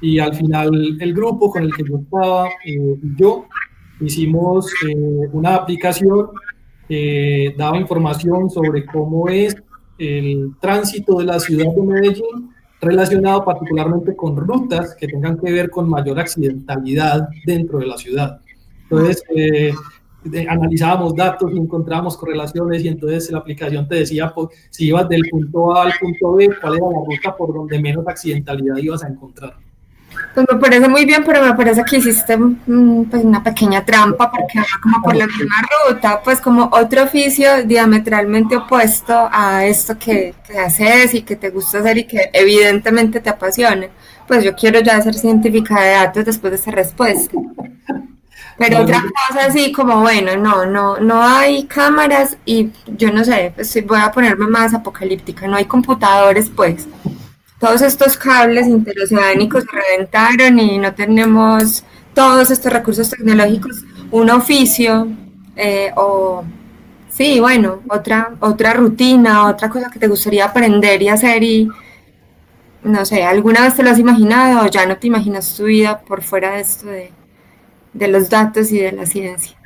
y 0.00 0.18
al 0.18 0.34
final 0.34 0.98
el 1.00 1.14
grupo 1.14 1.50
con 1.50 1.62
el 1.62 1.74
que 1.74 1.84
yo 1.84 1.98
estaba 1.98 2.48
eh, 2.66 2.96
yo 3.16 3.46
hicimos 4.00 4.70
eh, 4.86 4.94
una 5.32 5.54
aplicación 5.54 6.28
que 6.88 7.54
daba 7.56 7.78
información 7.78 8.50
sobre 8.50 8.84
cómo 8.84 9.28
es 9.28 9.56
el 9.98 10.52
tránsito 10.60 11.18
de 11.18 11.24
la 11.24 11.40
ciudad 11.40 11.72
de 11.74 11.82
Medellín 11.82 12.50
relacionado 12.80 13.44
particularmente 13.44 14.14
con 14.14 14.36
rutas 14.36 14.94
que 14.94 15.08
tengan 15.08 15.38
que 15.38 15.50
ver 15.50 15.70
con 15.70 15.88
mayor 15.88 16.20
accidentalidad 16.20 17.28
dentro 17.46 17.78
de 17.78 17.86
la 17.86 17.96
ciudad. 17.96 18.40
Entonces, 18.82 19.22
eh, 19.34 19.72
analizábamos 20.48 21.14
datos 21.14 21.50
y 21.52 21.58
encontrábamos 21.58 22.16
correlaciones 22.16 22.84
y 22.84 22.88
entonces 22.88 23.30
la 23.30 23.38
aplicación 23.38 23.88
te 23.88 23.96
decía 23.96 24.32
pues, 24.34 24.48
si 24.70 24.86
ibas 24.86 25.08
del 25.08 25.22
punto 25.30 25.76
A 25.76 25.84
al 25.84 25.92
punto 26.00 26.34
B, 26.34 26.50
cuál 26.60 26.76
era 26.76 26.86
la 26.86 27.04
ruta 27.06 27.36
por 27.36 27.54
donde 27.54 27.80
menos 27.80 28.06
accidentalidad 28.06 28.76
ibas 28.76 29.02
a 29.04 29.08
encontrar. 29.08 29.54
Pues 30.34 30.46
me 30.50 30.58
parece 30.58 30.88
muy 30.88 31.04
bien, 31.04 31.22
pero 31.24 31.42
me 31.42 31.54
parece 31.54 31.82
que 31.84 31.96
hiciste 31.96 32.36
mm, 32.36 33.04
pues, 33.04 33.24
una 33.24 33.42
pequeña 33.42 33.84
trampa 33.84 34.30
porque 34.30 34.60
como 34.82 35.02
por 35.02 35.16
la 35.16 35.26
misma 35.26 35.56
ruta, 35.88 36.20
pues 36.22 36.40
como 36.40 36.68
otro 36.72 37.04
oficio 37.04 37.64
diametralmente 37.64 38.56
opuesto 38.56 39.28
a 39.32 39.64
esto 39.64 39.98
que, 39.98 40.34
que 40.46 40.58
haces 40.58 41.14
y 41.14 41.22
que 41.22 41.36
te 41.36 41.50
gusta 41.50 41.78
hacer 41.78 41.98
y 41.98 42.04
que 42.04 42.30
evidentemente 42.32 43.20
te 43.20 43.30
apasiona. 43.30 43.88
Pues 44.26 44.44
yo 44.44 44.54
quiero 44.54 44.80
ya 44.80 45.00
ser 45.00 45.14
científica 45.14 45.80
de 45.80 45.90
datos 45.92 46.24
después 46.24 46.50
de 46.50 46.56
esa 46.56 46.70
respuesta. 46.70 47.36
Pero 48.58 48.82
otra 48.82 49.02
cosa 49.02 49.46
así 49.46 49.70
como, 49.70 50.00
bueno, 50.00 50.36
no, 50.36 50.64
no, 50.64 50.98
no 50.98 51.22
hay 51.22 51.64
cámaras 51.64 52.38
y 52.46 52.70
yo 52.86 53.12
no 53.12 53.22
sé, 53.24 53.52
pues 53.54 53.86
voy 53.86 54.00
a 54.00 54.10
ponerme 54.10 54.46
más 54.46 54.72
apocalíptica, 54.72 55.46
no 55.46 55.56
hay 55.56 55.66
computadores, 55.66 56.50
pues. 56.54 56.88
Todos 57.60 57.82
estos 57.82 58.16
cables 58.16 58.66
interoceánicos 58.66 59.64
se 59.64 59.76
reventaron 59.76 60.58
y 60.58 60.78
no 60.78 60.94
tenemos 60.94 61.84
todos 62.14 62.50
estos 62.50 62.72
recursos 62.72 63.10
tecnológicos, 63.10 63.84
un 64.10 64.30
oficio 64.30 65.08
eh, 65.56 65.90
o, 65.96 66.44
sí, 67.10 67.40
bueno, 67.40 67.80
otra, 67.88 68.34
otra 68.40 68.74
rutina, 68.74 69.46
otra 69.48 69.68
cosa 69.68 69.90
que 69.90 69.98
te 69.98 70.08
gustaría 70.08 70.46
aprender 70.46 71.02
y 71.02 71.08
hacer 71.08 71.42
y, 71.42 71.68
no 72.82 73.04
sé, 73.04 73.24
¿alguna 73.24 73.62
vez 73.62 73.74
te 73.74 73.82
lo 73.82 73.90
has 73.90 73.98
imaginado 73.98 74.64
o 74.64 74.70
ya 74.70 74.86
no 74.86 74.96
te 74.96 75.06
imaginas 75.06 75.54
tu 75.56 75.64
vida 75.64 76.00
por 76.00 76.22
fuera 76.22 76.52
de 76.52 76.60
esto 76.60 76.86
de 76.86 77.12
de 77.96 78.08
los 78.08 78.28
datos 78.28 78.70
y 78.72 78.78
de 78.78 78.92
la 78.92 79.06
ciencia? 79.06 79.56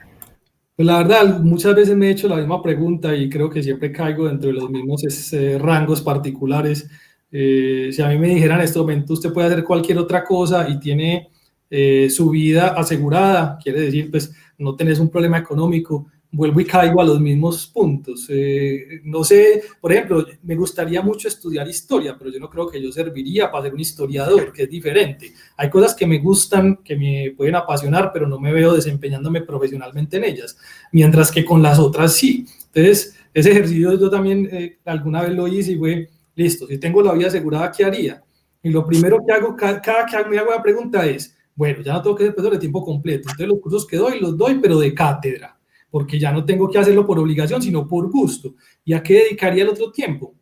Pues 0.77 0.86
la 0.86 0.98
verdad, 0.98 1.40
muchas 1.40 1.74
veces 1.74 1.97
me 1.97 2.09
he 2.09 2.11
hecho 2.12 2.27
la 2.27 2.36
misma 2.36 2.62
pregunta 2.62 3.15
y 3.15 3.28
creo 3.28 3.51
que 3.51 3.62
siempre 3.62 3.93
caigo 3.93 4.27
dentro 4.27 4.48
de 4.48 4.55
los 4.55 4.70
mismos 4.70 5.02
eh, 5.35 5.59
rangos 5.59 6.01
particulares. 6.01 6.89
Eh, 7.31 7.90
si 7.93 8.01
a 8.01 8.09
mí 8.09 8.19
me 8.19 8.28
dijeran 8.28 8.61
en 8.61 8.65
este 8.65 8.78
momento 8.78 9.12
usted 9.12 9.32
puede 9.32 9.48
hacer 9.48 9.62
cualquier 9.62 9.98
otra 9.98 10.24
cosa 10.24 10.69
y 10.69 10.81
tiene 10.81 11.28
eh, 11.69 12.09
su 12.11 12.31
vida 12.31 12.69
asegurada, 12.69 13.59
quiere 13.62 13.82
decir, 13.82 14.11
pues 14.11 14.32
no 14.59 14.74
tenés 14.74 14.98
un 14.98 15.11
problema 15.11 15.39
económico, 15.39 16.07
vuelvo 16.32 16.61
y 16.61 16.65
caigo 16.65 17.01
a 17.01 17.05
los 17.05 17.20
mismos 17.20 17.66
puntos. 17.66 18.27
Eh, 18.28 19.01
no 19.05 19.24
sé, 19.24 19.62
por 19.81 19.93
ejemplo, 19.93 20.27
me 20.43 20.55
gustaría 20.55 21.02
mucho 21.02 21.28
estudiar 21.28 21.69
historia, 21.69 22.16
pero 22.16 22.31
yo 22.31 22.39
no 22.39 22.48
creo 22.48 22.69
que 22.69 22.81
yo 22.81 22.93
serviría 22.93 23.51
para 23.51 23.65
ser 23.65 23.74
un 23.74 23.81
historiador, 23.81 24.52
que 24.52 24.65
es 24.65 24.70
diferente. 24.70 25.32
Hay 25.57 25.70
cosas 25.70 25.94
que 25.94 26.07
me 26.07 26.19
gustan, 26.19 26.77
que 26.85 26.97
me 26.97 27.35
pueden 27.36 27.57
apasionar, 27.57 28.11
pero 28.12 28.28
no 28.28 28.39
me 28.39 28.52
veo 28.52 28.74
desempeñándome 28.74 29.43
profesionalmente 29.43 30.19
en 30.19 30.24
ellas, 30.24 30.57
mientras 30.93 31.31
que 31.31 31.44
con 31.44 31.62
las 31.62 31.78
otras 31.78 32.15
sí. 32.15 32.47
Entonces, 32.73 33.16
ese 33.35 33.51
ejercicio 33.51 33.98
yo 33.98 34.11
también 34.11 34.48
eh, 34.52 34.78
alguna 34.85 35.23
vez 35.23 35.32
lo 35.32 35.48
hice 35.48 35.73
y 35.73 35.77
fue, 35.77 36.09
listo, 36.36 36.66
si 36.66 36.78
tengo 36.78 37.02
la 37.02 37.12
vida 37.12 37.28
asegurada, 37.28 37.73
¿qué 37.73 37.85
haría? 37.85 38.23
Y 38.62 38.70
lo 38.70 38.86
primero 38.86 39.24
que 39.27 39.32
hago, 39.32 39.57
cada, 39.57 39.81
cada 39.81 40.07
que 40.07 40.28
me 40.28 40.39
hago 40.39 40.51
la 40.51 40.62
pregunta 40.62 41.07
es, 41.07 41.36
bueno, 41.55 41.82
ya 41.82 41.94
no 41.94 42.02
tengo 42.02 42.16
que 42.16 42.24
ser 42.24 42.35
profesor 42.35 42.55
de 42.55 42.61
tiempo 42.61 42.85
completo, 42.85 43.23
entonces 43.23 43.48
los 43.48 43.61
cursos 43.61 43.86
que 43.86 43.97
doy 43.97 44.20
los 44.20 44.36
doy, 44.36 44.59
pero 44.61 44.78
de 44.78 44.94
cátedra 44.94 45.60
porque 45.91 46.19
ya 46.19 46.33
no 46.33 46.45
tengo 46.45 46.71
que 46.71 46.79
hacerlo 46.79 47.07
por 47.07 47.19
obligación, 47.19 47.61
sino 47.61 47.87
por 47.87 48.11
gusto. 48.11 48.55
¿Y 48.85 48.93
a 48.93 49.03
qué 49.03 49.15
dedicaría 49.15 49.65
el 49.65 49.71
otro 49.71 49.91
tiempo? 49.91 50.35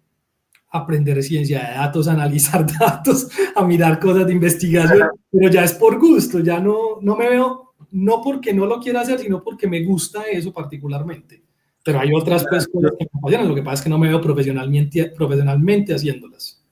Aprender 0.70 1.22
ciencia 1.22 1.60
de 1.60 1.74
datos, 1.74 2.08
analizar 2.08 2.66
datos, 2.78 3.28
a 3.54 3.64
mirar 3.64 3.98
cosas 3.98 4.26
de 4.26 4.32
investigación, 4.32 5.08
pero 5.30 5.50
ya 5.50 5.64
es 5.64 5.72
por 5.74 5.98
gusto, 5.98 6.40
ya 6.40 6.60
no, 6.60 6.98
no 7.00 7.16
me 7.16 7.28
veo, 7.28 7.74
no 7.92 8.20
porque 8.22 8.52
no 8.52 8.66
lo 8.66 8.80
quiera 8.80 9.00
hacer, 9.00 9.18
sino 9.20 9.42
porque 9.42 9.66
me 9.66 9.82
gusta 9.82 10.24
eso 10.24 10.52
particularmente. 10.52 11.42
Pero 11.82 12.00
hay 12.00 12.12
otras 12.12 12.44
pues, 12.50 12.68
cosas 12.68 12.92
que 12.98 13.06
me 13.06 13.18
apasionan, 13.18 13.48
lo 13.48 13.54
que 13.54 13.62
pasa 13.62 13.74
es 13.74 13.82
que 13.82 13.90
no 13.90 13.98
me 13.98 14.08
veo 14.08 14.20
profesionalmente, 14.20 15.10
profesionalmente 15.16 15.94
haciéndolas. 15.94 16.62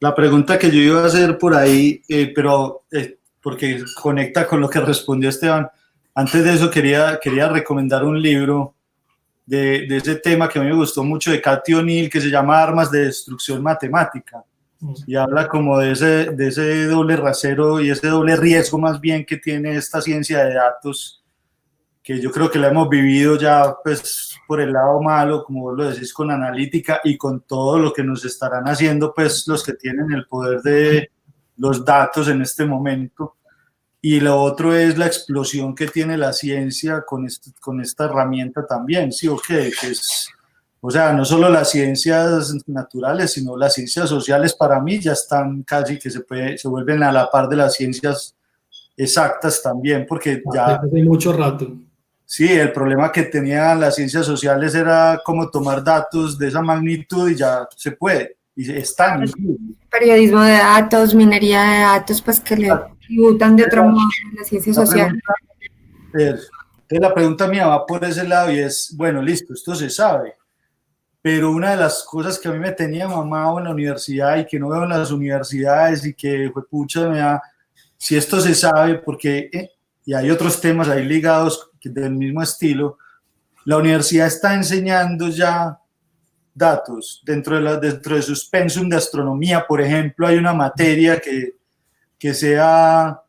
La 0.00 0.14
pregunta 0.14 0.58
que 0.58 0.70
yo 0.70 0.80
iba 0.80 1.02
a 1.02 1.06
hacer 1.06 1.38
por 1.38 1.54
ahí, 1.54 2.02
eh, 2.08 2.32
pero 2.34 2.84
eh, 2.90 3.18
porque 3.42 3.82
conecta 4.00 4.46
con 4.46 4.60
lo 4.60 4.68
que 4.68 4.80
respondió 4.80 5.28
Esteban, 5.28 5.68
antes 6.14 6.44
de 6.44 6.54
eso 6.54 6.70
quería, 6.70 7.18
quería 7.22 7.48
recomendar 7.48 8.04
un 8.04 8.20
libro 8.20 8.74
de, 9.46 9.86
de, 9.86 9.96
ese 9.96 10.16
tema 10.16 10.48
que 10.48 10.58
a 10.58 10.62
mí 10.62 10.68
me 10.68 10.76
gustó 10.76 11.02
mucho 11.02 11.30
de 11.30 11.40
Cathy 11.40 11.74
O'Neill, 11.74 12.10
que 12.10 12.20
se 12.20 12.30
llama 12.30 12.62
Armas 12.62 12.90
de 12.90 13.06
Destrucción 13.06 13.62
Matemática. 13.62 14.44
Y 15.06 15.14
habla 15.14 15.46
como 15.46 15.78
de 15.78 15.92
ese, 15.92 16.30
de 16.30 16.48
ese 16.48 16.86
doble 16.86 17.16
rasero 17.16 17.80
y 17.82 17.90
ese 17.90 18.08
doble 18.08 18.34
riesgo 18.36 18.78
más 18.78 18.98
bien 18.98 19.26
que 19.26 19.36
tiene 19.36 19.76
esta 19.76 20.00
ciencia 20.00 20.42
de 20.44 20.54
datos, 20.54 21.22
que 22.02 22.18
yo 22.18 22.30
creo 22.30 22.50
que 22.50 22.58
la 22.58 22.68
hemos 22.68 22.88
vivido 22.88 23.36
ya 23.36 23.74
pues 23.84 24.38
por 24.46 24.58
el 24.58 24.72
lado 24.72 25.02
malo, 25.02 25.44
como 25.44 25.62
vos 25.62 25.76
lo 25.76 25.90
decís, 25.90 26.14
con 26.14 26.30
analítica 26.30 27.00
y 27.04 27.18
con 27.18 27.42
todo 27.42 27.78
lo 27.78 27.92
que 27.92 28.02
nos 28.02 28.24
estarán 28.24 28.64
haciendo 28.64 29.12
pues 29.12 29.46
los 29.46 29.62
que 29.62 29.74
tienen 29.74 30.12
el 30.12 30.26
poder 30.26 30.62
de 30.62 31.10
los 31.58 31.84
datos 31.84 32.28
en 32.28 32.40
este 32.40 32.64
momento. 32.64 33.36
Y 34.02 34.20
lo 34.20 34.40
otro 34.40 34.74
es 34.74 34.96
la 34.96 35.06
explosión 35.06 35.74
que 35.74 35.86
tiene 35.86 36.16
la 36.16 36.32
ciencia 36.32 37.02
con, 37.06 37.26
este, 37.26 37.50
con 37.60 37.80
esta 37.80 38.04
herramienta 38.06 38.66
también, 38.66 39.12
¿sí 39.12 39.28
o 39.28 39.36
qué? 39.36 39.70
Que 39.78 39.88
es, 39.88 40.30
o 40.80 40.90
sea, 40.90 41.12
no 41.12 41.24
solo 41.26 41.50
las 41.50 41.70
ciencias 41.70 42.54
naturales, 42.66 43.34
sino 43.34 43.56
las 43.56 43.74
ciencias 43.74 44.08
sociales 44.08 44.54
para 44.54 44.80
mí 44.80 44.98
ya 44.98 45.12
están 45.12 45.62
casi 45.64 45.98
que 45.98 46.08
se, 46.08 46.20
puede, 46.20 46.56
se 46.56 46.68
vuelven 46.68 47.02
a 47.02 47.12
la 47.12 47.30
par 47.30 47.48
de 47.48 47.56
las 47.56 47.74
ciencias 47.74 48.34
exactas 48.96 49.62
también, 49.62 50.06
porque 50.08 50.42
ya... 50.54 50.76
Hace 50.76 51.02
mucho 51.02 51.34
rato. 51.34 51.70
Sí, 52.24 52.46
el 52.46 52.72
problema 52.72 53.10
que 53.10 53.24
tenían 53.24 53.80
las 53.80 53.96
ciencias 53.96 54.24
sociales 54.24 54.74
era 54.74 55.20
cómo 55.24 55.50
tomar 55.50 55.82
datos 55.82 56.38
de 56.38 56.48
esa 56.48 56.62
magnitud 56.62 57.28
y 57.28 57.34
ya 57.34 57.68
se 57.76 57.90
puede, 57.90 58.36
y 58.54 58.70
están. 58.70 59.24
Periodismo 59.90 60.40
de 60.40 60.52
datos, 60.52 61.14
minería 61.14 61.62
de 61.62 61.78
datos, 61.80 62.22
pues 62.22 62.38
que 62.38 62.56
le 62.56 62.70
tributan 63.10 63.56
de 63.56 63.64
otro 63.64 63.84
modo 63.84 64.00
a 64.02 64.34
las 64.38 64.48
ciencias 64.48 64.76
sociales. 64.76 65.20
Entonces 66.12 66.50
la 66.88 67.12
pregunta 67.12 67.48
mía 67.48 67.66
va 67.66 67.86
por 67.86 68.04
ese 68.04 68.26
lado 68.26 68.52
y 68.52 68.58
es, 68.60 68.94
bueno, 68.96 69.20
listo, 69.20 69.52
esto 69.54 69.74
se 69.74 69.90
sabe, 69.90 70.34
pero 71.22 71.50
una 71.50 71.72
de 71.72 71.76
las 71.76 72.04
cosas 72.04 72.38
que 72.38 72.48
a 72.48 72.52
mí 72.52 72.58
me 72.58 72.72
tenía 72.72 73.08
mamado 73.08 73.58
en 73.58 73.64
la 73.64 73.70
universidad 73.70 74.38
y 74.38 74.46
que 74.46 74.58
no 74.58 74.68
veo 74.68 74.84
en 74.84 74.90
las 74.90 75.10
universidades 75.10 76.04
y 76.04 76.14
que 76.14 76.50
fue 76.52 76.66
pucha, 76.66 77.08
me 77.08 77.18
da, 77.18 77.42
si 77.96 78.16
esto 78.16 78.40
se 78.40 78.54
sabe, 78.54 78.96
porque, 78.96 79.50
eh, 79.52 79.70
y 80.04 80.14
hay 80.14 80.30
otros 80.30 80.60
temas 80.60 80.88
ahí 80.88 81.04
ligados 81.04 81.70
del 81.82 82.14
mismo 82.14 82.42
estilo, 82.42 82.98
la 83.64 83.76
universidad 83.76 84.26
está 84.26 84.54
enseñando 84.54 85.28
ya 85.28 85.78
datos 86.54 87.22
dentro 87.24 87.56
de, 87.56 87.62
la, 87.62 87.76
dentro 87.76 88.16
de 88.16 88.22
sus 88.22 88.46
pensum 88.46 88.88
de 88.88 88.96
astronomía, 88.96 89.64
por 89.66 89.80
ejemplo, 89.80 90.26
hay 90.26 90.38
una 90.38 90.54
materia 90.54 91.20
que, 91.20 91.59
que 92.20 92.34
sea, 92.34 93.20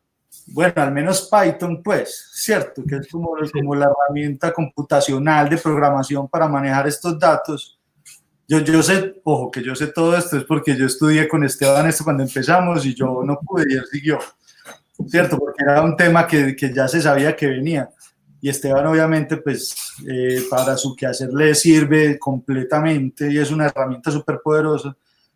bueno, 0.46 0.74
al 0.76 0.92
menos 0.92 1.28
Python, 1.28 1.82
pues, 1.82 2.28
¿cierto? 2.32 2.84
Que 2.86 2.96
es 2.96 3.08
como, 3.08 3.34
como 3.52 3.74
la 3.74 3.90
herramienta 3.90 4.52
computacional 4.52 5.48
de 5.48 5.58
programación 5.58 6.28
para 6.28 6.46
manejar 6.46 6.86
estos 6.86 7.18
datos 7.18 7.80
yo, 8.52 8.58
yo 8.58 8.82
sé, 8.82 9.14
ojo, 9.24 9.50
que 9.50 9.62
yo 9.62 9.74
sé 9.74 9.86
todo 9.86 10.14
esto 10.16 10.36
es 10.36 10.44
porque 10.44 10.76
yo 10.76 10.84
estudié 10.84 11.26
con 11.26 11.42
Esteban 11.42 11.86
esto 11.86 12.04
cuando 12.04 12.22
empezamos 12.22 12.84
y 12.84 12.94
yo 12.94 13.22
no 13.24 13.38
pude 13.40 13.64
y 13.66 13.76
él 13.76 13.84
siguió, 13.90 14.18
¿cierto? 15.06 15.38
Porque 15.38 15.64
era 15.64 15.82
un 15.82 15.96
tema 15.96 16.26
que, 16.26 16.54
que 16.54 16.70
ya 16.70 16.86
se 16.86 17.00
sabía 17.00 17.34
que 17.34 17.46
venía. 17.46 17.88
Y 18.42 18.50
Esteban 18.50 18.86
obviamente, 18.86 19.38
pues, 19.38 19.74
eh, 20.06 20.42
para 20.50 20.76
su 20.76 20.94
quehacer 20.94 21.32
le 21.32 21.54
sirve 21.54 22.18
completamente 22.18 23.32
y 23.32 23.38
es 23.38 23.50
una 23.50 23.66
herramienta 23.66 24.10
súper 24.10 24.40
poderosa. 24.44 24.94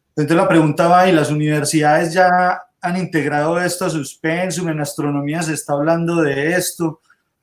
Entonces 0.08 0.36
la 0.36 0.48
pregunta 0.48 0.86
va, 0.86 1.08
¿y 1.08 1.12
las 1.12 1.30
universidades 1.30 2.12
ya 2.12 2.60
han 2.88 2.96
integrado 2.96 3.60
esto 3.60 3.84
a 3.84 3.90
sus 3.90 4.14
pensum? 4.14 4.68
En 4.68 4.80
astronomía 4.80 5.42
se 5.42 5.54
está 5.54 5.74
hablando 5.74 6.22
de 6.22 6.52
esto, 6.52 7.00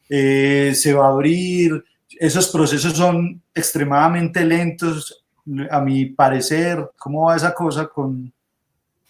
eh, 0.10 0.74
se 0.76 0.94
va 0.94 1.06
a 1.06 1.12
abrir, 1.12 1.84
esos 2.20 2.50
procesos 2.50 2.94
son 2.94 3.42
extremadamente 3.54 4.46
lentos, 4.46 5.24
a 5.70 5.82
mi 5.82 6.06
parecer, 6.06 6.80
¿cómo 6.98 7.26
va 7.26 7.36
esa 7.36 7.54
cosa 7.54 7.88
con, 7.88 8.32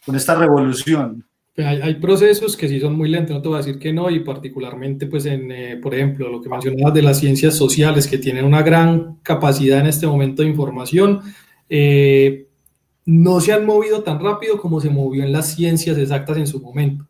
con 0.05 0.15
esta 0.15 0.35
revolución? 0.35 1.23
Pues 1.55 1.67
hay, 1.67 1.81
hay, 1.81 1.95
procesos 1.95 2.57
que 2.57 2.67
sí 2.67 2.79
son 2.79 2.97
muy 2.97 3.09
lentos, 3.09 3.35
no 3.35 3.41
te 3.41 3.47
voy 3.47 3.55
a 3.55 3.63
decir 3.63 3.77
que 3.77 3.93
no, 3.93 4.09
y 4.09 4.21
particularmente, 4.21 5.05
pues, 5.05 5.27
en, 5.27 5.51
eh, 5.51 5.77
por 5.77 5.93
ejemplo, 5.93 6.29
lo 6.29 6.41
que 6.41 6.49
mencionabas 6.49 6.95
de 6.95 7.03
las 7.03 7.19
ciencias 7.19 7.55
sociales, 7.55 8.07
que 8.07 8.17
tienen 8.17 8.45
una 8.45 8.63
gran 8.63 9.17
capacidad 9.21 9.79
en 9.79 9.85
este 9.85 10.07
momento 10.07 10.41
de 10.41 10.49
información, 10.49 11.21
eh, 11.69 12.47
no 13.05 13.39
se 13.41 13.53
han 13.53 13.65
movido 13.65 14.03
tan 14.03 14.19
rápido 14.19 14.59
como 14.59 14.79
se 14.79 14.89
movió 14.89 15.23
en 15.23 15.31
las 15.31 15.55
ciencias 15.55 15.97
exactas 15.97 16.37
en 16.37 16.47
su 16.47 16.61
momento. 16.61 17.07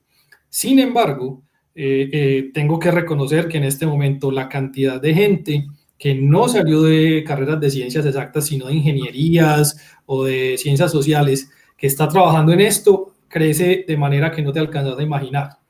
Sin 0.49 0.79
embargo, 0.79 1.43
eh, 1.75 2.51
tengo 2.53 2.79
que 2.79 2.91
reconocer 2.91 3.47
que 3.47 3.57
en 3.57 3.63
este 3.63 3.85
momento 3.85 4.31
la 4.31 4.47
cantidad 4.47 5.01
de 5.01 5.13
gente 5.13 5.67
que 5.97 6.15
no 6.15 6.49
salió 6.49 6.83
de 6.83 7.23
carreras 7.23 7.61
de 7.61 7.69
ciencias 7.69 8.05
exactas, 8.05 8.45
sino 8.45 8.67
de 8.67 8.75
ingenierías 8.75 9.77
o 10.05 10.25
de 10.25 10.57
ciencias 10.57 10.91
sociales, 10.91 11.49
que 11.77 11.87
está 11.87 12.07
trabajando 12.09 12.51
en 12.51 12.61
esto, 12.61 13.13
crece 13.27 13.85
de 13.87 13.97
manera 13.97 14.31
que 14.31 14.41
no 14.41 14.51
te 14.51 14.59
alcanzas 14.59 14.99
a 14.99 15.03
imaginar. 15.03 15.62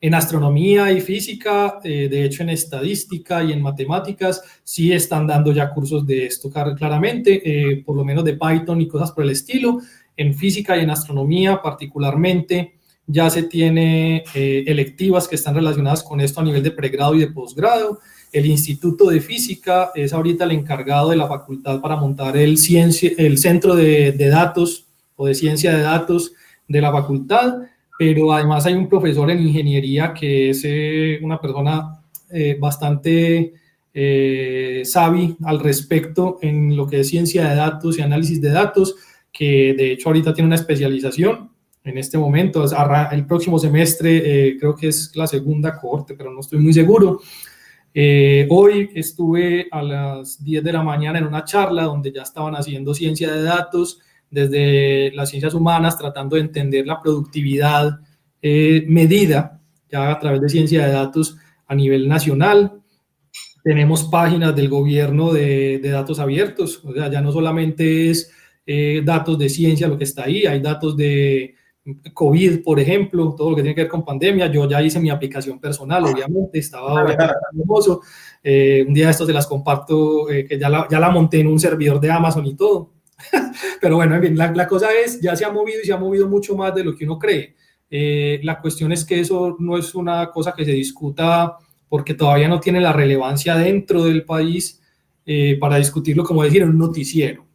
En 0.00 0.14
astronomía 0.14 0.92
y 0.92 1.00
física, 1.00 1.80
eh, 1.82 2.08
de 2.08 2.24
hecho 2.24 2.44
en 2.44 2.50
estadística 2.50 3.42
y 3.42 3.52
en 3.52 3.60
matemáticas, 3.60 4.42
sí 4.62 4.92
están 4.92 5.26
dando 5.26 5.52
ya 5.52 5.70
cursos 5.70 6.06
de 6.06 6.26
esto 6.26 6.50
claramente, 6.50 7.42
eh, 7.44 7.82
por 7.84 7.96
lo 7.96 8.04
menos 8.04 8.24
de 8.24 8.34
Python 8.34 8.80
y 8.80 8.86
cosas 8.86 9.10
por 9.10 9.24
el 9.24 9.30
estilo. 9.30 9.80
En 10.16 10.34
física 10.34 10.76
y 10.76 10.82
en 10.82 10.90
astronomía 10.90 11.60
particularmente, 11.60 12.78
ya 13.10 13.30
se 13.30 13.44
tiene 13.44 14.22
eh, 14.34 14.64
electivas 14.66 15.26
que 15.26 15.36
están 15.36 15.54
relacionadas 15.54 16.02
con 16.02 16.20
esto 16.20 16.40
a 16.40 16.44
nivel 16.44 16.62
de 16.62 16.70
pregrado 16.70 17.14
y 17.14 17.20
de 17.20 17.28
posgrado. 17.28 18.00
El 18.30 18.44
Instituto 18.44 19.06
de 19.06 19.20
Física 19.20 19.90
es 19.94 20.12
ahorita 20.12 20.44
el 20.44 20.52
encargado 20.52 21.08
de 21.08 21.16
la 21.16 21.26
facultad 21.26 21.80
para 21.80 21.96
montar 21.96 22.36
el, 22.36 22.58
ciencia, 22.58 23.10
el 23.16 23.38
centro 23.38 23.74
de, 23.74 24.12
datos 24.12 24.86
o 25.16 25.26
de 25.26 25.34
ciencia 25.34 25.74
de 25.74 25.82
datos 25.82 26.32
de 26.68 26.82
la 26.82 26.92
facultad, 26.92 27.62
pero 27.98 28.32
además 28.32 28.64
hay 28.64 28.74
un 28.74 28.88
profesor 28.88 29.30
en 29.30 29.40
ingeniería 29.40 30.14
que 30.14 30.50
es 30.50 30.62
eh, 30.64 31.18
una 31.20 31.40
persona 31.40 32.00
eh, 32.30 32.56
bastante 32.60 33.54
eh, 33.92 34.82
al 35.44 35.60
respecto 35.60 36.38
en 36.42 36.76
lo 36.76 36.86
que 36.86 37.00
es 37.00 37.08
ciencia 37.08 37.48
de 37.48 37.56
datos 37.56 37.98
y 37.98 38.02
análisis 38.02 38.40
de 38.40 38.50
datos, 38.50 38.94
que 39.32 39.74
de 39.76 39.92
hecho 39.92 40.10
ahorita 40.10 40.34
tiene 40.34 40.46
una 40.46 40.56
especialización 40.56 41.50
en 41.84 41.96
este 41.96 42.18
momento, 42.18 42.64
el 43.10 43.26
próximo 43.26 43.58
semestre 43.58 44.48
eh, 44.48 44.56
creo 44.58 44.76
que 44.76 44.88
es 44.88 45.16
la 45.16 45.26
segunda 45.26 45.78
corte, 45.78 46.14
pero 46.14 46.30
no 46.30 46.40
estoy 46.40 46.58
muy 46.58 46.74
seguro. 46.74 47.20
Hoy 48.50 48.90
estuve 48.94 49.66
a 49.70 49.82
las 49.82 50.44
10 50.44 50.62
de 50.62 50.72
la 50.72 50.82
mañana 50.82 51.18
en 51.18 51.26
una 51.26 51.44
charla 51.44 51.84
donde 51.84 52.12
ya 52.12 52.22
estaban 52.22 52.54
haciendo 52.54 52.92
ciencia 52.92 53.32
de 53.32 53.42
datos 53.42 54.00
desde 54.30 55.12
las 55.14 55.30
ciencias 55.30 55.54
humanas, 55.54 55.98
tratando 55.98 56.36
de 56.36 56.42
entender 56.42 56.86
la 56.86 57.00
productividad 57.00 58.00
eh, 58.42 58.84
medida 58.88 59.60
ya 59.90 60.12
a 60.12 60.18
través 60.18 60.40
de 60.40 60.48
ciencia 60.48 60.86
de 60.86 60.92
datos 60.92 61.36
a 61.66 61.74
nivel 61.74 62.08
nacional. 62.08 62.80
Tenemos 63.64 64.04
páginas 64.04 64.54
del 64.54 64.68
gobierno 64.68 65.32
de, 65.32 65.80
datos 65.82 66.18
abiertos, 66.20 66.84
o 66.84 66.92
sea, 66.92 67.10
ya 67.10 67.20
no 67.20 67.32
solamente 67.32 68.10
es 68.10 68.30
eh, 68.66 69.02
datos 69.04 69.38
de 69.38 69.48
ciencia 69.48 69.88
lo 69.88 69.98
que 69.98 70.04
está 70.04 70.24
ahí, 70.24 70.46
hay 70.46 70.60
datos 70.60 70.96
de 70.96 71.54
COVID, 72.12 72.62
por 72.62 72.78
ejemplo, 72.78 73.34
todo 73.34 73.50
lo 73.50 73.56
que 73.56 73.62
tiene 73.62 73.74
que 73.74 73.82
ver 73.82 73.90
con 73.90 74.04
pandemia, 74.04 74.52
yo 74.52 74.68
ya 74.68 74.82
hice 74.82 75.00
mi 75.00 75.08
aplicación 75.08 75.58
personal, 75.58 76.04
obviamente, 76.04 76.58
estaba 76.58 77.02
hermoso. 77.50 78.02
Eh, 78.42 78.84
un 78.86 78.92
día 78.92 79.06
de 79.06 79.10
estos 79.10 79.26
se 79.26 79.32
las 79.32 79.46
comparto, 79.46 80.26
que 80.26 80.58
ya 80.58 80.68
la, 80.68 80.86
ya 80.90 81.00
la 81.00 81.10
monté 81.10 81.40
en 81.40 81.46
un 81.46 81.58
servidor 81.58 81.98
de 81.98 82.10
Amazon 82.10 82.46
y 82.46 82.54
todo. 82.54 82.97
Pero 83.80 83.96
bueno, 83.96 84.14
en 84.16 84.22
fin, 84.22 84.36
la, 84.36 84.52
la, 84.52 84.66
cosa 84.66 84.88
es, 84.92 85.20
ya 85.20 85.34
se 85.36 85.44
ha 85.44 85.50
movido 85.50 85.80
y 85.82 85.86
se 85.86 85.92
ha 85.92 85.96
movido 85.96 86.28
mucho 86.28 86.56
más 86.56 86.74
de 86.74 86.84
lo 86.84 86.94
que 86.94 87.04
uno 87.04 87.18
cree. 87.18 87.54
Eh, 87.90 88.40
la 88.42 88.60
cuestión 88.60 88.92
es 88.92 89.04
que 89.04 89.20
eso 89.20 89.56
no 89.58 89.76
es 89.76 89.94
una 89.94 90.30
cosa 90.30 90.52
que 90.56 90.64
se 90.64 90.72
discuta 90.72 91.56
porque 91.88 92.14
todavía 92.14 92.48
no 92.48 92.60
tiene 92.60 92.80
la 92.80 92.92
relevancia 92.92 93.56
dentro 93.56 94.04
del 94.04 94.24
país 94.24 94.80
para 95.60 95.76
discutirlo, 95.76 96.24
como 96.24 96.42
decir, 96.42 96.62
en 96.62 96.70
un 96.70 96.78
noticiero. 96.78 97.46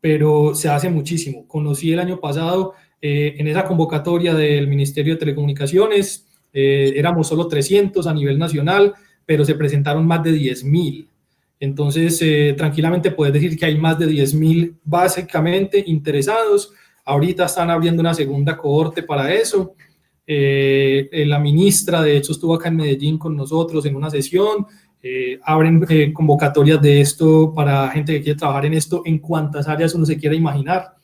Pero 0.00 0.52
se 0.52 0.68
hace 0.68 0.90
muchísimo. 0.90 1.46
Conocí 1.46 1.92
el 1.92 2.00
año 2.00 2.18
pasado 2.18 2.74
eh, 3.06 3.36
en 3.36 3.46
esa 3.48 3.66
convocatoria 3.66 4.32
del 4.32 4.66
Ministerio 4.66 5.12
de 5.12 5.20
Telecomunicaciones 5.20 6.26
eh, 6.54 6.94
éramos 6.96 7.28
solo 7.28 7.46
300 7.48 8.06
a 8.06 8.14
nivel 8.14 8.38
nacional, 8.38 8.94
pero 9.26 9.44
se 9.44 9.56
presentaron 9.56 10.06
más 10.06 10.22
de 10.22 10.32
10.000. 10.32 11.06
Entonces, 11.60 12.20
eh, 12.22 12.54
tranquilamente 12.56 13.10
puedes 13.10 13.34
decir 13.34 13.58
que 13.58 13.66
hay 13.66 13.76
más 13.76 13.98
de 13.98 14.06
10.000 14.06 14.76
básicamente 14.84 15.82
interesados. 15.86 16.72
Ahorita 17.04 17.46
están 17.46 17.70
abriendo 17.70 18.00
una 18.00 18.14
segunda 18.14 18.56
cohorte 18.56 19.02
para 19.02 19.32
eso. 19.32 19.74
la 20.26 21.38
ministra, 21.38 22.02
de 22.02 22.16
hecho, 22.16 22.32
estuvo 22.32 22.54
acá 22.54 22.68
en 22.68 22.76
Medellín 22.76 23.18
con 23.18 23.36
nosotros 23.36 23.84
en 23.86 23.96
una 23.96 24.10
sesión. 24.10 24.66
abren 25.42 26.12
convocatorias 26.12 26.80
de 26.80 27.00
esto 27.00 27.52
para 27.54 27.90
gente 27.90 28.14
que 28.14 28.22
quiere 28.22 28.38
trabajar 28.38 28.66
en 28.66 28.74
esto 28.74 29.02
en 29.04 29.18
cuantas 29.18 29.68
áreas 29.68 29.94
uno 29.94 30.06
se 30.06 30.16
quiera 30.16 30.34
imaginar 30.34 30.94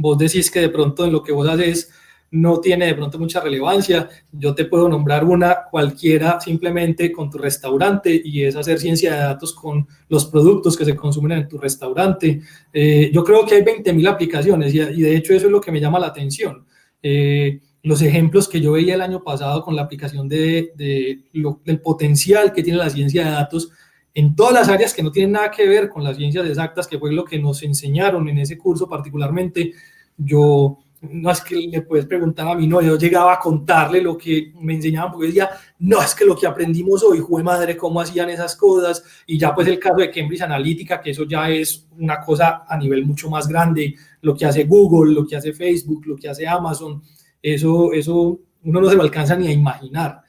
vos 0.00 0.16
decís 0.16 0.50
que 0.50 0.60
de 0.60 0.70
pronto 0.70 1.04
en 1.04 1.12
lo 1.12 1.22
que 1.22 1.32
vos 1.32 1.46
haces, 1.46 1.90
no 2.32 2.60
tiene 2.60 2.86
de 2.86 2.94
pronto 2.94 3.18
mucha 3.18 3.40
relevancia. 3.40 4.08
Yo 4.30 4.54
te 4.54 4.64
puedo 4.64 4.88
nombrar 4.88 5.24
una 5.24 5.64
cualquiera 5.70 6.40
simplemente 6.40 7.10
con 7.10 7.28
tu 7.28 7.38
restaurante 7.38 8.20
y 8.24 8.44
es 8.44 8.56
hacer 8.56 8.78
ciencia 8.78 9.12
de 9.14 9.20
datos 9.20 9.52
con 9.52 9.86
los 10.08 10.26
productos 10.26 10.76
que 10.76 10.84
se 10.84 10.94
consumen 10.94 11.32
en 11.32 11.48
tu 11.48 11.58
restaurante. 11.58 12.40
Eh, 12.72 13.10
yo 13.12 13.24
creo 13.24 13.44
que 13.44 13.56
hay 13.56 13.62
20.000 13.62 14.08
aplicaciones 14.08 14.74
y, 14.74 14.78
de 14.78 15.16
hecho 15.16 15.34
eso 15.34 15.46
es 15.46 15.52
lo 15.52 15.60
que 15.60 15.72
me 15.72 15.80
llama 15.80 15.98
la 15.98 16.08
atención. 16.08 16.64
Eh, 17.02 17.60
los 17.82 18.02
ejemplos 18.02 18.48
que 18.48 18.60
yo 18.60 18.72
veía 18.72 18.94
el 18.94 19.00
año 19.00 19.24
pasado 19.24 19.62
con 19.62 19.74
la 19.74 19.82
aplicación 19.82 20.28
de, 20.28 20.72
del 20.74 21.80
potencial 21.80 22.52
que 22.52 22.62
tiene 22.62 22.78
la 22.78 22.90
ciencia 22.90 23.24
de 23.24 23.30
datos 23.30 23.70
en 24.12 24.34
todas 24.36 24.52
las 24.52 24.68
áreas 24.68 24.92
que 24.92 25.02
no 25.02 25.10
tienen 25.10 25.32
nada 25.32 25.50
que 25.50 25.66
ver 25.66 25.88
con 25.88 26.04
las 26.04 26.16
ciencias 26.16 26.46
exactas, 26.46 26.86
que 26.86 26.98
fue 26.98 27.12
lo 27.12 27.24
que 27.24 27.38
nos 27.38 27.62
enseñaron 27.62 28.28
en 28.28 28.38
ese 28.38 28.58
curso 28.58 28.88
particularmente, 28.88 29.72
yo 30.16 30.78
no 31.02 31.30
es 31.30 31.40
que 31.40 31.56
le 31.56 31.80
puedes 31.82 32.04
preguntar 32.04 32.46
a 32.46 32.54
mí, 32.54 32.66
no, 32.66 32.82
yo 32.82 32.98
llegaba 32.98 33.32
a 33.32 33.38
contarle 33.38 34.02
lo 34.02 34.18
que 34.18 34.52
me 34.60 34.74
enseñaban, 34.74 35.12
porque 35.12 35.28
decía, 35.28 35.50
no, 35.78 36.02
es 36.02 36.14
que 36.14 36.26
lo 36.26 36.36
que 36.36 36.46
aprendimos 36.46 37.02
hoy, 37.02 37.20
jue 37.20 37.42
madre, 37.42 37.76
cómo 37.76 38.00
hacían 38.00 38.28
esas 38.28 38.54
cosas, 38.54 39.02
y 39.26 39.38
ya 39.38 39.54
pues 39.54 39.66
el 39.68 39.78
caso 39.78 39.96
de 39.96 40.10
Cambridge 40.10 40.42
Analytica, 40.42 41.00
que 41.00 41.10
eso 41.10 41.24
ya 41.24 41.48
es 41.48 41.88
una 41.98 42.20
cosa 42.20 42.64
a 42.68 42.76
nivel 42.76 43.06
mucho 43.06 43.30
más 43.30 43.48
grande, 43.48 43.94
lo 44.20 44.34
que 44.34 44.44
hace 44.44 44.64
Google, 44.64 45.14
lo 45.14 45.26
que 45.26 45.36
hace 45.36 45.54
Facebook, 45.54 46.06
lo 46.06 46.16
que 46.16 46.28
hace 46.28 46.46
Amazon, 46.46 47.02
eso, 47.42 47.92
eso 47.92 48.38
uno 48.62 48.80
no 48.80 48.90
se 48.90 48.96
lo 48.96 49.02
alcanza 49.02 49.36
ni 49.36 49.48
a 49.48 49.52
imaginar. 49.52 50.20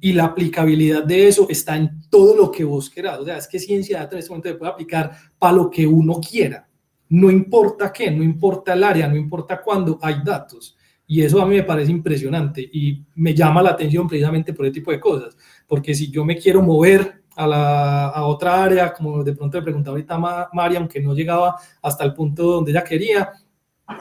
Y 0.00 0.12
la 0.12 0.24
aplicabilidad 0.24 1.04
de 1.04 1.28
eso 1.28 1.46
está 1.50 1.76
en 1.76 2.02
todo 2.08 2.36
lo 2.36 2.50
que 2.50 2.64
vos 2.64 2.88
querás. 2.88 3.18
O 3.18 3.24
sea, 3.24 3.38
es 3.38 3.48
que 3.48 3.58
ciencia 3.58 3.96
de 3.96 4.04
datos 4.04 4.12
en 4.14 4.18
este 4.20 4.30
momento 4.30 4.48
se 4.48 4.54
puede 4.54 4.72
aplicar 4.72 5.10
para 5.38 5.54
lo 5.54 5.70
que 5.70 5.86
uno 5.86 6.20
quiera 6.20 6.65
no 7.08 7.30
importa 7.30 7.92
qué, 7.92 8.10
no 8.10 8.22
importa 8.22 8.72
el 8.72 8.84
área, 8.84 9.08
no 9.08 9.16
importa 9.16 9.60
cuándo, 9.60 9.98
hay 10.02 10.16
datos. 10.24 10.76
Y 11.06 11.22
eso 11.22 11.40
a 11.40 11.46
mí 11.46 11.54
me 11.54 11.62
parece 11.62 11.92
impresionante 11.92 12.60
y 12.60 13.04
me 13.14 13.32
llama 13.32 13.62
la 13.62 13.70
atención 13.70 14.08
precisamente 14.08 14.52
por 14.52 14.66
ese 14.66 14.74
tipo 14.74 14.90
de 14.90 14.98
cosas. 14.98 15.36
Porque 15.66 15.94
si 15.94 16.10
yo 16.10 16.24
me 16.24 16.36
quiero 16.36 16.62
mover 16.62 17.22
a, 17.36 17.46
la, 17.46 18.08
a 18.08 18.26
otra 18.26 18.64
área, 18.64 18.92
como 18.92 19.22
de 19.22 19.34
pronto 19.34 19.58
le 19.58 19.62
preguntaba 19.62 19.96
ahorita 19.96 20.48
María, 20.52 20.78
aunque 20.78 21.00
no 21.00 21.14
llegaba 21.14 21.56
hasta 21.82 22.04
el 22.04 22.12
punto 22.12 22.42
donde 22.42 22.72
ella 22.72 22.82
quería, 22.82 23.30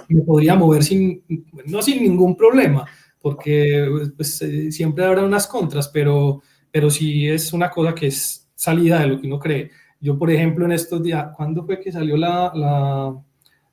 me 0.10 0.22
podría 0.22 0.56
mover 0.56 0.84
sin, 0.84 1.23
no 1.68 1.82
sin 1.82 2.02
ningún 2.02 2.36
problema, 2.36 2.86
porque 3.19 3.88
pues, 4.15 4.41
eh, 4.41 4.72
siempre 4.72 5.06
habrá 5.06 5.23
unas 5.23 5.48
contras, 5.48 5.90
pero, 5.90 6.41
pero 6.72 6.90
sí 6.90 7.27
es 7.27 7.53
una 7.53 7.69
cosa 7.69 7.94
que 7.94 8.07
es 8.07 8.49
salida 8.56 8.99
de 8.99 9.07
lo 9.07 9.19
que 9.22 9.27
uno 9.27 9.40
cree. 9.40 9.69
Yo, 10.06 10.19
por 10.19 10.30
ejemplo, 10.30 10.65
en 10.65 10.72
estos 10.72 11.02
días, 11.02 11.30
¿cuándo 11.36 11.65
fue 11.65 11.80
que 11.80 11.91
salió 11.91 12.15
la, 12.15 12.52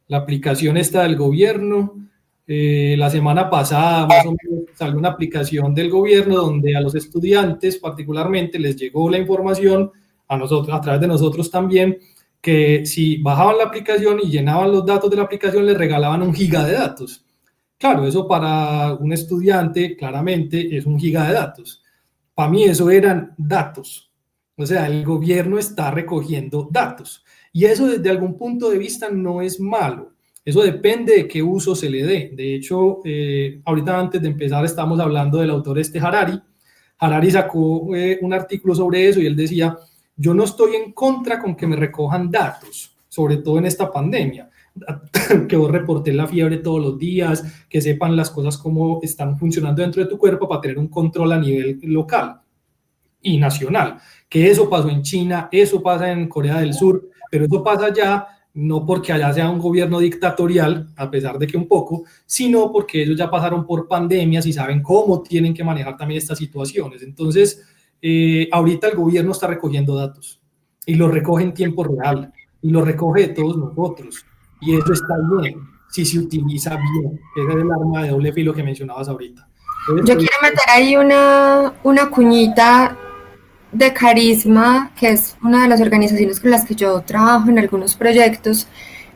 la, 0.09 0.17
aplicación 0.17 0.79
esta 0.79 1.03
del 1.03 1.15
gobierno? 1.15 2.09
Eh, 2.47 2.95
la 2.97 3.11
semana 3.11 3.51
pasada 3.51 4.07
más 4.07 4.25
o 4.25 4.31
menos 4.31 4.65
salió 4.75 4.97
una 4.97 5.11
aplicación 5.11 5.75
del 5.75 5.91
gobierno 5.91 6.37
donde 6.37 6.75
a 6.75 6.81
los 6.81 6.95
estudiantes 6.95 7.77
particularmente 7.77 8.59
les 8.59 8.77
llegó 8.77 9.11
la 9.11 9.19
información 9.19 9.91
a 10.27 10.39
nosotros, 10.39 10.75
a 10.75 10.81
través 10.81 11.03
de 11.03 11.09
nosotros 11.09 11.51
también, 11.51 11.99
que 12.41 12.87
si 12.87 13.19
bajaban 13.19 13.59
la 13.59 13.65
aplicación 13.65 14.19
y 14.23 14.31
llenaban 14.31 14.73
los 14.73 14.87
datos 14.87 15.11
de 15.11 15.19
la 15.19 15.25
aplicación 15.25 15.67
les 15.67 15.77
regalaban 15.77 16.23
un 16.23 16.33
giga 16.33 16.65
de 16.65 16.73
datos. 16.73 17.27
Claro, 17.77 18.07
eso 18.07 18.27
para 18.27 18.95
un 18.95 19.13
estudiante 19.13 19.99
claramente 19.99 20.79
es 20.79 20.87
un 20.87 20.99
giga 20.99 21.29
de 21.29 21.35
datos. 21.35 21.83
Para 22.33 22.49
mí 22.49 22.65
eso 22.65 22.91
eran 22.91 23.35
datos, 23.37 24.12
o 24.63 24.67
sea, 24.67 24.87
el 24.87 25.05
gobierno 25.05 25.59
está 25.59 25.91
recogiendo 25.91 26.69
datos 26.71 27.25
y 27.53 27.67
eso 27.67 27.87
desde 27.87 28.11
algún 28.11 28.37
punto 28.37 28.71
de 28.71 28.79
vista 28.79 29.11
no 29.11 29.43
es 29.43 29.61
malo. 29.61 30.13
Eso 30.45 30.63
depende 30.63 31.15
de 31.15 31.29
qué 31.29 31.43
uso 31.43 31.75
se 31.77 31.89
le 31.89 32.03
dé. 32.03 32.33
De 32.35 32.55
hecho, 32.55 33.01
eh, 33.05 33.61
ahorita 33.65 33.99
antes 33.99 34.23
de 34.23 34.29
empezar 34.29 34.65
estamos 34.65 34.99
hablando 34.99 35.39
del 35.39 35.51
autor 35.51 35.79
este 35.79 36.01
Harari. 36.01 36.41
Harari 36.99 37.31
sacó 37.31 37.95
eh, 37.95 38.19
un 38.23 38.33
artículo 38.33 38.75
sobre 38.75 39.09
eso 39.09 39.21
y 39.21 39.27
él 39.27 39.37
decía, 39.37 39.77
yo 40.17 40.35
no 40.35 40.45
estoy 40.45 40.77
en 40.77 40.93
contra 40.93 41.39
con 41.39 41.55
que 41.55 41.67
me 41.67 41.77
recojan 41.77 42.31
datos, 42.31 42.97
sobre 43.09 43.37
todo 43.39 43.59
en 43.59 43.67
esta 43.67 43.91
pandemia, 43.91 44.49
que 45.49 45.57
vos 45.57 45.71
reportes 45.71 46.15
la 46.15 46.27
fiebre 46.27 46.59
todos 46.59 46.81
los 46.81 46.99
días, 46.99 47.45
que 47.69 47.81
sepan 47.81 48.17
las 48.17 48.31
cosas 48.31 48.57
cómo 48.57 49.01
están 49.03 49.39
funcionando 49.39 49.83
dentro 49.83 50.03
de 50.03 50.09
tu 50.09 50.19
cuerpo 50.19 50.49
para 50.49 50.61
tener 50.61 50.79
un 50.79 50.89
control 50.89 51.33
a 51.33 51.39
nivel 51.39 51.79
local 51.83 52.42
y 53.23 53.39
nacional 53.39 53.99
que 54.33 54.51
eso 54.51 54.71
pasó 54.71 54.89
en 54.89 55.03
China, 55.03 55.51
eso 55.53 55.83
pasa 55.83 56.11
en 56.11 56.27
Corea 56.27 56.61
del 56.61 56.73
Sur, 56.73 57.07
pero 57.31 57.45
eso 57.45 57.63
pasa 57.63 57.93
ya 57.93 58.27
no 58.55 58.87
porque 58.87 59.13
allá 59.13 59.31
sea 59.31 59.51
un 59.51 59.59
gobierno 59.59 59.99
dictatorial, 59.99 60.89
a 60.97 61.11
pesar 61.11 61.39
de 61.39 61.47
que 61.47 61.59
un 61.59 61.69
poco, 61.69 62.05
sino 62.25 62.73
porque 62.73 63.03
ellos 63.03 63.19
ya 63.19 63.31
pasaron 63.31 63.67
por 63.67 63.87
pandemias 63.87 64.47
y 64.47 64.55
saben 64.55 64.83
cómo 64.83 65.23
tienen 65.23 65.53
que 65.53 65.63
manejar 65.63 65.99
también 65.99 66.17
estas 66.17 66.39
situaciones. 66.39 67.03
Entonces, 67.03 67.63
eh, 68.01 68.49
ahorita 68.51 68.89
el 68.89 68.97
gobierno 68.97 69.33
está 69.33 69.49
recogiendo 69.49 69.95
datos 69.97 70.41
y 70.87 70.95
lo 70.95 71.09
recoge 71.09 71.45
en 71.45 71.53
tiempo 71.53 71.85
real 71.85 72.33
y 72.63 72.71
lo 72.71 72.83
recoge 72.83 73.29
de 73.29 73.35
todos 73.35 73.59
nosotros. 73.59 74.25
Y 74.63 74.75
eso 74.75 74.95
está 74.95 75.15
bien 75.43 75.57
si 75.91 76.07
se 76.07 76.19
utiliza 76.19 76.71
bien. 76.71 77.21
Ese 77.37 77.49
es 77.51 77.55
el 77.55 77.71
arma 77.71 78.05
de 78.05 78.09
doble 78.09 78.33
filo 78.33 78.55
que 78.55 78.63
mencionabas 78.63 79.11
ahorita. 79.11 79.47
Yo 80.07 80.17
quiero 80.17 80.37
meter 80.41 80.71
ahí 80.71 80.97
una, 80.97 81.75
una 81.83 82.09
cuñita 82.09 82.97
de 83.73 83.93
Carisma, 83.93 84.93
que 84.99 85.11
es 85.11 85.37
una 85.43 85.63
de 85.63 85.69
las 85.69 85.81
organizaciones 85.81 86.41
con 86.41 86.51
las 86.51 86.65
que 86.65 86.75
yo 86.75 87.01
trabajo 87.01 87.49
en 87.49 87.59
algunos 87.59 87.95
proyectos, 87.97 88.69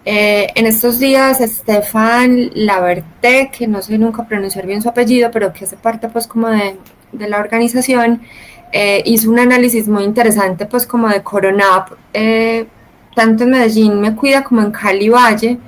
eh, 0.04 0.46
en 0.54 0.66
estos 0.66 0.98
días 0.98 1.40
Estefan 1.40 2.50
Laverte, 2.54 3.50
que 3.56 3.66
no 3.66 3.82
sé 3.82 3.98
nunca 3.98 4.26
pronunciar 4.26 4.66
bien 4.66 4.80
su 4.80 4.88
apellido, 4.88 5.30
pero 5.30 5.52
que 5.52 5.64
hace 5.64 5.76
parte 5.76 6.08
pues 6.08 6.26
como 6.26 6.48
de, 6.48 6.76
de 7.12 7.28
la 7.28 7.38
organización, 7.38 8.22
eh, 8.72 9.02
hizo 9.04 9.30
un 9.30 9.38
análisis 9.38 9.88
muy 9.88 10.04
interesante 10.04 10.66
pues 10.66 10.86
como 10.86 11.08
de 11.08 11.22
Coronap, 11.22 11.92
eh, 12.12 12.66
tanto 13.14 13.44
en 13.44 13.50
Medellín 13.50 14.00
me 14.00 14.14
cuida 14.14 14.44
como 14.44 14.62
en 14.62 14.70
Cali 14.70 15.08
Valle, 15.08 15.58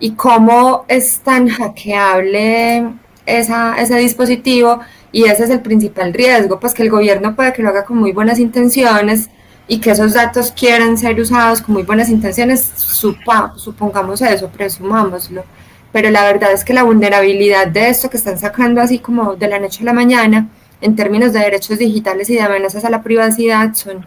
y 0.00 0.12
cómo 0.12 0.84
es 0.88 1.20
tan 1.20 1.48
hackeable 1.48 2.86
esa, 3.26 3.76
ese 3.80 3.96
dispositivo 3.96 4.80
y 5.14 5.26
ese 5.26 5.44
es 5.44 5.50
el 5.50 5.60
principal 5.60 6.12
riesgo, 6.12 6.58
pues 6.58 6.74
que 6.74 6.82
el 6.82 6.90
gobierno 6.90 7.36
puede 7.36 7.52
que 7.52 7.62
lo 7.62 7.68
haga 7.68 7.84
con 7.84 7.98
muy 7.98 8.10
buenas 8.10 8.40
intenciones 8.40 9.30
y 9.68 9.78
que 9.78 9.92
esos 9.92 10.14
datos 10.14 10.50
quieran 10.50 10.98
ser 10.98 11.20
usados 11.20 11.62
con 11.62 11.74
muy 11.74 11.84
buenas 11.84 12.08
intenciones, 12.08 12.72
supongamos 12.74 14.20
eso, 14.22 14.48
presumámoslo. 14.48 15.44
Pero 15.92 16.10
la 16.10 16.24
verdad 16.24 16.50
es 16.50 16.64
que 16.64 16.74
la 16.74 16.82
vulnerabilidad 16.82 17.68
de 17.68 17.90
esto 17.90 18.10
que 18.10 18.16
están 18.16 18.40
sacando 18.40 18.80
así 18.80 18.98
como 18.98 19.36
de 19.36 19.46
la 19.46 19.60
noche 19.60 19.82
a 19.82 19.84
la 19.84 19.92
mañana, 19.92 20.48
en 20.80 20.96
términos 20.96 21.32
de 21.32 21.38
derechos 21.38 21.78
digitales 21.78 22.28
y 22.28 22.34
de 22.34 22.40
amenazas 22.40 22.84
a 22.84 22.90
la 22.90 23.04
privacidad, 23.04 23.72
son 23.74 24.04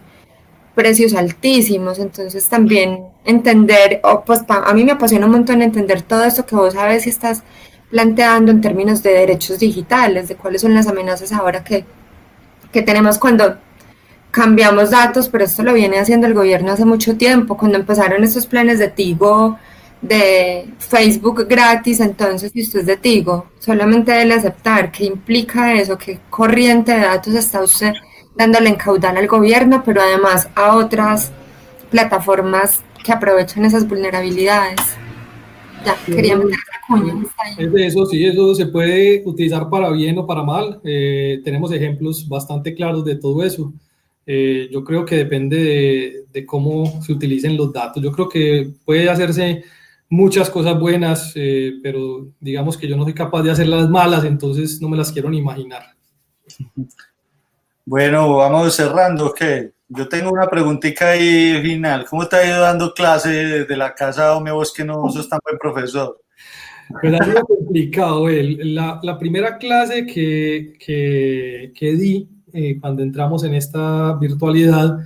precios 0.74 1.14
altísimos. 1.14 1.98
Entonces 2.00 2.46
también 2.50 3.06
entender, 3.24 4.02
o 4.04 4.24
pues 4.26 4.42
a 4.46 4.74
mí 4.74 4.84
me 4.84 4.92
apasiona 4.92 5.24
un 5.24 5.32
montón 5.32 5.62
entender 5.62 6.02
todo 6.02 6.24
esto 6.24 6.44
que 6.44 6.54
vos 6.54 6.74
sabes 6.74 7.04
si 7.04 7.08
estás 7.08 7.44
planteando 7.90 8.50
en 8.52 8.60
términos 8.60 9.02
de 9.02 9.10
derechos 9.10 9.58
digitales, 9.58 10.28
de 10.28 10.36
cuáles 10.36 10.60
son 10.62 10.74
las 10.74 10.86
amenazas 10.86 11.32
ahora 11.32 11.64
que, 11.64 11.84
que 12.72 12.82
tenemos 12.82 13.18
cuando 13.18 13.58
cambiamos 14.30 14.90
datos, 14.90 15.28
pero 15.28 15.44
esto 15.44 15.62
lo 15.62 15.72
viene 15.72 15.98
haciendo 15.98 16.26
el 16.26 16.34
gobierno 16.34 16.72
hace 16.72 16.84
mucho 16.84 17.16
tiempo, 17.16 17.56
cuando 17.56 17.78
empezaron 17.78 18.22
estos 18.24 18.46
planes 18.46 18.78
de 18.78 18.88
Tigo, 18.88 19.58
de 20.02 20.68
Facebook 20.78 21.46
gratis, 21.48 22.00
entonces 22.00 22.52
si 22.52 22.62
usted 22.62 22.80
es 22.80 22.86
de 22.86 22.96
Tigo, 22.96 23.46
solamente 23.58 24.12
debe 24.12 24.34
aceptar 24.34 24.92
qué 24.92 25.06
implica 25.06 25.74
eso, 25.74 25.98
qué 25.98 26.20
corriente 26.30 26.92
de 26.92 27.00
datos 27.00 27.34
está 27.34 27.62
usted 27.62 27.92
dándole 28.36 28.68
en 28.68 28.76
caudal 28.76 29.16
al 29.16 29.26
gobierno, 29.26 29.82
pero 29.84 30.00
además 30.00 30.48
a 30.54 30.76
otras 30.76 31.32
plataformas 31.90 32.82
que 33.02 33.12
aprovechan 33.12 33.64
esas 33.64 33.88
vulnerabilidades. 33.88 34.80
Ya, 35.84 35.96
quería 36.06 36.36
meter 36.36 36.58
Es 37.58 37.72
de 37.72 37.86
eso, 37.86 38.06
sí, 38.06 38.24
eso 38.24 38.54
se 38.54 38.66
puede 38.66 39.22
utilizar 39.24 39.68
para 39.68 39.90
bien 39.90 40.18
o 40.18 40.26
para 40.26 40.42
mal. 40.42 40.80
Eh, 40.84 41.40
tenemos 41.44 41.72
ejemplos 41.72 42.28
bastante 42.28 42.74
claros 42.74 43.04
de 43.04 43.16
todo 43.16 43.44
eso. 43.44 43.72
Eh, 44.26 44.68
yo 44.70 44.84
creo 44.84 45.04
que 45.04 45.16
depende 45.16 46.26
de, 46.30 46.46
cómo 46.46 47.00
se 47.02 47.12
utilicen 47.12 47.56
los 47.56 47.72
datos. 47.72 48.02
Yo 48.02 48.12
creo 48.12 48.28
que 48.28 48.70
puede 48.84 49.08
hacerse 49.08 49.64
muchas 50.10 50.50
cosas 50.50 50.78
buenas, 50.78 51.32
eh, 51.34 51.74
pero 51.82 52.28
digamos 52.40 52.76
que 52.76 52.86
yo 52.86 52.96
no 52.96 53.04
soy 53.04 53.14
capaz 53.14 53.42
de 53.42 53.50
hacer 53.50 53.66
las 53.66 53.88
malas, 53.88 54.24
entonces 54.24 54.80
no 54.80 54.88
me 54.88 54.96
las 54.96 55.12
quiero 55.12 55.30
ni 55.30 55.38
imaginar. 55.38 55.82
Bueno, 57.84 58.36
vamos 58.36 58.74
cerrando, 58.74 59.32
¿qué? 59.32 59.72
Yo 59.88 60.08
tengo 60.08 60.30
una 60.30 60.46
preguntita 60.46 61.10
ahí 61.10 61.60
final. 61.62 62.06
¿Cómo 62.08 62.26
te 62.26 62.36
ha 62.36 62.46
ido 62.46 62.60
dando 62.60 62.92
clase 62.92 63.64
de 63.64 63.76
la 63.76 63.94
casa 63.94 64.36
o 64.36 64.40
me 64.40 64.52
vos 64.52 64.72
que 64.72 64.84
no 64.84 65.08
sos 65.10 65.28
tan 65.28 65.40
buen 65.44 65.58
profesor? 65.58 66.20
Pues 67.00 67.20
ha 67.20 67.24
sido 67.24 67.42
complicado. 67.44 68.28
La, 68.28 69.00
la, 69.02 69.18
primera 69.18 69.58
clase 69.58 70.06
que, 70.06 70.74
que, 70.78 71.72
que 71.74 71.92
di 71.96 72.28
eh, 72.52 72.78
cuando 72.80 73.02
entramos 73.02 73.44
en 73.44 73.54
esta 73.54 74.14
virtualidad 74.14 74.98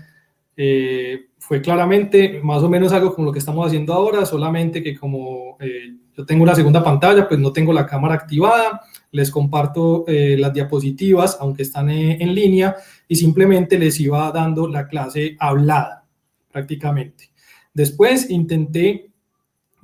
eh, 0.57 1.27
fue 1.39 1.61
claramente 1.61 2.41
más 2.43 2.63
o 2.63 2.69
menos 2.69 2.93
algo 2.93 3.15
como 3.15 3.27
lo 3.27 3.33
que 3.33 3.41
estamos 3.41 3.67
haciendo 3.67 3.93
ahora, 3.93 4.25
solamente 4.27 4.83
que 4.83 4.97
como 4.97 5.57
eh, 5.61 5.97
yo 6.17 6.27
tengo 6.27 6.43
una 6.43 6.55
segunda 6.55 6.85
pantalla, 6.85 7.27
pues 7.27 7.41
no 7.41 7.53
tengo 7.53 7.73
la 7.73 7.87
cámara 7.87 8.15
activada, 8.15 8.83
les 9.13 9.31
comparto 9.31 10.05
eh, 10.07 10.37
las 10.39 10.53
diapositivas, 10.53 11.39
aunque 11.41 11.63
están 11.63 11.89
eh, 11.91 12.19
en 12.21 12.35
línea, 12.35 12.77
y 13.13 13.17
simplemente 13.17 13.79
les 13.79 14.01
iba 14.01 14.33
dando 14.33 14.67
la 14.67 14.89
clase 14.89 15.37
hablada, 15.39 16.07
prácticamente. 16.51 17.29
Después 17.75 18.31
intenté 18.31 19.11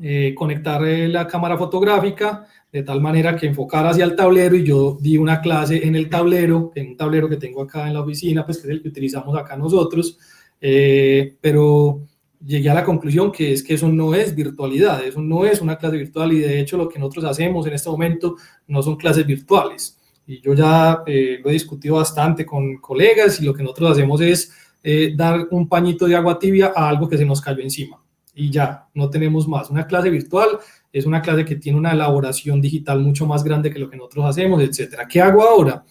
eh, 0.00 0.32
conectar 0.34 0.80
la 0.80 1.26
cámara 1.26 1.58
fotográfica 1.58 2.46
de 2.72 2.82
tal 2.84 3.02
manera 3.02 3.36
que 3.36 3.46
enfocara 3.46 3.90
hacia 3.90 4.06
el 4.06 4.16
tablero 4.16 4.56
y 4.56 4.64
yo 4.64 4.96
di 4.98 5.18
una 5.18 5.42
clase 5.42 5.86
en 5.86 5.94
el 5.94 6.08
tablero, 6.08 6.72
en 6.74 6.86
un 6.88 6.96
tablero 6.96 7.28
que 7.28 7.36
tengo 7.36 7.60
acá 7.60 7.86
en 7.86 7.92
la 7.92 8.00
oficina, 8.00 8.46
pues 8.46 8.56
que 8.56 8.68
es 8.68 8.70
el 8.70 8.80
que 8.80 8.88
utilizamos 8.88 9.36
acá 9.36 9.58
nosotros, 9.58 10.18
pero 10.58 12.00
llegué 12.46 12.70
a 12.70 12.74
la 12.74 12.84
conclusión 12.84 13.30
que 13.30 13.52
es 13.52 13.62
que 13.62 13.74
eso 13.74 13.90
no 13.90 14.14
es 14.14 14.34
virtualidad, 14.34 15.04
eso 15.04 15.20
no 15.20 15.44
es 15.44 15.60
una 15.60 15.76
clase 15.76 15.98
virtual 15.98 16.32
y 16.32 16.38
de 16.38 16.60
hecho 16.60 16.78
lo 16.78 16.88
que 16.88 16.98
nosotros 16.98 17.26
hacemos 17.26 17.66
en 17.66 17.74
este 17.74 17.90
momento 17.90 18.36
no 18.68 18.82
son 18.82 18.96
clases 18.96 19.26
virtuales. 19.26 19.97
Y 20.28 20.42
yo 20.42 20.52
ya 20.52 21.02
eh, 21.06 21.40
lo 21.42 21.48
he 21.48 21.54
discutido 21.54 21.94
bastante 21.94 22.44
con 22.44 22.76
colegas 22.76 23.40
y 23.40 23.46
lo 23.46 23.54
que 23.54 23.62
nosotros 23.62 23.92
hacemos 23.92 24.20
es 24.20 24.52
eh, 24.82 25.14
dar 25.16 25.48
un 25.50 25.66
pañito 25.66 26.06
de 26.06 26.14
agua 26.16 26.38
tibia 26.38 26.70
a 26.76 26.86
algo 26.86 27.08
que 27.08 27.16
se 27.16 27.24
nos 27.24 27.40
cayó 27.40 27.62
encima. 27.62 27.98
Y 28.34 28.50
ya, 28.50 28.86
no 28.92 29.08
tenemos 29.08 29.48
más. 29.48 29.70
Una 29.70 29.86
clase 29.86 30.10
virtual 30.10 30.58
es 30.92 31.06
una 31.06 31.22
clase 31.22 31.46
que 31.46 31.56
tiene 31.56 31.78
una 31.78 31.92
elaboración 31.92 32.60
digital 32.60 33.00
mucho 33.00 33.24
más 33.26 33.42
grande 33.42 33.72
que 33.72 33.78
lo 33.78 33.88
que 33.88 33.96
nosotros 33.96 34.26
hacemos, 34.26 34.62
etcétera. 34.62 35.08
¿Qué 35.08 35.18
hago 35.18 35.42
ahora? 35.42 35.82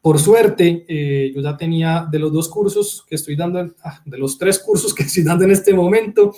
Por 0.00 0.18
suerte, 0.18 0.86
eh, 0.88 1.30
yo 1.34 1.42
ya 1.42 1.54
tenía 1.54 2.08
de 2.10 2.18
los 2.18 2.32
dos 2.32 2.48
cursos 2.48 3.04
que 3.06 3.16
estoy 3.16 3.36
dando, 3.36 3.74
ah, 3.84 4.00
de 4.06 4.16
los 4.16 4.38
tres 4.38 4.58
cursos 4.58 4.94
que 4.94 5.02
estoy 5.02 5.22
dando 5.22 5.44
en 5.44 5.50
este 5.50 5.74
momento, 5.74 6.34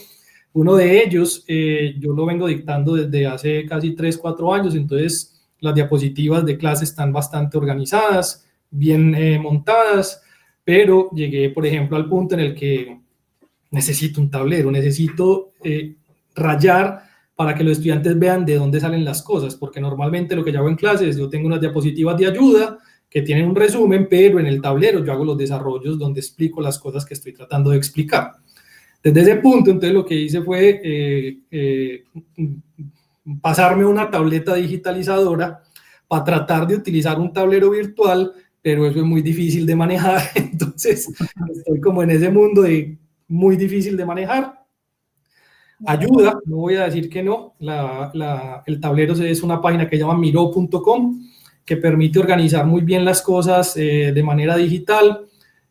uno 0.55 0.75
de 0.75 1.05
ellos 1.05 1.45
yo 1.47 2.15
lo 2.15 2.27
vengo 2.27 2.49
dictando 2.49 2.95
desde 2.95 3.27
hace 3.29 3.65
casi 3.67 3.95
tres, 3.95 4.19
cuatro 4.19 4.53
años, 4.53 4.75
entonces 4.75 5.38
las 5.61 5.75
diapositivas 5.75 6.45
de 6.45 6.57
clase 6.57 6.85
están 6.85 7.13
bastante 7.13 7.59
organizadas, 7.59 8.47
bien 8.71 9.15
eh, 9.15 9.39
montadas, 9.39 10.23
pero 10.65 11.11
llegué, 11.11 11.51
por 11.51 11.67
ejemplo, 11.67 11.97
al 11.97 12.09
punto 12.09 12.35
en 12.35 12.41
el 12.41 12.55
que 12.55 13.01
necesito 13.71 14.21
un 14.21 14.31
tablero, 14.31 14.71
necesito 14.71 15.53
rayar 16.35 17.03
para 17.35 17.55
que 17.55 17.63
los 17.63 17.75
estudiantes 17.75 18.19
vean 18.19 18.45
de 18.45 18.57
dónde 18.57 18.81
salen 18.81 19.05
las 19.05 19.23
cosas, 19.23 19.55
porque 19.55 19.81
normalmente 19.81 20.35
lo 20.35 20.45
que 20.45 20.53
yo 20.53 20.59
hago 20.59 20.69
en 20.69 20.77
clases, 20.77 21.17
yo 21.17 21.29
tengo 21.29 21.47
unas 21.47 21.61
diapositivas 21.61 22.17
de 22.19 22.27
ayuda, 22.27 22.79
que 23.09 23.23
tienen 23.23 23.49
un 23.49 23.57
resumen, 23.57 24.07
pero 24.11 24.39
en 24.39 24.47
el 24.47 24.61
tablero 24.61 25.05
yo 25.05 25.13
hago 25.13 25.25
los 25.25 25.39
desarrollos 25.39 25.99
donde 25.99 26.21
explico 26.21 26.61
las 26.61 26.79
cosas 26.79 27.07
que 27.07 27.15
estoy 27.15 27.33
tratando 27.33 27.71
de 27.71 27.79
explicar. 27.79 28.33
Desde 29.03 29.21
ese 29.21 29.37
punto, 29.37 29.71
entonces 29.71 29.95
lo 29.95 30.05
que 30.05 30.17
hice 30.17 30.43
fue 30.43 30.81
eh, 30.83 31.39
eh, 31.51 32.05
pasarme 33.41 33.85
una 33.85 34.11
tableta 34.11 34.55
digitalizadora 34.55 35.63
para 36.07 36.25
tratar 36.25 36.67
de 36.67 36.77
utilizar 36.77 37.19
un 37.19 37.33
tablero 37.33 37.71
virtual, 37.71 38.33
pero 38.63 38.87
eso 38.87 38.99
es 38.99 39.05
muy 39.05 39.23
difícil 39.23 39.67
de 39.67 39.77
manejar, 39.77 40.23
entonces 40.35 41.09
estoy 41.55 41.81
como 41.81 42.03
en 42.03 42.11
ese 42.11 42.31
mundo 42.31 42.63
de 42.63 42.99
muy 43.29 43.57
difícil 43.57 43.97
de 43.97 44.07
manejar. 44.07 44.59
Ayuda, 45.87 46.41
no 46.47 46.57
voy 46.57 46.75
a 46.75 46.87
decir 46.87 47.09
que 47.09 47.23
no, 47.23 47.55
el 47.61 48.81
tablero 48.81 49.15
es 49.15 49.43
una 49.43 49.61
página 49.61 49.89
que 49.89 49.97
se 49.97 50.03
llama 50.03 50.19
miro.com, 50.19 51.23
que 51.65 51.77
permite 51.77 52.19
organizar 52.19 52.67
muy 52.67 52.81
bien 52.81 53.05
las 53.05 53.23
cosas 53.23 53.77
eh, 53.77 54.11
de 54.13 54.23
manera 54.23 54.57
digital. 54.57 55.28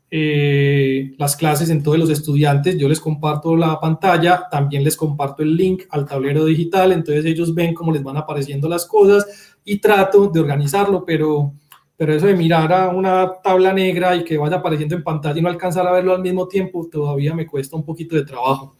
Eh, 0.09 1.13
las 1.17 1.35
clases 1.35 1.69
en 1.69 1.84
todos 1.84 1.97
los 1.97 2.09
estudiantes, 2.09 2.77
yo 2.77 2.88
les 2.88 2.99
comparto 2.99 3.57
la 3.57 3.77
pantalla, 3.79 4.47
también 4.49 4.84
les 4.84 4.95
comparto 4.95 5.43
el 5.43 5.55
link 5.57 5.84
al 5.89 6.05
tablero 6.05 6.45
digital, 6.45 6.93
entonces 6.93 7.25
ellos 7.25 7.53
ven 7.53 7.73
cómo 7.73 7.91
les 7.91 8.03
van 8.03 8.15
apareciendo 8.15 8.69
las 8.69 8.85
cosas 8.85 9.57
y 9.65 9.79
trato 9.79 10.27
de 10.27 10.39
organizarlo, 10.39 11.03
pero, 11.03 11.53
pero 11.97 12.13
eso 12.13 12.27
de 12.27 12.35
mirar 12.35 12.71
a 12.71 12.89
una 12.89 13.34
tabla 13.43 13.73
negra 13.73 14.15
y 14.15 14.23
que 14.23 14.38
vaya 14.38 14.57
apareciendo 14.57 14.95
en 14.95 15.03
pantalla 15.03 15.39
y 15.39 15.41
no 15.41 15.49
alcanzar 15.49 15.85
a 15.85 15.91
verlo 15.91 16.15
al 16.15 16.21
mismo 16.21 16.47
tiempo, 16.47 16.88
todavía 16.89 17.35
me 17.35 17.45
cuesta 17.45 17.75
un 17.75 17.84
poquito 17.84 18.15
de 18.15 18.23
trabajo. 18.23 18.77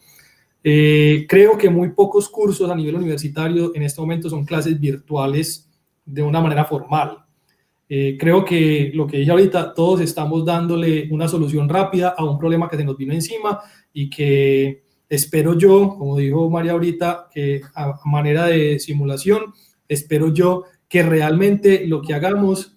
Eh, 0.64 1.26
creo 1.28 1.58
que 1.58 1.68
muy 1.68 1.90
pocos 1.90 2.28
cursos 2.28 2.70
a 2.70 2.74
nivel 2.74 2.96
universitario 2.96 3.72
en 3.74 3.82
este 3.82 4.00
momento 4.00 4.30
son 4.30 4.46
clases 4.46 4.80
virtuales 4.80 5.70
de 6.06 6.22
una 6.22 6.40
manera 6.40 6.64
formal. 6.64 7.18
Eh, 7.88 8.16
creo 8.18 8.44
que 8.44 8.90
lo 8.94 9.06
que 9.06 9.18
dije 9.18 9.30
ahorita, 9.30 9.72
todos 9.72 10.00
estamos 10.00 10.44
dándole 10.44 11.08
una 11.10 11.26
solución 11.26 11.68
rápida 11.68 12.14
a 12.16 12.24
un 12.24 12.38
problema 12.38 12.68
que 12.68 12.76
se 12.76 12.84
nos 12.84 12.96
vino 12.98 13.14
encima 13.14 13.60
y 13.92 14.10
que 14.10 14.84
espero 15.08 15.56
yo, 15.56 15.96
como 15.96 16.18
dijo 16.18 16.50
María 16.50 16.72
ahorita, 16.72 17.28
que 17.32 17.62
a 17.74 17.98
manera 18.04 18.44
de 18.46 18.78
simulación, 18.78 19.54
espero 19.88 20.32
yo 20.34 20.64
que 20.86 21.02
realmente 21.02 21.86
lo 21.86 22.02
que 22.02 22.14
hagamos 22.14 22.76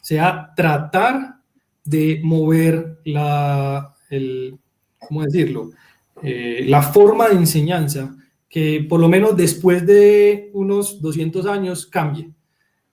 sea 0.00 0.52
tratar 0.54 1.40
de 1.84 2.20
mover 2.22 3.00
la, 3.04 3.94
el, 4.10 4.58
¿cómo 4.98 5.22
decirlo? 5.22 5.70
Eh, 6.22 6.64
la 6.68 6.82
forma 6.82 7.28
de 7.28 7.34
enseñanza 7.34 8.16
que 8.48 8.86
por 8.88 9.00
lo 9.00 9.08
menos 9.08 9.36
después 9.36 9.84
de 9.84 10.50
unos 10.54 11.02
200 11.02 11.46
años 11.46 11.86
cambie 11.86 12.30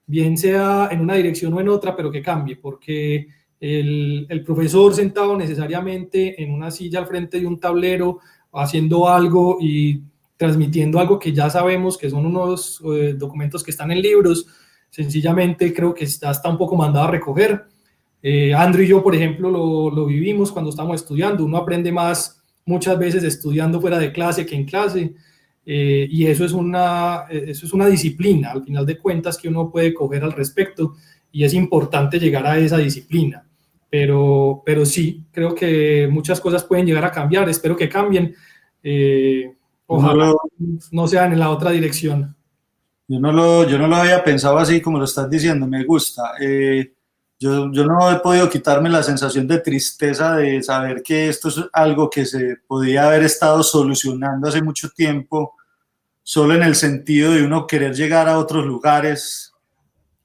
bien 0.05 0.37
sea 0.37 0.89
en 0.91 1.01
una 1.01 1.15
dirección 1.15 1.53
o 1.53 1.61
en 1.61 1.69
otra, 1.69 1.95
pero 1.95 2.11
que 2.11 2.21
cambie, 2.21 2.57
porque 2.57 3.27
el, 3.59 4.25
el, 4.29 4.43
profesor 4.43 4.93
sentado 4.93 5.37
necesariamente 5.37 6.41
en 6.41 6.51
una 6.51 6.69
silla 6.69 6.99
al 6.99 7.07
frente 7.07 7.39
de 7.39 7.47
un 7.47 7.59
tablero, 7.59 8.19
haciendo 8.51 9.07
algo 9.07 9.57
y 9.59 10.01
transmitiendo 10.37 10.99
algo 10.99 11.17
que 11.17 11.31
ya 11.31 11.49
sabemos 11.49 11.97
que 11.97 12.09
son 12.09 12.25
unos 12.25 12.81
eh, 12.93 13.15
documentos 13.17 13.63
que 13.63 13.71
están 13.71 13.91
en 13.91 14.01
libros, 14.01 14.45
sencillamente 14.89 15.73
creo 15.73 15.93
que 15.93 16.05
está, 16.05 16.31
está 16.31 16.49
un 16.49 16.57
poco 16.57 16.75
mandado 16.75 17.07
a 17.07 17.11
recoger. 17.11 17.63
Eh, 18.21 18.53
Andrew 18.53 18.83
y 18.83 18.87
yo, 18.87 19.01
por 19.01 19.15
ejemplo, 19.15 19.49
lo, 19.49 19.89
lo 19.89 20.05
vivimos 20.05 20.51
cuando 20.51 20.69
estamos 20.69 20.95
estudiando. 20.95 21.43
Uno 21.45 21.57
aprende 21.57 21.91
más 21.91 22.41
muchas 22.65 22.97
veces 22.97 23.23
estudiando 23.23 23.81
fuera 23.81 23.97
de 23.97 24.11
clase 24.11 24.45
que 24.45 24.55
en 24.55 24.65
clase. 24.65 25.13
Eh, 25.65 26.07
y 26.09 26.25
eso 26.25 26.43
es, 26.43 26.51
una, 26.51 27.25
eso 27.29 27.65
es 27.65 27.73
una 27.73 27.87
disciplina, 27.87 28.51
al 28.51 28.63
final 28.63 28.85
de 28.85 28.97
cuentas, 28.97 29.37
que 29.37 29.47
uno 29.47 29.71
puede 29.71 29.93
coger 29.93 30.23
al 30.23 30.33
respecto 30.33 30.95
y 31.31 31.43
es 31.43 31.53
importante 31.53 32.19
llegar 32.19 32.45
a 32.45 32.57
esa 32.57 32.77
disciplina. 32.77 33.45
Pero, 33.89 34.63
pero 34.65 34.85
sí, 34.85 35.23
creo 35.31 35.53
que 35.53 36.07
muchas 36.09 36.41
cosas 36.41 36.63
pueden 36.63 36.85
llegar 36.85 37.05
a 37.05 37.11
cambiar, 37.11 37.47
espero 37.49 37.75
que 37.75 37.89
cambien. 37.89 38.33
Eh, 38.81 39.53
ojalá 39.85 40.33
no, 40.91 41.07
sean 41.07 41.33
en 41.33 41.39
la 41.39 41.49
otra 41.49 41.71
dirección. 41.71 42.35
Yo 43.07 43.19
no, 43.19 43.31
lo, 43.31 43.67
yo 43.67 43.77
no 43.77 43.87
lo 43.87 43.95
había 43.95 44.23
pensado 44.23 44.57
así 44.57 44.81
como 44.81 44.97
lo 44.97 45.05
estás 45.05 45.29
diciendo, 45.29 45.67
me 45.67 45.83
gusta. 45.83 46.33
Eh, 46.39 46.93
yo, 47.43 47.71
yo, 47.73 47.85
no 47.85 48.09
he 48.09 48.19
podido 48.19 48.49
quitarme 48.49 48.89
la 48.89 49.03
sensación 49.03 49.45
de 49.47 49.59
tristeza 49.59 50.37
de 50.37 50.63
saber 50.63 51.03
que 51.03 51.27
esto 51.27 51.49
es 51.49 51.59
algo 51.73 52.09
que 52.09 52.25
se 52.25 52.55
podía 52.65 53.05
haber 53.05 53.23
estado 53.23 53.61
solucionando 53.63 54.47
hace 54.47 54.61
mucho 54.61 54.89
tiempo, 54.89 55.55
solo 56.23 56.55
en 56.55 56.63
el 56.63 56.75
sentido 56.75 57.33
de 57.33 57.43
uno 57.43 57.67
querer 57.67 57.93
llegar 57.93 58.29
a 58.29 58.37
otros 58.37 58.65
lugares 58.65 59.51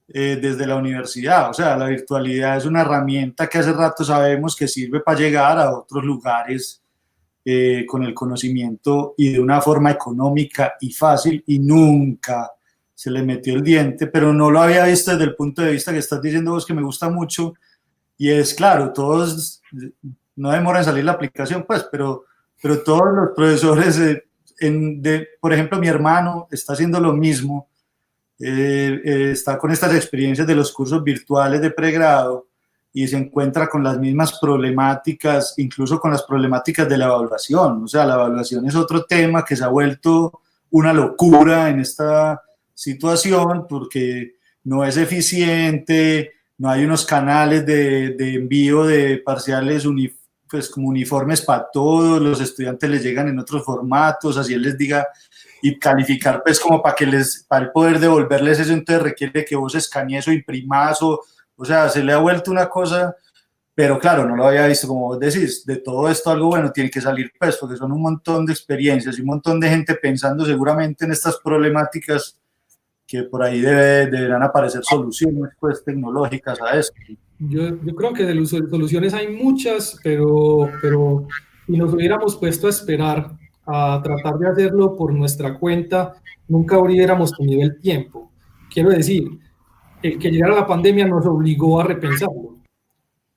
eh, 0.06 0.38
desde 0.40 0.64
la 0.64 0.76
universidad. 0.76 1.50
O 1.50 1.54
sea, 1.54 1.76
la 1.76 1.86
virtualidad 1.86 2.56
es 2.56 2.66
una 2.66 2.82
herramienta 2.82 3.48
que 3.48 3.58
hace 3.58 3.72
rato 3.72 4.04
sabemos 4.04 4.54
que 4.54 4.68
sirve 4.68 5.00
para 5.00 5.18
llegar 5.18 5.58
a 5.58 5.76
otros 5.76 6.04
lugares 6.04 6.80
eh, 7.44 7.84
con 7.84 8.04
el 8.04 8.14
conocimiento 8.14 9.14
y 9.16 9.32
de 9.32 9.40
una 9.40 9.60
forma 9.60 9.90
económica 9.90 10.74
y 10.80 10.92
fácil 10.92 11.42
y 11.48 11.58
nunca 11.58 12.52
se 12.98 13.12
le 13.12 13.22
metió 13.22 13.54
el 13.54 13.62
diente, 13.62 14.08
pero 14.08 14.32
no 14.32 14.50
lo 14.50 14.60
había 14.60 14.84
visto 14.84 15.12
desde 15.12 15.22
el 15.22 15.36
punto 15.36 15.62
de 15.62 15.70
vista 15.70 15.92
que 15.92 15.98
estás 15.98 16.20
diciendo 16.20 16.50
vos 16.50 16.66
que 16.66 16.74
me 16.74 16.82
gusta 16.82 17.08
mucho. 17.08 17.54
Y 18.16 18.28
es 18.28 18.54
claro, 18.54 18.92
todos, 18.92 19.62
no 20.34 20.50
demora 20.50 20.80
en 20.80 20.84
salir 20.84 21.04
la 21.04 21.12
aplicación, 21.12 21.64
pues, 21.64 21.86
pero, 21.92 22.24
pero 22.60 22.82
todos 22.82 23.14
los 23.14 23.28
profesores, 23.36 24.00
eh, 24.00 24.24
en, 24.58 25.00
de, 25.00 25.28
por 25.40 25.52
ejemplo, 25.52 25.78
mi 25.78 25.86
hermano 25.86 26.48
está 26.50 26.72
haciendo 26.72 26.98
lo 26.98 27.12
mismo, 27.12 27.68
eh, 28.40 29.00
eh, 29.04 29.30
está 29.30 29.58
con 29.58 29.70
estas 29.70 29.94
experiencias 29.94 30.48
de 30.48 30.56
los 30.56 30.72
cursos 30.72 31.00
virtuales 31.04 31.60
de 31.60 31.70
pregrado 31.70 32.48
y 32.92 33.06
se 33.06 33.16
encuentra 33.16 33.68
con 33.68 33.84
las 33.84 33.96
mismas 34.00 34.40
problemáticas, 34.40 35.54
incluso 35.58 36.00
con 36.00 36.10
las 36.10 36.24
problemáticas 36.24 36.88
de 36.88 36.98
la 36.98 37.06
evaluación. 37.06 37.84
O 37.84 37.86
sea, 37.86 38.04
la 38.04 38.14
evaluación 38.14 38.66
es 38.66 38.74
otro 38.74 39.04
tema 39.04 39.44
que 39.44 39.54
se 39.54 39.62
ha 39.62 39.68
vuelto 39.68 40.40
una 40.70 40.92
locura 40.92 41.68
en 41.68 41.78
esta 41.78 42.42
situación 42.78 43.66
porque 43.68 44.36
no 44.62 44.84
es 44.84 44.96
eficiente, 44.96 46.30
no 46.58 46.70
hay 46.70 46.84
unos 46.84 47.04
canales 47.04 47.66
de, 47.66 48.10
de 48.10 48.34
envío 48.34 48.84
de 48.84 49.18
parciales 49.18 49.84
pues 50.48 50.70
como 50.70 50.88
uniformes 50.88 51.42
para 51.42 51.68
todos, 51.72 52.22
los 52.22 52.40
estudiantes 52.40 52.88
les 52.88 53.02
llegan 53.02 53.26
en 53.26 53.38
otros 53.40 53.64
formatos, 53.64 54.36
así 54.38 54.54
él 54.54 54.62
les 54.62 54.78
diga, 54.78 55.08
y 55.60 55.76
calificar 55.76 56.40
pues 56.44 56.60
como 56.60 56.80
para 56.80 56.94
que 56.94 57.04
les, 57.04 57.44
para 57.48 57.72
poder 57.72 57.98
devolverles 57.98 58.60
eso, 58.60 58.72
entonces 58.72 59.02
requiere 59.02 59.44
que 59.44 59.56
vos 59.56 59.74
escanees 59.74 60.28
o 60.28 60.32
imprimas 60.32 61.02
o, 61.02 61.20
o 61.56 61.64
sea, 61.64 61.88
se 61.88 62.04
le 62.04 62.12
ha 62.12 62.18
vuelto 62.18 62.52
una 62.52 62.68
cosa, 62.68 63.16
pero 63.74 63.98
claro, 63.98 64.24
no 64.24 64.36
lo 64.36 64.46
había 64.46 64.68
visto 64.68 64.86
como 64.86 65.08
vos 65.08 65.18
decís, 65.18 65.66
de 65.66 65.78
todo 65.78 66.08
esto 66.08 66.30
algo 66.30 66.46
bueno 66.46 66.70
tiene 66.70 66.90
que 66.90 67.00
salir 67.00 67.32
pues, 67.40 67.56
porque 67.56 67.76
son 67.76 67.90
un 67.90 68.02
montón 68.02 68.46
de 68.46 68.52
experiencias 68.52 69.18
y 69.18 69.22
un 69.22 69.26
montón 69.26 69.58
de 69.58 69.68
gente 69.68 69.96
pensando 69.96 70.46
seguramente 70.46 71.04
en 71.04 71.10
estas 71.10 71.38
problemáticas 71.42 72.38
que 73.08 73.22
por 73.22 73.42
ahí 73.42 73.60
debe, 73.60 74.06
deberán 74.06 74.42
aparecer 74.42 74.82
soluciones 74.84 75.50
pues, 75.58 75.82
tecnológicas 75.82 76.60
a 76.60 76.78
eso. 76.78 76.92
Yo, 77.38 77.82
yo 77.82 77.94
creo 77.94 78.12
que 78.12 78.24
de 78.24 78.46
soluciones 78.46 79.14
hay 79.14 79.28
muchas, 79.34 79.98
pero, 80.04 80.70
pero 80.82 81.26
si 81.66 81.76
nos 81.78 81.94
hubiéramos 81.94 82.36
puesto 82.36 82.66
a 82.66 82.70
esperar 82.70 83.30
a 83.64 84.00
tratar 84.02 84.38
de 84.38 84.48
hacerlo 84.48 84.94
por 84.94 85.14
nuestra 85.14 85.58
cuenta, 85.58 86.14
nunca 86.48 86.78
hubiéramos 86.78 87.32
tenido 87.32 87.62
el 87.62 87.80
tiempo. 87.80 88.30
Quiero 88.70 88.90
decir, 88.90 89.26
el 90.02 90.18
que 90.18 90.30
llegara 90.30 90.54
la 90.54 90.66
pandemia 90.66 91.06
nos 91.06 91.24
obligó 91.26 91.80
a 91.80 91.84
repensarlo. 91.84 92.58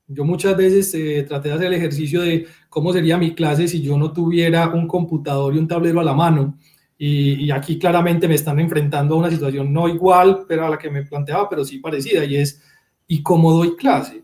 Yo 0.07 0.25
muchas 0.25 0.57
veces 0.57 0.93
eh, 0.95 1.23
traté 1.27 1.47
de 1.47 1.55
hacer 1.55 1.67
el 1.67 1.73
ejercicio 1.75 2.21
de 2.21 2.45
cómo 2.67 2.91
sería 2.91 3.17
mi 3.17 3.33
clase 3.33 3.69
si 3.69 3.81
yo 3.81 3.97
no 3.97 4.11
tuviera 4.11 4.67
un 4.69 4.87
computador 4.87 5.55
y 5.55 5.59
un 5.59 5.67
tablero 5.67 6.01
a 6.01 6.03
la 6.03 6.13
mano. 6.13 6.57
Y, 7.03 7.45
y, 7.45 7.51
aquí 7.51 7.79
claramente 7.79 8.27
me 8.27 8.35
están 8.35 8.59
enfrentando 8.59 9.15
a 9.15 9.17
una 9.17 9.31
situación 9.31 9.73
no 9.73 9.89
igual, 9.89 10.45
pero 10.47 10.67
a 10.67 10.69
la 10.69 10.77
que 10.77 10.91
me 10.91 11.01
planteaba, 11.01 11.49
pero 11.49 11.65
sí 11.65 11.79
parecida, 11.79 12.23
y 12.25 12.35
es, 12.35 12.61
¿y 13.07 13.23
cómo 13.23 13.51
doy 13.51 13.75
clase? 13.75 14.21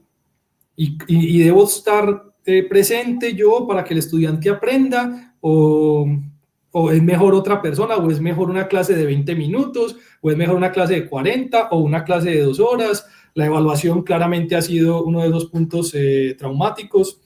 Y, 0.76 0.96
y, 1.08 1.38
y 1.38 1.40
debo 1.40 1.64
estar 1.64 2.26
eh, 2.46 2.62
presente 2.70 3.34
yo 3.34 3.66
para 3.68 3.84
que 3.84 3.96
el 3.96 3.98
estudiante 3.98 4.52
aprenda, 4.52 5.34
o, 5.42 6.08
o 6.70 6.92
es 6.92 7.02
mejor 7.02 7.34
otra 7.34 7.64
persona, 7.64 7.96
o 7.96 8.12
es 8.12 8.22
mejor 8.22 8.52
una 8.52 8.68
clase 8.68 8.96
de 8.96 9.08
20 9.08 9.34
minutos, 9.34 9.96
o 10.22 10.30
es 10.30 10.38
mejor 10.38 10.56
una 10.56 10.72
clase 10.72 10.94
de 10.94 11.10
40, 11.10 11.70
o 11.72 11.80
una 11.80 12.04
clase 12.04 12.30
de 12.30 12.44
dos 12.44 12.60
horas. 12.60 13.08
La 13.34 13.48
evaluación 13.48 14.04
claramente 14.04 14.56
ha 14.56 14.62
sido 14.62 15.04
uno 15.04 15.22
de 15.22 15.30
los 15.30 15.46
puntos 15.46 15.96
eh, 15.96 16.36
traumáticos. 16.38 17.22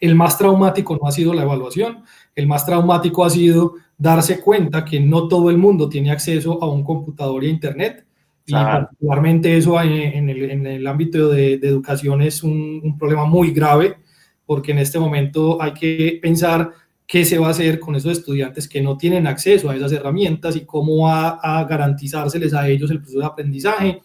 El 0.00 0.14
más 0.14 0.38
traumático 0.38 0.96
no 0.96 1.06
ha 1.06 1.12
sido 1.12 1.34
la 1.34 1.42
evaluación, 1.42 2.04
el 2.34 2.46
más 2.46 2.64
traumático 2.64 3.22
ha 3.22 3.28
sido 3.28 3.74
darse 4.02 4.40
cuenta 4.40 4.84
que 4.84 4.98
no 4.98 5.28
todo 5.28 5.48
el 5.48 5.58
mundo 5.58 5.88
tiene 5.88 6.10
acceso 6.10 6.60
a 6.60 6.68
un 6.68 6.82
computador 6.82 7.44
e 7.44 7.48
internet. 7.48 8.04
Claro. 8.44 8.68
Y 8.68 8.72
particularmente 8.72 9.56
eso 9.56 9.80
en, 9.80 9.92
en, 9.92 10.28
el, 10.28 10.50
en 10.50 10.66
el, 10.66 10.86
ámbito 10.88 11.28
de, 11.28 11.58
de 11.58 11.68
educación 11.68 12.20
es 12.20 12.42
un, 12.42 12.80
un, 12.82 12.98
problema 12.98 13.26
muy 13.26 13.52
grave, 13.52 13.98
porque 14.44 14.72
en 14.72 14.78
este 14.78 14.98
momento 14.98 15.62
hay 15.62 15.72
que 15.72 16.18
pensar 16.20 16.72
qué 17.06 17.24
se 17.24 17.38
va 17.38 17.46
a 17.46 17.50
hacer 17.50 17.78
con 17.78 17.94
esos 17.94 18.18
estudiantes 18.18 18.68
que 18.68 18.82
no 18.82 18.96
tienen 18.96 19.28
acceso 19.28 19.70
a 19.70 19.76
esas 19.76 19.92
herramientas 19.92 20.56
y 20.56 20.64
cómo 20.64 21.04
va 21.04 21.38
a 21.40 21.62
garantizárseles 21.64 22.54
a 22.54 22.68
ellos 22.68 22.90
el 22.90 22.98
proceso 22.98 23.20
de 23.20 23.26
aprendizaje. 23.26 24.02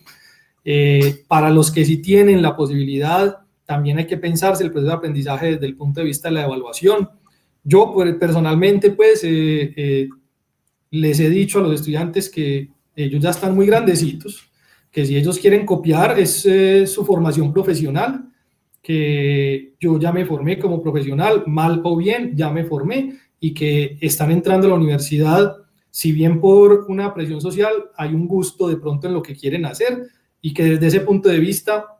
Eh, 0.63 1.23
para 1.27 1.49
los 1.49 1.71
que 1.71 1.83
sí 1.85 1.97
tienen 1.97 2.43
la 2.43 2.55
posibilidad, 2.55 3.39
también 3.65 3.97
hay 3.97 4.05
que 4.05 4.17
pensarse 4.17 4.63
el 4.63 4.71
proceso 4.71 4.91
de 4.91 4.97
aprendizaje 4.97 5.53
desde 5.53 5.65
el 5.65 5.75
punto 5.75 6.01
de 6.01 6.05
vista 6.05 6.27
de 6.27 6.35
la 6.35 6.43
evaluación. 6.43 7.09
Yo 7.69 7.91
pues, 7.93 8.15
personalmente, 8.15 8.91
pues, 8.91 9.25
eh, 9.25 9.73
eh, 9.75 10.09
les 10.91 11.19
he 11.19 11.29
dicho 11.29 11.59
a 11.59 11.63
los 11.63 11.73
estudiantes 11.73 12.29
que 12.29 12.69
ellos 12.95 13.21
ya 13.21 13.31
están 13.31 13.55
muy 13.55 13.67
grandecitos, 13.67 14.49
que 14.89 15.05
si 15.05 15.17
ellos 15.17 15.37
quieren 15.37 15.65
copiar 15.65 16.17
es 16.17 16.45
eh, 16.45 16.87
su 16.87 17.03
formación 17.03 17.51
profesional, 17.51 18.29
que 18.81 19.73
yo 19.81 19.99
ya 19.99 20.13
me 20.13 20.25
formé 20.25 20.57
como 20.57 20.81
profesional, 20.81 21.43
mal 21.45 21.81
o 21.83 21.97
bien, 21.97 22.37
ya 22.37 22.49
me 22.51 22.63
formé 22.63 23.17
y 23.37 23.53
que 23.53 23.97
están 23.99 24.31
entrando 24.31 24.67
a 24.67 24.69
la 24.69 24.77
universidad, 24.77 25.57
si 25.89 26.13
bien 26.13 26.39
por 26.39 26.85
una 26.87 27.13
presión 27.13 27.41
social 27.41 27.73
hay 27.97 28.13
un 28.13 28.29
gusto 28.29 28.69
de 28.69 28.77
pronto 28.77 29.07
en 29.07 29.13
lo 29.13 29.21
que 29.21 29.35
quieren 29.35 29.65
hacer 29.65 30.07
y 30.41 30.53
que 30.53 30.63
desde 30.63 30.87
ese 30.87 31.01
punto 31.01 31.27
de 31.27 31.39
vista, 31.39 31.99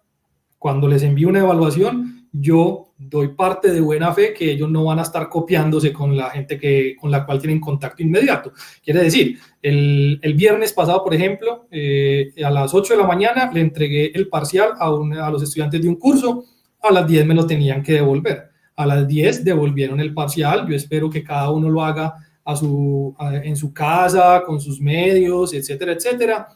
cuando 0.58 0.88
les 0.88 1.04
envío 1.04 1.28
una 1.28 1.40
evaluación, 1.40 2.30
yo 2.32 2.87
doy 2.98 3.30
parte 3.30 3.72
de 3.72 3.80
buena 3.80 4.14
fe 4.14 4.34
que 4.34 4.52
ellos 4.52 4.70
no 4.70 4.86
van 4.86 5.00
a 5.00 5.04
estar 5.04 5.30
copiándose 5.30 5.94
con 5.94 6.18
la 6.18 6.32
gente 6.32 6.58
que, 6.58 6.96
con 7.00 7.12
la 7.12 7.26
cual 7.26 7.40
tienen 7.40 7.60
contacto 7.60 8.02
inmediato. 8.02 8.52
Quiere 8.84 9.04
decir, 9.04 9.38
el, 9.62 10.20
el 10.22 10.34
viernes 10.34 10.74
pasado, 10.74 11.04
por 11.04 11.14
ejemplo, 11.14 11.68
eh, 11.70 12.34
a 12.44 12.50
las 12.50 12.74
8 12.74 12.96
de 12.96 13.02
la 13.02 13.08
mañana 13.08 13.52
le 13.54 13.62
entregué 13.62 14.12
el 14.16 14.28
parcial 14.28 14.72
a, 14.80 14.92
una, 14.92 15.26
a 15.28 15.32
los 15.32 15.44
estudiantes 15.44 15.82
de 15.82 15.90
un 15.90 15.96
curso, 15.96 16.46
a 16.82 16.92
las 16.92 17.08
10 17.08 17.26
me 17.26 17.36
lo 17.36 17.46
tenían 17.46 17.84
que 17.84 17.94
devolver. 17.94 18.50
A 18.76 18.86
las 18.86 19.08
10 19.08 19.44
devolvieron 19.44 20.00
el 20.00 20.14
parcial, 20.14 20.68
yo 20.68 20.76
espero 20.76 21.10
que 21.10 21.24
cada 21.24 21.52
uno 21.52 21.70
lo 21.70 21.84
haga 21.84 22.16
a 22.44 22.56
su, 22.56 23.16
en 23.20 23.56
su 23.58 23.74
casa, 23.74 24.42
con 24.46 24.62
sus 24.62 24.80
medios, 24.80 25.54
etcétera, 25.54 25.92
etcétera. 25.92 26.48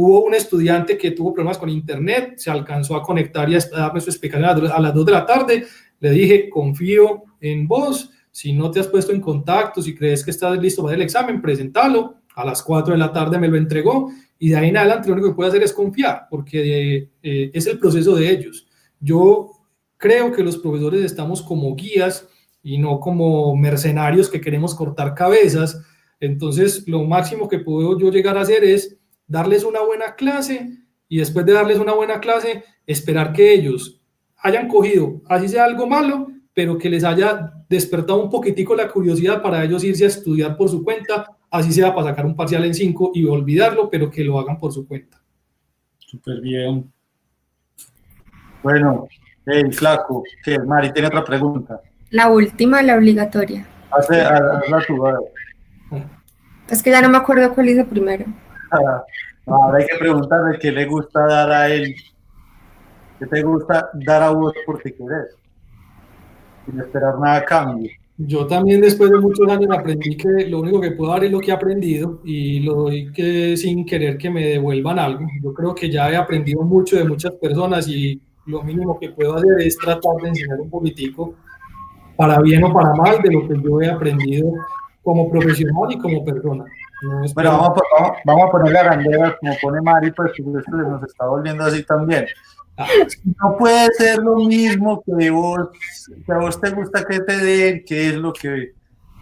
Hubo 0.00 0.22
un 0.22 0.32
estudiante 0.32 0.96
que 0.96 1.10
tuvo 1.10 1.34
problemas 1.34 1.58
con 1.58 1.68
internet, 1.68 2.34
se 2.36 2.52
alcanzó 2.52 2.94
a 2.94 3.02
conectar 3.02 3.50
y 3.50 3.56
a 3.56 3.58
darme 3.58 4.00
su 4.00 4.10
explicación 4.10 4.44
a 4.44 4.80
las 4.80 4.94
2 4.94 5.04
de 5.06 5.10
la 5.10 5.26
tarde. 5.26 5.66
Le 5.98 6.10
dije, 6.12 6.48
confío 6.48 7.24
en 7.40 7.66
vos. 7.66 8.08
Si 8.30 8.52
no 8.52 8.70
te 8.70 8.78
has 8.78 8.86
puesto 8.86 9.10
en 9.10 9.20
contacto, 9.20 9.82
si 9.82 9.96
crees 9.96 10.24
que 10.24 10.30
estás 10.30 10.56
listo 10.60 10.84
para 10.84 10.94
el 10.94 11.02
examen, 11.02 11.42
presentalo. 11.42 12.18
A 12.36 12.44
las 12.44 12.62
4 12.62 12.92
de 12.92 12.98
la 12.98 13.10
tarde 13.10 13.40
me 13.40 13.48
lo 13.48 13.56
entregó 13.56 14.12
y 14.38 14.50
de 14.50 14.56
ahí 14.56 14.68
en 14.68 14.76
adelante 14.76 15.08
lo 15.08 15.14
único 15.14 15.30
que 15.30 15.34
puedo 15.34 15.48
hacer 15.48 15.64
es 15.64 15.72
confiar, 15.72 16.28
porque 16.30 17.10
eh, 17.20 17.50
es 17.52 17.66
el 17.66 17.80
proceso 17.80 18.14
de 18.14 18.30
ellos. 18.30 18.68
Yo 19.00 19.50
creo 19.96 20.30
que 20.30 20.44
los 20.44 20.58
profesores 20.58 21.02
estamos 21.02 21.42
como 21.42 21.74
guías 21.74 22.28
y 22.62 22.78
no 22.78 23.00
como 23.00 23.56
mercenarios 23.56 24.30
que 24.30 24.40
queremos 24.40 24.76
cortar 24.76 25.16
cabezas. 25.16 25.82
Entonces, 26.20 26.86
lo 26.86 27.02
máximo 27.02 27.48
que 27.48 27.58
puedo 27.58 27.98
yo 27.98 28.12
llegar 28.12 28.38
a 28.38 28.42
hacer 28.42 28.62
es 28.62 28.97
darles 29.28 29.62
una 29.62 29.82
buena 29.82 30.16
clase 30.16 30.70
y 31.08 31.18
después 31.18 31.46
de 31.46 31.52
darles 31.52 31.78
una 31.78 31.92
buena 31.92 32.18
clase, 32.18 32.64
esperar 32.86 33.32
que 33.32 33.52
ellos 33.52 34.00
hayan 34.38 34.68
cogido, 34.68 35.20
así 35.28 35.48
sea 35.48 35.64
algo 35.64 35.86
malo, 35.86 36.28
pero 36.54 36.76
que 36.76 36.90
les 36.90 37.04
haya 37.04 37.52
despertado 37.68 38.22
un 38.22 38.30
poquitico 38.30 38.74
la 38.74 38.88
curiosidad 38.88 39.42
para 39.42 39.62
ellos 39.62 39.84
irse 39.84 40.04
a 40.04 40.08
estudiar 40.08 40.56
por 40.56 40.68
su 40.68 40.82
cuenta, 40.82 41.36
así 41.50 41.72
sea 41.72 41.94
para 41.94 42.08
sacar 42.08 42.26
un 42.26 42.34
parcial 42.34 42.64
en 42.64 42.74
5 42.74 43.12
y 43.14 43.24
olvidarlo, 43.26 43.88
pero 43.90 44.10
que 44.10 44.24
lo 44.24 44.38
hagan 44.38 44.58
por 44.58 44.72
su 44.72 44.86
cuenta. 44.86 45.22
Súper 45.98 46.40
bien. 46.40 46.90
Bueno, 48.62 49.06
hey, 49.46 49.64
flaco, 49.70 50.24
¿qué? 50.44 50.58
Mari, 50.58 50.92
tiene 50.92 51.08
otra 51.08 51.24
pregunta. 51.24 51.80
La 52.10 52.28
última, 52.28 52.82
la 52.82 52.96
obligatoria. 52.96 53.66
Hace, 53.90 54.20
hazla 54.20 54.84
tú, 54.86 55.06
a 55.06 55.12
ver. 55.12 56.04
Es 56.70 56.82
que 56.82 56.90
ya 56.90 57.00
no 57.00 57.08
me 57.08 57.18
acuerdo 57.18 57.54
cuál 57.54 57.68
hice 57.68 57.84
primero. 57.84 58.26
Ahora 59.46 59.78
hay 59.78 59.86
que 59.86 59.96
preguntarle 59.98 60.58
qué 60.58 60.70
le 60.72 60.86
gusta 60.86 61.26
dar 61.26 61.50
a 61.50 61.68
él, 61.68 61.94
qué 63.18 63.26
te 63.26 63.42
gusta 63.42 63.90
dar 63.94 64.22
a 64.22 64.30
vos 64.30 64.52
porque 64.66 64.94
querés, 64.94 65.36
sin 66.66 66.80
esperar 66.80 67.18
nada 67.18 67.36
a 67.36 67.44
cambio. 67.44 67.90
Yo 68.20 68.46
también 68.48 68.80
después 68.80 69.10
de 69.10 69.20
muchos 69.20 69.48
años 69.48 69.70
aprendí 69.70 70.16
que 70.16 70.28
lo 70.48 70.60
único 70.60 70.80
que 70.80 70.90
puedo 70.90 71.12
dar 71.12 71.22
es 71.22 71.30
lo 71.30 71.38
que 71.38 71.52
he 71.52 71.54
aprendido 71.54 72.20
y 72.24 72.60
lo 72.60 72.74
doy 72.74 73.12
que 73.12 73.56
sin 73.56 73.86
querer 73.86 74.18
que 74.18 74.28
me 74.28 74.44
devuelvan 74.44 74.98
algo. 74.98 75.24
Yo 75.40 75.54
creo 75.54 75.72
que 75.72 75.88
ya 75.88 76.10
he 76.10 76.16
aprendido 76.16 76.62
mucho 76.62 76.96
de 76.96 77.04
muchas 77.04 77.32
personas 77.34 77.86
y 77.86 78.20
lo 78.46 78.62
mínimo 78.64 78.98
que 78.98 79.10
puedo 79.10 79.36
hacer 79.36 79.60
es 79.60 79.78
tratar 79.78 80.16
de 80.20 80.30
enseñar 80.30 80.60
un 80.60 80.68
poquitico, 80.68 81.34
para 82.16 82.40
bien 82.40 82.64
o 82.64 82.72
para 82.72 82.92
mal, 82.94 83.22
de 83.22 83.30
lo 83.30 83.46
que 83.46 83.54
yo 83.62 83.80
he 83.80 83.88
aprendido 83.88 84.52
como 85.04 85.30
profesional 85.30 85.90
y 85.90 85.98
como 85.98 86.24
persona. 86.24 86.64
No 87.00 87.22
bueno, 87.32 87.50
vamos 87.52 87.78
a, 87.78 88.02
vamos, 88.02 88.18
vamos 88.24 88.44
a 88.46 89.36
como 89.38 89.56
pone 89.62 89.80
Mari, 89.80 90.10
pues 90.10 90.32
esto 90.32 90.76
nos 90.76 91.02
está 91.04 91.26
volviendo 91.26 91.64
así 91.64 91.84
también. 91.84 92.26
Ah. 92.76 92.86
No 93.40 93.56
puede 93.56 93.88
ser 93.94 94.18
lo 94.18 94.36
mismo 94.36 95.02
que 95.02 95.30
vos, 95.30 95.68
que 96.24 96.32
a 96.32 96.38
vos 96.38 96.60
te 96.60 96.70
gusta 96.70 97.04
que 97.04 97.20
te 97.20 97.36
den, 97.36 97.84
que 97.84 98.08
es 98.08 98.14
lo 98.14 98.32
que 98.32 98.72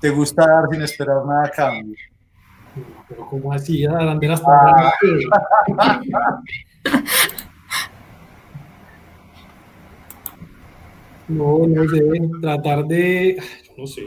te 0.01 0.11
gusta 0.11 0.47
dar 0.47 0.65
sin 0.71 0.83
esperar 0.83 1.25
nada 1.25 1.45
a 1.47 1.51
cambio. 1.51 1.97
Pero 3.09 3.27
como 3.29 3.53
así, 3.53 3.83
la 3.83 4.05
bandera 4.05 4.35
está 4.35 4.53
ah. 4.53 4.93
No, 11.29 11.59
no 11.67 11.89
sé, 11.89 12.03
tratar 12.41 12.85
de, 12.85 13.37
no 13.77 13.87
sé. 13.87 14.07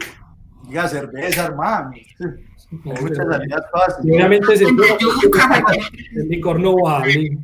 Diga 0.67 0.87
cerveza, 0.87 1.45
hermano. 1.45 1.91
Obviamente 2.71 4.53
es 4.53 4.61
el, 4.61 4.77
licor 6.29 6.59
no 6.59 6.75
vale. 6.75 7.37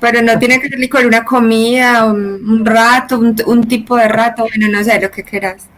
Pero 0.00 0.22
no 0.22 0.38
tiene 0.38 0.60
que 0.60 0.68
ser 0.68 0.78
licor, 0.78 1.06
una 1.06 1.24
comida, 1.24 2.04
un, 2.04 2.48
un 2.48 2.66
rato, 2.66 3.18
un, 3.18 3.34
un, 3.46 3.66
tipo 3.66 3.96
de 3.96 4.08
rato, 4.08 4.42
bueno, 4.42 4.76
no 4.76 4.84
sé, 4.84 5.00
lo 5.00 5.10
que 5.10 5.22
quieras. 5.22 5.70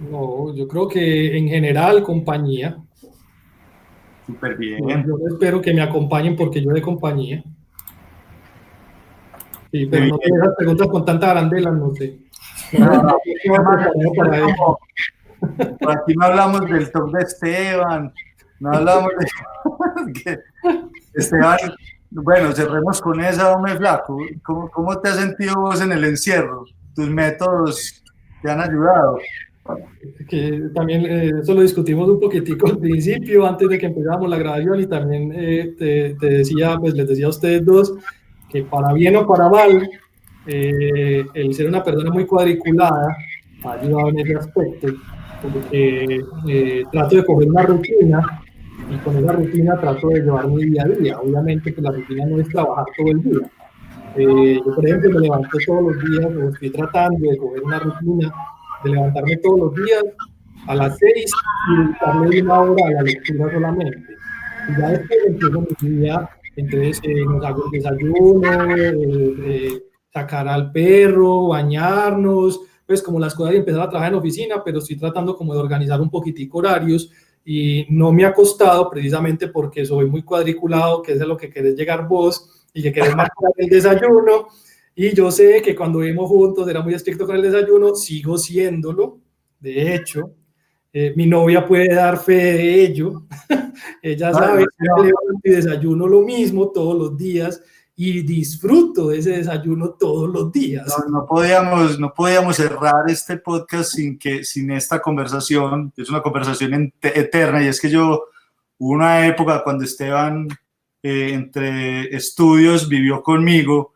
No, 0.00 0.54
yo 0.54 0.66
creo 0.66 0.88
que 0.88 1.36
en 1.36 1.48
general 1.48 2.02
compañía. 2.02 2.78
Súper 4.26 4.56
bien. 4.56 4.80
Yo 5.06 5.16
espero 5.28 5.60
que 5.60 5.72
me 5.72 5.82
acompañen 5.82 6.36
porque 6.36 6.62
yo 6.62 6.70
de 6.70 6.82
compañía. 6.82 7.44
Sí, 9.70 9.86
pero 9.86 10.06
no 10.06 10.18
esas 10.20 10.54
preguntas 10.56 10.88
con 10.88 11.04
tanta 11.04 11.30
arandela, 11.30 11.70
no 11.70 11.94
sé. 11.94 12.18
No, 12.72 12.86
no, 12.86 13.02
no, 13.46 14.78
aquí 15.88 16.14
no 16.14 16.26
hablamos 16.26 16.60
del 16.68 16.90
top 16.90 17.12
de 17.12 17.22
Esteban, 17.22 18.12
no 18.60 18.72
hablamos 18.72 19.10
de 20.24 20.40
Esteban. 21.14 21.58
Bueno, 22.10 22.52
cerremos 22.52 23.00
con 23.00 23.20
esa, 23.20 23.52
hombre 23.52 23.76
flaco. 23.76 24.18
¿Cómo, 24.42 24.70
¿Cómo 24.70 24.98
te 25.00 25.08
has 25.08 25.16
sentido 25.16 25.54
vos 25.56 25.80
en 25.80 25.92
el 25.92 26.04
encierro? 26.04 26.64
¿Tus 26.94 27.10
métodos 27.10 28.02
te 28.42 28.50
han 28.50 28.60
ayudado? 28.60 29.18
también 30.74 31.06
eh, 31.06 31.32
eso 31.42 31.54
lo 31.54 31.62
discutimos 31.62 32.08
un 32.08 32.20
poquitico 32.20 32.68
al 32.68 32.78
principio, 32.78 33.46
antes 33.46 33.68
de 33.68 33.78
que 33.78 33.86
empezáramos 33.86 34.28
la 34.28 34.38
grabación, 34.38 34.80
y 34.80 34.86
también 34.86 35.32
eh, 35.34 35.74
te, 35.76 36.26
decía, 36.26 36.76
pues 36.78 36.94
les 36.94 37.08
decía 37.08 37.26
a 37.26 37.30
ustedes 37.30 37.64
dos, 37.64 37.94
que 38.48 38.62
para 38.62 38.92
bien 38.92 39.16
o 39.16 39.26
para 39.26 39.48
mal, 39.48 39.88
eh, 40.46 41.26
el 41.34 41.54
ser 41.54 41.68
una 41.68 41.82
persona 41.82 42.10
muy 42.10 42.26
cuadriculada 42.26 43.16
ha 43.64 43.72
ayudado 43.72 44.10
en 44.10 44.18
ese 44.20 44.36
aspecto, 44.36 44.88
eh, 45.72 46.82
trato 46.92 47.16
de 47.16 47.24
coger 47.24 47.48
una 47.48 47.62
rutina 47.62 48.42
y 48.90 48.96
con 48.98 49.16
esa 49.16 49.32
rutina 49.32 49.80
trato 49.80 50.08
de 50.08 50.20
llevar 50.20 50.48
mi 50.48 50.64
día 50.64 50.82
a 50.84 50.88
día. 50.88 51.18
Obviamente 51.18 51.74
que 51.74 51.82
la 51.82 51.90
rutina 51.90 52.26
no 52.26 52.40
es 52.40 52.48
trabajar 52.48 52.84
todo 52.96 53.08
el 53.08 53.22
día. 53.22 53.50
Eh, 54.16 54.60
yo, 54.64 54.74
por 54.74 54.86
ejemplo, 54.86 55.10
me 55.10 55.20
levanto 55.20 55.58
todos 55.66 55.82
los 55.82 56.04
días, 56.04 56.26
o 56.26 56.48
estoy 56.48 56.70
tratando 56.70 57.30
de 57.30 57.36
coger 57.36 57.62
una 57.62 57.78
rutina 57.78 58.32
de 58.84 58.90
levantarme 58.90 59.36
todos 59.38 59.58
los 59.58 59.74
días 59.74 60.04
a 60.68 60.74
las 60.74 60.98
seis 60.98 61.30
y 61.68 61.82
dedicarle 61.82 62.42
una 62.42 62.60
hora 62.60 62.86
a 62.86 62.90
la 62.92 63.02
lectura 63.02 63.52
solamente. 63.52 64.02
Y 64.68 64.80
ya 64.80 64.88
después 64.88 65.18
empiezo 65.26 65.64
mi 65.80 65.88
día, 65.90 66.30
entonces 66.56 67.00
eh, 67.04 67.24
nos 67.24 67.44
hago 67.44 67.64
el 67.66 67.70
desayuno, 67.70 68.76
eh, 68.76 68.94
eh, 69.44 69.82
sacar 70.12 70.48
al 70.48 70.72
perro, 70.72 71.48
bañarnos, 71.48 72.60
pues 72.86 73.02
como 73.02 73.18
las 73.18 73.34
cosas 73.34 73.54
y 73.54 73.58
empezar 73.58 73.82
a 73.82 73.90
trabajar 73.90 74.12
en 74.12 74.18
oficina, 74.18 74.62
pero 74.64 74.78
estoy 74.78 74.96
tratando 74.96 75.36
como 75.36 75.52
de 75.52 75.60
organizar 75.60 76.00
un 76.00 76.08
poquitico 76.08 76.58
horarios 76.58 77.10
y 77.44 77.86
no 77.90 78.12
me 78.12 78.24
ha 78.24 78.32
costado 78.32 78.88
precisamente 78.88 79.48
porque 79.48 79.84
soy 79.84 80.06
muy 80.06 80.22
cuadriculado, 80.22 81.02
que 81.02 81.12
es 81.12 81.18
de 81.18 81.26
lo 81.26 81.36
que 81.36 81.50
querés 81.50 81.76
llegar 81.76 82.06
vos 82.06 82.64
y 82.72 82.82
que 82.82 82.92
querés 82.92 83.14
marcar 83.14 83.50
el 83.56 83.68
desayuno. 83.68 84.48
Y 84.94 85.14
yo 85.14 85.30
sé 85.30 85.60
que 85.62 85.74
cuando 85.74 85.98
vivimos 85.98 86.28
juntos 86.28 86.68
era 86.68 86.80
muy 86.80 86.94
estricto 86.94 87.26
con 87.26 87.36
el 87.36 87.42
desayuno, 87.42 87.94
sigo 87.94 88.38
siéndolo. 88.38 89.18
De 89.60 89.94
hecho, 89.94 90.32
eh, 90.92 91.12
mi 91.16 91.26
novia 91.26 91.66
puede 91.66 91.94
dar 91.94 92.18
fe 92.18 92.34
de 92.34 92.84
ello. 92.84 93.26
Ella 94.02 94.32
sabe 94.32 94.64
que 94.64 94.86
yo 94.86 95.04
levanto 95.04 95.40
y 95.44 95.50
desayuno 95.50 96.06
lo 96.06 96.22
mismo 96.22 96.70
todos 96.70 96.96
los 96.96 97.16
días 97.16 97.62
y 97.98 98.20
disfruto 98.20 99.10
ese 99.10 99.38
desayuno 99.38 99.90
todos 99.98 100.28
los 100.28 100.52
días. 100.52 100.86
No, 100.86 101.20
no, 101.20 101.26
podíamos, 101.26 101.98
no 101.98 102.12
podíamos 102.12 102.56
cerrar 102.56 103.08
este 103.08 103.38
podcast 103.38 103.92
sin, 103.92 104.18
que, 104.18 104.44
sin 104.44 104.70
esta 104.70 105.00
conversación, 105.00 105.94
es 105.96 106.10
una 106.10 106.20
conversación 106.20 106.92
eterna 107.00 107.62
y 107.62 107.68
es 107.68 107.80
que 107.80 107.88
yo, 107.88 108.26
una 108.78 109.26
época 109.26 109.64
cuando 109.64 109.84
Esteban 109.84 110.46
eh, 111.02 111.30
entre 111.32 112.14
estudios 112.14 112.86
vivió 112.86 113.22
conmigo 113.22 113.94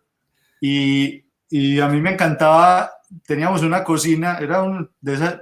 y, 0.62 1.22
y, 1.50 1.78
a 1.78 1.88
mí 1.88 2.00
me 2.00 2.14
encantaba, 2.14 2.90
teníamos 3.26 3.62
una 3.62 3.84
cocina, 3.84 4.38
era 4.38 4.62
un, 4.62 4.90
de, 5.02 5.14
esa, 5.14 5.40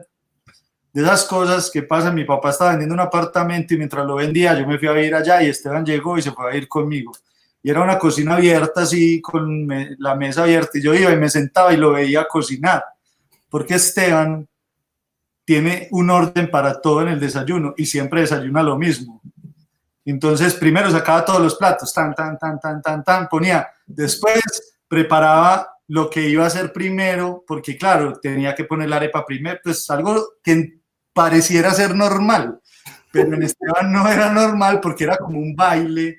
de 0.93 1.03
esas 1.03 1.25
cosas 1.27 1.71
que 1.71 1.83
pasan, 1.85 2.17
mi 2.17 2.25
papá 2.25 2.51
estaba 2.51 2.71
vendiendo 2.71 2.95
un 2.95 3.01
apartamento 3.01 3.75
y 3.75 3.79
mientras 3.79 4.05
lo 4.05 4.17
vendía 4.17 4.59
yo 4.59 4.67
me 4.67 4.79
fui 4.79 4.89
a 4.89 5.01
ir 5.01 5.15
allá 5.15 5.43
y 5.43 5.49
Esteban 5.49 5.87
llegó 5.87 6.19
y 6.19 6.23
se 6.23 6.33
fue 6.33 6.53
a 6.53 6.57
ir 6.57 6.67
conmigo 6.67 7.13
y 7.63 7.71
era 7.71 7.83
una 7.83 7.99
cocina 7.99 8.37
abierta 8.37 8.83
así 8.83 9.21
con 9.21 9.67
la 9.99 10.15
mesa 10.15 10.43
abierta 10.45 10.79
y 10.79 10.83
yo 10.83 10.95
iba 10.95 11.13
y 11.13 11.17
me 11.17 11.29
sentaba 11.29 11.73
y 11.73 11.77
lo 11.77 11.93
veía 11.93 12.27
cocinar 12.27 12.85
porque 13.49 13.75
Esteban 13.75 14.47
tiene 15.45 15.89
un 15.93 16.11
orden 16.11 16.51
para 16.51 16.81
todo 16.81 17.03
en 17.03 17.09
el 17.09 17.21
desayuno 17.21 17.75
y 17.77 17.87
siempre 17.87 18.21
desayuna 18.21 18.63
lo 18.63 18.77
mismo. 18.77 19.23
Entonces 20.05 20.55
primero 20.55 20.91
sacaba 20.91 21.25
todos 21.25 21.41
los 21.41 21.57
platos 21.57 21.93
tan 21.93 22.15
tan 22.15 22.39
tan 22.39 22.61
tan 22.61 22.83
tan 22.83 23.03
tan 23.03 23.29
ponía 23.29 23.67
después 23.87 24.43
preparaba 24.87 25.69
lo 25.89 26.11
que 26.11 26.29
iba 26.29 26.45
a 26.45 26.49
hacer 26.49 26.73
primero 26.73 27.45
porque 27.47 27.77
claro 27.77 28.19
tenía 28.21 28.55
que 28.55 28.65
poner 28.65 28.89
la 28.89 28.97
arepa 28.97 29.25
primero 29.25 29.59
pues 29.63 29.89
algo 29.91 30.35
que 30.43 30.81
pareciera 31.13 31.73
ser 31.73 31.95
normal 31.95 32.61
pero 33.11 33.35
en 33.35 33.43
Esteban 33.43 33.91
no 33.91 34.07
era 34.09 34.31
normal 34.33 34.81
porque 34.81 35.05
era 35.05 35.17
como 35.17 35.39
un 35.39 35.57
baile 35.57 36.19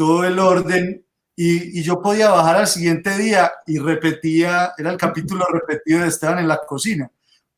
todo 0.00 0.24
el 0.24 0.38
orden 0.38 1.04
y, 1.36 1.82
yo 1.82 2.00
podía 2.00 2.30
bajar 2.30 2.56
al 2.56 2.66
siguiente 2.66 3.18
día 3.18 3.52
y 3.66 3.78
repetía, 3.78 4.72
era 4.78 4.90
el 4.92 4.96
capítulo 4.96 5.44
repetido 5.52 6.00
de 6.00 6.08
Esteban 6.08 6.38
en 6.38 6.48
la 6.48 6.58
cocina. 6.66 7.10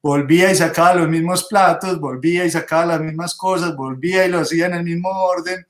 Volvía 0.02 0.50
y 0.50 0.56
sacaba 0.56 0.94
los 0.94 1.08
mismos 1.08 1.44
platos, 1.44 2.00
volvía 2.00 2.44
y 2.44 2.50
sacaba 2.50 2.86
las 2.86 3.00
mismas 3.00 3.36
cosas, 3.36 3.76
volvía 3.76 4.26
y 4.26 4.28
lo 4.28 4.40
hacía 4.40 4.66
en 4.66 4.74
el 4.74 4.82
mismo 4.82 5.08
orden 5.08 5.64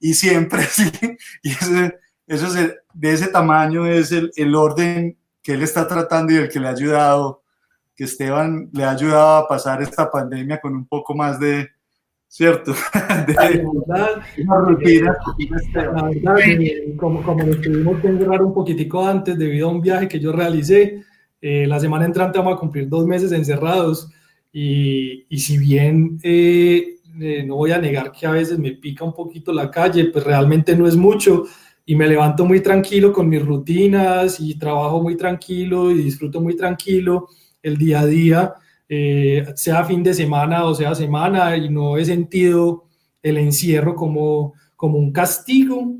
y 0.00 0.14
siempre 0.14 0.62
así. 0.64 0.90
Y 1.44 1.52
eso, 1.52 2.58
es, 2.58 2.74
de 2.92 3.12
ese 3.12 3.28
tamaño 3.28 3.86
es 3.86 4.10
el, 4.10 4.32
el 4.34 4.52
orden 4.56 5.16
que 5.40 5.52
él 5.52 5.62
está 5.62 5.86
tratando 5.86 6.32
y 6.32 6.38
el 6.38 6.48
que 6.48 6.58
le 6.58 6.66
ha 6.66 6.72
ayudado, 6.72 7.44
que 7.94 8.02
Esteban 8.02 8.68
le 8.72 8.82
ha 8.82 8.90
ayudado 8.90 9.36
a 9.36 9.46
pasar 9.46 9.80
esta 9.80 10.10
pandemia 10.10 10.60
con 10.60 10.74
un 10.74 10.88
poco 10.88 11.14
más 11.14 11.38
de, 11.38 11.70
¿cierto? 12.28 12.72
De, 13.26 13.34
la 13.34 13.50
verdad, 13.50 14.22
una 14.38 14.58
rutina. 14.58 15.16
La 15.74 16.02
verdad, 16.02 16.38
eh, 16.46 16.94
como, 16.96 17.22
como 17.22 17.44
nos 17.44 17.60
tuvimos 17.60 18.00
que 18.00 18.08
encerrar 18.08 18.42
un 18.42 18.54
poquitico 18.54 19.06
antes 19.06 19.38
debido 19.38 19.68
a 19.68 19.72
un 19.72 19.80
viaje 19.80 20.08
que 20.08 20.20
yo 20.20 20.32
realicé, 20.32 21.02
eh, 21.40 21.66
la 21.66 21.78
semana 21.78 22.04
entrante 22.04 22.38
vamos 22.38 22.54
a 22.54 22.58
cumplir 22.58 22.88
dos 22.88 23.06
meses 23.06 23.30
encerrados 23.32 24.10
y, 24.52 25.26
y 25.28 25.38
si 25.38 25.58
bien 25.58 26.18
eh, 26.22 26.96
eh, 27.20 27.44
no 27.44 27.56
voy 27.56 27.72
a 27.72 27.78
negar 27.78 28.12
que 28.12 28.26
a 28.26 28.30
veces 28.30 28.58
me 28.58 28.72
pica 28.72 29.04
un 29.04 29.14
poquito 29.14 29.52
la 29.52 29.70
calle, 29.70 30.06
pues 30.06 30.24
realmente 30.24 30.76
no 30.76 30.86
es 30.86 30.96
mucho 30.96 31.44
y 31.84 31.94
me 31.94 32.08
levanto 32.08 32.44
muy 32.44 32.60
tranquilo 32.60 33.12
con 33.12 33.28
mis 33.28 33.44
rutinas 33.44 34.40
y 34.40 34.58
trabajo 34.58 35.02
muy 35.02 35.16
tranquilo 35.16 35.90
y 35.90 36.02
disfruto 36.02 36.40
muy 36.40 36.56
tranquilo 36.56 37.28
el 37.62 37.76
día 37.76 38.00
a 38.00 38.06
día 38.06 38.54
eh, 38.88 39.44
sea 39.56 39.84
fin 39.84 40.02
de 40.02 40.14
semana 40.14 40.64
o 40.64 40.74
sea 40.74 40.94
semana, 40.94 41.56
y 41.56 41.68
no 41.68 41.96
he 41.96 42.04
sentido 42.04 42.86
el 43.22 43.38
encierro 43.38 43.94
como, 43.94 44.54
como 44.76 44.98
un 44.98 45.12
castigo. 45.12 45.96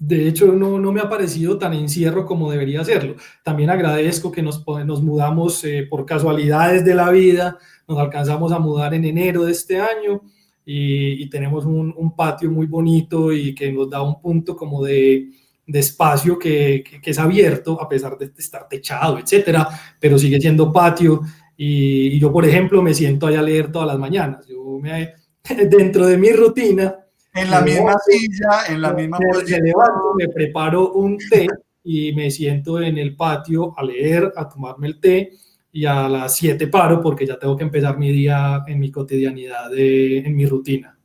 De 0.00 0.28
hecho, 0.28 0.52
no, 0.52 0.78
no 0.78 0.92
me 0.92 1.00
ha 1.00 1.08
parecido 1.08 1.58
tan 1.58 1.74
encierro 1.74 2.24
como 2.24 2.50
debería 2.50 2.84
serlo. 2.84 3.16
También 3.44 3.70
agradezco 3.70 4.30
que 4.30 4.42
nos, 4.42 4.64
nos 4.86 5.02
mudamos 5.02 5.64
eh, 5.64 5.86
por 5.88 6.06
casualidades 6.06 6.84
de 6.84 6.94
la 6.94 7.10
vida, 7.10 7.58
nos 7.86 7.98
alcanzamos 7.98 8.52
a 8.52 8.58
mudar 8.58 8.94
en 8.94 9.04
enero 9.04 9.44
de 9.44 9.52
este 9.52 9.80
año 9.80 10.22
y, 10.64 11.22
y 11.22 11.30
tenemos 11.30 11.64
un, 11.64 11.94
un, 11.96 12.14
patio 12.14 12.50
muy 12.50 12.66
bonito 12.66 13.32
y 13.32 13.54
que 13.54 13.72
nos 13.72 13.88
da 13.88 14.02
un 14.02 14.20
punto 14.20 14.54
como 14.54 14.84
de, 14.84 15.30
de 15.66 15.78
espacio 15.78 16.38
que, 16.38 16.84
que, 16.88 17.00
que, 17.00 17.10
es 17.10 17.18
abierto 17.18 17.80
a 17.80 17.88
pesar 17.88 18.18
de 18.18 18.30
estar 18.36 18.68
techado, 18.68 19.18
etcétera, 19.18 19.66
pero 19.98 20.18
sigue 20.18 20.40
siendo 20.40 20.72
patio 20.72 21.22
y, 21.60 22.06
y, 22.14 22.20
yo, 22.20 22.32
por 22.32 22.46
ejemplo, 22.46 22.80
me 22.80 22.94
siento 22.94 23.26
allá 23.26 23.40
a 23.40 23.42
leer 23.42 23.72
todas 23.72 23.88
las 23.88 23.98
mañanas. 23.98 24.46
Yo 24.46 24.78
me, 24.80 25.12
dentro 25.68 26.06
de 26.06 26.16
mi 26.16 26.30
rutina. 26.30 26.94
En 27.34 27.50
la 27.50 27.60
misma 27.60 27.80
levanto, 27.80 28.02
silla, 28.06 28.66
en 28.68 28.80
la 28.80 28.92
misma 28.92 29.18
me, 29.18 29.42
me 29.42 29.60
levanto, 29.60 30.14
me 30.16 30.28
preparo 30.28 30.92
un 30.92 31.18
té 31.18 31.46
y 31.84 32.12
me 32.12 32.30
siento 32.30 32.80
en 32.80 32.96
el 32.96 33.16
patio 33.16 33.74
a 33.76 33.82
leer, 33.82 34.32
a 34.36 34.48
tomarme 34.48 34.86
el 34.86 35.00
té 35.00 35.32
y 35.72 35.84
a 35.84 36.08
las 36.08 36.36
7 36.36 36.68
paro 36.68 37.00
porque 37.00 37.26
ya 37.26 37.38
tengo 37.38 37.56
que 37.56 37.64
empezar 37.64 37.98
mi 37.98 38.10
día 38.10 38.62
en 38.66 38.78
mi 38.78 38.90
cotidianidad, 38.90 39.70
de, 39.70 40.18
en 40.18 40.34
mi 40.34 40.46
rutina. 40.46 40.96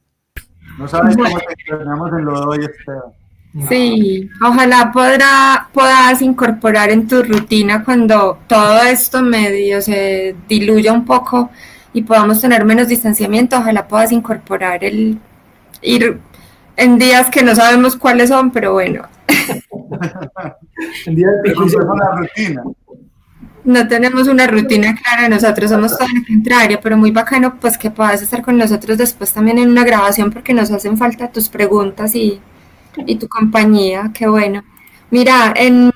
No 0.78 0.88
sabes 0.88 1.16
cómo 1.16 1.28
te 1.68 2.18
en 2.18 2.26
lo 2.26 2.40
de 2.40 2.46
hoy, 2.46 2.66
Esteban. 2.66 3.23
Sí, 3.70 4.30
ojalá 4.42 4.92
podrá, 4.92 5.70
puedas 5.72 6.24
incorporar 6.24 6.90
en 6.90 7.08
tu 7.08 7.22
rutina 7.22 7.84
cuando 7.84 8.40
todo 8.48 8.82
esto 8.82 9.22
medio 9.22 9.80
se 9.80 10.36
diluya 10.50 10.92
un 10.92 11.06
poco 11.06 11.52
y 11.94 12.02
podamos 12.02 12.42
tener 12.42 12.66
menos 12.66 12.88
distanciamiento, 12.88 13.58
ojalá 13.58 13.88
puedas 13.88 14.12
incorporar 14.12 14.84
el 14.84 15.20
ir 15.84 16.20
en 16.78 16.98
días 16.98 17.30
que 17.30 17.44
no 17.44 17.54
sabemos 17.54 17.96
cuáles 17.96 18.30
son, 18.30 18.50
pero 18.50 18.74
bueno. 18.74 19.04
en 21.06 21.16
días 21.16 21.32
de 21.44 21.54
una 21.54 22.10
rutina. 22.18 22.64
No 23.66 23.88
tenemos 23.88 24.28
una 24.28 24.48
rutina 24.48 24.96
clara, 24.96 25.30
nosotros 25.30 25.70
somos 25.70 25.96
todo 25.96 26.08
lo 26.08 26.26
contrario, 26.26 26.80
pero 26.82 26.98
muy 26.98 27.12
bacano 27.12 27.60
pues 27.60 27.78
que 27.78 27.92
puedas 27.92 28.22
estar 28.24 28.42
con 28.42 28.58
nosotros 28.58 28.98
después 28.98 29.32
también 29.32 29.60
en 29.60 29.70
una 29.70 29.86
grabación 29.86 30.32
porque 30.32 30.54
nos 30.54 30.72
hacen 30.72 30.98
falta 30.98 31.32
tus 31.32 31.50
preguntas 31.50 32.16
y 32.16 32.42
y 33.06 33.16
tu 33.16 33.28
compañía, 33.28 34.12
qué 34.14 34.28
bueno. 34.28 34.64
Mira, 35.12 35.54
en, 35.56 35.92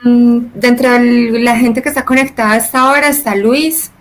dentro 0.54 0.92
de 0.92 1.40
la 1.40 1.58
gente 1.58 1.82
que 1.82 1.90
está 1.90 2.06
conectada 2.06 2.52
a 2.52 2.58
esta 2.58 2.90
hora 2.92 3.08
está 3.08 3.36
Luis 3.36 3.92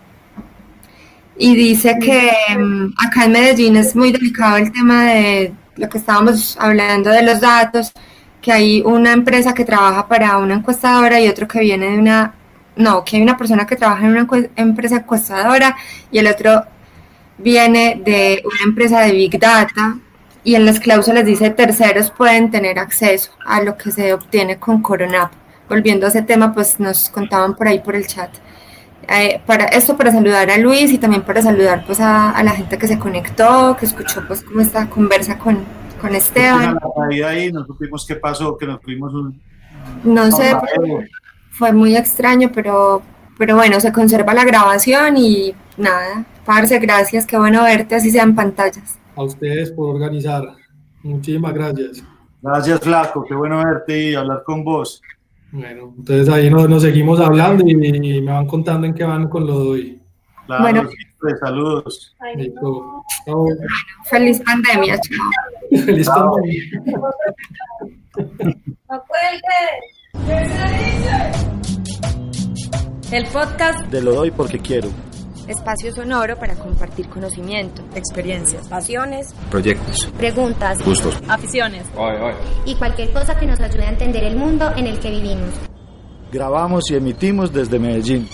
y 1.38 1.54
dice 1.54 1.98
que 2.00 2.30
um, 2.56 2.92
acá 2.98 3.24
en 3.24 3.32
Medellín 3.32 3.76
es 3.76 3.96
muy 3.96 4.12
delicado 4.12 4.58
el 4.58 4.72
tema 4.72 5.04
de 5.04 5.54
lo 5.76 5.88
que 5.88 5.98
estábamos 5.98 6.56
hablando 6.60 7.10
de 7.10 7.22
los 7.22 7.40
datos, 7.40 7.92
que 8.40 8.52
hay 8.52 8.82
una 8.82 9.12
empresa 9.12 9.54
que 9.54 9.64
trabaja 9.64 10.06
para 10.06 10.38
una 10.38 10.54
encuestadora 10.54 11.20
y 11.20 11.28
otro 11.28 11.48
que 11.48 11.60
viene 11.60 11.92
de 11.92 11.98
una, 11.98 12.34
no, 12.76 13.04
que 13.04 13.16
hay 13.16 13.22
una 13.22 13.36
persona 13.36 13.66
que 13.66 13.76
trabaja 13.76 14.06
en 14.06 14.12
una 14.12 14.26
empresa 14.56 14.96
encuestadora 14.96 15.76
y 16.10 16.18
el 16.18 16.26
otro 16.26 16.62
viene 17.38 18.00
de 18.04 18.42
una 18.44 18.70
empresa 18.70 19.00
de 19.00 19.12
Big 19.12 19.38
Data 19.38 19.96
y 20.46 20.54
en 20.54 20.64
las 20.64 20.78
cláusulas 20.78 21.24
dice 21.24 21.50
terceros 21.50 22.12
pueden 22.12 22.52
tener 22.52 22.78
acceso 22.78 23.32
a 23.44 23.60
lo 23.62 23.76
que 23.76 23.90
se 23.90 24.14
obtiene 24.14 24.58
con 24.58 24.80
Coronap. 24.80 25.32
Volviendo 25.68 26.06
a 26.06 26.08
ese 26.08 26.22
tema, 26.22 26.54
pues 26.54 26.78
nos 26.78 27.10
contaban 27.10 27.56
por 27.56 27.66
ahí 27.66 27.80
por 27.80 27.96
el 27.96 28.06
chat 28.06 28.30
Eh, 29.08 29.40
para 29.44 29.64
esto 29.66 29.96
para 29.96 30.10
saludar 30.12 30.48
a 30.50 30.56
Luis 30.56 30.92
y 30.92 30.98
también 30.98 31.22
para 31.22 31.42
saludar 31.42 31.84
pues 31.86 31.98
a, 32.00 32.30
a 32.30 32.42
la 32.42 32.52
gente 32.52 32.78
que 32.78 32.86
se 32.86 32.98
conectó, 32.98 33.76
que 33.78 33.86
escuchó 33.86 34.24
pues 34.26 34.42
como 34.42 34.60
esta 34.60 34.88
conversa 34.88 35.36
con, 35.36 35.64
con 36.00 36.14
Esteban. 36.14 36.78
Ahí, 37.24 37.50
no 37.52 37.64
supimos 37.66 38.06
qué 38.06 38.14
pasó, 38.16 38.56
que 38.56 38.66
nos 38.66 38.80
fuimos 38.82 39.12
un... 39.14 39.40
No 40.04 40.30
sé, 40.30 40.56
fue 41.50 41.72
muy 41.72 41.96
extraño, 41.96 42.50
pero, 42.54 43.02
pero 43.38 43.56
bueno, 43.56 43.80
se 43.80 43.92
conserva 43.92 44.32
la 44.32 44.44
grabación 44.44 45.16
y 45.16 45.54
nada, 45.76 46.24
Parce, 46.44 46.78
gracias, 46.78 47.26
qué 47.26 47.36
bueno 47.36 47.64
verte, 47.64 47.96
así 47.96 48.10
sean 48.12 48.34
pantallas. 48.34 48.98
A 49.16 49.22
ustedes 49.22 49.72
por 49.72 49.94
organizar, 49.94 50.44
muchísimas 51.02 51.52
gracias. 51.54 52.04
Gracias, 52.42 52.80
Flaco, 52.80 53.24
qué 53.24 53.34
bueno 53.34 53.58
verte 53.64 54.10
y 54.10 54.14
hablar 54.14 54.42
con 54.44 54.62
vos. 54.62 55.00
Bueno, 55.52 55.94
entonces 55.96 56.28
ahí 56.28 56.50
nos, 56.50 56.68
nos 56.68 56.82
seguimos 56.82 57.18
hablando 57.20 57.64
y, 57.66 57.70
y, 57.72 58.20
me 58.20 58.32
van 58.32 58.46
contando 58.46 58.86
en 58.86 58.94
qué 58.94 59.04
van 59.04 59.28
con 59.28 59.46
lo 59.46 59.60
de 59.60 59.68
hoy. 59.68 60.02
Claro, 60.46 60.62
Bueno. 60.62 60.82
siempre, 60.88 61.38
saludos. 61.40 62.14
Ay, 62.20 62.36
Listo. 62.36 62.60
no. 62.62 63.04
Chao. 63.24 63.46
Feliz 64.10 64.40
pandemia, 64.44 64.98
chao. 65.00 65.30
Feliz 65.84 66.06
Chao. 66.06 66.32
pandemia. 66.32 66.62
No 68.90 69.02
cuelgues. 69.08 70.72
El 73.12 73.24
podcast 73.26 73.88
Te 73.90 74.00
lo 74.02 74.14
doy 74.14 74.30
porque 74.30 74.58
quiero. 74.58 74.88
Espacio 75.48 75.94
sonoro 75.94 76.36
para 76.38 76.54
compartir 76.56 77.08
conocimiento. 77.08 77.82
Experiencias, 77.94 78.66
pasiones, 78.68 79.32
proyectos, 79.50 80.08
Preguntas 80.16 80.84
gustos. 80.84 81.16
aficiones. 81.28 81.84
y 82.64 82.74
cualquier 82.74 83.12
cosa 83.12 83.38
que 83.38 83.46
nos 83.46 83.60
ayude 83.60 83.84
a 83.84 83.90
entender 83.90 84.24
el 84.24 84.36
mundo 84.36 84.70
en 84.76 84.86
el 84.86 84.98
que 84.98 85.10
vivimos. 85.10 85.50
Grabamos 86.32 86.90
y 86.90 86.96
emitimos 86.96 87.52
desde 87.52 87.78
Medellín. 87.78 88.28